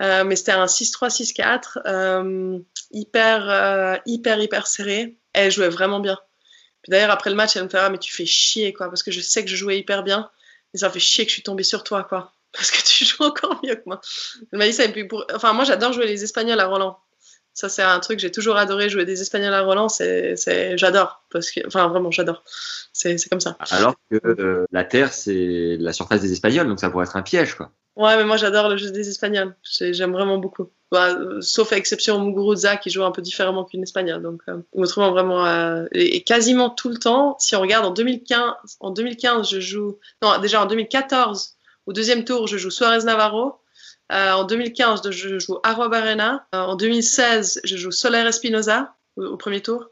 Euh, 0.00 0.24
mais 0.24 0.36
c'était 0.36 0.52
un 0.52 0.66
6-3, 0.66 1.08
6-4, 1.08 1.82
euh, 1.86 2.58
hyper, 2.90 4.00
hyper, 4.06 4.40
hyper 4.40 4.66
serré. 4.66 5.16
Elle 5.32 5.50
jouait 5.50 5.68
vraiment 5.68 6.00
bien. 6.00 6.18
Puis 6.82 6.90
d'ailleurs, 6.90 7.10
après 7.10 7.30
le 7.30 7.36
match, 7.36 7.56
elle 7.56 7.64
me 7.64 7.68
fait 7.68 7.78
Ah, 7.78 7.88
mais 7.88 7.98
tu 7.98 8.12
fais 8.12 8.26
chier, 8.26 8.74
quoi, 8.74 8.88
parce 8.88 9.02
que 9.02 9.10
je 9.10 9.20
sais 9.20 9.42
que 9.42 9.50
je 9.50 9.56
jouais 9.56 9.78
hyper 9.78 10.02
bien. 10.02 10.30
Et 10.74 10.78
ça 10.78 10.90
fait 10.90 11.00
chier 11.00 11.24
que 11.24 11.30
je 11.30 11.34
suis 11.34 11.42
tombée 11.42 11.62
sur 11.62 11.82
toi, 11.84 12.04
quoi. 12.04 12.33
Parce 12.54 12.70
que 12.70 12.82
tu 12.86 13.04
joues 13.04 13.24
encore 13.24 13.60
mieux 13.64 13.74
que 13.74 13.82
moi. 13.86 14.00
Elle 14.52 14.58
m'a 14.58 14.66
dit 14.66 14.72
ça. 14.72 14.84
Et 14.84 14.92
puis 14.92 15.04
pour... 15.06 15.24
Enfin, 15.34 15.52
moi, 15.52 15.64
j'adore 15.64 15.92
jouer 15.92 16.06
les 16.06 16.22
Espagnols 16.24 16.60
à 16.60 16.66
Roland. 16.66 16.98
Ça, 17.56 17.68
c'est 17.68 17.82
un 17.82 18.00
truc, 18.00 18.18
j'ai 18.18 18.32
toujours 18.32 18.56
adoré 18.56 18.88
jouer 18.88 19.04
des 19.04 19.20
Espagnols 19.22 19.54
à 19.54 19.62
Roland. 19.62 19.88
C'est, 19.88 20.34
c'est... 20.36 20.76
J'adore. 20.78 21.22
Parce 21.30 21.50
que... 21.50 21.60
Enfin, 21.66 21.86
vraiment, 21.88 22.10
j'adore. 22.10 22.42
C'est, 22.92 23.16
c'est 23.18 23.28
comme 23.28 23.40
ça. 23.40 23.56
Alors 23.70 23.94
que 24.10 24.18
euh, 24.24 24.64
la 24.72 24.84
Terre, 24.84 25.12
c'est 25.12 25.76
la 25.78 25.92
surface 25.92 26.20
des 26.20 26.32
Espagnols, 26.32 26.66
donc 26.68 26.80
ça 26.80 26.90
pourrait 26.90 27.04
être 27.06 27.16
un 27.16 27.22
piège, 27.22 27.54
quoi. 27.54 27.70
Ouais, 27.96 28.16
mais 28.16 28.24
moi, 28.24 28.36
j'adore 28.36 28.68
le 28.68 28.76
jeu 28.76 28.90
des 28.90 29.08
Espagnols. 29.08 29.54
J'ai- 29.62 29.94
J'aime 29.94 30.10
vraiment 30.12 30.38
beaucoup. 30.38 30.68
Bah, 30.90 31.10
euh, 31.14 31.40
sauf 31.40 31.72
à 31.72 31.76
exception 31.76 32.20
Muguruza 32.24 32.76
qui 32.76 32.90
joue 32.90 33.04
un 33.04 33.12
peu 33.12 33.22
différemment 33.22 33.64
qu'une 33.64 33.84
Espagnole. 33.84 34.20
Donc, 34.20 34.42
euh, 34.48 34.56
autrement, 34.72 35.12
vraiment. 35.12 35.46
euh, 35.46 35.84
et, 35.92 36.16
et 36.16 36.22
quasiment 36.24 36.70
tout 36.70 36.88
le 36.88 36.96
temps, 36.98 37.36
si 37.38 37.54
on 37.54 37.60
regarde 37.60 37.84
en 37.86 37.90
2015, 37.92 38.52
en 38.80 38.90
2015, 38.90 39.48
je 39.48 39.60
joue. 39.60 39.98
Non, 40.22 40.38
déjà 40.40 40.60
en 40.62 40.66
2014, 40.66 41.53
au 41.86 41.92
deuxième 41.92 42.24
tour, 42.24 42.46
je 42.46 42.56
joue 42.56 42.70
Suarez 42.70 43.04
Navarro. 43.04 43.60
Euh, 44.12 44.32
en 44.32 44.44
2015, 44.44 45.10
je 45.10 45.38
joue 45.38 45.58
Arroa 45.62 45.88
Barrena. 45.88 46.46
Euh, 46.54 46.60
en 46.60 46.76
2016, 46.76 47.60
je 47.64 47.76
joue 47.76 47.90
Soler 47.90 48.18
Espinoza 48.18 48.94
au, 49.16 49.24
au 49.24 49.36
premier 49.36 49.60
tour. 49.60 49.88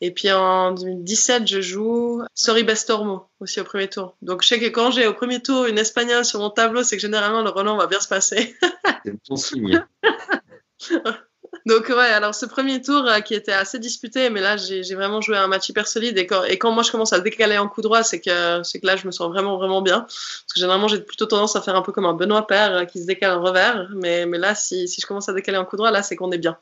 Et 0.00 0.12
puis 0.12 0.30
en 0.30 0.72
2017, 0.72 1.46
je 1.46 1.60
joue 1.60 2.22
Sorry 2.34 2.64
Bestormo 2.64 3.28
aussi 3.40 3.60
au 3.60 3.64
premier 3.64 3.88
tour. 3.88 4.16
Donc 4.20 4.42
je 4.42 4.48
sais 4.48 4.60
que 4.60 4.66
quand 4.66 4.90
j'ai 4.90 5.06
au 5.06 5.14
premier 5.14 5.40
tour 5.40 5.66
une 5.66 5.78
espagnole 5.78 6.24
sur 6.24 6.38
mon 6.38 6.50
tableau, 6.50 6.82
c'est 6.82 6.96
que 6.96 7.02
généralement 7.02 7.42
le 7.42 7.50
Roland 7.50 7.76
va 7.78 7.86
bien 7.86 8.00
se 8.00 8.08
passer. 8.08 8.56
C'est 9.04 9.14
bon 9.28 9.36
signe. 9.36 9.84
Donc 11.66 11.88
ouais, 11.88 11.96
alors 11.96 12.32
ce 12.34 12.46
premier 12.46 12.80
tour 12.80 13.04
euh, 13.08 13.18
qui 13.20 13.34
était 13.34 13.52
assez 13.52 13.80
disputé, 13.80 14.30
mais 14.30 14.40
là 14.40 14.56
j'ai 14.56 14.82
vraiment 14.94 15.20
joué 15.20 15.36
un 15.36 15.48
match 15.48 15.68
hyper 15.68 15.88
solide 15.88 16.16
et 16.16 16.24
quand, 16.26 16.44
et 16.44 16.58
quand 16.58 16.70
moi 16.70 16.84
je 16.84 16.92
commence 16.92 17.12
à 17.12 17.18
décaler 17.18 17.58
en 17.58 17.68
coup 17.68 17.82
droit, 17.82 18.04
c'est 18.04 18.20
que 18.20 18.62
c'est 18.62 18.78
que 18.78 18.86
là 18.86 18.94
je 18.94 19.04
me 19.06 19.10
sens 19.10 19.28
vraiment 19.28 19.56
vraiment 19.56 19.82
bien 19.82 20.02
parce 20.02 20.52
que 20.54 20.60
généralement 20.60 20.86
j'ai 20.86 21.00
plutôt 21.00 21.26
tendance 21.26 21.56
à 21.56 21.62
faire 21.62 21.74
un 21.74 21.82
peu 21.82 21.90
comme 21.90 22.06
un 22.06 22.12
Benoît 22.14 22.46
Père 22.46 22.72
euh, 22.72 22.84
qui 22.84 23.00
se 23.02 23.06
décale 23.06 23.32
en 23.36 23.42
revers, 23.42 23.88
mais 23.96 24.26
mais 24.26 24.38
là 24.38 24.54
si 24.54 24.86
si 24.86 25.00
je 25.00 25.06
commence 25.06 25.28
à 25.28 25.32
décaler 25.32 25.58
en 25.58 25.64
coup 25.64 25.76
droit, 25.76 25.90
là 25.90 26.04
c'est 26.04 26.14
qu'on 26.14 26.30
est 26.30 26.38
bien. 26.38 26.56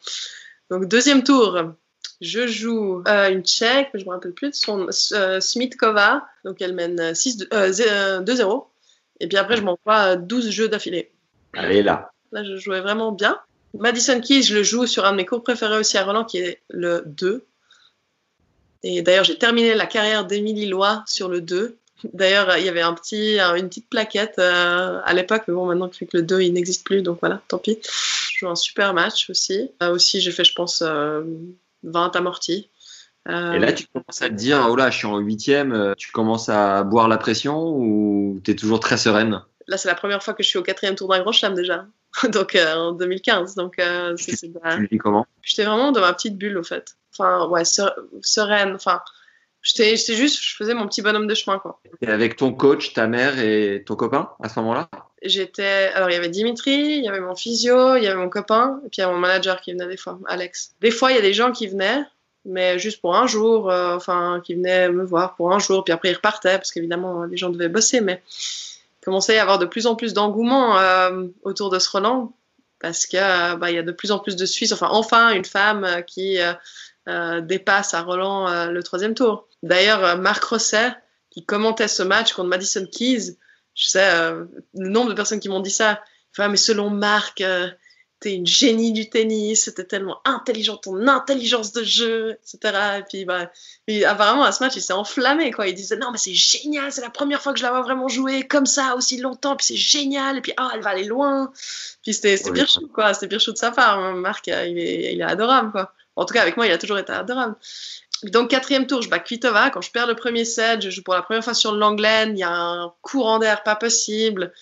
Donc 0.70 0.86
deuxième 0.88 1.22
tour, 1.22 1.60
je 2.22 2.46
joue 2.46 3.02
euh, 3.06 3.28
une 3.30 3.44
Tchèque, 3.44 3.90
mais 3.92 4.00
je 4.00 4.06
me 4.06 4.10
rappelle 4.10 4.32
plus 4.32 4.48
de 4.50 4.54
son 4.54 4.88
euh, 5.12 5.38
Smitkova, 5.38 6.26
donc 6.46 6.62
elle 6.62 6.72
mène 6.72 7.14
6 7.14 7.46
euh, 7.52 7.70
zé- 7.70 7.84
euh, 7.90 8.20
2-0 8.22 8.64
et 9.20 9.28
puis 9.28 9.36
après 9.36 9.58
je 9.58 9.62
m'envoie 9.62 10.12
euh, 10.12 10.16
12 10.16 10.48
jeux 10.48 10.68
d'affilée. 10.70 11.12
Allez, 11.52 11.82
là. 11.82 12.10
Là, 12.32 12.42
je 12.42 12.56
jouais 12.56 12.80
vraiment 12.80 13.12
bien. 13.12 13.38
Madison 13.78 14.20
Keys, 14.20 14.42
je 14.42 14.54
le 14.56 14.62
joue 14.62 14.86
sur 14.86 15.04
un 15.04 15.12
de 15.12 15.16
mes 15.16 15.26
cours 15.26 15.42
préférés 15.42 15.78
aussi 15.78 15.96
à 15.98 16.04
Roland, 16.04 16.24
qui 16.24 16.38
est 16.38 16.60
le 16.70 17.02
2. 17.06 17.44
Et 18.82 19.02
d'ailleurs, 19.02 19.24
j'ai 19.24 19.38
terminé 19.38 19.74
la 19.74 19.86
carrière 19.86 20.24
d'Émilie 20.26 20.66
Lois 20.66 21.02
sur 21.06 21.28
le 21.28 21.40
2. 21.40 21.76
D'ailleurs, 22.12 22.56
il 22.58 22.64
y 22.66 22.68
avait 22.68 22.82
un 22.82 22.92
petit, 22.92 23.38
un- 23.40 23.54
une 23.54 23.68
petite 23.68 23.88
plaquette 23.88 24.38
euh, 24.38 25.00
à 25.04 25.14
l'époque, 25.14 25.44
mais 25.48 25.54
bon, 25.54 25.66
maintenant 25.66 25.88
que 25.88 26.04
le 26.12 26.22
2, 26.22 26.42
il 26.42 26.52
n'existe 26.52 26.84
plus, 26.84 27.02
donc 27.02 27.18
voilà, 27.20 27.40
tant 27.48 27.58
pis. 27.58 27.78
Je 27.82 28.38
joue 28.40 28.48
un 28.48 28.54
super 28.56 28.92
match 28.92 29.30
aussi. 29.30 29.70
Euh, 29.82 29.90
aussi, 29.94 30.20
j'ai 30.20 30.30
fait, 30.32 30.44
je 30.44 30.52
pense, 30.54 30.82
euh, 30.86 31.22
20 31.82 32.14
amortis. 32.14 32.68
Euh, 33.30 33.52
Et 33.52 33.58
là, 33.58 33.72
tu 33.72 33.86
commences 33.86 34.20
à 34.20 34.28
te 34.28 34.34
dire, 34.34 34.66
oh 34.68 34.76
là, 34.76 34.90
je 34.90 34.98
suis 34.98 35.06
en 35.06 35.16
huitième, 35.16 35.94
tu 35.96 36.12
commences 36.12 36.50
à 36.50 36.82
boire 36.84 37.08
la 37.08 37.16
pression 37.16 37.68
ou 37.74 38.38
t'es 38.44 38.54
toujours 38.54 38.80
très 38.80 38.98
sereine? 38.98 39.40
Là, 39.66 39.78
c'est 39.78 39.88
la 39.88 39.94
première 39.94 40.22
fois 40.22 40.34
que 40.34 40.42
je 40.42 40.48
suis 40.48 40.58
au 40.58 40.62
quatrième 40.62 40.94
tour 40.94 41.08
d'un 41.08 41.20
grand 41.20 41.32
chelem 41.32 41.54
déjà. 41.54 41.86
donc, 42.32 42.54
euh, 42.54 42.74
en 42.74 42.92
2015. 42.92 43.54
Donc, 43.54 43.78
euh, 43.78 44.14
c'est- 44.16 44.36
c'est- 44.36 44.50
Tu 44.52 44.86
vis 44.86 44.98
comment? 44.98 45.26
J'étais 45.42 45.64
vraiment 45.64 45.92
dans 45.92 46.00
ma 46.00 46.12
petite 46.12 46.36
bulle, 46.36 46.58
au 46.58 46.62
fait. 46.64 46.96
Enfin, 47.12 47.46
ouais, 47.48 47.64
ser- 47.64 47.92
sereine. 48.22 48.74
Enfin, 48.74 49.00
j'étais 49.62 49.96
j'étais 49.96 50.14
juste, 50.14 50.42
je 50.42 50.54
faisais 50.56 50.74
mon 50.74 50.86
petit 50.86 51.02
bonhomme 51.02 51.26
de 51.26 51.34
chemin, 51.34 51.58
quoi. 51.58 51.80
Et 52.00 52.08
avec 52.08 52.36
ton 52.36 52.52
coach, 52.52 52.92
ta 52.92 53.06
mère 53.06 53.38
et 53.38 53.82
ton 53.86 53.96
copain 53.96 54.30
à 54.42 54.48
ce 54.48 54.58
moment-là? 54.60 54.88
J'étais. 55.22 55.90
Alors, 55.94 56.10
il 56.10 56.14
y 56.14 56.16
avait 56.16 56.28
Dimitri, 56.28 56.72
il 56.98 57.04
y 57.04 57.08
avait 57.08 57.20
mon 57.20 57.34
physio, 57.34 57.96
il 57.96 58.02
y 58.04 58.06
avait 58.06 58.16
mon 58.16 58.28
copain, 58.28 58.80
et 58.84 58.88
puis 58.90 58.98
il 58.98 59.00
y 59.00 59.04
avait 59.04 59.12
mon 59.14 59.18
manager 59.20 59.60
qui 59.60 59.72
venait 59.72 59.86
des 59.86 59.96
fois, 59.96 60.18
Alex. 60.26 60.74
Des 60.80 60.90
fois, 60.90 61.12
il 61.12 61.14
y 61.14 61.18
a 61.18 61.22
des 61.22 61.32
gens 61.32 61.50
qui 61.50 61.66
venaient, 61.66 62.02
mais 62.44 62.78
juste 62.78 63.00
pour 63.00 63.16
un 63.16 63.26
jour, 63.26 63.70
euh, 63.70 63.96
enfin, 63.96 64.42
qui 64.44 64.54
venaient 64.54 64.90
me 64.90 65.02
voir 65.04 65.34
pour 65.34 65.54
un 65.54 65.58
jour, 65.58 65.82
puis 65.82 65.92
après 65.94 66.10
ils 66.10 66.14
repartaient, 66.14 66.58
parce 66.58 66.72
qu'évidemment, 66.72 67.24
les 67.24 67.38
gens 67.38 67.48
devaient 67.48 67.70
bosser, 67.70 68.02
mais 68.02 68.22
commençait 69.04 69.32
à 69.32 69.36
y 69.36 69.38
avoir 69.38 69.58
de 69.58 69.66
plus 69.66 69.86
en 69.86 69.94
plus 69.94 70.14
d'engouement 70.14 70.78
euh, 70.78 71.26
autour 71.42 71.70
de 71.70 71.78
ce 71.78 71.90
Roland, 71.90 72.34
parce 72.80 73.06
que 73.06 73.16
euh, 73.16 73.56
bah, 73.56 73.70
y 73.70 73.78
a 73.78 73.82
de 73.82 73.92
plus 73.92 74.12
en 74.12 74.18
plus 74.18 74.36
de 74.36 74.46
Suisses, 74.46 74.72
enfin, 74.72 74.88
enfin, 74.90 75.30
une 75.32 75.44
femme 75.44 75.84
euh, 75.84 76.00
qui 76.00 76.38
euh, 77.06 77.40
dépasse 77.42 77.94
à 77.94 78.02
Roland 78.02 78.70
le 78.70 78.82
troisième 78.82 79.14
tour. 79.14 79.46
D'ailleurs, 79.62 80.16
Marc 80.16 80.42
Rosset, 80.44 80.94
qui 81.30 81.44
commentait 81.44 81.88
ce 81.88 82.02
match 82.02 82.32
contre 82.32 82.48
Madison 82.48 82.86
Keys, 82.86 83.36
je 83.74 83.88
sais, 83.88 84.30
le 84.30 84.88
nombre 84.88 85.10
de 85.10 85.14
personnes 85.14 85.40
qui 85.40 85.50
m'ont 85.50 85.60
dit 85.60 85.70
ça. 85.70 86.02
Ah, 86.38 86.48
mais 86.48 86.56
selon 86.56 86.88
Marc, 86.88 87.44
t'es 88.24 88.34
une 88.34 88.46
génie 88.46 88.92
du 88.92 89.08
tennis, 89.10 89.70
t'es 89.76 89.84
tellement 89.84 90.20
intelligent, 90.24 90.76
ton 90.78 91.06
intelligence 91.06 91.72
de 91.72 91.84
jeu, 91.84 92.32
etc. 92.42 92.98
Et 92.98 93.02
puis, 93.08 93.24
bah, 93.26 93.50
apparemment, 94.06 94.44
à 94.44 94.52
ce 94.52 94.62
match, 94.64 94.72
il 94.76 94.80
s'est 94.82 94.92
enflammé, 94.94 95.50
quoi. 95.52 95.68
Il 95.68 95.74
disait, 95.74 95.96
non, 95.96 96.10
mais 96.10 96.18
c'est 96.18 96.34
génial, 96.34 96.90
c'est 96.90 97.02
la 97.02 97.10
première 97.10 97.40
fois 97.42 97.52
que 97.52 97.58
je 97.58 97.64
la 97.64 97.70
vois 97.70 97.82
vraiment 97.82 98.08
jouer 98.08 98.42
comme 98.46 98.66
ça, 98.66 98.96
aussi 98.96 99.18
longtemps, 99.18 99.56
puis 99.56 99.66
c'est 99.66 99.76
génial, 99.76 100.38
et 100.38 100.40
puis, 100.40 100.52
ah, 100.56 100.70
elle 100.74 100.80
va 100.80 100.90
aller 100.90 101.04
loin. 101.04 101.52
Puis 102.02 102.14
c'était 102.14 102.36
c'était 102.36 102.50
Oui. 102.50 102.56
pire 102.56 102.68
chou, 102.68 102.88
quoi. 102.92 103.14
C'était 103.14 103.28
pire 103.28 103.40
de 103.52 103.56
sa 103.58 103.70
part. 103.70 103.98
hein. 103.98 104.14
Marc, 104.14 104.46
il 104.46 104.52
est, 104.78 105.12
il 105.14 105.20
est 105.20 105.24
adorable, 105.24 105.70
quoi. 105.70 105.92
En 106.16 106.24
tout 106.24 106.32
cas, 106.32 106.42
avec 106.42 106.56
moi, 106.56 106.66
il 106.66 106.72
a 106.72 106.78
toujours 106.78 106.98
été 106.98 107.12
adorable. 107.12 107.56
Donc, 108.30 108.50
quatrième 108.50 108.86
tour, 108.86 109.02
je 109.02 109.08
bats 109.08 109.18
Kvitova. 109.18 109.70
Quand 109.70 109.80
je 109.80 109.90
perds 109.90 110.06
le 110.06 110.14
premier 110.14 110.44
set, 110.44 110.82
je 110.82 110.90
joue 110.90 111.02
pour 111.02 111.14
la 111.14 111.22
première 111.22 111.44
fois 111.44 111.54
sur 111.54 111.72
le 111.72 111.78
Langlaine. 111.78 112.36
Il 112.36 112.40
y 112.40 112.42
a 112.42 112.50
un 112.50 112.92
courant 113.02 113.38
d'air 113.38 113.62
pas 113.62 113.76
possible. 113.76 114.52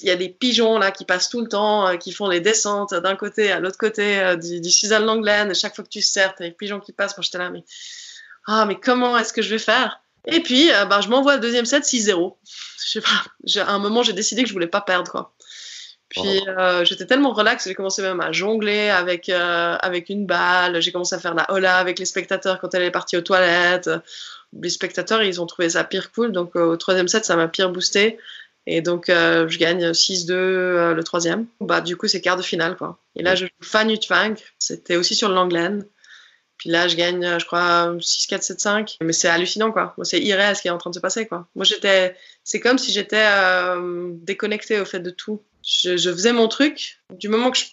Il 0.00 0.08
y 0.08 0.10
a 0.10 0.16
des 0.16 0.28
pigeons 0.28 0.78
là 0.78 0.90
qui 0.90 1.04
passent 1.04 1.28
tout 1.28 1.40
le 1.40 1.48
temps, 1.48 1.88
euh, 1.88 1.96
qui 1.96 2.12
font 2.12 2.28
des 2.28 2.40
descentes 2.40 2.94
d'un 2.94 3.16
côté 3.16 3.52
à 3.52 3.60
l'autre 3.60 3.78
côté 3.78 4.20
euh, 4.20 4.36
du, 4.36 4.60
du 4.60 4.70
Suzanne. 4.70 5.50
Et 5.50 5.54
chaque 5.54 5.74
fois 5.74 5.84
que 5.84 5.90
tu 5.90 6.02
serres, 6.02 6.34
t'as 6.34 6.44
des 6.44 6.52
pigeons 6.52 6.80
qui 6.80 6.92
passent. 6.92 7.16
Moi, 7.16 7.22
j'étais 7.22 7.38
là, 7.38 7.50
mais 7.50 7.64
ah, 8.46 8.64
mais 8.66 8.78
comment 8.78 9.16
est-ce 9.18 9.32
que 9.32 9.42
je 9.42 9.50
vais 9.50 9.58
faire? 9.58 10.00
Et 10.26 10.40
puis, 10.40 10.68
ben, 10.68 11.00
je 11.00 11.08
m'envoie 11.08 11.34
le 11.34 11.40
deuxième 11.40 11.64
set 11.64 11.84
6-0. 11.84 12.36
Je 12.84 12.90
sais 12.90 13.00
pas. 13.00 13.62
À 13.62 13.72
un 13.72 13.78
moment, 13.78 14.02
j'ai 14.02 14.12
décidé 14.12 14.42
que 14.42 14.48
je 14.48 14.52
voulais 14.52 14.66
pas 14.66 14.80
perdre, 14.80 15.10
quoi. 15.10 15.32
Puis 16.10 16.42
euh, 16.48 16.84
j'étais 16.84 17.06
tellement 17.06 17.32
relax, 17.32 17.68
j'ai 17.68 17.74
commencé 17.74 18.02
même 18.02 18.20
à 18.20 18.32
jongler 18.32 18.90
avec, 18.90 19.28
euh, 19.28 19.76
avec 19.80 20.08
une 20.08 20.26
balle. 20.26 20.82
J'ai 20.82 20.90
commencé 20.90 21.14
à 21.14 21.20
faire 21.20 21.34
la 21.34 21.50
hola 21.52 21.76
avec 21.76 22.00
les 22.00 22.04
spectateurs 22.04 22.60
quand 22.60 22.74
elle 22.74 22.82
est 22.82 22.90
partie 22.90 23.16
aux 23.16 23.20
toilettes. 23.22 23.88
Les 24.60 24.70
spectateurs, 24.70 25.22
ils 25.22 25.40
ont 25.40 25.46
trouvé 25.46 25.70
ça 25.70 25.84
pire 25.84 26.10
cool. 26.10 26.32
Donc 26.32 26.56
euh, 26.56 26.64
au 26.64 26.76
troisième 26.76 27.06
set, 27.06 27.24
ça 27.24 27.36
m'a 27.36 27.46
pire 27.46 27.70
boosté. 27.70 28.18
Et 28.66 28.82
donc 28.82 29.08
euh, 29.08 29.48
je 29.48 29.58
gagne 29.58 29.92
6-2 29.92 30.32
euh, 30.32 30.94
le 30.94 31.04
troisième. 31.04 31.46
Bah, 31.60 31.80
du 31.80 31.96
coup, 31.96 32.08
c'est 32.08 32.20
quart 32.20 32.36
de 32.36 32.42
finale. 32.42 32.76
Quoi. 32.76 32.98
Et 33.14 33.22
là, 33.22 33.36
je 33.36 33.46
joue 33.46 33.52
Fan 33.60 33.88
Hutvang. 33.88 34.34
C'était 34.58 34.96
aussi 34.96 35.14
sur 35.14 35.28
le 35.28 35.36
Langlaine. 35.36 35.86
Puis 36.60 36.68
là, 36.68 36.88
je 36.88 36.94
gagne, 36.94 37.38
je 37.38 37.46
crois, 37.46 37.96
6, 38.00 38.26
4, 38.26 38.42
7, 38.42 38.60
5. 38.60 38.96
Mais 39.00 39.14
c'est 39.14 39.28
hallucinant, 39.28 39.72
quoi. 39.72 39.94
Moi, 39.96 40.04
c'est 40.04 40.20
irréel 40.20 40.54
ce 40.54 40.60
qui 40.60 40.68
est 40.68 40.70
en 40.70 40.76
train 40.76 40.90
de 40.90 40.94
se 40.94 41.00
passer, 41.00 41.26
quoi. 41.26 41.48
Moi, 41.54 41.64
j'étais. 41.64 42.14
C'est 42.44 42.60
comme 42.60 42.76
si 42.76 42.92
j'étais 42.92 43.24
euh, 43.24 44.10
déconnectée 44.12 44.78
au 44.78 44.84
fait 44.84 45.00
de 45.00 45.08
tout. 45.08 45.40
Je, 45.62 45.96
je, 45.96 46.10
faisais 46.10 46.32
mon 46.32 46.48
truc. 46.48 47.00
Du 47.10 47.28
moment 47.28 47.50
que 47.50 47.58
je 47.58 47.66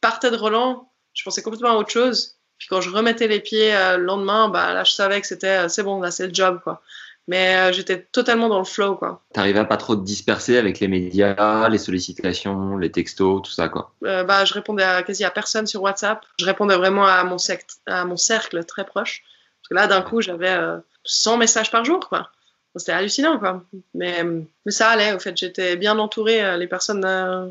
partais 0.00 0.30
de 0.30 0.36
Roland, 0.36 0.90
je 1.14 1.22
pensais 1.24 1.42
complètement 1.42 1.70
à 1.70 1.76
autre 1.76 1.90
chose. 1.90 2.36
Puis 2.58 2.68
quand 2.68 2.80
je 2.80 2.90
remettais 2.90 3.28
les 3.28 3.40
pieds 3.40 3.74
euh, 3.74 3.96
le 3.96 4.04
lendemain, 4.04 4.48
bah, 4.48 4.72
là, 4.72 4.84
je 4.84 4.92
savais 4.92 5.20
que 5.20 5.26
c'était. 5.26 5.68
c'est 5.68 5.82
bon, 5.82 6.00
là, 6.00 6.10
c'est 6.10 6.28
le 6.28 6.34
job, 6.34 6.60
quoi 6.62 6.82
mais 7.28 7.56
euh, 7.56 7.72
j'étais 7.72 8.02
totalement 8.12 8.48
dans 8.48 8.58
le 8.58 8.64
flow 8.64 8.96
quoi. 8.96 9.22
T'arrivais 9.32 9.60
à 9.60 9.64
pas 9.64 9.76
trop 9.76 9.94
te 9.94 10.02
disperser 10.02 10.58
avec 10.58 10.80
les 10.80 10.88
médias, 10.88 11.68
les 11.68 11.78
sollicitations, 11.78 12.76
les 12.76 12.90
textos, 12.90 13.42
tout 13.42 13.50
ça 13.50 13.68
quoi? 13.68 13.92
Euh, 14.04 14.24
bah 14.24 14.44
je 14.44 14.54
répondais 14.54 14.82
à, 14.82 15.02
quasi 15.02 15.24
à 15.24 15.30
personne 15.30 15.66
sur 15.66 15.82
WhatsApp. 15.82 16.24
Je 16.38 16.44
répondais 16.44 16.76
vraiment 16.76 17.06
à 17.06 17.22
mon, 17.24 17.36
à 17.86 18.04
mon 18.04 18.16
cercle 18.16 18.64
très 18.64 18.84
proche. 18.84 19.22
Parce 19.60 19.68
que 19.68 19.74
là 19.74 19.86
d'un 19.86 20.02
coup 20.02 20.20
j'avais 20.20 20.50
euh, 20.50 20.78
100 21.04 21.36
messages 21.36 21.70
par 21.70 21.84
jour 21.84 22.08
quoi. 22.08 22.30
C'était 22.76 22.92
hallucinant 22.92 23.38
quoi. 23.38 23.62
Mais, 23.94 24.24
mais 24.24 24.72
ça 24.72 24.88
allait 24.88 25.12
au 25.12 25.18
fait. 25.18 25.36
J'étais 25.36 25.76
bien 25.76 25.98
entourée. 25.98 26.44
Euh, 26.44 26.56
les 26.56 26.66
personnes 26.66 27.04
euh, 27.04 27.46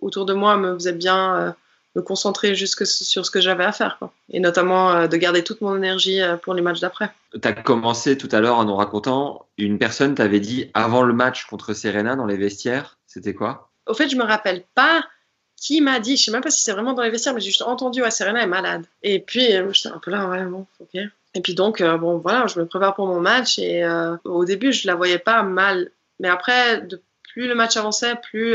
autour 0.00 0.26
de 0.26 0.34
moi 0.34 0.56
me 0.56 0.74
faisaient 0.74 0.92
bien 0.92 1.54
me 1.96 2.02
concentrer 2.02 2.54
jusque 2.54 2.86
sur 2.86 3.24
ce 3.26 3.30
que 3.30 3.40
j'avais 3.40 3.64
à 3.64 3.72
faire. 3.72 3.96
Quoi. 3.98 4.12
Et 4.30 4.38
notamment 4.38 4.92
euh, 4.92 5.08
de 5.08 5.16
garder 5.16 5.42
toute 5.42 5.62
mon 5.62 5.76
énergie 5.76 6.20
euh, 6.20 6.36
pour 6.36 6.54
les 6.54 6.62
matchs 6.62 6.80
d'après. 6.80 7.10
Tu 7.32 7.48
as 7.48 7.54
commencé 7.54 8.16
tout 8.18 8.28
à 8.30 8.40
l'heure 8.40 8.58
en 8.58 8.64
nous 8.64 8.76
racontant, 8.76 9.46
une 9.58 9.78
personne 9.78 10.14
t'avait 10.14 10.40
dit 10.40 10.70
avant 10.74 11.02
le 11.02 11.14
match 11.14 11.46
contre 11.46 11.72
Serena 11.72 12.14
dans 12.14 12.26
les 12.26 12.36
vestiaires, 12.36 12.98
c'était 13.06 13.34
quoi? 13.34 13.70
Au 13.86 13.94
fait, 13.94 14.08
je 14.08 14.16
me 14.16 14.24
rappelle 14.24 14.64
pas 14.74 15.04
qui 15.66 15.80
m'a 15.80 15.98
dit, 15.98 16.16
je 16.16 16.22
sais 16.22 16.30
même 16.30 16.42
pas 16.42 16.50
si 16.50 16.62
c'est 16.62 16.70
vraiment 16.70 16.92
dans 16.92 17.02
les 17.02 17.10
vestiaires, 17.10 17.34
mais 17.34 17.40
j'ai 17.40 17.48
juste 17.48 17.62
entendu, 17.62 18.00
ouais, 18.00 18.12
Serena 18.12 18.40
est 18.40 18.46
malade. 18.46 18.84
Et 19.02 19.18
puis, 19.18 19.52
euh, 19.52 19.72
j'étais 19.72 19.88
un 19.88 19.98
peu 19.98 20.12
là, 20.12 20.28
ouais, 20.28 20.44
bon, 20.44 20.64
ok. 20.78 21.00
Et 21.34 21.40
puis 21.40 21.56
donc, 21.56 21.80
euh, 21.80 21.98
bon, 21.98 22.18
voilà, 22.18 22.46
je 22.46 22.60
me 22.60 22.66
prépare 22.66 22.94
pour 22.94 23.08
mon 23.08 23.18
match 23.18 23.58
et 23.58 23.82
euh, 23.82 24.16
au 24.22 24.44
début, 24.44 24.72
je 24.72 24.86
la 24.86 24.94
voyais 24.94 25.18
pas 25.18 25.42
mal. 25.42 25.90
Mais 26.20 26.28
après, 26.28 26.86
plus 27.32 27.48
le 27.48 27.56
match 27.56 27.76
avançait, 27.76 28.14
plus 28.14 28.54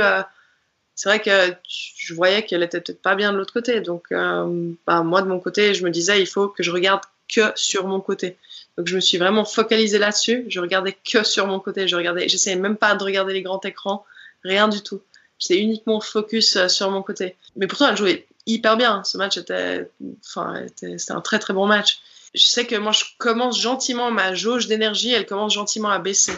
c'est 0.95 1.09
vrai 1.09 1.19
que 1.19 1.53
je 1.67 2.13
voyais 2.13 2.43
qu'elle 2.43 2.63
était 2.63 2.79
peut-être 2.79 3.01
pas 3.01 3.15
bien 3.15 3.33
de 3.33 3.37
l'autre 3.37 3.53
côté. 3.53 3.81
Donc, 3.81 4.07
bah, 4.11 5.03
moi, 5.03 5.21
de 5.21 5.27
mon 5.27 5.39
côté, 5.39 5.73
je 5.73 5.83
me 5.83 5.89
disais, 5.89 6.21
il 6.21 6.27
faut 6.27 6.47
que 6.47 6.63
je 6.63 6.71
regarde 6.71 7.01
que 7.27 7.51
sur 7.55 7.87
mon 7.87 7.99
côté. 7.99 8.37
Donc, 8.77 8.87
je 8.87 8.95
me 8.95 9.01
suis 9.01 9.17
vraiment 9.17 9.43
focalisée 9.43 9.99
là-dessus. 9.99 10.45
Je 10.47 10.59
regardais 10.61 10.97
que 11.03 11.23
sur 11.23 11.45
mon 11.45 11.59
côté. 11.59 11.87
Je 11.87 11.95
regardais, 11.95 12.29
j'essayais 12.29 12.55
même 12.55 12.77
pas 12.77 12.95
de 12.95 13.03
regarder 13.03 13.33
les 13.33 13.41
grands 13.41 13.61
écrans, 13.61 14.05
rien 14.43 14.69
du 14.69 14.81
tout. 14.81 15.01
J'étais 15.41 15.59
uniquement 15.59 15.99
focus 15.99 16.55
euh, 16.55 16.67
sur 16.67 16.89
mon 16.91 17.01
côté. 17.01 17.35
Mais 17.55 17.67
pourtant, 17.67 17.89
elle 17.89 17.97
jouait 17.97 18.27
hyper 18.45 18.77
bien. 18.77 19.03
Ce 19.03 19.17
match 19.17 19.37
était, 19.37 19.89
enfin, 20.25 20.65
c'était 20.75 21.11
un 21.11 21.21
très 21.21 21.39
très 21.39 21.53
bon 21.53 21.65
match. 21.65 21.99
Je 22.33 22.45
sais 22.45 22.65
que 22.65 22.75
moi, 22.75 22.91
je 22.91 23.03
commence 23.17 23.59
gentiment 23.59 24.11
ma 24.11 24.33
jauge 24.35 24.67
d'énergie. 24.67 25.11
Elle 25.11 25.25
commence 25.25 25.53
gentiment 25.53 25.89
à 25.89 25.99
baisser. 25.99 26.33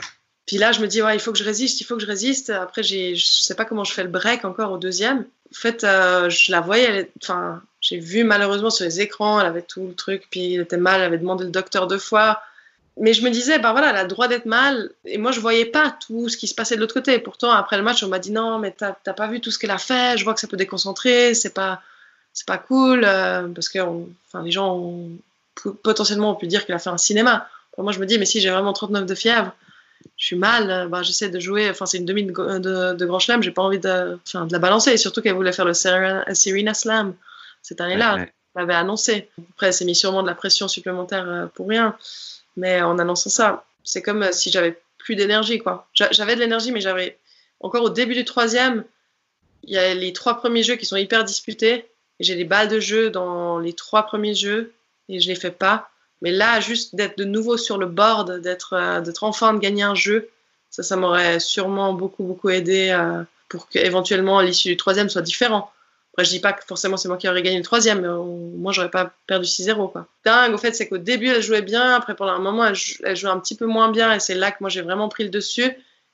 Puis 0.45 0.58
là, 0.58 0.72
je 0.72 0.82
me 0.82 0.88
dis, 0.88 1.01
ouais, 1.01 1.16
il 1.16 1.20
faut 1.20 1.32
que 1.32 1.38
je 1.38 1.43
résiste, 1.43 1.82
il 1.82 1.84
faut 1.84 1.95
que 1.95 2.01
je 2.01 2.08
résiste. 2.08 2.49
Après, 2.49 2.82
je 2.82 3.16
sais 3.16 3.56
pas 3.56 3.66
comment 3.66 3.84
je 3.84 3.93
fais 3.93 4.04
le 4.04 4.10
break 4.10 4.43
encore 4.45 4.72
au 4.72 4.78
deuxième. 4.78 5.26
En 5.51 5.56
fait, 5.56 5.84
euh, 5.84 6.30
je 6.30 6.51
la 6.51 6.62
voyais, 6.62 7.12
enfin, 7.22 7.62
j'ai 7.80 7.99
vu 7.99 8.24
malheureusement 8.24 8.70
sur 8.70 8.86
les 8.86 9.01
écrans, 9.01 9.39
elle 9.39 9.45
avait 9.45 9.62
tout 9.62 9.88
le 9.88 9.93
truc, 9.93 10.28
puis 10.32 10.56
elle 10.56 10.62
était 10.62 10.78
mal, 10.78 10.99
elle 10.99 11.08
avait 11.08 11.18
demandé 11.18 11.43
le 11.43 11.51
docteur 11.51 11.88
deux 11.88 11.99
fois. 11.99 12.41
Mais 12.99 13.13
je 13.13 13.23
me 13.23 13.29
disais, 13.31 13.57
ben 13.57 13.71
voilà, 13.71 13.89
elle 13.89 13.95
a 13.95 14.03
le 14.03 14.09
droit 14.09 14.27
d'être 14.27 14.45
mal. 14.45 14.91
Et 15.05 15.17
moi, 15.17 15.31
je 15.31 15.39
voyais 15.39 15.65
pas 15.65 15.95
tout 16.05 16.29
ce 16.29 16.37
qui 16.37 16.47
se 16.47 16.53
passait 16.53 16.75
de 16.75 16.81
l'autre 16.81 16.93
côté. 16.93 17.17
Pourtant, 17.19 17.51
après 17.51 17.77
le 17.77 17.83
match, 17.83 18.03
on 18.03 18.07
m'a 18.07 18.19
dit, 18.19 18.31
non, 18.31 18.59
mais 18.59 18.71
t'as, 18.71 18.93
pas 18.93 19.27
vu 19.27 19.41
tout 19.41 19.49
ce 19.49 19.57
qu'elle 19.57 19.71
a 19.71 19.79
fait, 19.79 20.17
je 20.17 20.23
vois 20.23 20.33
que 20.33 20.39
ça 20.39 20.47
peut 20.47 20.57
déconcentrer, 20.57 21.33
c'est 21.33 21.53
pas, 21.53 21.81
c'est 22.33 22.45
pas 22.45 22.59
cool, 22.59 23.03
euh, 23.03 23.47
parce 23.47 23.69
que 23.69 23.79
enfin, 23.79 24.43
les 24.43 24.51
gens 24.51 24.75
ont, 24.75 25.09
potentiellement 25.81 26.31
ont 26.31 26.35
pu 26.35 26.47
dire 26.47 26.65
qu'elle 26.65 26.75
a 26.75 26.79
fait 26.79 26.91
un 26.91 26.99
cinéma. 26.99 27.47
moi, 27.79 27.91
je 27.91 27.99
me 27.99 28.05
dis, 28.05 28.19
mais 28.19 28.25
si 28.25 28.41
j'ai 28.41 28.51
vraiment 28.51 28.73
39 28.73 29.07
de 29.07 29.15
fièvre, 29.15 29.53
je 30.17 30.25
suis 30.25 30.35
mal, 30.35 30.87
bah, 30.89 31.01
j'essaie 31.01 31.29
de 31.29 31.39
jouer, 31.39 31.69
enfin 31.69 31.85
c'est 31.85 31.97
une 31.97 32.05
demi 32.05 32.23
de, 32.23 32.31
de, 32.31 32.93
de 32.93 33.05
Grand 33.05 33.19
Chelem, 33.19 33.41
j'ai 33.41 33.51
pas 33.51 33.61
envie 33.61 33.79
de, 33.79 34.19
de 34.33 34.51
la 34.51 34.59
balancer, 34.59 34.91
et 34.91 34.97
surtout 34.97 35.21
qu'elle 35.21 35.33
voulait 35.33 35.53
faire 35.53 35.65
le 35.65 35.73
Serena, 35.73 36.25
Slam 36.73 37.15
cette 37.61 37.81
année-là, 37.81 38.15
ouais, 38.15 38.21
elle 38.55 38.61
l'avait 38.61 38.73
annoncé. 38.73 39.29
Après, 39.53 39.67
elle 39.67 39.73
s'est 39.73 39.85
mis 39.85 39.95
sûrement 39.95 40.21
de 40.21 40.27
la 40.27 40.35
pression 40.35 40.67
supplémentaire 40.67 41.27
euh, 41.27 41.45
pour 41.47 41.67
rien, 41.67 41.95
mais 42.56 42.82
en 42.82 42.99
annonçant 42.99 43.30
ça, 43.30 43.66
c'est 43.84 44.01
comme 44.01 44.24
euh, 44.24 44.32
si 44.32 44.51
j'avais 44.51 44.80
plus 44.97 45.16
d'énergie, 45.16 45.60
quoi. 45.60 45.88
J'avais 45.93 46.36
de 46.36 46.39
l'énergie, 46.39 46.72
mais 46.72 46.82
j'avais, 46.82 47.18
encore 47.60 47.84
au 47.84 47.89
début 47.89 48.16
du 48.16 48.26
troisième, 48.26 48.86
il 49.64 49.74
y 49.74 49.78
a 49.78 49.93
les 49.93 50.14
trois 50.14 50.36
premiers 50.36 50.64
jeux 50.64 50.76
qui 50.76 50.86
sont 50.86 50.95
hyper 50.95 51.24
disputés, 51.24 51.86
j'ai 52.20 52.36
les 52.36 52.45
balles 52.45 52.70
de 52.70 52.80
jeu 52.80 53.10
dans 53.10 53.60
les 53.60 53.74
trois 53.74 54.04
premiers 54.04 54.36
jeux, 54.36 54.74
et 55.10 55.20
je 55.20 55.28
les 55.28 55.36
fais 55.36 55.51
pas. 55.51 55.89
Mais 56.22 56.32
là, 56.32 56.62
juste 56.62 56.95
d'être 56.95 57.18
de 57.18 57.26
nouveau 57.26 57.58
sur 57.58 57.78
le 57.78 57.86
board, 57.86 58.39
d'être 58.39 58.74
euh, 58.74 59.01
d'être 59.01 59.24
enfin 59.24 59.54
de 59.54 59.60
gagner 59.60 59.84
un 59.84 59.95
jeu, 59.95 60.30
ça, 60.70 60.84
ça 60.84 60.95
m'aurait 60.95 61.39
sûrement 61.39 61.93
beaucoup, 61.93 62.24
beaucoup 62.24 62.49
aidé 62.49 62.89
euh, 62.91 63.24
pour 63.49 63.68
qu'éventuellement 63.68 64.39
l'issue 64.39 64.70
du 64.70 64.78
troisième 64.78 65.10
soit 65.10 65.22
différent. 65.22 65.72
Après, 66.14 66.26
je 66.26 66.30
dis 66.30 66.39
pas 66.39 66.53
que 66.53 66.64
forcément 66.66 66.95
c'est 66.95 67.07
moi 67.07 67.18
qui 67.18 67.28
aurais 67.28 67.41
gagné 67.41 67.57
le 67.57 67.64
troisième, 67.64 68.01
mais 68.01 68.07
on, 68.07 68.51
moi, 68.55 68.72
j'aurais 68.72 68.91
pas 68.91 69.11
perdu 69.28 69.45
6-0. 69.47 69.91
Quoi. 69.91 70.07
Dingue, 70.24 70.53
au 70.53 70.57
fait, 70.57 70.74
c'est 70.74 70.88
qu'au 70.88 70.97
début, 70.99 71.28
elle 71.28 71.41
jouait 71.41 71.61
bien. 71.61 71.95
Après, 71.95 72.16
pendant 72.16 72.34
un 72.34 72.39
moment, 72.39 72.66
elle, 72.66 72.76
elle 73.03 73.16
jouait 73.16 73.32
un 73.32 73.39
petit 73.39 73.55
peu 73.55 73.66
moins 73.66 73.91
bien. 73.91 74.14
Et 74.14 74.20
c'est 74.20 74.36
là 74.36 74.51
que 74.51 74.57
moi, 74.61 74.70
j'ai 74.70 74.82
vraiment 74.82 75.09
pris 75.09 75.24
le 75.24 75.30
dessus. 75.30 75.72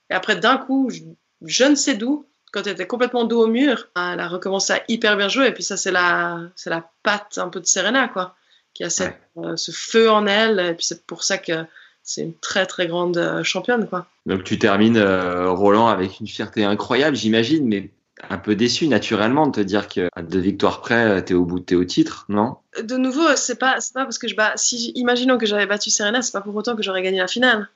Et 0.10 0.14
après, 0.14 0.38
d'un 0.38 0.58
coup, 0.58 0.90
je, 0.90 1.02
je 1.46 1.64
ne 1.66 1.76
sais 1.76 1.96
d'où, 1.96 2.26
quand 2.52 2.66
elle 2.66 2.74
était 2.74 2.88
complètement 2.88 3.26
dos 3.26 3.44
au 3.44 3.48
mur, 3.48 3.88
elle 3.96 4.20
a 4.20 4.28
recommencé 4.28 4.74
à 4.74 4.84
hyper 4.88 5.18
bien 5.18 5.28
jouer. 5.28 5.48
Et 5.48 5.54
puis 5.54 5.64
ça, 5.64 5.78
c'est 5.78 5.92
la, 5.92 6.40
c'est 6.56 6.70
la 6.70 6.90
patte 7.04 7.38
un 7.38 7.50
peu 7.50 7.60
de 7.60 7.66
Serena, 7.66 8.08
quoi 8.08 8.36
qui 8.74 8.84
a 8.84 8.90
cette, 8.90 9.20
ouais. 9.36 9.48
euh, 9.48 9.56
ce 9.58 9.72
feu 9.72 10.10
en 10.10 10.26
elle. 10.28 10.60
Et 10.60 10.74
puis 10.74 10.86
c'est 10.86 11.06
pour 11.06 11.24
ça 11.24 11.38
que 11.38 11.66
c'est 12.04 12.22
une 12.22 12.34
très 12.34 12.66
très 12.66 12.88
grande 12.88 13.18
euh, 13.18 13.44
championne. 13.44 13.88
Quoi. 13.88 14.06
Donc 14.26 14.44
tu 14.44 14.58
termines 14.58 14.98
euh, 14.98 15.52
Roland 15.52 15.88
avec 15.88 16.20
une 16.20 16.28
fierté 16.28 16.64
incroyable, 16.64 17.16
j'imagine, 17.16 17.68
mais 17.68 17.90
un 18.30 18.38
peu 18.38 18.56
déçu 18.56 18.88
naturellement 18.88 19.48
de 19.48 19.52
te 19.54 19.62
dire 19.62 19.88
que 19.88 20.10
à 20.16 20.22
deux 20.22 20.40
victoires 20.40 20.82
près, 20.82 21.24
t'es 21.24 21.34
au 21.34 21.46
bout, 21.46 21.60
t'es 21.60 21.76
au 21.76 21.86
titre, 21.86 22.26
non? 22.30 22.58
De 22.82 22.98
nouveau, 22.98 23.36
c'est 23.36 23.58
pas 23.58 23.80
c'est 23.80 23.94
pas 23.94 24.04
parce 24.04 24.18
que 24.18 24.28
je 24.28 24.36
bats. 24.36 24.54
Si 24.56 24.92
imaginons 24.96 25.38
que 25.38 25.46
j'avais 25.46 25.66
battu 25.66 25.90
Serena, 25.90 26.22
c'est 26.22 26.32
pas 26.32 26.42
pour 26.42 26.56
autant 26.56 26.76
que 26.76 26.84
j'aurais 26.84 27.02
gagné 27.02 27.20
la 27.20 27.28
finale. 27.28 27.70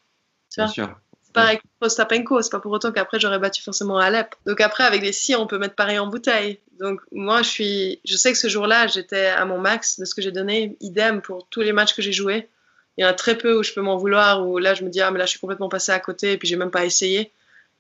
Tu 0.52 0.60
Bien 0.60 0.68
sûr. 0.68 1.00
C'est 1.24 1.34
pareil 1.34 1.58
que 1.58 1.64
Postapenko, 1.80 2.42
c'est 2.42 2.52
pas 2.52 2.60
pour 2.60 2.72
autant 2.72 2.92
qu'après 2.92 3.20
j'aurais 3.20 3.40
battu 3.40 3.64
forcément 3.64 3.98
Alep. 3.98 4.36
Donc 4.46 4.62
après 4.62 4.84
avec 4.84 5.02
les 5.02 5.14
six, 5.14 5.36
on 5.36 5.48
peut 5.48 5.58
mettre 5.58 5.76
pareil 5.76 5.98
en 5.98 6.08
bouteille. 6.08 6.60
Donc 6.80 7.02
moi 7.12 7.42
je 7.42 7.50
suis, 7.50 8.00
je 8.06 8.16
sais 8.16 8.32
que 8.32 8.38
ce 8.38 8.50
jour-là 8.50 8.88
j'étais 8.88 9.28
à 9.28 9.46
mon 9.46 9.58
max 9.58 10.00
de 10.00 10.06
ce 10.06 10.14
que 10.14 10.22
j'ai 10.22 10.32
donné. 10.32 10.78
Idem 10.82 11.22
pour 11.22 11.48
tous 11.50 11.62
les 11.62 11.72
matchs 11.72 11.96
que 11.96 12.02
j'ai 12.02 12.14
joués. 12.14 12.50
Il 12.98 13.04
y 13.04 13.06
en 13.06 13.10
a 13.10 13.14
très 13.14 13.36
peu 13.36 13.58
où 13.58 13.64
je 13.64 13.74
peux 13.74 13.82
m'en 13.82 13.98
vouloir, 13.98 14.48
où 14.48 14.60
là 14.60 14.76
je 14.76 14.84
me 14.84 14.90
dis 14.90 15.02
ah 15.02 15.10
mais 15.10 15.18
là 15.18 15.26
je 15.26 15.32
suis 15.32 15.40
complètement 15.40 15.70
passé 15.70 15.92
à 15.92 16.00
côté 16.00 16.34
et 16.34 16.38
puis 16.38 16.48
j'ai 16.48 16.58
même 16.58 16.72
pas 16.72 16.86
essayé. 16.86 17.32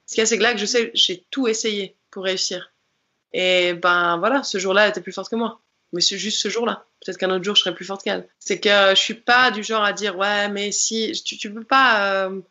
Ce 0.07 0.16
qu'il 0.16 0.22
y 0.22 0.24
a 0.24 0.26
c'est 0.26 0.38
que 0.38 0.43
là 0.43 0.53
que 0.53 0.59
je 0.59 0.66
sais 0.66 0.89
j'ai 0.95 1.24
tout 1.30 1.47
essayé 1.47 1.95
pour 2.14 2.24
réussir. 2.24 2.72
Et 3.34 3.74
ben 3.74 4.18
voilà, 4.18 4.43
ce 4.43 4.57
jour-là 4.57 4.84
elle 4.84 4.91
était 4.91 5.01
plus 5.01 5.11
forte 5.11 5.30
que 5.30 5.36
moi. 5.36 5.59
Mais 5.91 6.01
c'est 6.01 6.18
juste 6.18 6.39
ce 6.39 6.49
jour-là. 6.49 6.86
Peut-être 7.03 7.18
qu'un 7.18 7.30
autre 7.32 7.43
jour 7.43 7.55
je 7.55 7.61
serais 7.61 7.76
plus 7.76 7.86
forte 7.86 8.03
qu'elle. 8.03 8.28
C'est 8.39 8.59
que 8.59 8.70
je 8.70 8.99
suis 8.99 9.16
pas 9.16 9.51
du 9.51 9.64
genre 9.64 9.84
à 9.84 9.93
dire 9.93 10.18
ouais 10.18 10.49
mais 10.49 10.72
si 10.72 11.11
tu, 11.26 11.38
tu 11.38 11.53
peux 11.53 11.64
pas 11.64 12.26
euh, 12.26 12.41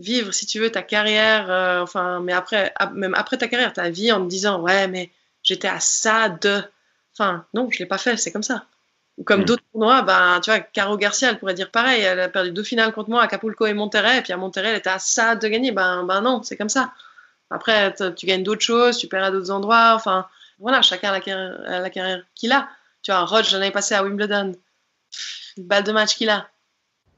vivre, 0.00 0.32
si 0.32 0.46
tu 0.46 0.58
veux, 0.60 0.70
ta 0.70 0.82
carrière, 0.82 1.50
euh, 1.50 1.82
enfin, 1.82 2.20
mais 2.20 2.32
après, 2.32 2.72
même 2.92 3.14
après 3.14 3.38
ta 3.38 3.48
carrière, 3.48 3.72
ta 3.72 3.90
vie, 3.90 4.12
en 4.12 4.20
me 4.20 4.28
disant, 4.28 4.60
ouais, 4.60 4.88
mais 4.88 5.10
j'étais 5.42 5.68
à 5.68 5.80
ça 5.80 6.28
de. 6.28 6.62
Enfin, 7.14 7.44
non, 7.54 7.68
je 7.70 7.78
l'ai 7.78 7.86
pas 7.86 7.98
fait, 7.98 8.16
c'est 8.16 8.32
comme 8.32 8.42
ça. 8.42 8.66
Ou 9.18 9.24
comme 9.24 9.42
mmh. 9.42 9.44
d'autres 9.44 9.64
tournois, 9.72 10.02
ben, 10.02 10.40
tu 10.42 10.50
vois, 10.50 10.60
Caro 10.60 10.96
Garcia, 10.96 11.30
elle 11.30 11.38
pourrait 11.38 11.54
dire 11.54 11.70
pareil, 11.70 12.02
elle 12.02 12.20
a 12.20 12.28
perdu 12.28 12.52
deux 12.52 12.62
finales 12.62 12.92
contre 12.92 13.10
moi, 13.10 13.20
à 13.20 13.24
Acapulco 13.24 13.66
et 13.66 13.74
Monterrey, 13.74 14.18
et 14.18 14.22
puis 14.22 14.32
à 14.32 14.36
Monterrey, 14.36 14.70
elle 14.70 14.78
était 14.78 14.90
à 14.90 14.98
ça 14.98 15.36
de 15.36 15.46
gagner. 15.48 15.72
Ben, 15.72 16.04
ben 16.04 16.20
non, 16.22 16.42
c'est 16.42 16.56
comme 16.56 16.68
ça. 16.68 16.92
Après, 17.50 17.94
tu 18.16 18.26
gagnes 18.26 18.44
d'autres 18.44 18.62
choses, 18.62 18.98
tu 18.98 19.08
perds 19.08 19.24
à 19.24 19.30
d'autres 19.30 19.50
endroits, 19.50 19.92
enfin, 19.94 20.26
voilà, 20.58 20.82
chacun 20.82 21.08
a 21.08 21.12
la 21.12 21.20
carrière, 21.20 21.60
a 21.66 21.80
la 21.80 21.90
carrière 21.90 22.22
qu'il 22.34 22.52
a. 22.52 22.68
Tu 23.02 23.10
vois, 23.10 23.24
Rod, 23.24 23.44
j'en 23.44 23.56
avais 23.56 23.70
passé 23.70 23.94
à 23.94 24.04
Wimbledon. 24.04 24.54
Une 25.56 25.64
balle 25.64 25.84
de 25.84 25.92
match 25.92 26.16
qu'il 26.16 26.30
a. 26.30 26.48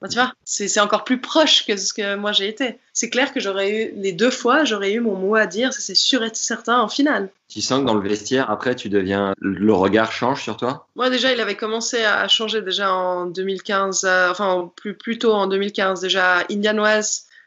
Ben, 0.02 0.08
tu 0.08 0.16
vois, 0.16 0.32
c'est 0.44 0.80
encore 0.80 1.04
plus 1.04 1.20
proche 1.20 1.64
que 1.64 1.76
ce 1.76 1.92
que 1.94 2.16
moi 2.16 2.32
j'ai 2.32 2.48
été. 2.48 2.80
C'est 2.92 3.08
clair 3.08 3.32
que 3.32 3.38
j'aurais 3.38 3.70
eu, 3.70 3.92
les 3.94 4.12
deux 4.12 4.32
fois, 4.32 4.64
j'aurais 4.64 4.92
eu 4.92 4.98
mon 4.98 5.14
mot 5.14 5.36
à 5.36 5.46
dire, 5.46 5.72
c'est 5.72 5.94
sûr 5.94 6.24
et 6.24 6.30
certain, 6.34 6.80
en 6.80 6.88
finale. 6.88 7.28
Tu 7.48 7.60
sens 7.60 7.80
que 7.80 7.86
dans 7.86 7.94
le 7.94 8.08
vestiaire, 8.08 8.50
après, 8.50 8.74
tu 8.74 8.88
deviens. 8.88 9.32
Le 9.38 9.72
regard 9.72 10.10
change 10.10 10.42
sur 10.42 10.56
toi? 10.56 10.88
Moi, 10.96 11.08
déjà, 11.08 11.32
il 11.32 11.40
avait 11.40 11.54
commencé 11.54 12.02
à 12.02 12.26
changer 12.26 12.62
déjà 12.62 12.92
en 12.92 13.26
2015, 13.26 14.04
euh, 14.04 14.30
enfin, 14.32 14.72
plus, 14.74 14.94
plus 14.94 15.18
tôt 15.18 15.34
en 15.34 15.46
2015, 15.46 16.00
déjà 16.00 16.38
Indian 16.50 16.82
Wells, 16.82 17.04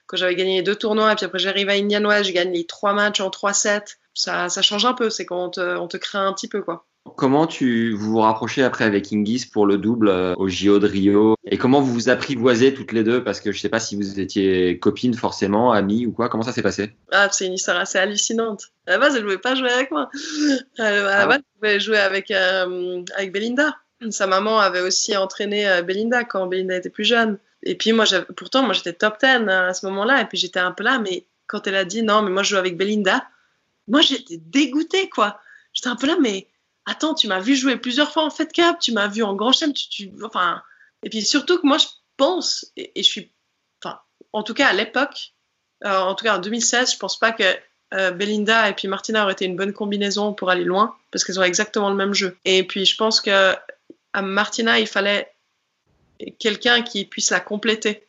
quand 0.07 0.17
j'avais 0.17 0.35
gagné 0.35 0.57
les 0.57 0.63
deux 0.63 0.75
tournois, 0.75 1.11
et 1.11 1.15
puis 1.15 1.25
après, 1.25 1.39
j'arrive 1.39 1.69
à 1.69 1.73
Indian 1.73 2.07
Wells, 2.07 2.25
je 2.25 2.31
gagne 2.31 2.51
les 2.51 2.65
trois 2.65 2.93
matchs 2.93 3.21
en 3.21 3.29
3-7. 3.29 3.97
Ça, 4.13 4.49
ça 4.49 4.61
change 4.61 4.85
un 4.85 4.93
peu, 4.93 5.09
c'est 5.09 5.25
quand 5.25 5.45
on 5.45 5.49
te, 5.49 5.77
on 5.77 5.87
te 5.87 5.97
crée 5.97 6.19
un 6.19 6.33
petit 6.33 6.47
peu, 6.47 6.61
quoi. 6.61 6.85
Comment 7.15 7.45
tu 7.45 7.93
vous 7.93 8.13
vous 8.13 8.19
rapprochez 8.19 8.63
après 8.63 8.83
avec 8.83 9.13
Ingis 9.13 9.45
pour 9.45 9.67
le 9.67 9.77
double 9.77 10.09
euh, 10.09 10.33
au 10.37 10.49
JO 10.49 10.79
de 10.79 10.87
Rio? 10.87 11.35
Et 11.45 11.57
comment 11.57 11.79
vous 11.79 11.93
vous 11.93 12.09
apprivoisez 12.09 12.73
toutes 12.73 12.91
les 12.91 13.03
deux? 13.03 13.23
Parce 13.23 13.39
que 13.39 13.51
je 13.51 13.59
sais 13.59 13.69
pas 13.69 13.79
si 13.79 13.95
vous 13.95 14.19
étiez 14.19 14.79
copines 14.79 15.13
forcément, 15.13 15.71
amies 15.71 16.07
ou 16.07 16.11
quoi. 16.11 16.29
Comment 16.29 16.43
ça 16.43 16.51
s'est 16.51 16.63
passé? 16.63 16.95
Ah, 17.11 17.29
c'est 17.31 17.45
une 17.45 17.53
histoire 17.53 17.77
assez 17.77 17.99
hallucinante. 17.99 18.71
À 18.87 18.91
la 18.91 18.97
base, 18.97 19.15
elle 19.15 19.23
voulait 19.23 19.37
pas 19.37 19.53
jouer 19.53 19.69
avec 19.69 19.91
moi. 19.91 20.09
À 20.79 20.91
la 20.91 21.27
base, 21.27 21.37
elle 21.37 21.59
voulait 21.61 21.79
jouer 21.79 21.99
avec 21.99 22.31
euh, 22.31 23.03
avec 23.15 23.31
Belinda. 23.31 23.75
sa 24.09 24.25
maman 24.25 24.59
avait 24.59 24.81
aussi 24.81 25.15
entraîné 25.15 25.69
euh, 25.69 25.83
Belinda 25.83 26.23
quand 26.23 26.47
Belinda 26.47 26.75
était 26.75 26.89
plus 26.89 27.05
jeune. 27.05 27.37
Et 27.65 27.75
puis 27.75 27.91
moi, 27.91 28.05
pourtant, 28.37 28.63
moi 28.63 28.73
j'étais 28.73 28.93
top 28.93 29.19
10 29.19 29.25
hein, 29.25 29.47
à 29.47 29.73
ce 29.73 29.85
moment-là. 29.87 30.21
Et 30.21 30.25
puis 30.25 30.37
j'étais 30.37 30.59
un 30.59 30.71
peu 30.71 30.83
là, 30.83 30.99
mais 30.99 31.25
quand 31.47 31.67
elle 31.67 31.75
a 31.75 31.85
dit 31.85 32.03
non, 32.03 32.21
mais 32.21 32.29
moi 32.29 32.43
je 32.43 32.51
joue 32.51 32.57
avec 32.57 32.77
Belinda, 32.77 33.27
moi 33.87 34.01
j'étais 34.01 34.37
dégoûtée, 34.37 35.09
quoi. 35.09 35.39
J'étais 35.73 35.89
un 35.89 35.95
peu 35.95 36.07
là, 36.07 36.15
mais 36.21 36.47
attends, 36.85 37.15
tu 37.15 37.27
m'as 37.27 37.39
vu 37.39 37.55
jouer 37.55 37.77
plusieurs 37.77 38.11
fois 38.11 38.23
en 38.23 38.29
Fed 38.29 38.51
Cup, 38.51 38.77
tu 38.79 38.91
m'as 38.93 39.07
vu 39.07 39.23
en 39.23 39.33
Grand 39.35 39.51
Chelem, 39.51 39.73
tu, 39.73 39.89
tu, 39.89 40.11
enfin. 40.23 40.61
Et 41.03 41.09
puis 41.09 41.21
surtout 41.23 41.59
que 41.59 41.67
moi 41.67 41.77
je 41.77 41.87
pense, 42.17 42.71
et, 42.77 42.91
je 42.95 43.01
suis, 43.01 43.31
enfin, 43.83 43.99
en 44.31 44.43
tout 44.43 44.53
cas 44.53 44.67
à 44.67 44.73
l'époque, 44.73 45.33
euh, 45.83 45.97
en 45.97 46.15
tout 46.15 46.23
cas 46.23 46.37
en 46.37 46.39
2016, 46.39 46.93
je 46.93 46.97
pense 46.97 47.19
pas 47.19 47.31
que 47.31 47.43
euh, 47.93 48.11
Belinda 48.11 48.69
et 48.69 48.73
puis 48.73 48.87
Martina 48.87 49.23
auraient 49.23 49.33
été 49.33 49.45
une 49.45 49.55
bonne 49.55 49.73
combinaison 49.73 50.33
pour 50.33 50.49
aller 50.49 50.63
loin 50.63 50.95
parce 51.11 51.23
qu'elles 51.23 51.39
ont 51.39 51.43
exactement 51.43 51.89
le 51.89 51.95
même 51.95 52.13
jeu. 52.13 52.37
Et 52.45 52.65
puis 52.65 52.85
je 52.85 52.95
pense 52.95 53.21
que 53.21 53.53
à 54.13 54.21
Martina, 54.21 54.79
il 54.79 54.87
fallait 54.87 55.34
quelqu'un 56.39 56.81
qui 56.81 57.05
puisse 57.05 57.31
la 57.31 57.39
compléter, 57.39 58.03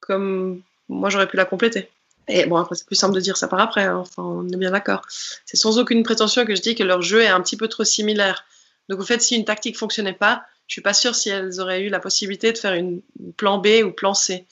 comme 0.00 0.62
moi 0.88 1.10
j'aurais 1.10 1.28
pu 1.28 1.36
la 1.36 1.44
compléter. 1.44 1.88
Et 2.28 2.46
bon, 2.46 2.56
après, 2.56 2.76
c'est 2.76 2.86
plus 2.86 2.96
simple 2.96 3.14
de 3.14 3.20
dire 3.20 3.36
ça 3.36 3.48
par 3.48 3.60
après, 3.60 3.84
hein. 3.84 3.96
enfin, 3.96 4.22
on 4.22 4.48
est 4.48 4.56
bien 4.56 4.70
d'accord. 4.70 5.02
C'est 5.44 5.56
sans 5.56 5.78
aucune 5.78 6.02
prétention 6.02 6.44
que 6.44 6.54
je 6.54 6.60
dis 6.60 6.74
que 6.74 6.84
leur 6.84 7.02
jeu 7.02 7.22
est 7.22 7.28
un 7.28 7.40
petit 7.40 7.56
peu 7.56 7.68
trop 7.68 7.84
similaire. 7.84 8.44
Donc, 8.88 9.00
au 9.00 9.04
fait, 9.04 9.20
si 9.20 9.36
une 9.36 9.44
tactique 9.44 9.76
fonctionnait 9.76 10.12
pas, 10.12 10.44
je 10.66 10.74
suis 10.74 10.82
pas 10.82 10.94
sûre 10.94 11.14
si 11.14 11.30
elles 11.30 11.60
auraient 11.60 11.82
eu 11.82 11.88
la 11.88 12.00
possibilité 12.00 12.52
de 12.52 12.58
faire 12.58 12.74
une 12.74 13.02
plan 13.36 13.58
B 13.58 13.84
ou 13.84 13.90
plan 13.90 14.14
C. 14.14 14.46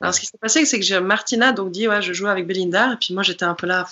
Alors, 0.00 0.14
ce 0.14 0.20
qui 0.20 0.26
s'est 0.26 0.38
passé, 0.38 0.64
c'est 0.64 0.78
que 0.80 0.98
Martina 0.98 1.52
donc 1.52 1.72
dit, 1.72 1.88
ouais, 1.88 2.02
je 2.02 2.12
joue 2.12 2.26
avec 2.26 2.46
Belinda, 2.46 2.92
et 2.92 2.96
puis 2.96 3.14
moi, 3.14 3.22
j'étais 3.22 3.44
un 3.44 3.54
peu 3.54 3.66
là, 3.66 3.88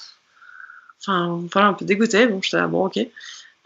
enfin, 1.00 1.40
voilà, 1.52 1.68
un 1.68 1.74
peu 1.74 1.84
dégoûtée. 1.84 2.26
Bon, 2.26 2.42
j'étais 2.42 2.58
là, 2.58 2.66
bon, 2.66 2.86
ok. 2.86 2.98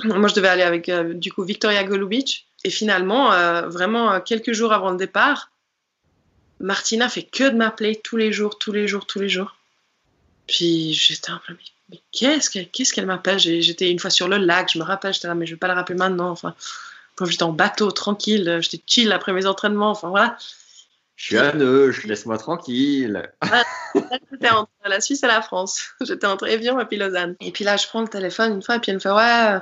Moi, 0.04 0.28
je 0.28 0.34
devais 0.34 0.48
aller 0.48 0.62
avec, 0.62 0.88
euh, 0.88 1.14
du 1.14 1.32
coup, 1.32 1.42
Victoria 1.44 1.82
Golubic. 1.84 2.46
Et 2.64 2.70
finalement, 2.70 3.32
euh, 3.32 3.68
vraiment, 3.68 4.12
euh, 4.12 4.20
quelques 4.20 4.52
jours 4.52 4.72
avant 4.72 4.90
le 4.90 4.96
départ, 4.96 5.50
Martina 6.58 7.08
fait 7.08 7.22
que 7.22 7.44
de 7.44 7.56
m'appeler 7.56 7.96
tous 7.96 8.16
les 8.16 8.32
jours, 8.32 8.58
tous 8.58 8.72
les 8.72 8.86
jours, 8.86 9.06
tous 9.06 9.18
les 9.18 9.28
jours. 9.28 9.56
Puis 10.46 10.92
j'étais 10.92 11.30
un 11.30 11.40
peu, 11.46 11.54
mais, 11.90 12.00
qu'est-ce 12.12 12.50
qu'elle 12.50 12.68
qu'est-ce 12.68 12.92
qu'elle 12.92 13.06
m'appelle? 13.06 13.38
J'étais 13.38 13.90
une 13.90 13.98
fois 13.98 14.10
sur 14.10 14.28
le 14.28 14.36
lac, 14.36 14.70
je 14.72 14.78
me 14.78 14.84
rappelle, 14.84 15.14
j'étais 15.14 15.28
là, 15.28 15.34
mais 15.34 15.46
je 15.46 15.54
vais 15.54 15.58
pas 15.58 15.68
la 15.68 15.74
rappeler 15.74 15.96
maintenant. 15.96 16.30
Enfin, 16.30 16.54
quand 17.16 17.24
j'étais 17.24 17.42
en 17.42 17.52
bateau, 17.52 17.90
tranquille, 17.90 18.58
j'étais 18.60 18.82
chill 18.86 19.10
après 19.12 19.32
mes 19.32 19.46
entraînements, 19.46 19.90
enfin 19.90 20.08
voilà. 20.08 20.36
Je 21.16 21.24
suis 21.26 21.38
à 21.38 21.52
je 21.52 22.06
laisse-moi 22.06 22.38
tranquille. 22.38 23.30
J'étais 24.32 24.48
entre 24.48 24.70
la 24.86 25.00
Suisse 25.02 25.22
et 25.22 25.26
la 25.26 25.42
France. 25.42 25.90
J'étais 26.00 26.26
entre 26.26 26.46
Evian 26.46 26.80
et 26.80 26.86
puis 26.86 26.96
Lausanne. 26.96 27.36
Et 27.40 27.52
puis 27.52 27.62
là, 27.62 27.76
je 27.76 27.86
prends 27.86 28.00
le 28.00 28.08
téléphone 28.08 28.54
une 28.54 28.62
fois 28.62 28.76
et 28.76 28.78
puis 28.78 28.90
elle 28.90 28.96
me 28.96 29.00
fait 29.00 29.10
Ouais, 29.10 29.58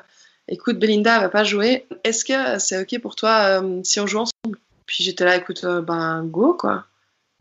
écoute, 0.49 0.79
Belinda, 0.79 1.17
elle 1.17 1.23
va 1.23 1.29
pas 1.29 1.45
jouer. 1.45 1.87
Est-ce 2.05 2.25
que 2.25 2.59
c'est 2.59 2.81
OK 2.81 3.01
pour 3.01 3.17
toi 3.17 3.61
euh, 3.61 3.81
si 3.85 4.01
on 4.01 4.07
joue 4.07 4.19
ensemble? 4.19 4.59
Puis 4.87 5.05
j'étais 5.05 5.25
là, 5.25 5.37
écoute, 5.37 5.65
euh, 5.65 5.83
ben 5.83 6.25
go, 6.25 6.55
quoi. 6.55 6.87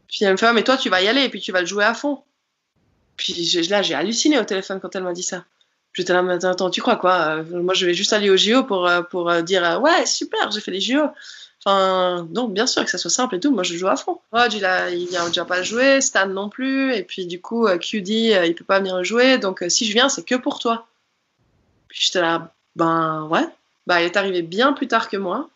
Puis 0.07 0.19
elle 0.21 0.31
me 0.31 0.37
fait 0.37 0.51
Mais 0.53 0.63
toi, 0.63 0.77
tu 0.77 0.89
vas 0.89 1.01
y 1.01 1.07
aller 1.07 1.23
et 1.23 1.29
puis 1.29 1.41
tu 1.41 1.51
vas 1.51 1.61
le 1.61 1.65
jouer 1.65 1.83
à 1.83 1.93
fond. 1.93 2.23
Puis 3.15 3.33
là, 3.69 3.81
j'ai 3.81 3.95
halluciné 3.95 4.37
au 4.39 4.43
téléphone 4.43 4.79
quand 4.79 4.95
elle 4.95 5.03
m'a 5.03 5.13
dit 5.13 5.23
ça. 5.23 5.43
J'étais 5.93 6.13
là, 6.13 6.21
mais 6.21 6.45
attends, 6.45 6.69
tu 6.69 6.81
crois 6.81 6.97
quoi? 6.97 7.37
Euh, 7.37 7.63
Moi, 7.63 7.73
je 7.73 7.85
vais 7.85 7.93
juste 7.93 8.13
aller 8.13 8.29
au 8.29 8.37
JO 8.37 8.63
pour, 8.63 8.89
pour 9.09 9.33
dire 9.41 9.79
Ouais, 9.81 10.05
super, 10.05 10.51
j'ai 10.51 10.61
fait 10.61 10.71
les 10.71 10.81
JO. 10.81 11.01
Enfin, 11.65 12.27
donc 12.29 12.53
bien 12.53 12.67
sûr 12.67 12.85
que 12.85 12.91
ça 12.91 12.99
soit 12.99 13.09
simple 13.09 13.35
et 13.35 13.39
tout, 13.39 13.51
moi 13.51 13.63
je 13.63 13.75
joue 13.75 13.87
à 13.87 13.95
fond. 13.97 14.19
Rod, 14.31 14.53
il, 14.53 14.63
a, 14.63 14.91
il 14.91 15.07
vient 15.07 15.27
déjà 15.27 15.43
pas 15.43 15.63
jouer, 15.63 15.99
Stan 16.01 16.27
non 16.27 16.49
plus, 16.49 16.93
et 16.93 17.03
puis 17.03 17.25
du 17.25 17.41
coup, 17.41 17.67
QD, 17.67 18.09
il 18.09 18.55
peut 18.55 18.63
pas 18.63 18.79
venir 18.79 19.03
jouer, 19.03 19.37
donc 19.39 19.65
si 19.67 19.85
je 19.85 19.91
viens, 19.91 20.07
c'est 20.07 20.23
que 20.23 20.35
pour 20.35 20.59
toi. 20.59 20.87
Puis 21.89 21.99
j'étais 22.03 22.21
là, 22.21 22.53
ben 22.77 23.27
ouais, 23.29 23.45
bah, 23.87 23.99
elle 23.99 24.05
est 24.05 24.17
arrivée 24.17 24.43
bien 24.43 24.73
plus 24.73 24.87
tard 24.87 25.09
que 25.09 25.17
moi. 25.17 25.49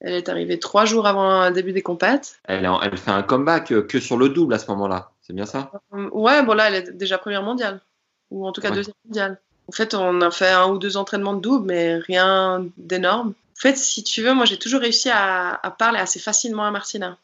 Elle 0.00 0.14
est 0.14 0.28
arrivée 0.28 0.58
trois 0.58 0.84
jours 0.84 1.06
avant 1.06 1.48
le 1.48 1.54
début 1.54 1.72
des 1.72 1.82
compètes. 1.82 2.38
Elle, 2.44 2.68
elle 2.82 2.98
fait 2.98 3.10
un 3.10 3.22
comeback 3.22 3.72
euh, 3.72 3.82
que 3.82 4.00
sur 4.00 4.18
le 4.18 4.28
double 4.28 4.52
à 4.52 4.58
ce 4.58 4.66
moment-là, 4.72 5.12
c'est 5.22 5.32
bien 5.32 5.46
ça? 5.46 5.70
Euh, 5.94 6.10
Ouais, 6.10 6.42
bon 6.42 6.54
là, 6.54 6.68
elle 6.68 6.74
est 6.74 6.90
déjà 6.90 7.16
première 7.16 7.42
mondiale, 7.42 7.80
ou 8.30 8.46
en 8.46 8.52
tout 8.52 8.60
cas 8.60 8.70
deuxième 8.70 8.96
mondiale. 9.06 9.40
En 9.68 9.72
fait, 9.72 9.94
on 9.94 10.20
a 10.20 10.30
fait 10.30 10.50
un 10.50 10.68
ou 10.68 10.78
deux 10.78 10.98
entraînements 10.98 11.32
de 11.32 11.40
double, 11.40 11.66
mais 11.66 11.96
rien 11.96 12.66
d'énorme. 12.76 13.28
En 13.28 13.60
fait, 13.60 13.78
si 13.78 14.02
tu 14.02 14.22
veux, 14.22 14.34
moi 14.34 14.44
j'ai 14.44 14.58
toujours 14.58 14.80
réussi 14.80 15.08
à, 15.10 15.58
parler 15.78 15.98
assez 15.98 16.18
facilement 16.18 16.66
à 16.66 16.70
Martina. 16.70 17.16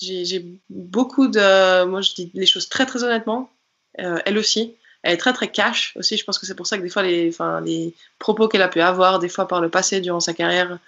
J'ai 0.00 0.44
beaucoup 0.70 1.26
de. 1.26 1.84
Moi 1.86 2.02
je 2.02 2.14
dis 2.14 2.30
les 2.34 2.46
choses 2.46 2.68
très 2.68 2.86
très 2.86 3.02
honnêtement, 3.02 3.50
euh, 3.98 4.18
elle 4.26 4.38
aussi 4.38 4.76
elle 5.02 5.14
est 5.14 5.18
très 5.18 5.32
très 5.32 5.48
cash 5.48 5.94
aussi. 5.96 6.16
Je 6.16 6.24
pense 6.24 6.38
que 6.38 6.46
c'est 6.46 6.54
pour 6.54 6.66
ça 6.66 6.76
que 6.76 6.82
des 6.82 6.88
fois 6.88 7.02
les, 7.02 7.32
les 7.64 7.94
propos 8.18 8.48
qu'elle 8.48 8.62
a 8.62 8.68
pu 8.68 8.80
avoir, 8.80 9.18
des 9.18 9.28
fois 9.28 9.46
par 9.48 9.60
le 9.60 9.68
passé 9.68 10.00
durant 10.00 10.20
sa 10.20 10.34
carrière, 10.34 10.78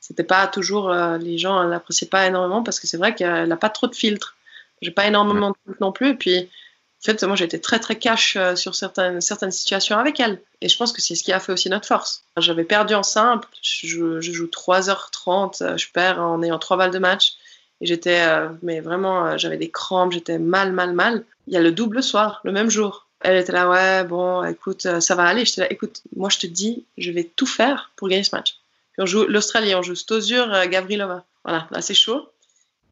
c'était 0.00 0.24
pas 0.24 0.46
toujours 0.46 0.90
euh, 0.90 1.18
les 1.18 1.38
gens 1.38 1.62
l'appréciaient 1.64 2.06
pas 2.06 2.26
énormément 2.26 2.62
parce 2.62 2.78
que 2.78 2.86
c'est 2.86 2.96
vrai 2.96 3.14
qu'elle 3.14 3.48
n'a 3.48 3.56
pas 3.56 3.70
trop 3.70 3.86
de 3.86 3.94
filtres. 3.94 4.36
J'ai 4.82 4.90
pas 4.90 5.06
énormément 5.06 5.50
de 5.50 5.56
filtres 5.64 5.82
non 5.82 5.92
plus. 5.92 6.10
Et 6.10 6.14
puis 6.14 6.38
en 6.38 7.04
fait, 7.04 7.22
moi 7.24 7.34
j'étais 7.34 7.58
très 7.58 7.80
très 7.80 7.96
cash 7.96 8.36
euh, 8.36 8.54
sur 8.54 8.74
certaines 8.74 9.20
certaines 9.20 9.50
situations 9.50 9.98
avec 9.98 10.20
elle. 10.20 10.40
Et 10.60 10.68
je 10.68 10.76
pense 10.76 10.92
que 10.92 11.02
c'est 11.02 11.14
ce 11.14 11.24
qui 11.24 11.32
a 11.32 11.40
fait 11.40 11.52
aussi 11.52 11.70
notre 11.70 11.86
force. 11.86 12.22
J'avais 12.36 12.64
perdu 12.64 12.94
en 12.94 13.02
simple. 13.02 13.48
Je, 13.62 14.20
je, 14.20 14.32
joue 14.32 14.46
3h30. 14.46 15.62
Euh, 15.62 15.76
je 15.76 15.88
perds 15.92 16.20
en 16.20 16.42
ayant 16.42 16.58
trois 16.58 16.76
balles 16.76 16.92
de 16.92 16.98
match. 16.98 17.34
Et 17.80 17.86
j'étais, 17.86 18.24
mais 18.62 18.80
vraiment, 18.80 19.36
j'avais 19.36 19.58
des 19.58 19.70
crampes, 19.70 20.12
j'étais 20.12 20.38
mal, 20.38 20.72
mal, 20.72 20.94
mal. 20.94 21.26
Il 21.46 21.52
y 21.52 21.58
a 21.58 21.60
le 21.60 21.72
double 21.72 22.02
soir, 22.02 22.40
le 22.42 22.50
même 22.50 22.70
jour. 22.70 23.05
Elle 23.20 23.36
était 23.36 23.52
là, 23.52 23.68
ouais, 23.68 24.04
bon, 24.04 24.44
écoute, 24.44 24.86
euh, 24.86 25.00
ça 25.00 25.14
va 25.14 25.24
aller. 25.24 25.44
J'étais 25.44 25.62
là, 25.62 25.72
écoute, 25.72 26.02
moi 26.14 26.28
je 26.28 26.38
te 26.38 26.46
dis, 26.46 26.84
je 26.98 27.10
vais 27.10 27.24
tout 27.24 27.46
faire 27.46 27.90
pour 27.96 28.08
gagner 28.08 28.24
ce 28.24 28.34
match. 28.34 28.58
Puis 28.92 29.02
on 29.02 29.06
joue 29.06 29.24
l'Australie, 29.24 29.74
on 29.74 29.82
joue 29.82 29.94
Stosur, 29.94 30.52
euh, 30.52 30.66
Gavrilova. 30.66 31.24
Voilà, 31.44 31.66
là 31.70 31.80
c'est 31.80 31.94
chaud. 31.94 32.28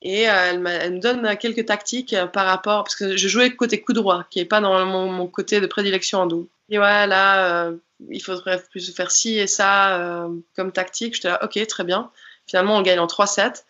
Et 0.02 0.28
euh, 0.28 0.32
elle, 0.50 0.60
me 0.60 0.98
donne 0.98 1.36
quelques 1.36 1.66
tactiques 1.66 2.14
par 2.32 2.46
rapport, 2.46 2.84
parce 2.84 2.96
que 2.96 3.16
je 3.16 3.28
jouais 3.28 3.54
côté 3.54 3.80
coup 3.80 3.92
droit, 3.92 4.24
qui 4.30 4.38
n'est 4.38 4.44
pas 4.44 4.60
dans 4.60 4.84
mon, 4.84 5.26
côté 5.26 5.60
de 5.60 5.66
prédilection 5.66 6.20
en 6.20 6.26
double. 6.26 6.48
Et 6.68 6.78
ouais, 6.78 7.06
là, 7.06 7.70
il 8.10 8.22
faudrait 8.22 8.62
plus 8.70 8.94
faire 8.94 9.10
ci 9.10 9.38
et 9.38 9.46
ça 9.46 10.28
comme 10.56 10.72
tactique. 10.72 11.14
J'étais 11.14 11.28
là, 11.28 11.42
ok, 11.42 11.66
très 11.66 11.84
bien. 11.84 12.10
Finalement, 12.46 12.76
on 12.76 12.82
gagne 12.82 12.98
en 12.98 13.06
3-7. 13.06 13.64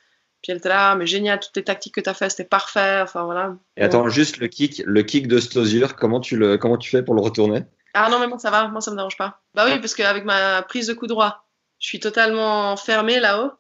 Puis 0.45 0.53
elle 0.53 0.59
était 0.59 0.69
là, 0.69 0.95
mais 0.95 1.07
génial, 1.07 1.41
toutes 1.41 1.57
les 1.57 1.65
tactiques 1.65 1.95
que 1.95 2.03
tu 2.03 2.11
as 2.11 2.13
fait, 2.13 2.29
c'était 2.29 2.45
parfait. 2.45 3.01
Enfin 3.01 3.25
voilà. 3.25 3.57
Et 3.79 3.83
attends, 3.83 4.11
juste 4.11 4.37
le 4.37 4.47
kick, 4.47 4.83
le 4.85 5.03
kick 5.03 5.27
de 5.27 5.39
Stosur, 5.39 5.97
comment 5.97 6.21
tu 6.21 6.37
le, 6.37 6.59
comment 6.59 6.77
tu 6.77 6.91
fais 6.91 7.03
pour 7.03 7.15
le 7.15 7.23
retourner? 7.23 7.63
Ah 7.95 8.11
non, 8.11 8.19
mais 8.19 8.27
moi 8.27 8.39
ça 8.39 8.51
va, 8.51 8.69
moi 8.69 8.83
ça 8.83 8.91
me 8.91 8.97
dérange 8.97 9.17
pas. 9.17 9.41
Bah 9.55 9.65
oui, 9.67 9.79
parce 9.79 9.95
qu'avec 9.95 10.27
ma 10.27 10.61
prise 10.61 10.89
de 10.89 10.93
coup 10.93 11.07
droit, 11.07 11.47
je 11.79 11.87
suis 11.87 11.99
totalement 11.99 12.77
fermé 12.77 13.21
là-haut. 13.21 13.53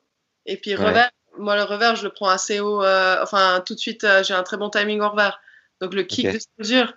Et 0.45 0.59
puis 0.59 0.75
revers, 0.75 1.11
moi 1.39 1.57
le 1.57 1.63
revers, 1.63 1.97
je 1.97 2.05
le 2.05 2.11
prends 2.11 2.29
assez 2.29 2.61
haut. 2.61 2.85
Euh, 2.85 3.17
enfin, 3.23 3.63
tout 3.65 3.73
de 3.73 3.81
suite, 3.81 4.05
euh, 4.05 4.23
j'ai 4.23 4.35
un 4.35 4.43
très 4.43 4.59
bon 4.59 4.69
timing 4.69 5.01
au 5.01 5.09
revers. 5.09 5.41
Donc 5.81 5.95
le 5.95 6.03
kick 6.03 6.31
de 6.31 6.39
Stosur, 6.39 6.93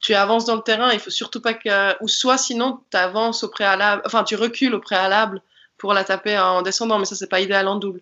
tu 0.00 0.14
avances 0.14 0.46
dans 0.46 0.56
le 0.56 0.62
terrain, 0.62 0.90
il 0.90 1.00
faut 1.00 1.10
surtout 1.10 1.42
pas 1.42 1.52
que. 1.52 2.02
Ou 2.02 2.08
soit 2.08 2.38
sinon, 2.38 2.80
tu 2.90 2.96
avances 2.96 3.44
au 3.44 3.48
préalable, 3.48 4.00
enfin, 4.06 4.24
tu 4.24 4.36
recules 4.36 4.74
au 4.74 4.80
préalable 4.80 5.42
pour 5.76 5.92
la 5.92 6.02
taper 6.02 6.38
en 6.38 6.62
descendant, 6.62 6.98
mais 6.98 7.04
ça, 7.04 7.14
c'est 7.14 7.28
pas 7.28 7.40
idéal 7.40 7.68
en 7.68 7.76
double. 7.76 8.00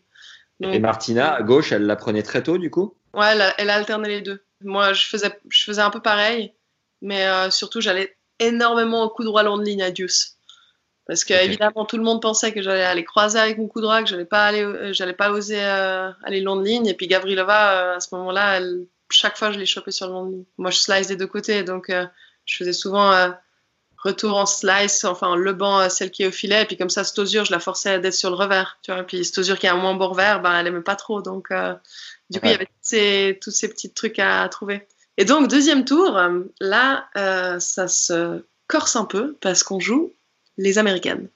Et 0.60 0.78
Martina, 0.78 1.34
à 1.34 1.42
gauche, 1.42 1.72
elle 1.72 1.86
la 1.86 1.96
prenait 1.96 2.22
très 2.22 2.42
tôt, 2.42 2.58
du 2.58 2.70
coup? 2.70 2.94
Ouais, 3.14 3.36
elle, 3.58 3.70
a 3.70 3.74
alterné 3.74 4.08
les 4.08 4.22
deux. 4.22 4.42
Moi, 4.62 4.92
je 4.92 5.06
faisais, 5.06 5.38
je 5.50 5.64
faisais 5.64 5.82
un 5.82 5.90
peu 5.90 6.00
pareil, 6.00 6.54
mais 7.02 7.26
euh, 7.26 7.50
surtout, 7.50 7.80
j'allais 7.80 8.16
énormément 8.38 9.04
au 9.04 9.10
coup 9.10 9.24
droit 9.24 9.42
long 9.42 9.58
de 9.58 9.64
ligne 9.64 9.82
à 9.82 9.90
Deuce. 9.90 10.36
Parce 11.06 11.24
que, 11.24 11.34
évidemment, 11.34 11.84
tout 11.84 11.98
le 11.98 12.02
monde 12.02 12.20
pensait 12.20 12.52
que 12.52 12.62
j'allais 12.62 12.82
aller 12.82 13.04
croiser 13.04 13.38
avec 13.38 13.58
mon 13.58 13.68
coup 13.68 13.80
droit, 13.80 14.02
que 14.02 14.08
j'allais 14.08 14.24
pas 14.24 14.46
aller, 14.46 14.62
euh, 14.62 14.92
j'allais 14.92 15.12
pas 15.12 15.30
oser 15.30 15.62
euh, 15.62 16.10
aller 16.24 16.40
long 16.40 16.56
de 16.56 16.64
ligne. 16.64 16.86
Et 16.86 16.94
puis, 16.94 17.06
Gavrilova, 17.06 17.94
à 17.94 18.00
ce 18.00 18.14
moment-là, 18.14 18.60
chaque 19.10 19.36
fois, 19.36 19.52
je 19.52 19.58
l'ai 19.58 19.66
chopé 19.66 19.90
sur 19.92 20.06
le 20.06 20.12
long 20.12 20.24
de 20.24 20.30
ligne. 20.32 20.44
Moi, 20.58 20.70
je 20.70 20.78
slice 20.78 21.06
des 21.06 21.16
deux 21.16 21.26
côtés, 21.26 21.62
donc 21.62 21.92
je 22.44 22.56
faisais 22.56 22.72
souvent 22.72 23.12
retour 23.98 24.36
en 24.36 24.46
slice, 24.46 25.04
enfin 25.04 25.36
le 25.36 25.52
banc, 25.52 25.88
celle 25.88 26.10
qui 26.10 26.22
est 26.22 26.26
au 26.26 26.32
filet, 26.32 26.62
et 26.62 26.64
puis 26.64 26.76
comme 26.76 26.90
ça, 26.90 27.04
Stosur, 27.04 27.44
je 27.44 27.52
la 27.52 27.60
forçais 27.60 27.98
d'être 27.98 28.14
sur 28.14 28.30
le 28.30 28.36
revers, 28.36 28.78
tu 28.82 28.92
vois, 28.92 29.00
et 29.00 29.04
puis 29.04 29.24
Stosur 29.24 29.58
qui 29.58 29.66
a 29.66 29.74
un 29.74 29.76
moins 29.76 29.94
bon 29.94 30.08
revers, 30.08 30.40
ben, 30.40 30.58
elle 30.58 30.66
aimait 30.66 30.80
pas 30.80 30.96
trop, 30.96 31.22
donc 31.22 31.50
euh, 31.50 31.74
du 32.30 32.40
coup, 32.40 32.46
il 32.46 32.52
y 32.52 32.54
avait 32.54 32.68
ces, 32.82 33.38
tous 33.40 33.50
ces 33.50 33.68
petits 33.68 33.92
trucs 33.92 34.18
à 34.18 34.48
trouver. 34.48 34.86
Et 35.16 35.24
donc, 35.24 35.48
deuxième 35.48 35.84
tour, 35.84 36.20
là, 36.60 37.08
euh, 37.16 37.58
ça 37.58 37.88
se 37.88 38.44
corse 38.66 38.96
un 38.96 39.04
peu, 39.04 39.36
parce 39.40 39.62
qu'on 39.62 39.80
joue 39.80 40.12
les 40.58 40.78
Américaines. 40.78 41.28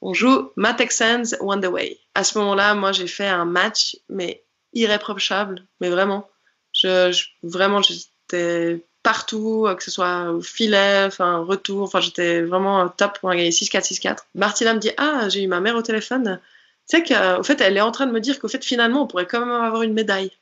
On 0.00 0.14
joue 0.14 0.50
Ma 0.56 0.74
Texans 0.74 1.36
One 1.40 1.64
Way. 1.64 1.98
À 2.14 2.24
ce 2.24 2.38
moment-là, 2.38 2.74
moi, 2.74 2.92
j'ai 2.92 3.06
fait 3.06 3.26
un 3.26 3.44
match, 3.44 3.96
mais 4.08 4.44
irréprochable, 4.72 5.66
mais 5.80 5.90
vraiment. 5.90 6.28
Je, 6.72 7.12
je 7.12 7.26
vraiment, 7.42 7.80
j'étais 7.82 8.84
partout, 9.04 9.66
euh, 9.68 9.76
que 9.76 9.84
ce 9.84 9.92
soit 9.92 10.32
au 10.32 10.40
filet, 10.40 11.04
enfin 11.04 11.38
retour, 11.38 11.82
enfin 11.82 12.00
j'étais 12.00 12.42
vraiment 12.42 12.88
top 12.88 13.20
pour 13.20 13.30
gagner 13.30 13.50
6-4, 13.50 13.92
6-4. 13.92 14.18
Martina 14.34 14.74
me 14.74 14.80
dit 14.80 14.90
ah 14.96 15.28
j'ai 15.28 15.44
eu 15.44 15.46
ma 15.46 15.60
mère 15.60 15.76
au 15.76 15.82
téléphone, 15.82 16.40
tu 16.88 16.96
sais 16.96 17.02
qu'au 17.04 17.42
fait 17.44 17.60
elle 17.60 17.76
est 17.76 17.82
en 17.82 17.92
train 17.92 18.06
de 18.06 18.12
me 18.12 18.20
dire 18.20 18.40
qu'au 18.40 18.48
fait 18.48 18.64
finalement 18.64 19.02
on 19.02 19.06
pourrait 19.06 19.26
quand 19.26 19.40
même 19.40 19.50
avoir 19.50 19.82
une 19.82 19.92
médaille. 19.92 20.32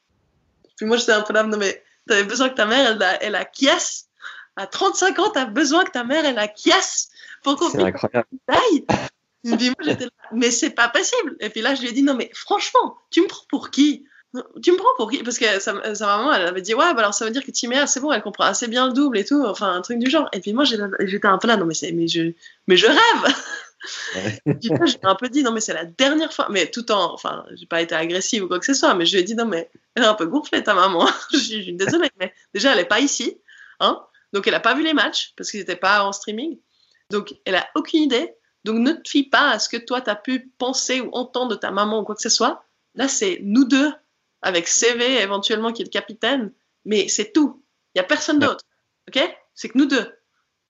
Puis 0.76 0.86
moi 0.86 0.96
j'étais 0.96 1.12
un 1.12 1.20
peu 1.20 1.34
là 1.34 1.42
non 1.42 1.58
mais 1.58 1.82
t'avais 2.08 2.24
besoin 2.24 2.48
que 2.48 2.54
ta 2.54 2.64
mère 2.64 2.92
elle 2.92 3.02
a, 3.02 3.22
elle 3.22 3.34
a 3.34 3.46
à 4.56 4.66
35 4.66 5.18
ans 5.18 5.30
t'as 5.30 5.44
besoin 5.44 5.84
que 5.84 5.90
ta 5.90 6.04
mère 6.04 6.24
elle 6.24 6.38
a 6.38 6.48
pour 7.42 7.56
qu'on 7.56 7.70
une 7.70 7.84
médaille. 7.84 8.86
Et 9.44 9.56
puis 9.56 9.68
moi, 9.70 9.76
j'étais 9.80 10.04
là, 10.04 10.10
mais 10.32 10.50
c'est 10.50 10.70
pas 10.70 10.88
possible. 10.88 11.36
Et 11.40 11.50
puis 11.50 11.62
là, 11.62 11.74
je 11.74 11.82
lui 11.82 11.88
ai 11.88 11.92
dit, 11.92 12.02
non, 12.02 12.14
mais 12.14 12.30
franchement, 12.32 12.96
tu 13.10 13.22
me 13.22 13.26
prends 13.26 13.44
pour 13.48 13.70
qui? 13.70 14.06
Tu 14.62 14.72
me 14.72 14.76
prends 14.76 14.94
pour 14.96 15.10
qui? 15.10 15.22
Parce 15.22 15.38
que 15.38 15.60
sa, 15.60 15.94
sa, 15.94 16.06
maman, 16.06 16.32
elle 16.32 16.46
avait 16.46 16.62
dit, 16.62 16.74
ouais, 16.74 16.94
bah 16.94 17.00
alors 17.00 17.14
ça 17.14 17.24
veut 17.24 17.30
dire 17.30 17.44
que 17.44 17.50
Timéa, 17.50 17.86
c'est 17.86 18.00
bon, 18.00 18.12
elle 18.12 18.22
comprend 18.22 18.44
assez 18.44 18.66
bien 18.66 18.86
le 18.86 18.92
double 18.92 19.18
et 19.18 19.24
tout, 19.24 19.44
enfin, 19.44 19.72
un 19.74 19.82
truc 19.82 19.98
du 19.98 20.10
genre. 20.10 20.28
Et 20.32 20.40
puis 20.40 20.52
moi, 20.52 20.64
j'étais 20.64 21.26
un 21.26 21.38
peu 21.38 21.48
là, 21.48 21.56
non, 21.56 21.66
mais, 21.66 21.74
mais, 21.92 22.08
je, 22.08 22.32
mais 22.66 22.76
je 22.76 22.86
rêve 22.86 23.34
Ouais. 24.14 24.40
j'ai 24.60 24.98
un 25.02 25.14
peu 25.14 25.28
dit, 25.28 25.42
non, 25.42 25.52
mais 25.52 25.60
c'est 25.60 25.74
la 25.74 25.84
dernière 25.84 26.32
fois, 26.32 26.48
mais 26.50 26.70
tout 26.70 26.90
en, 26.92 27.12
enfin, 27.12 27.44
j'ai 27.54 27.66
pas 27.66 27.82
été 27.82 27.94
agressive 27.94 28.44
ou 28.44 28.48
quoi 28.48 28.58
que 28.58 28.66
ce 28.66 28.74
soit, 28.74 28.94
mais 28.94 29.06
je 29.06 29.14
lui 29.14 29.20
ai 29.20 29.24
dit, 29.24 29.34
non, 29.34 29.46
mais 29.46 29.70
elle 29.94 30.04
est 30.04 30.06
un 30.06 30.14
peu 30.14 30.26
gonflée, 30.26 30.62
ta 30.62 30.74
maman. 30.74 31.08
je 31.32 31.38
suis 31.38 31.72
désolée, 31.72 32.10
mais 32.18 32.32
déjà, 32.54 32.72
elle 32.72 32.78
est 32.78 32.84
pas 32.84 33.00
ici, 33.00 33.38
hein, 33.80 34.00
donc 34.32 34.46
elle 34.46 34.54
a 34.54 34.60
pas 34.60 34.74
vu 34.74 34.82
les 34.82 34.94
matchs, 34.94 35.32
parce 35.36 35.50
qu'ils 35.50 35.60
n'étaient 35.60 35.76
pas 35.76 36.04
en 36.04 36.12
streaming, 36.12 36.58
donc 37.10 37.34
elle 37.44 37.56
a 37.56 37.66
aucune 37.74 38.02
idée, 38.02 38.34
donc 38.64 38.78
ne 38.78 38.92
te 38.92 39.08
fie 39.08 39.24
pas 39.24 39.50
à 39.50 39.58
ce 39.58 39.68
que 39.68 39.76
toi, 39.76 40.00
tu 40.00 40.10
as 40.10 40.16
pu 40.16 40.52
penser 40.58 41.00
ou 41.00 41.10
entendre 41.12 41.50
de 41.50 41.56
ta 41.56 41.70
maman 41.70 42.00
ou 42.00 42.04
quoi 42.04 42.14
que 42.14 42.22
ce 42.22 42.28
soit. 42.28 42.64
Là, 42.94 43.08
c'est 43.08 43.40
nous 43.42 43.64
deux, 43.64 43.92
avec 44.42 44.68
CV 44.68 45.20
éventuellement 45.20 45.72
qui 45.72 45.82
est 45.82 45.86
le 45.86 45.90
capitaine, 45.90 46.52
mais 46.84 47.08
c'est 47.08 47.32
tout. 47.32 47.62
Il 47.94 47.98
n'y 47.98 48.04
a 48.04 48.08
personne 48.08 48.38
d'autre. 48.38 48.64
OK? 49.08 49.20
C'est 49.54 49.68
que 49.68 49.78
nous 49.78 49.86
deux. 49.86 50.12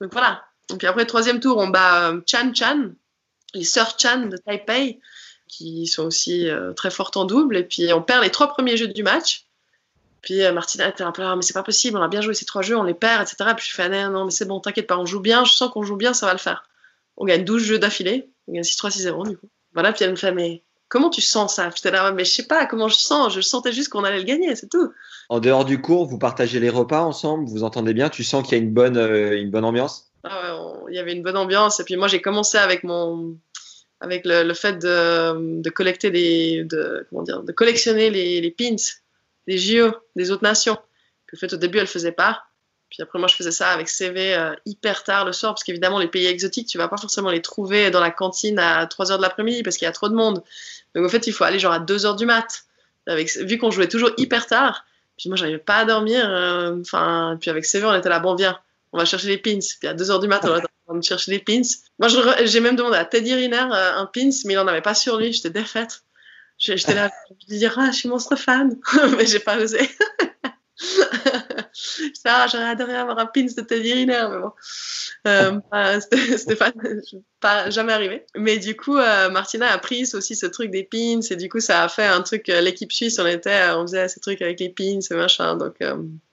Donc 0.01 0.13
voilà. 0.13 0.45
Et 0.73 0.77
puis 0.77 0.87
après, 0.87 1.07
troisième 1.07 1.41
tour, 1.41 1.59
on 1.59 1.69
bat 1.69 2.11
euh, 2.11 2.21
Chan 2.27 2.53
Chan, 2.55 2.91
les 3.55 3.65
sœurs 3.65 3.97
Chan 3.99 4.27
de 4.27 4.37
Taipei, 4.37 5.01
qui 5.49 5.87
sont 5.87 6.05
aussi 6.05 6.49
euh, 6.49 6.73
très 6.73 6.91
fortes 6.91 7.17
en 7.17 7.25
double. 7.25 7.57
Et 7.57 7.65
puis 7.65 7.93
on 7.93 8.03
perd 8.03 8.23
les 8.23 8.31
trois 8.31 8.49
premiers 8.49 8.77
jeux 8.77 8.89
du 8.89 9.03
match. 9.03 9.47
Puis 10.23 10.45
euh, 10.45 10.53
Martina 10.53 10.89
était 10.89 11.03
un 11.03 11.13
peu 11.13 11.23
là, 11.23 11.35
mais 11.35 11.43
c'est 11.43 11.53
pas 11.53 11.65
possible, 11.65 11.99
on 11.99 12.03
a 12.03 12.09
bien 12.09 12.21
joué 12.21 12.33
ces 12.33 12.45
trois 12.45 12.63
jeux, 12.63 12.77
on 12.77 12.85
les 12.85 12.95
perd, 12.95 13.23
etc. 13.23 13.51
Puis 13.57 13.67
je 13.69 13.75
fais, 13.75 13.89
non, 13.89 14.11
non 14.11 14.25
mais 14.25 14.31
c'est 14.31 14.45
bon, 14.45 14.61
t'inquiète 14.61 14.87
pas, 14.87 14.97
on 14.97 15.05
joue 15.05 15.21
bien, 15.21 15.45
je 15.45 15.53
sens 15.53 15.71
qu'on 15.71 15.83
joue 15.83 15.97
bien, 15.97 16.15
ça 16.15 16.27
va 16.27 16.33
le 16.33 16.39
faire. 16.39 16.65
On 17.17 17.25
gagne 17.25 17.45
12 17.45 17.63
jeux 17.63 17.79
d'affilée, 17.81 18.31
on 18.47 18.53
gagne 18.53 18.63
6-3, 18.63 18.97
6-0 18.97 19.29
du 19.29 19.37
coup. 19.37 19.49
Voilà, 19.75 19.93
puis 19.93 20.05
elle 20.05 20.13
me 20.13 20.17
fait, 20.17 20.33
mais 20.33 20.63
comment 20.93 21.09
tu 21.09 21.23
sens 21.23 21.55
ça? 21.55 21.71
J'étais 21.75 21.91
là, 21.91 22.13
mais 22.13 22.27
je 22.27 22.35
sais 22.35 22.47
pas 22.47 22.67
comment 22.67 22.89
je 22.89 22.97
sens, 22.97 23.33
je 23.33 23.41
sentais 23.41 23.73
juste 23.73 23.89
qu'on 23.89 24.05
allait 24.05 24.19
le 24.19 24.25
gagner, 24.25 24.55
c'est 24.55 24.69
tout. 24.69 24.93
En 25.31 25.41
dehors 25.41 25.65
du 25.65 25.81
cours, 25.81 26.05
vous 26.05 26.19
partagez 26.19 26.61
les 26.61 26.69
repas 26.69 27.01
ensemble, 27.01 27.49
vous 27.49 27.65
entendez 27.65 27.95
bien, 27.95 28.11
tu 28.11 28.23
sens 28.23 28.47
qu'il 28.47 28.59
y 28.59 28.61
a 28.61 28.63
une 28.63 28.75
bonne, 28.75 28.99
euh, 28.99 29.41
une 29.41 29.51
bonne 29.51 29.65
ambiance? 29.65 30.13
Ah 30.23 30.59
Il 30.91 30.95
y 30.95 30.99
avait 30.99 31.15
une 31.15 31.23
bonne 31.23 31.39
ambiance, 31.39 31.81
et 31.81 31.85
puis 31.85 31.97
moi 31.97 32.09
j'ai 32.09 32.21
commencé 32.21 32.59
avec 32.59 32.85
mon 32.85 33.39
avec 34.03 34.27
le, 34.27 34.43
le 34.43 34.53
fait 34.53 34.79
de, 34.79 35.63
de, 35.63 35.71
collecter 35.71 36.11
des, 36.11 36.65
de, 36.65 37.07
comment 37.09 37.23
dire, 37.23 37.43
de 37.43 37.53
collectionner 37.53 38.11
les, 38.11 38.43
les 38.43 38.51
pins, 38.51 38.77
les 39.47 39.57
JO 39.57 39.93
des 40.15 40.31
autres 40.31 40.43
nations. 40.43 40.77
Puis, 41.27 41.37
en 41.37 41.41
fait, 41.41 41.55
au 41.55 41.57
début, 41.57 41.79
elle 41.79 41.87
faisait 41.87 42.13
pas. 42.13 42.43
Puis 42.93 43.03
après, 43.03 43.19
moi, 43.19 43.27
je 43.27 43.35
faisais 43.35 43.53
ça 43.53 43.71
avec 43.71 43.89
CV 43.89 44.35
euh, 44.35 44.55
hyper 44.67 45.03
tard 45.03 45.25
le 45.25 45.33
soir, 45.33 45.55
parce 45.55 45.65
qu'évidemment, 45.65 45.99
les 45.99 46.09
pays 46.09 46.27
exotiques, 46.27 46.69
tu 46.69 46.77
vas 46.77 46.89
pas 46.89 46.99
forcément 46.99 47.31
les 47.31 47.41
trouver 47.41 47.91
dans 47.91 48.01
la 48.01 48.11
cantine 48.11 48.59
à 48.59 48.87
3 48.87 49.13
heures 49.13 49.17
de 49.17 49.23
l'après-midi, 49.23 49.63
parce 49.63 49.79
qu'il 49.79 49.87
y 49.87 49.89
a 49.89 49.93
trop 49.93 50.11
de 50.11 50.15
monde. 50.15 50.43
Donc, 50.95 51.07
en 51.07 51.09
fait, 51.09 51.27
il 51.27 51.33
faut 51.33 51.45
aller 51.45 51.59
genre 51.59 51.73
à 51.73 51.79
2 51.79 52.05
heures 52.05 52.17
du 52.17 52.27
mat. 52.27 52.65
Avec, 53.07 53.35
vu 53.35 53.57
qu'on 53.57 53.71
jouait 53.71 53.89
toujours 53.89 54.11
hyper 54.19 54.47
tard, 54.47 54.85
puis 55.17 55.31
moi, 55.31 55.37
j'arrivais 55.37 55.57
pas 55.57 55.77
à 55.77 55.85
dormir. 55.87 56.29
euh, 56.29 56.77
Enfin, 56.83 57.39
puis 57.41 57.49
avec 57.49 57.65
CV, 57.65 57.87
on 57.87 57.95
était 57.95 58.11
là, 58.11 58.19
bon, 58.21 58.35
viens, 58.35 58.59
on 58.93 58.99
va 58.99 59.07
chercher 59.07 59.29
les 59.29 59.39
pins. 59.39 59.59
Puis 59.81 59.89
à 59.89 59.95
2 59.95 60.11
heures 60.11 60.21
du 60.21 60.29
mat, 60.29 60.45
on 60.45 60.95
va 60.95 61.01
chercher 61.01 61.31
les 61.31 61.39
pins. 61.39 61.63
Moi, 61.99 62.09
j'ai 62.45 62.61
même 62.61 62.77
demandé 62.77 62.99
à 62.99 63.07
Teddy 63.07 63.35
Riner 63.35 63.57
euh, 63.73 63.97
un 63.97 64.05
pins, 64.05 64.29
mais 64.45 64.53
il 64.53 64.59
en 64.59 64.69
avait 64.69 64.83
pas 64.83 64.95
sur 64.95 65.17
lui. 65.17 65.33
J'étais 65.33 65.49
défaite. 65.49 66.03
J'étais 66.59 66.95
là, 66.95 67.11
je 67.41 67.47
lui 67.53 67.59
dire, 67.59 67.75
ah, 67.79 67.91
je 67.91 67.97
suis 67.97 68.09
monstre 68.11 68.37
fan. 68.37 68.77
mais 69.17 69.25
j'ai 69.27 69.39
pas 69.41 69.57
osé. 69.57 69.81
Ah, 72.25 72.47
j'aurais 72.51 72.65
adoré 72.71 72.95
avoir 72.95 73.19
un 73.19 73.27
pins 73.27 73.45
de 73.45 73.61
Teddy 73.63 73.93
Riner, 73.93 74.27
mais 74.31 74.39
bon. 74.39 74.53
Euh, 75.27 75.61
bah, 75.71 76.01
c'était 76.01 76.39
c'était 76.39 76.57
pas, 76.57 76.73
pas 77.41 77.71
jamais 77.71 77.93
arrivé. 77.93 78.25
Mais 78.37 78.59
du 78.59 78.77
coup, 78.77 78.97
euh, 78.97 79.31
Martina 79.31 79.71
a 79.73 79.79
pris 79.79 80.09
aussi 80.15 80.37
ce 80.37 80.47
truc 80.47 80.71
des 80.71 80.85
pins 80.85 81.21
et 81.31 81.37
du 81.37 81.49
coup, 81.49 81.61
ça 81.61 81.83
a 81.85 81.89
fait 81.89 82.07
un 82.07 82.23
truc. 82.23 82.49
euh, 82.49 82.61
L'équipe 82.61 82.93
suisse, 82.93 83.19
on 83.19 83.27
était, 83.27 83.51
euh, 83.71 83.79
on 83.79 83.83
faisait 83.83 84.09
ces 84.09 84.21
trucs 84.21 84.43
avec 84.43 84.61
les 84.61 84.69
pins 84.71 85.01
et 85.11 85.15
machin. 85.15 85.57
Donc, 85.57 85.77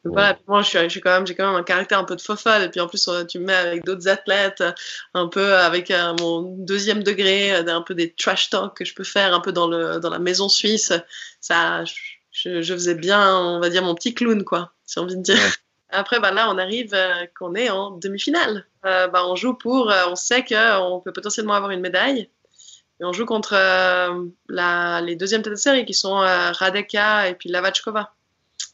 voilà. 0.03 0.37
Moi, 0.47 0.61
je 0.61 0.67
suis, 0.69 0.79
je 0.79 0.89
suis 0.89 1.01
quand 1.01 1.11
même, 1.11 1.27
j'ai 1.27 1.35
quand 1.35 1.47
même 1.47 1.59
un 1.59 1.63
caractère 1.63 1.99
un 1.99 2.05
peu 2.05 2.15
de 2.15 2.21
fofolle. 2.21 2.63
Et 2.63 2.69
puis 2.69 2.79
en 2.79 2.87
plus, 2.87 3.09
tu 3.27 3.39
me 3.39 3.45
mets 3.45 3.53
avec 3.53 3.83
d'autres 3.85 4.07
athlètes, 4.07 4.63
un 5.13 5.27
peu 5.27 5.55
avec 5.55 5.91
mon 6.19 6.41
deuxième 6.57 7.03
degré, 7.03 7.51
un 7.51 7.81
peu 7.81 7.95
des 7.95 8.13
trash 8.13 8.49
talk 8.49 8.75
que 8.77 8.85
je 8.85 8.93
peux 8.93 9.03
faire 9.03 9.33
un 9.33 9.39
peu 9.41 9.51
dans 9.51 9.67
le 9.67 9.99
dans 9.99 10.09
la 10.09 10.19
maison 10.19 10.49
suisse. 10.49 10.93
Ça, 11.41 11.83
je, 11.85 11.93
je 12.43 12.73
faisais 12.73 12.95
bien, 12.95 13.37
on 13.37 13.59
va 13.59 13.69
dire 13.69 13.83
mon 13.83 13.95
petit 13.95 14.13
clown 14.13 14.43
quoi, 14.43 14.71
si 14.85 14.99
envie 14.99 15.15
de 15.15 15.21
dire. 15.21 15.37
Après, 15.91 16.19
bah, 16.19 16.31
là, 16.31 16.49
on 16.51 16.57
arrive 16.57 16.93
euh, 16.93 17.25
qu'on 17.37 17.55
est 17.55 17.69
en 17.69 17.91
demi-finale. 17.91 18.65
Euh, 18.85 19.07
bah, 19.07 19.25
on 19.25 19.35
joue 19.35 19.55
pour, 19.55 19.91
euh, 19.91 20.03
on 20.09 20.15
sait 20.15 20.45
qu'on 20.45 21.01
peut 21.03 21.11
potentiellement 21.11 21.53
avoir 21.53 21.71
une 21.71 21.81
médaille. 21.81 22.29
Et 23.01 23.05
on 23.05 23.13
joue 23.13 23.25
contre 23.25 23.53
la, 24.49 25.01
les 25.01 25.15
deuxièmes 25.15 25.41
têtes 25.41 25.53
de 25.53 25.57
série 25.57 25.85
qui 25.85 25.93
sont 25.93 26.15
Radeka 26.15 27.29
et 27.29 27.33
puis 27.33 27.47
Lavachkova, 27.47 28.13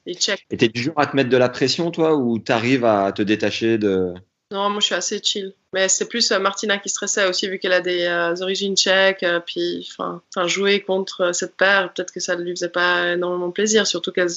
les 0.08 0.16
Tchèques. 0.16 0.48
Et 0.50 0.58
t'es 0.58 0.68
du 0.68 0.82
genre 0.82 0.98
à 0.98 1.06
te 1.06 1.16
mettre 1.16 1.30
de 1.30 1.38
la 1.38 1.48
pression, 1.48 1.92
toi, 1.92 2.16
ou 2.16 2.40
t'arrives 2.40 2.86
à 2.86 3.12
te 3.12 3.22
détacher 3.22 3.78
de. 3.78 4.16
Non, 4.52 4.70
moi 4.70 4.80
je 4.80 4.86
suis 4.86 4.96
assez 4.96 5.20
chill. 5.24 5.54
Mais 5.74 5.90
c'est 5.90 6.08
plus 6.08 6.32
euh, 6.32 6.40
Martina 6.40 6.78
qui 6.78 6.90
stressait 6.90 7.28
aussi 7.28 7.48
vu 7.48 7.58
qu'elle 7.58 7.74
a 7.74 7.82
des 7.82 8.06
euh, 8.06 8.36
origines 8.42 8.78
tchèques. 8.78 9.24
euh, 9.24 9.40
puis, 9.40 9.90
enfin, 9.98 10.22
jouer 10.48 10.82
contre 10.82 11.34
cette 11.34 11.56
paire, 11.56 11.92
peut-être 11.92 12.14
que 12.14 12.20
ça 12.20 12.36
ne 12.36 12.44
lui 12.44 12.52
faisait 12.52 12.70
pas 12.70 13.14
énormément 13.14 13.52
plaisir. 13.52 13.88
Surtout 13.88 14.12
qu'elle, 14.12 14.30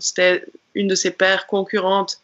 c'était 0.00 0.44
une 0.74 0.86
de 0.88 0.94
ses 0.94 1.10
paires 1.10 1.46
concurrentes 1.46 2.20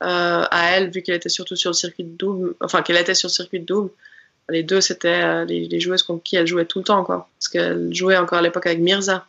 à 0.00 0.70
elle, 0.72 0.90
vu 0.90 1.02
qu'elle 1.02 1.16
était 1.16 1.30
surtout 1.30 1.56
sur 1.56 1.70
le 1.70 1.74
circuit 1.74 2.04
de 2.04 2.16
double. 2.16 2.54
Enfin, 2.60 2.82
qu'elle 2.82 2.96
était 2.96 3.14
sur 3.14 3.28
le 3.28 3.32
circuit 3.32 3.60
de 3.60 3.64
double. 3.64 3.90
Les 4.48 4.62
deux, 4.62 4.80
c'était 4.80 5.44
les, 5.46 5.66
les 5.66 5.80
joueuses 5.80 6.02
contre 6.04 6.22
qui 6.22 6.36
elle 6.36 6.46
jouait 6.46 6.66
tout 6.66 6.78
le 6.78 6.84
temps, 6.84 7.02
quoi. 7.02 7.28
Parce 7.38 7.48
qu'elle 7.48 7.92
jouait 7.92 8.16
encore 8.16 8.38
à 8.38 8.42
l'époque 8.42 8.66
avec 8.66 8.78
Mirza. 8.78 9.26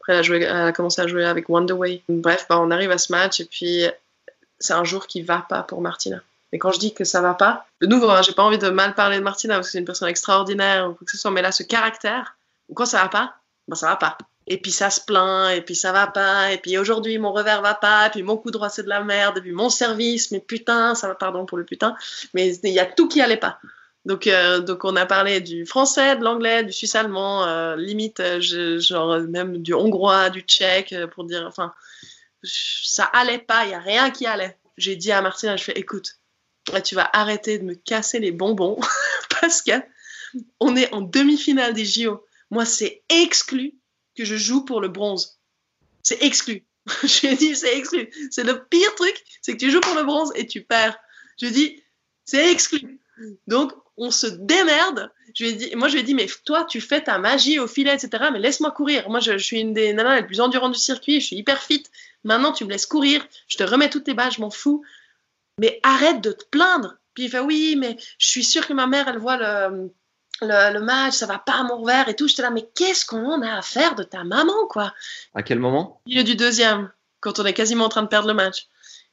Après, 0.00 0.14
elle 0.14 0.18
a, 0.18 0.22
joué, 0.22 0.42
elle 0.42 0.50
a 0.50 0.72
commencé 0.72 1.00
à 1.00 1.06
jouer 1.06 1.24
avec 1.24 1.48
Wonderway. 1.48 2.02
Bref, 2.08 2.46
bah, 2.48 2.58
on 2.58 2.70
arrive 2.70 2.90
à 2.90 2.98
ce 2.98 3.12
match 3.12 3.40
et 3.40 3.44
puis 3.44 3.84
c'est 4.58 4.72
un 4.72 4.84
jour 4.84 5.06
qui 5.06 5.22
va 5.22 5.46
pas 5.48 5.62
pour 5.62 5.80
Martina. 5.80 6.20
Et 6.52 6.58
quand 6.58 6.72
je 6.72 6.78
dis 6.78 6.94
que 6.94 7.04
ça 7.04 7.20
va 7.20 7.34
pas, 7.34 7.66
de 7.80 7.86
nouveau, 7.86 8.08
hein, 8.10 8.22
j'ai 8.22 8.32
pas 8.32 8.44
envie 8.44 8.58
de 8.58 8.68
mal 8.68 8.94
parler 8.94 9.18
de 9.18 9.22
Martina 9.22 9.54
parce 9.54 9.68
que 9.68 9.72
c'est 9.72 9.78
une 9.78 9.84
personne 9.84 10.08
extraordinaire 10.08 10.88
ou 10.88 10.94
quoi 10.94 11.04
que 11.04 11.10
ce 11.10 11.18
soit, 11.18 11.30
mais 11.30 11.42
là, 11.42 11.52
ce 11.52 11.62
caractère, 11.62 12.36
quand 12.74 12.86
ça 12.86 13.02
va 13.02 13.08
pas, 13.08 13.34
ben 13.68 13.74
ça 13.74 13.88
va 13.88 13.96
pas. 13.96 14.16
Et 14.46 14.58
puis 14.58 14.70
ça 14.70 14.90
se 14.90 15.00
plaint, 15.00 15.56
et 15.56 15.60
puis 15.60 15.74
ça 15.74 15.90
va 15.90 16.06
pas, 16.06 16.52
et 16.52 16.58
puis 16.58 16.78
aujourd'hui 16.78 17.18
mon 17.18 17.32
revers 17.32 17.62
va 17.62 17.74
pas, 17.74 18.06
et 18.06 18.10
puis 18.10 18.22
mon 18.22 18.36
coup 18.36 18.52
droit 18.52 18.68
c'est 18.68 18.84
de 18.84 18.88
la 18.88 19.02
merde, 19.02 19.38
et 19.38 19.40
puis 19.40 19.50
mon 19.50 19.70
service, 19.70 20.30
mais 20.30 20.38
putain, 20.38 20.94
ça 20.94 21.08
va, 21.08 21.16
pardon 21.16 21.46
pour 21.46 21.58
le 21.58 21.64
putain, 21.64 21.96
mais 22.32 22.54
il 22.54 22.72
y 22.72 22.78
a 22.78 22.86
tout 22.86 23.08
qui 23.08 23.20
allait 23.20 23.36
pas. 23.36 23.58
Donc, 24.04 24.28
euh, 24.28 24.60
donc 24.60 24.84
on 24.84 24.94
a 24.94 25.04
parlé 25.04 25.40
du 25.40 25.66
français, 25.66 26.14
de 26.14 26.22
l'anglais, 26.22 26.62
du 26.62 26.72
suisse-allemand, 26.72 27.44
euh, 27.44 27.74
limite, 27.74 28.20
euh, 28.20 28.78
genre 28.78 29.18
même 29.18 29.58
du 29.58 29.74
hongrois, 29.74 30.30
du 30.30 30.42
tchèque, 30.42 30.94
pour 31.12 31.24
dire, 31.24 31.44
enfin, 31.44 31.74
ça 32.44 33.04
allait 33.04 33.38
pas, 33.38 33.64
il 33.64 33.72
y 33.72 33.74
a 33.74 33.80
rien 33.80 34.10
qui 34.12 34.26
allait. 34.26 34.56
J'ai 34.76 34.94
dit 34.94 35.10
à 35.10 35.20
Martina, 35.22 35.56
je 35.56 35.64
fais, 35.64 35.72
écoute, 35.72 36.20
tu 36.84 36.94
vas 36.94 37.08
arrêter 37.12 37.58
de 37.58 37.64
me 37.64 37.74
casser 37.74 38.18
les 38.18 38.32
bonbons 38.32 38.78
parce 39.40 39.62
que 39.62 39.72
on 40.60 40.76
est 40.76 40.92
en 40.92 41.00
demi-finale 41.00 41.74
des 41.74 41.84
JO. 41.84 42.24
Moi, 42.50 42.64
c'est 42.64 43.02
exclu 43.08 43.74
que 44.16 44.24
je 44.24 44.36
joue 44.36 44.64
pour 44.64 44.80
le 44.80 44.88
bronze. 44.88 45.38
C'est 46.02 46.22
exclu. 46.22 46.64
je 47.02 47.20
lui 47.26 47.34
ai 47.34 47.36
dit, 47.36 47.56
c'est 47.56 47.76
exclu. 47.76 48.10
C'est 48.30 48.44
le 48.44 48.64
pire 48.64 48.94
truc, 48.94 49.22
c'est 49.42 49.52
que 49.52 49.58
tu 49.58 49.70
joues 49.70 49.80
pour 49.80 49.94
le 49.94 50.04
bronze 50.04 50.32
et 50.34 50.46
tu 50.46 50.62
perds. 50.62 50.96
Je 51.40 51.46
lui 51.46 51.52
ai 51.52 51.54
dit, 51.54 51.82
c'est 52.24 52.50
exclu. 52.52 53.00
Donc, 53.46 53.72
on 53.96 54.10
se 54.10 54.26
démerde. 54.26 55.10
Je 55.34 55.46
lui 55.46 55.74
moi, 55.74 55.88
je 55.88 55.94
lui 55.94 56.00
ai 56.00 56.04
dit, 56.04 56.14
mais 56.14 56.26
toi, 56.44 56.64
tu 56.64 56.80
fais 56.80 57.02
ta 57.02 57.18
magie 57.18 57.58
au 57.58 57.66
filet, 57.66 57.94
etc. 57.94 58.24
Mais 58.32 58.38
laisse-moi 58.38 58.70
courir. 58.70 59.08
Moi, 59.08 59.20
je, 59.20 59.38
je 59.38 59.44
suis 59.44 59.60
une 59.60 59.72
des 59.72 59.92
nanas 59.92 60.16
les 60.16 60.26
plus 60.26 60.40
endurantes 60.40 60.72
du 60.72 60.78
circuit. 60.78 61.20
Je 61.20 61.26
suis 61.26 61.36
hyper 61.36 61.62
fit. 61.62 61.84
Maintenant, 62.24 62.52
tu 62.52 62.64
me 62.64 62.70
laisses 62.70 62.86
courir. 62.86 63.26
Je 63.48 63.56
te 63.56 63.64
remets 63.64 63.90
toutes 63.90 64.04
tes 64.04 64.14
balles, 64.14 64.32
je 64.32 64.40
m'en 64.40 64.50
fous. 64.50 64.84
Mais 65.58 65.80
arrête 65.82 66.20
de 66.20 66.32
te 66.32 66.44
plaindre. 66.44 66.96
Puis 67.14 67.24
il 67.24 67.30
fait, 67.30 67.40
oui, 67.40 67.76
mais 67.78 67.96
je 68.18 68.26
suis 68.26 68.44
sûre 68.44 68.66
que 68.66 68.74
ma 68.74 68.86
mère, 68.86 69.08
elle 69.08 69.18
voit 69.18 69.36
le, 69.38 69.90
le, 70.42 70.72
le 70.74 70.80
match, 70.80 71.14
ça 71.14 71.26
va 71.26 71.38
pas 71.38 71.54
à 71.54 71.62
mon 71.62 71.78
revers 71.78 72.08
et 72.08 72.14
tout. 72.14 72.28
J'étais 72.28 72.42
là, 72.42 72.50
mais 72.50 72.68
qu'est-ce 72.74 73.06
qu'on 73.06 73.24
en 73.24 73.42
a 73.42 73.56
à 73.56 73.62
faire 73.62 73.94
de 73.94 74.02
ta 74.02 74.22
maman, 74.22 74.66
quoi? 74.68 74.92
À 75.34 75.42
quel 75.42 75.58
moment? 75.58 76.00
Milieu 76.06 76.24
du 76.24 76.36
deuxième, 76.36 76.90
quand 77.20 77.38
on 77.38 77.46
est 77.46 77.54
quasiment 77.54 77.86
en 77.86 77.88
train 77.88 78.02
de 78.02 78.08
perdre 78.08 78.28
le 78.28 78.34
match. 78.34 78.66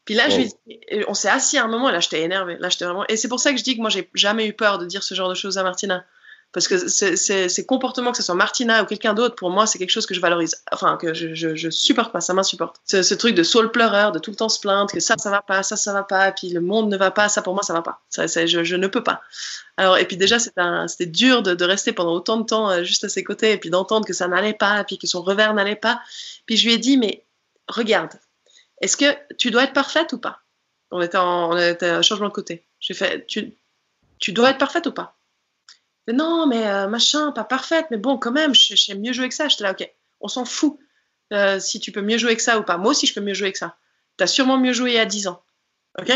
Puis 0.03 0.15
là, 0.15 0.27
je 0.27 0.37
lui 0.37 0.45
dis- 0.67 1.05
on 1.07 1.13
s'est 1.13 1.29
assis 1.29 1.57
à 1.57 1.63
un 1.63 1.69
moment, 1.69 1.87
et 1.87 1.93
là, 1.93 2.01
j'étais 2.01 2.21
énervée. 2.21 2.57
Là, 2.59 2.67
j'étais 2.67 2.83
vraiment... 2.83 3.05
Et 3.07 3.15
c'est 3.15 3.29
pour 3.29 3.39
ça 3.39 3.53
que 3.53 3.57
je 3.57 3.63
dis 3.63 3.77
que 3.77 3.81
moi, 3.81 3.89
j'ai 3.89 4.09
jamais 4.13 4.45
eu 4.45 4.53
peur 4.53 4.79
de 4.79 4.85
dire 4.85 5.01
ce 5.01 5.15
genre 5.15 5.29
de 5.29 5.33
choses 5.35 5.57
à 5.57 5.63
Martina. 5.63 6.03
Parce 6.53 6.67
que 6.67 6.87
ces 6.87 7.65
comportements, 7.65 8.11
que 8.11 8.17
ce 8.17 8.23
soit 8.23 8.35
Martina 8.35 8.83
ou 8.83 8.85
quelqu'un 8.85 9.15
d'autre, 9.15 9.33
pour 9.33 9.49
moi, 9.49 9.65
c'est 9.65 9.79
quelque 9.79 9.89
chose 9.89 10.05
que 10.05 10.13
je 10.13 10.21
valorise. 10.21 10.63
Enfin, 10.71 10.97
que 10.97 11.11
je, 11.11 11.33
je, 11.33 11.69
supporte 11.71 12.13
pas, 12.13 12.21
ça 12.21 12.35
m'insupporte. 12.35 12.79
Ce, 12.85 13.13
truc 13.15 13.33
de 13.33 13.41
saule 13.41 13.71
pleureur, 13.71 14.11
de 14.11 14.19
tout 14.19 14.29
le 14.29 14.37
temps 14.37 14.49
se 14.49 14.59
plaindre, 14.59 14.91
que 14.91 14.99
ça, 14.99 15.15
ça 15.17 15.31
va 15.31 15.41
pas, 15.41 15.63
ça, 15.63 15.75
ça 15.75 15.93
va 15.93 16.03
pas, 16.03 16.31
puis 16.31 16.49
le 16.49 16.61
monde 16.61 16.89
ne 16.89 16.97
va 16.97 17.09
pas, 17.09 17.27
ça, 17.27 17.41
pour 17.41 17.55
moi, 17.55 17.63
ça 17.63 17.73
va 17.73 17.81
pas. 17.81 18.01
Ça, 18.09 18.27
je, 18.27 18.75
ne 18.75 18.85
peux 18.85 19.01
pas. 19.03 19.23
Alors, 19.77 19.97
et 19.97 20.05
puis 20.05 20.15
déjà, 20.15 20.37
c'était 20.37 21.07
dur 21.07 21.41
de, 21.41 21.65
rester 21.65 21.91
pendant 21.91 22.13
autant 22.13 22.37
de 22.37 22.45
temps 22.45 22.69
euh, 22.69 22.83
juste 22.83 23.03
à 23.03 23.09
ses 23.09 23.23
côtés, 23.23 23.53
et 23.53 23.57
puis 23.57 23.71
d'entendre 23.71 24.05
que 24.05 24.13
ça 24.13 24.27
n'allait 24.27 24.53
pas, 24.53 24.83
puis 24.83 24.99
que 24.99 25.07
son 25.07 25.23
revers 25.23 25.55
n'allait 25.55 25.75
pas. 25.75 26.01
Puis 26.45 26.57
je 26.57 26.67
lui 26.67 26.73
ai 26.73 26.77
dit, 26.77 26.97
mais 26.97 27.25
regarde, 27.67 28.11
est-ce 28.79 28.95
que 28.95 29.17
tu 29.39 29.49
dois 29.49 29.63
être 29.63 29.73
parfaite 29.73 30.13
ou 30.13 30.19
pas? 30.19 30.41
On 30.91 31.01
était 31.01 31.17
en 31.17 32.01
changement 32.03 32.27
de 32.27 32.33
côté. 32.33 32.63
J'ai 32.79 32.93
fait, 32.93 33.25
tu 33.25 34.31
dois 34.33 34.51
être 34.51 34.59
parfaite 34.59 34.85
ou 34.85 34.91
pas? 34.91 35.15
Non, 36.11 36.47
mais 36.47 36.67
euh, 36.67 36.87
machin, 36.87 37.31
pas 37.31 37.43
parfaite, 37.43 37.87
mais 37.91 37.97
bon, 37.97 38.17
quand 38.17 38.31
même, 38.31 38.53
je, 38.53 38.75
sais 38.75 38.95
mieux 38.95 39.13
jouer 39.13 39.29
que 39.29 39.35
ça. 39.35 39.47
J'étais 39.47 39.63
là, 39.63 39.71
ok, 39.71 39.89
on 40.19 40.27
s'en 40.27 40.45
fout 40.45 40.77
euh, 41.31 41.59
si 41.59 41.79
tu 41.79 41.91
peux 41.91 42.01
mieux 42.01 42.17
jouer 42.17 42.35
que 42.35 42.41
ça 42.41 42.59
ou 42.59 42.63
pas. 42.63 42.77
Moi 42.77 42.91
aussi, 42.91 43.07
je 43.07 43.13
peux 43.13 43.21
mieux 43.21 43.33
jouer 43.33 43.51
que 43.51 43.57
ça. 43.57 43.77
Tu 44.17 44.23
as 44.23 44.27
sûrement 44.27 44.57
mieux 44.57 44.73
joué 44.73 44.91
il 44.91 44.95
y 44.95 44.99
a 44.99 45.05
10 45.05 45.27
ans. 45.27 45.41
Ok? 45.99 46.11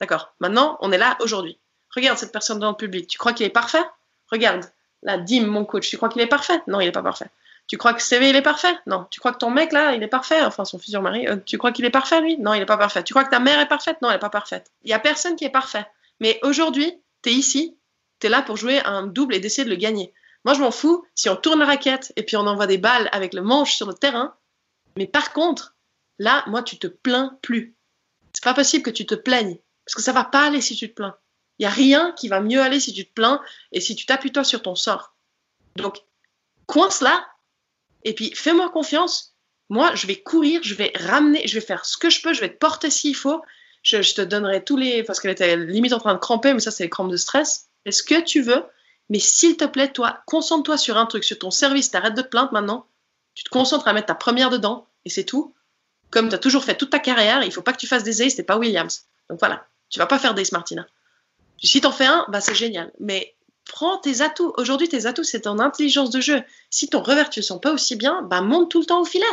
D'accord. 0.00 0.34
Maintenant, 0.40 0.76
on 0.80 0.92
est 0.92 0.98
là 0.98 1.16
aujourd'hui. 1.20 1.58
Regarde 1.94 2.18
cette 2.18 2.32
personne 2.32 2.58
dans 2.58 2.70
le 2.70 2.76
public. 2.76 3.06
Tu 3.06 3.18
crois 3.18 3.32
qu'il 3.32 3.46
est 3.46 3.50
parfait? 3.50 3.84
Regarde. 4.30 4.64
Là, 5.02 5.18
Dim, 5.18 5.46
mon 5.46 5.64
coach, 5.64 5.88
tu 5.88 5.96
crois 5.96 6.08
qu'il 6.08 6.22
est 6.22 6.26
parfait? 6.26 6.60
Non, 6.66 6.80
il 6.80 6.86
n'est 6.86 6.92
pas 6.92 7.02
parfait. 7.02 7.26
Tu 7.66 7.76
crois 7.76 7.94
que 7.94 8.02
CV, 8.02 8.30
il 8.30 8.36
est 8.36 8.42
parfait? 8.42 8.74
Non. 8.86 9.06
Tu 9.10 9.20
crois 9.20 9.32
que 9.32 9.38
ton 9.38 9.50
mec, 9.50 9.72
là, 9.72 9.94
il 9.94 10.02
est 10.02 10.08
parfait? 10.08 10.42
Enfin, 10.42 10.64
son 10.64 10.78
futur 10.78 11.02
mari. 11.02 11.26
euh, 11.26 11.36
tu 11.44 11.58
crois 11.58 11.72
qu'il 11.72 11.84
est 11.84 11.90
parfait, 11.90 12.20
lui? 12.20 12.38
Non, 12.38 12.54
il 12.54 12.60
n'est 12.60 12.66
pas 12.66 12.76
parfait. 12.76 13.02
Tu 13.02 13.12
crois 13.12 13.24
que 13.24 13.30
ta 13.30 13.40
mère 13.40 13.58
est 13.60 13.68
parfaite? 13.68 14.00
Non, 14.02 14.08
elle 14.08 14.16
n'est 14.16 14.20
pas 14.20 14.30
parfaite. 14.30 14.70
Il 14.82 14.88
n'y 14.88 14.94
a 14.94 14.98
personne 14.98 15.36
qui 15.36 15.44
est 15.44 15.50
parfait. 15.50 15.86
Mais 16.20 16.38
aujourd'hui, 16.42 16.92
tu 17.22 17.30
es 17.30 17.32
ici, 17.32 17.76
là 18.28 18.42
pour 18.42 18.56
jouer 18.56 18.80
un 18.84 19.06
double 19.06 19.34
et 19.34 19.40
d'essayer 19.40 19.64
de 19.64 19.70
le 19.70 19.76
gagner. 19.76 20.12
Moi, 20.44 20.54
je 20.54 20.60
m'en 20.60 20.70
fous 20.70 21.04
si 21.14 21.28
on 21.28 21.36
tourne 21.36 21.60
la 21.60 21.66
raquette 21.66 22.12
et 22.16 22.22
puis 22.22 22.36
on 22.36 22.46
envoie 22.46 22.66
des 22.66 22.78
balles 22.78 23.08
avec 23.12 23.32
le 23.32 23.42
manche 23.42 23.74
sur 23.76 23.86
le 23.86 23.94
terrain. 23.94 24.34
Mais 24.96 25.06
par 25.06 25.32
contre, 25.32 25.76
là, 26.18 26.44
moi, 26.46 26.62
tu 26.62 26.78
te 26.78 26.86
plains 26.86 27.38
plus. 27.42 27.76
C'est 28.32 28.44
pas 28.44 28.54
possible 28.54 28.82
que 28.82 28.90
tu 28.90 29.06
te 29.06 29.14
plaignes. 29.14 29.58
Parce 29.84 29.94
que 29.94 30.02
ça 30.02 30.12
va 30.12 30.24
pas 30.24 30.46
aller 30.46 30.60
si 30.60 30.76
tu 30.76 30.88
te 30.88 30.94
plains. 30.94 31.16
Il 31.58 31.64
y 31.64 31.66
a 31.66 31.70
rien 31.70 32.12
qui 32.12 32.28
va 32.28 32.40
mieux 32.40 32.60
aller 32.60 32.80
si 32.80 32.92
tu 32.92 33.06
te 33.06 33.12
plains 33.12 33.40
et 33.72 33.80
si 33.80 33.94
tu 33.94 34.06
t'appuies 34.06 34.32
toi 34.32 34.44
sur 34.44 34.62
ton 34.62 34.74
sort. 34.74 35.14
Donc, 35.76 36.02
coince 36.66 37.00
là 37.00 37.24
et 38.04 38.14
puis 38.14 38.32
fais-moi 38.34 38.70
confiance. 38.70 39.36
Moi, 39.68 39.94
je 39.94 40.06
vais 40.06 40.16
courir, 40.16 40.60
je 40.62 40.74
vais 40.74 40.92
ramener, 40.96 41.46
je 41.46 41.54
vais 41.54 41.64
faire 41.64 41.84
ce 41.84 41.96
que 41.96 42.10
je 42.10 42.20
peux, 42.20 42.34
je 42.34 42.40
vais 42.40 42.50
te 42.50 42.58
porter 42.58 42.90
s'il 42.90 43.16
faut. 43.16 43.42
Je, 43.82 44.02
je 44.02 44.14
te 44.14 44.20
donnerai 44.20 44.64
tous 44.64 44.76
les. 44.76 45.02
Parce 45.02 45.20
qu'elle 45.20 45.30
était 45.30 45.56
limite 45.56 45.92
en 45.92 45.98
train 45.98 46.14
de 46.14 46.18
cramper, 46.18 46.52
mais 46.52 46.60
ça, 46.60 46.70
c'est 46.70 46.84
les 46.84 46.90
crampes 46.90 47.10
de 47.10 47.16
stress. 47.16 47.68
Fais 47.84 47.92
ce 47.92 48.02
que 48.02 48.20
tu 48.20 48.42
veux, 48.42 48.64
mais 49.08 49.18
s'il 49.18 49.56
te 49.56 49.64
plaît, 49.64 49.92
toi, 49.92 50.20
concentre-toi 50.26 50.76
sur 50.76 50.96
un 50.96 51.06
truc, 51.06 51.24
sur 51.24 51.38
ton 51.38 51.50
service. 51.50 51.90
T'arrêtes 51.90 52.14
de 52.14 52.22
te 52.22 52.28
plaindre 52.28 52.52
maintenant. 52.52 52.86
Tu 53.34 53.44
te 53.44 53.50
concentres 53.50 53.88
à 53.88 53.92
mettre 53.92 54.06
ta 54.06 54.14
première 54.14 54.50
dedans 54.50 54.86
et 55.04 55.10
c'est 55.10 55.24
tout. 55.24 55.54
Comme 56.10 56.28
tu 56.28 56.34
as 56.34 56.38
toujours 56.38 56.64
fait 56.64 56.76
toute 56.76 56.90
ta 56.90 56.98
carrière, 56.98 57.42
il 57.42 57.52
faut 57.52 57.62
pas 57.62 57.72
que 57.72 57.78
tu 57.78 57.86
fasses 57.86 58.04
des 58.04 58.22
aces, 58.22 58.36
t'es 58.36 58.42
pas 58.42 58.58
Williams. 58.58 59.06
Donc 59.30 59.38
voilà, 59.38 59.66
tu 59.88 59.98
vas 59.98 60.06
pas 60.06 60.18
faire 60.18 60.34
d'ace 60.34 60.52
Martina. 60.52 60.86
Si 61.62 61.80
t'en 61.80 61.92
fais 61.92 62.06
un, 62.06 62.26
bah 62.28 62.40
c'est 62.40 62.54
génial. 62.54 62.92
Mais 63.00 63.34
prends 63.64 63.98
tes 63.98 64.20
atouts. 64.20 64.52
Aujourd'hui, 64.56 64.88
tes 64.88 65.06
atouts, 65.06 65.24
c'est 65.24 65.42
ton 65.42 65.58
intelligence 65.58 66.10
de 66.10 66.20
jeu. 66.20 66.42
Si 66.70 66.88
ton 66.88 67.02
revers, 67.02 67.30
tu 67.30 67.40
le 67.40 67.44
sens 67.44 67.60
pas 67.60 67.72
aussi 67.72 67.96
bien, 67.96 68.22
bah 68.22 68.40
monte 68.40 68.70
tout 68.70 68.80
le 68.80 68.86
temps 68.86 69.00
au 69.00 69.04
filet. 69.04 69.24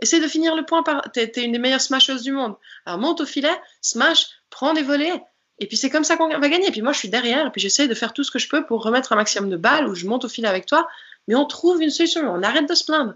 Essaye 0.00 0.20
de 0.20 0.28
finir 0.28 0.54
le 0.54 0.64
point 0.66 0.82
par. 0.82 1.10
T'es 1.12 1.32
es 1.34 1.44
une 1.44 1.52
des 1.52 1.58
meilleures 1.58 1.80
smasheuses 1.80 2.22
du 2.22 2.32
monde. 2.32 2.54
Alors 2.84 2.98
monte 2.98 3.20
au 3.22 3.26
filet, 3.26 3.56
smash, 3.80 4.26
prends 4.50 4.74
des 4.74 4.82
volets. 4.82 5.22
Et 5.58 5.66
puis 5.66 5.76
c'est 5.76 5.90
comme 5.90 6.04
ça 6.04 6.16
qu'on 6.16 6.28
va 6.28 6.48
gagner. 6.48 6.68
Et 6.68 6.70
puis 6.70 6.82
moi, 6.82 6.92
je 6.92 6.98
suis 6.98 7.08
derrière. 7.08 7.46
Et 7.46 7.50
puis 7.50 7.60
j'essaye 7.60 7.88
de 7.88 7.94
faire 7.94 8.12
tout 8.12 8.24
ce 8.24 8.30
que 8.30 8.38
je 8.38 8.48
peux 8.48 8.64
pour 8.66 8.82
remettre 8.82 9.12
un 9.12 9.16
maximum 9.16 9.50
de 9.50 9.56
balles 9.56 9.88
ou 9.88 9.94
je 9.94 10.06
monte 10.06 10.24
au 10.24 10.28
filet 10.28 10.48
avec 10.48 10.66
toi. 10.66 10.88
Mais 11.28 11.34
on 11.34 11.46
trouve 11.46 11.82
une 11.82 11.90
solution. 11.90 12.22
On 12.30 12.42
arrête 12.42 12.68
de 12.68 12.74
se 12.74 12.84
plaindre. 12.84 13.14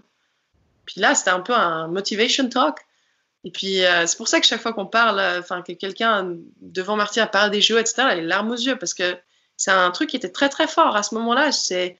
Puis 0.85 0.99
là, 0.99 1.15
c'était 1.15 1.31
un 1.31 1.39
peu 1.39 1.53
un 1.53 1.87
motivation 1.87 2.49
talk. 2.49 2.79
Et 3.43 3.51
puis 3.51 3.83
euh, 3.83 4.05
c'est 4.05 4.17
pour 4.17 4.27
ça 4.27 4.39
que 4.39 4.45
chaque 4.45 4.61
fois 4.61 4.73
qu'on 4.73 4.85
parle, 4.85 5.19
euh, 5.19 5.39
enfin 5.39 5.61
que 5.61 5.71
quelqu'un 5.71 6.35
devant 6.61 6.95
Martina 6.95 7.25
parle 7.27 7.49
des 7.49 7.61
jeux, 7.61 7.79
etc., 7.79 7.95
elle 7.99 8.07
a 8.07 8.15
les 8.15 8.21
larmes 8.21 8.51
aux 8.51 8.55
yeux 8.55 8.77
parce 8.77 8.93
que 8.93 9.17
c'est 9.57 9.71
un 9.71 9.89
truc 9.91 10.09
qui 10.09 10.15
était 10.15 10.29
très 10.31 10.49
très 10.49 10.67
fort 10.67 10.95
à 10.95 11.03
ce 11.03 11.15
moment-là. 11.15 11.51
C'est, 11.51 11.97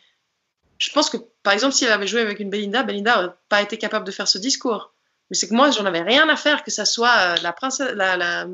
je 0.77 0.91
pense 0.91 1.09
que 1.09 1.17
par 1.43 1.53
exemple, 1.53 1.73
si 1.73 1.85
elle 1.85 1.91
avait 1.91 2.07
joué 2.07 2.21
avec 2.21 2.39
une 2.39 2.49
Belinda, 2.49 2.83
Belinda 2.83 3.15
n'aurait 3.15 3.35
pas 3.49 3.61
été 3.61 3.77
capable 3.77 4.05
de 4.05 4.11
faire 4.11 4.27
ce 4.27 4.37
discours. 4.37 4.90
Mais 5.31 5.37
c'est 5.37 5.47
que 5.47 5.53
moi, 5.53 5.71
j'en 5.71 5.85
avais 5.85 6.01
rien 6.01 6.27
à 6.27 6.35
faire, 6.35 6.61
que 6.61 6.71
ça 6.71 6.83
soit 6.83 7.37
euh, 7.39 7.93
la 7.95 8.47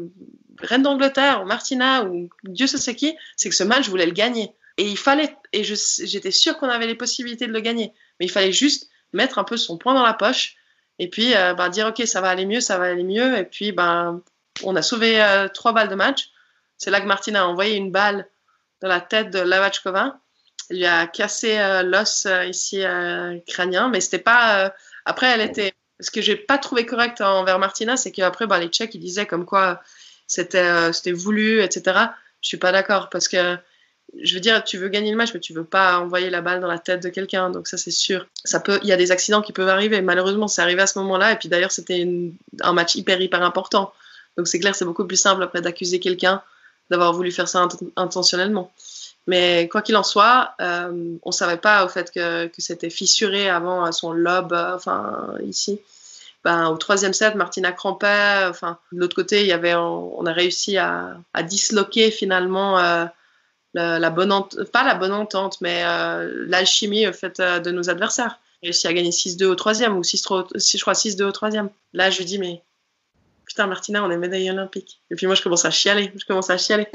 reine 0.61 0.83
d'Angleterre 0.83 1.41
ou 1.41 1.45
Martina 1.45 2.03
ou 2.03 2.29
Dieu 2.43 2.67
sait 2.67 2.95
qui, 2.95 3.17
c'est 3.35 3.49
que 3.49 3.55
ce 3.55 3.63
match, 3.63 3.85
je 3.85 3.89
voulais 3.89 4.05
le 4.05 4.11
gagner. 4.11 4.53
Et 4.77 4.87
il 4.87 4.97
fallait, 4.97 5.35
et 5.53 5.63
j'étais 5.63 6.29
sûre 6.29 6.55
qu'on 6.59 6.69
avait 6.69 6.85
les 6.85 6.93
possibilités 6.93 7.47
de 7.47 7.51
le 7.51 7.61
gagner. 7.61 7.93
Mais 8.19 8.27
il 8.27 8.31
fallait 8.31 8.51
juste 8.51 8.89
mettre 9.11 9.39
un 9.39 9.43
peu 9.43 9.57
son 9.57 9.79
poing 9.79 9.95
dans 9.95 10.05
la 10.05 10.13
poche 10.13 10.55
et 10.99 11.09
puis 11.09 11.35
euh, 11.35 11.55
ben, 11.55 11.69
dire 11.69 11.87
ok 11.87 12.05
ça 12.05 12.21
va 12.21 12.29
aller 12.29 12.45
mieux 12.45 12.59
ça 12.59 12.77
va 12.77 12.85
aller 12.85 13.03
mieux 13.03 13.37
et 13.37 13.45
puis 13.45 13.71
ben 13.71 14.21
on 14.63 14.75
a 14.75 14.81
sauvé 14.81 15.21
euh, 15.21 15.47
trois 15.47 15.71
balles 15.71 15.87
de 15.87 15.95
match 15.95 16.29
c'est 16.77 16.91
là 16.91 16.99
que 16.99 17.05
Martina 17.05 17.43
a 17.43 17.45
envoyé 17.45 17.77
une 17.77 17.91
balle 17.91 18.27
dans 18.81 18.89
la 18.89 18.99
tête 18.99 19.29
de 19.29 19.39
Lavachkova 19.39 20.19
elle 20.69 20.77
lui 20.77 20.85
a 20.85 21.07
cassé 21.07 21.57
l'os 21.85 22.27
ici 22.47 22.83
crânien 23.47 23.89
mais 23.89 24.01
c'était 24.01 24.19
pas 24.19 24.73
après 25.05 25.27
elle 25.27 25.41
était 25.41 25.73
ce 25.99 26.11
que 26.11 26.21
j'ai 26.21 26.35
pas 26.35 26.57
trouvé 26.57 26.85
correct 26.85 27.21
envers 27.21 27.59
Martina 27.59 27.97
c'est 27.97 28.11
qu'après 28.11 28.47
ben, 28.47 28.59
les 28.59 28.67
Tchèques 28.67 28.93
ils 28.95 28.99
disaient 28.99 29.25
comme 29.25 29.45
quoi 29.45 29.81
c'était 30.27 30.59
euh, 30.59 30.91
c'était 30.93 31.11
voulu 31.11 31.61
etc 31.61 31.99
je 32.41 32.47
suis 32.49 32.57
pas 32.57 32.71
d'accord 32.71 33.09
parce 33.09 33.27
que 33.27 33.57
je 34.23 34.33
veux 34.35 34.39
dire, 34.39 34.63
tu 34.63 34.77
veux 34.77 34.87
gagner 34.87 35.11
le 35.11 35.17
match, 35.17 35.33
mais 35.33 35.41
tu 35.41 35.51
veux 35.51 35.65
pas 35.65 35.99
envoyer 35.99 36.29
la 36.29 36.39
balle 36.41 36.61
dans 36.61 36.67
la 36.67 36.79
tête 36.79 37.03
de 37.03 37.09
quelqu'un. 37.09 37.49
Donc 37.49 37.67
ça, 37.67 37.77
c'est 37.77 37.91
sûr. 37.91 38.25
Ça 38.45 38.61
peut, 38.61 38.79
il 38.81 38.87
y 38.87 38.93
a 38.93 38.95
des 38.97 39.11
accidents 39.11 39.41
qui 39.41 39.51
peuvent 39.51 39.67
arriver. 39.67 40.01
Malheureusement, 40.01 40.47
c'est 40.47 40.61
arrivé 40.61 40.81
à 40.81 40.87
ce 40.87 40.97
moment-là. 40.99 41.33
Et 41.33 41.35
puis 41.35 41.49
d'ailleurs, 41.49 41.73
c'était 41.73 42.07
un 42.61 42.73
match 42.73 42.95
hyper 42.95 43.19
hyper 43.19 43.43
important. 43.43 43.91
Donc 44.37 44.47
c'est 44.47 44.59
clair, 44.59 44.75
c'est 44.75 44.85
beaucoup 44.85 45.05
plus 45.05 45.17
simple 45.17 45.43
après 45.43 45.61
d'accuser 45.61 45.99
quelqu'un 45.99 46.41
d'avoir 46.89 47.11
voulu 47.11 47.31
faire 47.33 47.49
ça 47.49 47.65
int- 47.65 47.91
intentionnellement. 47.97 48.71
Mais 49.27 49.67
quoi 49.69 49.81
qu'il 49.81 49.95
en 49.97 50.03
soit, 50.03 50.53
euh, 50.61 51.15
on 51.23 51.31
savait 51.31 51.57
pas 51.57 51.85
au 51.85 51.89
fait 51.89 52.11
que, 52.11 52.47
que 52.47 52.61
c'était 52.61 52.89
fissuré 52.89 53.49
avant 53.49 53.83
à 53.83 53.91
son 53.91 54.11
lobe, 54.13 54.53
euh, 54.53 54.75
enfin 54.75 55.33
ici. 55.45 55.81
Ben, 56.45 56.69
au 56.69 56.77
troisième 56.77 57.13
set, 57.13 57.35
Martina 57.35 57.71
crampait. 57.73 58.45
Enfin, 58.49 58.79
de 58.93 58.99
l'autre 58.99 59.15
côté, 59.15 59.41
il 59.41 59.47
y 59.47 59.51
avait, 59.51 59.75
on, 59.75 60.17
on 60.19 60.25
a 60.25 60.31
réussi 60.33 60.77
à, 60.77 61.17
à 61.33 61.43
disloquer 61.43 62.11
finalement. 62.11 62.79
euh, 62.79 63.05
la, 63.73 63.99
la 63.99 64.09
bonne 64.09 64.31
ent- 64.31 64.49
pas 64.73 64.83
la 64.83 64.95
bonne 64.95 65.13
entente, 65.13 65.59
mais 65.61 65.83
euh, 65.85 66.45
l'alchimie 66.47 67.07
au 67.07 67.13
fait 67.13 67.39
euh, 67.39 67.59
de 67.59 67.71
nos 67.71 67.89
adversaires. 67.89 68.39
J'ai 68.63 68.69
réussi 68.69 68.87
à 68.87 68.93
gagner 68.93 69.11
6-2 69.11 69.45
au 69.45 69.55
troisième, 69.55 69.97
ou 69.97 70.03
6-3, 70.03 70.47
au- 70.55 70.59
si 70.59 70.77
je 70.77 70.83
crois 70.83 70.93
6-2 70.95 71.25
au 71.25 71.31
troisième. 71.31 71.69
Là, 71.93 72.09
je 72.09 72.17
lui 72.19 72.25
dis, 72.25 72.39
mais 72.39 72.63
putain, 73.45 73.67
Martina, 73.67 74.03
on 74.03 74.11
est 74.11 74.17
médaille 74.17 74.49
olympique. 74.51 75.01
Et 75.11 75.15
puis 75.15 75.25
moi, 75.27 75.35
je 75.35 75.41
commence 75.43 75.65
à 75.65 75.71
chialer, 75.71 76.11
je 76.15 76.25
commence 76.25 76.49
à 76.49 76.57
chialer. 76.57 76.87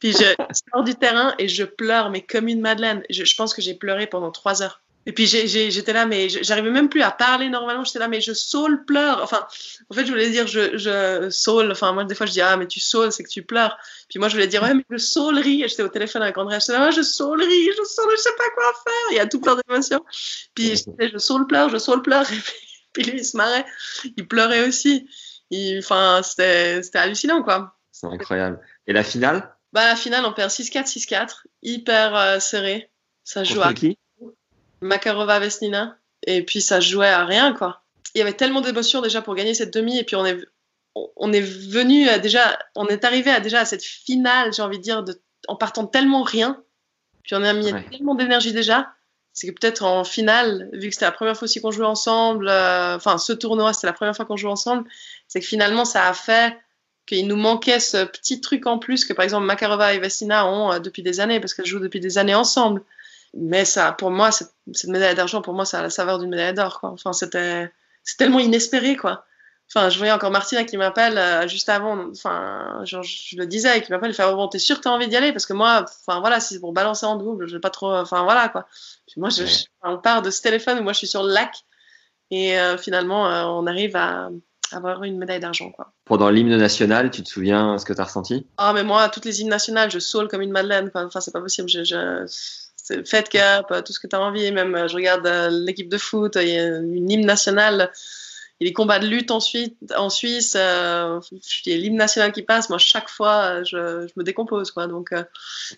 Puis 0.00 0.12
je 0.12 0.24
sors 0.72 0.82
du 0.82 0.94
terrain 0.94 1.34
et 1.38 1.46
je 1.48 1.62
pleure, 1.64 2.10
mais 2.10 2.22
comme 2.22 2.48
une 2.48 2.60
madeleine. 2.60 3.02
Je, 3.10 3.24
je 3.24 3.36
pense 3.36 3.54
que 3.54 3.62
j'ai 3.62 3.74
pleuré 3.74 4.06
pendant 4.06 4.30
3 4.32 4.62
heures. 4.62 4.80
Et 5.06 5.12
puis 5.12 5.26
j'étais 5.26 5.92
là, 5.94 6.04
mais 6.04 6.28
je- 6.28 6.42
j'arrivais 6.42 6.70
même 6.70 6.90
plus 6.90 7.00
à 7.02 7.10
parler 7.10 7.48
normalement. 7.48 7.84
J'étais 7.84 7.98
là, 8.00 8.06
mais 8.08 8.20
je 8.20 8.32
saule, 8.34 8.84
pleure. 8.84 9.20
Enfin, 9.22 9.46
en 9.90 9.94
fait, 9.94 10.04
je 10.04 10.10
voulais 10.10 10.28
dire 10.30 10.46
je, 10.46 10.76
je 10.76 11.30
saule. 11.30 11.72
Enfin, 11.72 11.92
moi, 11.92 12.04
des 12.04 12.14
fois, 12.14 12.26
je 12.26 12.32
dis, 12.32 12.40
ah, 12.42 12.56
mais 12.58 12.66
tu 12.66 12.80
saules, 12.80 13.10
c'est 13.10 13.22
que 13.22 13.28
tu 13.30 13.42
pleures. 13.42 13.78
Puis 14.10 14.18
moi, 14.18 14.28
je 14.28 14.34
voulais 14.34 14.46
dire, 14.46 14.62
ouais, 14.62 14.74
mais 14.74 14.84
je 14.90 14.98
saulerie. 14.98 15.62
Et 15.62 15.68
J'étais 15.68 15.82
au 15.82 15.88
téléphone 15.88 16.22
avec 16.22 16.36
André. 16.36 16.58
J'étais 16.60 16.72
là, 16.72 16.84
ouais, 16.86 16.92
je 16.92 17.00
saulerie, 17.02 17.66
je 17.78 17.82
saule, 17.84 18.10
je 18.16 18.20
sais 18.20 18.36
pas 18.36 18.50
quoi 18.54 18.72
faire. 18.84 19.06
Il 19.12 19.16
y 19.16 19.20
a 19.20 19.26
tout 19.26 19.40
plein 19.40 19.56
d'émotions. 19.56 20.04
Puis 20.54 20.76
je 20.76 21.08
je 21.12 21.18
saule, 21.18 21.46
pleure, 21.46 21.70
je 21.70 21.78
saule, 21.78 22.02
pleure. 22.02 22.30
Et 22.30 22.36
puis, 22.92 23.04
lui, 23.04 23.20
il 23.20 23.24
se 23.24 23.36
marrait. 23.36 23.64
Il 24.16 24.28
pleurait 24.28 24.66
aussi. 24.68 25.08
Enfin, 25.78 26.20
c'était 26.22 26.80
hallucinant, 26.94 27.42
quoi. 27.42 27.74
C'est 27.90 28.06
incroyable. 28.06 28.60
Et 28.86 28.92
la 28.92 29.02
finale? 29.02 29.54
Bah, 29.72 29.86
la 29.86 29.96
finale, 29.96 30.24
on 30.24 30.32
perd 30.32 30.50
6-4, 30.50 30.86
6-4. 30.86 31.44
Hyper 31.62 32.16
euh, 32.16 32.38
serré. 32.40 32.90
Ça 33.24 33.44
joue 33.44 33.62
à 33.62 33.72
qui? 33.74 33.98
Makarova 34.80 35.38
Vesnina. 35.38 35.96
Et 36.26 36.44
puis 36.44 36.60
ça 36.60 36.80
jouait 36.80 37.08
à 37.08 37.24
rien, 37.24 37.54
quoi. 37.54 37.82
Il 38.14 38.18
y 38.18 38.22
avait 38.22 38.32
tellement 38.32 38.60
d'émotions 38.60 39.00
déjà 39.00 39.22
pour 39.22 39.34
gagner 39.34 39.54
cette 39.54 39.72
demi. 39.72 39.98
Et 39.98 40.04
puis 40.04 40.16
on 40.16 40.26
est, 40.26 40.38
on- 41.16 41.32
est 41.32 41.40
venu 41.40 42.08
à 42.08 42.18
déjà, 42.18 42.58
on 42.74 42.86
est 42.86 43.04
arrivé 43.04 43.30
à 43.30 43.40
déjà 43.40 43.60
à 43.60 43.64
cette 43.64 43.84
finale, 43.84 44.52
j'ai 44.52 44.62
envie 44.62 44.78
de 44.78 44.82
dire, 44.82 45.02
de, 45.02 45.20
en 45.48 45.56
partant 45.56 45.84
de 45.84 45.90
tellement 45.90 46.22
rien. 46.22 46.62
Puis 47.22 47.34
on 47.36 47.42
a 47.42 47.52
mis 47.52 47.72
Ouais. 47.72 47.84
tellement 47.90 48.14
d'énergie 48.14 48.52
déjà. 48.52 48.90
C'est 49.32 49.46
que 49.46 49.52
peut-être 49.52 49.84
en 49.84 50.02
finale, 50.02 50.68
vu 50.72 50.88
que 50.88 50.94
c'était 50.94 51.04
la 51.06 51.12
première 51.12 51.36
fois 51.36 51.44
aussi 51.44 51.60
qu'on 51.60 51.70
jouait 51.70 51.86
ensemble, 51.86 52.48
euh, 52.48 52.96
enfin 52.96 53.16
ce 53.16 53.32
tournoi, 53.32 53.72
c'était 53.72 53.86
la 53.86 53.92
première 53.92 54.16
fois 54.16 54.24
qu'on 54.24 54.36
jouait 54.36 54.50
ensemble, 54.50 54.88
c'est 55.28 55.38
que 55.38 55.46
finalement 55.46 55.84
ça 55.84 56.08
a 56.08 56.12
fait 56.14 56.58
qu'il 57.10 57.26
nous 57.26 57.36
manquait 57.36 57.80
ce 57.80 58.04
petit 58.04 58.40
truc 58.40 58.66
en 58.66 58.78
plus 58.78 59.04
que 59.04 59.12
par 59.12 59.24
exemple 59.24 59.46
Makarova 59.46 59.92
et 59.94 59.98
Vestina 59.98 60.46
ont 60.46 60.72
euh, 60.72 60.78
depuis 60.78 61.02
des 61.02 61.20
années, 61.20 61.40
parce 61.40 61.54
qu'elles 61.54 61.66
jouent 61.66 61.78
depuis 61.80 62.00
des 62.00 62.18
années 62.18 62.34
ensemble. 62.34 62.82
Mais 63.34 63.64
ça, 63.64 63.92
pour 63.92 64.10
moi, 64.10 64.32
cette, 64.32 64.52
cette 64.72 64.90
médaille 64.90 65.14
d'argent, 65.14 65.42
pour 65.42 65.54
moi, 65.54 65.64
ça 65.64 65.78
a 65.78 65.82
la 65.82 65.90
saveur 65.90 66.18
d'une 66.18 66.30
médaille 66.30 66.54
d'or. 66.54 66.80
quoi. 66.80 66.90
Enfin, 66.90 67.12
c'était 67.12 67.70
c'est 68.04 68.16
tellement 68.16 68.40
inespéré, 68.40 68.96
quoi. 68.96 69.24
Enfin, 69.72 69.88
je 69.88 69.98
voyais 69.98 70.12
encore 70.12 70.32
Martina 70.32 70.64
qui 70.64 70.76
m'appelle 70.76 71.16
euh, 71.16 71.46
juste 71.46 71.68
avant. 71.68 72.08
Enfin, 72.10 72.80
genre, 72.84 73.04
je 73.04 73.36
le 73.36 73.46
disais, 73.46 73.82
qui 73.82 73.92
m'appelle, 73.92 74.10
il 74.10 74.14
fait 74.14 74.24
oh, 74.26 74.34
bon, 74.34 74.48
t'es 74.48 74.58
sûr 74.58 74.78
que 74.78 74.82
t'as 74.82 74.90
envie 74.90 75.06
d'y 75.06 75.16
aller? 75.16 75.32
Parce 75.32 75.46
que 75.46 75.52
moi, 75.52 75.84
enfin 75.84 76.18
voilà, 76.20 76.40
si 76.40 76.54
c'est 76.54 76.60
pour 76.60 76.72
balancer 76.72 77.06
en 77.06 77.16
double, 77.16 77.46
je 77.46 77.54
vais 77.54 77.60
pas 77.60 77.70
trop. 77.70 77.92
Enfin 77.94 78.24
voilà, 78.24 78.48
quoi. 78.48 78.66
Puis 79.06 79.20
moi, 79.20 79.28
je, 79.30 79.44
je- 79.46 79.64
on 79.84 79.98
part 79.98 80.22
de 80.22 80.30
ce 80.32 80.42
téléphone 80.42 80.80
où 80.80 80.82
moi, 80.82 80.92
je 80.92 80.98
suis 80.98 81.06
sur 81.06 81.22
le 81.22 81.32
lac, 81.32 81.54
et 82.32 82.58
euh, 82.58 82.76
finalement, 82.78 83.28
euh, 83.30 83.44
on 83.44 83.66
arrive 83.68 83.94
à 83.96 84.30
avoir 84.72 85.02
une 85.04 85.18
médaille 85.18 85.40
d'argent, 85.40 85.70
quoi. 85.70 85.92
Pendant 86.04 86.30
l'hymne 86.30 86.56
national, 86.56 87.10
tu 87.10 87.22
te 87.22 87.28
souviens 87.28 87.78
ce 87.78 87.84
que 87.84 87.92
tu 87.92 88.00
as 88.00 88.04
ressenti? 88.04 88.46
Ah, 88.56 88.72
mais 88.72 88.82
moi, 88.82 89.08
toutes 89.08 89.24
les 89.24 89.40
hymnes 89.40 89.48
nationales, 89.48 89.90
je 89.90 89.98
saule 89.98 90.28
comme 90.28 90.42
une 90.42 90.52
madeleine. 90.52 90.90
Enfin, 90.94 91.20
c'est 91.20 91.32
pas 91.32 91.40
possible. 91.40 91.68
Je, 91.68 91.94
euh, 91.94 92.26
tout 93.82 93.92
ce 93.92 94.00
que 94.00 94.06
tu 94.06 94.16
as 94.16 94.20
envie. 94.20 94.50
Même, 94.52 94.74
euh, 94.74 94.88
je 94.88 94.96
regarde 94.96 95.26
euh, 95.26 95.48
l'équipe 95.50 95.88
de 95.88 95.98
foot, 95.98 96.36
il 96.40 96.48
y 96.48 96.58
a 96.58 96.78
une 96.78 97.10
hymne 97.10 97.26
nationale. 97.26 97.90
Les 98.60 98.74
combats 98.74 98.98
de 98.98 99.06
lutte 99.06 99.30
ensuite 99.30 99.76
en 99.96 100.10
Suisse, 100.10 100.54
euh, 100.54 101.18
il 101.64 101.72
y 101.72 101.74
a 101.74 101.78
l'hymne 101.78 101.96
national 101.96 102.30
qui 102.30 102.42
passe. 102.42 102.68
Moi, 102.68 102.78
chaque 102.78 103.08
fois, 103.08 103.62
je, 103.64 104.06
je 104.06 104.12
me 104.16 104.22
décompose, 104.22 104.70
quoi. 104.70 104.86
Donc, 104.86 105.12
euh, 105.12 105.24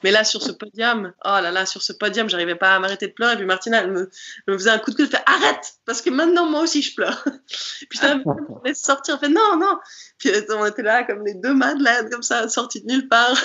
mais 0.03 0.11
là, 0.11 0.25
sur 0.25 0.43
ce 0.43 0.51
podium, 0.51 1.13
oh 1.25 1.39
là 1.41 1.53
là, 1.53 1.65
sur 1.65 1.81
ce 1.81 1.93
podium, 1.93 2.29
j'arrivais 2.29 2.57
pas 2.57 2.75
à 2.75 2.81
m'arrêter 2.81 3.07
de 3.07 3.13
pleurer. 3.13 3.35
Et 3.35 3.37
puis 3.37 3.47
Martina, 3.47 3.83
elle 3.83 3.93
me, 3.93 4.11
elle 4.47 4.55
me 4.55 4.59
faisait 4.59 4.71
un 4.71 4.79
coup 4.79 4.91
de 4.91 4.97
queue, 4.97 5.05
elle 5.05 5.11
fait 5.11 5.23
arrête, 5.27 5.75
parce 5.87 6.03
que 6.03 6.11
maintenant, 6.11 6.47
moi 6.47 6.63
aussi, 6.63 6.83
je 6.83 6.95
pleure. 6.95 7.23
puis 7.89 7.99
ça 7.99 8.17
me 8.17 8.23
sortir, 8.75 9.15
elle 9.15 9.29
fait 9.29 9.33
non, 9.33 9.57
non. 9.59 9.79
Puis 10.19 10.31
on 10.51 10.67
était 10.67 10.83
là 10.83 11.05
comme 11.05 11.25
les 11.25 11.35
deux 11.35 11.55
madeleines, 11.55 12.11
comme 12.11 12.23
ça, 12.23 12.49
sortis 12.49 12.83
de 12.83 12.93
nulle 12.93 13.09
part. 13.09 13.37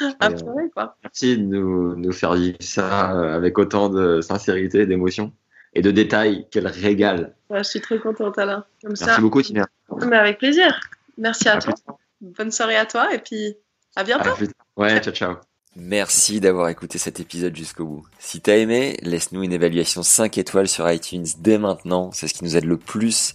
à 0.20 0.30
pleurer, 0.30 0.68
quoi. 0.74 0.96
Merci 1.04 1.36
de 1.36 1.42
nous, 1.42 1.94
nous 1.94 2.12
faire 2.12 2.34
vivre 2.34 2.58
ça 2.60 3.34
avec 3.34 3.56
autant 3.56 3.88
de 3.88 4.20
sincérité 4.20 4.80
et 4.80 4.86
d'émotion 4.86 5.32
et 5.74 5.82
de 5.82 5.90
détails. 5.90 6.46
Quel 6.50 6.66
régal. 6.66 7.34
Ouais, 7.50 7.58
je 7.58 7.70
suis 7.70 7.80
très 7.80 7.98
contente 7.98 8.38
Alain. 8.38 8.64
Comme 8.82 8.94
Merci 8.98 9.20
beaucoup 9.20 9.42
Tina. 9.42 9.66
Mais 10.06 10.16
avec 10.16 10.38
plaisir. 10.38 10.78
Merci 11.18 11.48
à, 11.48 11.58
toi. 11.58 11.74
Bonne 12.20 12.50
soirée 12.50 12.76
à 12.76 12.86
toi 12.86 13.12
et 13.14 13.18
puis 13.18 13.56
à 13.96 14.04
bientôt. 14.04 14.30
ouais, 14.76 15.00
ciao 15.00 15.12
ciao. 15.12 15.34
Merci 15.74 16.38
d'avoir 16.40 16.68
écouté 16.68 16.98
cet 16.98 17.18
épisode 17.18 17.56
jusqu'au 17.56 17.86
bout. 17.86 18.06
Si 18.18 18.42
t'as 18.42 18.56
aimé, 18.56 18.98
laisse-nous 19.00 19.42
une 19.42 19.54
évaluation 19.54 20.02
5 20.02 20.36
étoiles 20.36 20.68
sur 20.68 20.90
iTunes 20.90 21.26
dès 21.38 21.56
maintenant. 21.56 22.10
C'est 22.12 22.28
ce 22.28 22.34
qui 22.34 22.44
nous 22.44 22.56
aide 22.56 22.66
le 22.66 22.76
plus 22.76 23.34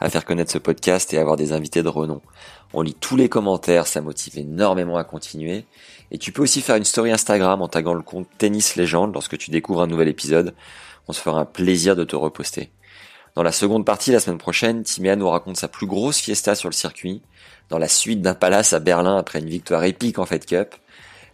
à 0.00 0.10
faire 0.10 0.24
connaître 0.24 0.50
ce 0.50 0.58
podcast 0.58 1.14
et 1.14 1.18
à 1.18 1.20
avoir 1.20 1.36
des 1.36 1.52
invités 1.52 1.84
de 1.84 1.88
renom. 1.88 2.20
On 2.72 2.82
lit 2.82 2.94
tous 2.94 3.16
les 3.16 3.28
commentaires, 3.28 3.86
ça 3.86 4.00
motive 4.00 4.36
énormément 4.36 4.96
à 4.96 5.04
continuer. 5.04 5.64
Et 6.10 6.18
tu 6.18 6.32
peux 6.32 6.42
aussi 6.42 6.60
faire 6.60 6.74
une 6.74 6.84
story 6.84 7.12
Instagram 7.12 7.62
en 7.62 7.68
taguant 7.68 7.94
le 7.94 8.02
compte 8.02 8.26
Tennis 8.36 8.74
Légende 8.74 9.14
lorsque 9.14 9.38
tu 9.38 9.52
découvres 9.52 9.82
un 9.82 9.86
nouvel 9.86 10.08
épisode. 10.08 10.54
On 11.08 11.12
se 11.12 11.20
fera 11.20 11.40
un 11.40 11.44
plaisir 11.44 11.96
de 11.96 12.04
te 12.04 12.16
reposter. 12.16 12.70
Dans 13.34 13.42
la 13.42 13.52
seconde 13.52 13.84
partie, 13.84 14.12
la 14.12 14.20
semaine 14.20 14.38
prochaine, 14.38 14.82
Timéa 14.82 15.14
nous 15.14 15.28
raconte 15.28 15.56
sa 15.56 15.68
plus 15.68 15.86
grosse 15.86 16.18
fiesta 16.18 16.54
sur 16.54 16.70
le 16.70 16.74
circuit, 16.74 17.20
dans 17.68 17.78
la 17.78 17.88
suite 17.88 18.22
d'un 18.22 18.34
palace 18.34 18.72
à 18.72 18.80
Berlin 18.80 19.18
après 19.18 19.40
une 19.40 19.48
victoire 19.48 19.84
épique 19.84 20.18
en 20.18 20.26
Fed 20.26 20.46
Cup. 20.46 20.74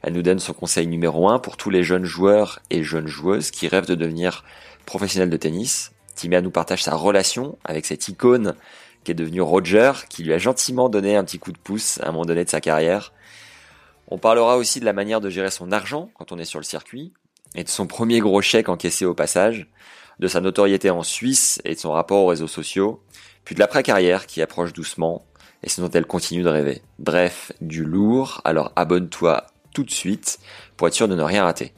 Elle 0.03 0.15
nous 0.15 0.23
donne 0.23 0.41
son 0.41 0.53
conseil 0.53 0.89
numéro 0.89 1.29
un 1.29 1.39
pour 1.39 1.57
tous 1.57 1.71
les 1.71 1.85
jeunes 1.85 2.05
joueurs 2.05 2.59
et 2.71 2.83
jeunes 2.83 3.07
joueuses 3.07 3.53
qui 3.53 3.69
rêvent 3.69 3.87
de 3.87 3.95
devenir 3.95 4.45
professionnels 4.85 5.31
de 5.31 5.37
tennis. 5.37 5.93
Timéa 6.17 6.41
nous 6.41 6.51
partage 6.51 6.83
sa 6.83 6.95
relation 6.95 7.57
avec 7.65 7.87
cette 7.87 8.09
icône 8.09 8.55
qui 9.05 9.13
est 9.13 9.15
devenue 9.15 9.41
Roger, 9.41 9.93
qui 10.09 10.25
lui 10.25 10.33
a 10.33 10.39
gentiment 10.39 10.89
donné 10.89 11.17
un 11.17 11.25
petit 11.25 11.39
coup 11.39 11.53
de 11.53 11.59
pouce 11.59 11.99
à 12.01 12.09
un 12.09 12.13
moment 12.13 12.25
donné 12.25 12.45
de 12.45 12.51
sa 12.51 12.61
carrière. 12.61 13.13
On 14.09 14.19
parlera 14.19 14.57
aussi 14.57 14.81
de 14.81 14.85
la 14.85 14.93
manière 14.93 15.21
de 15.21 15.31
gérer 15.31 15.51
son 15.51 15.73
argent 15.73 16.11
quand 16.15 16.33
on 16.33 16.39
est 16.39 16.45
sur 16.45 16.59
le 16.59 16.65
circuit, 16.65 17.13
et 17.55 17.65
de 17.65 17.69
son 17.69 17.87
premier 17.87 18.21
gros 18.21 18.43
chèque 18.43 18.69
encaissé 18.69 19.05
au 19.05 19.15
passage, 19.15 19.69
de 20.19 20.29
sa 20.29 20.41
notoriété 20.41 20.91
en 20.91 21.03
Suisse 21.03 21.61
et 21.65 21.75
de 21.75 21.79
son 21.79 21.93
rapport 21.93 22.23
aux 22.23 22.29
réseaux 22.29 22.47
sociaux, 22.47 23.03
puis 23.45 23.55
de 23.55 23.61
l'après-carrière 23.61 24.27
qui 24.27 24.43
approche 24.43 24.73
doucement 24.73 25.25
et 25.63 25.69
ce 25.69 25.81
dont 25.81 25.91
elle 25.91 26.07
continue 26.07 26.43
de 26.43 26.49
rêver. 26.49 26.83
Bref, 26.99 27.53
du 27.61 27.85
lourd, 27.85 28.41
alors 28.45 28.73
abonne-toi 28.77 29.47
tout 29.73 29.85
de 29.85 29.91
suite 29.91 30.39
pour 30.77 30.89
être 30.89 30.95
sûr 30.95 31.09
de 31.09 31.15
ne 31.15 31.23
rien 31.23 31.45
rater. 31.45 31.73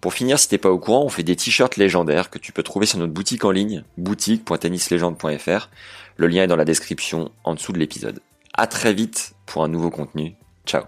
Pour 0.00 0.14
finir, 0.14 0.38
si 0.38 0.48
t'es 0.48 0.58
pas 0.58 0.70
au 0.70 0.78
courant, 0.78 1.04
on 1.04 1.08
fait 1.08 1.22
des 1.22 1.36
t-shirts 1.36 1.76
légendaires 1.76 2.30
que 2.30 2.38
tu 2.38 2.52
peux 2.52 2.62
trouver 2.62 2.86
sur 2.86 2.98
notre 2.98 3.12
boutique 3.12 3.44
en 3.44 3.50
ligne, 3.50 3.82
boutique.tennislegende.fr. 3.96 5.70
Le 6.16 6.26
lien 6.26 6.44
est 6.44 6.48
dans 6.48 6.56
la 6.56 6.64
description 6.64 7.32
en 7.44 7.54
dessous 7.54 7.72
de 7.72 7.78
l'épisode. 7.78 8.20
À 8.54 8.66
très 8.66 8.94
vite 8.94 9.34
pour 9.46 9.64
un 9.64 9.68
nouveau 9.68 9.90
contenu. 9.90 10.36
Ciao 10.64 10.84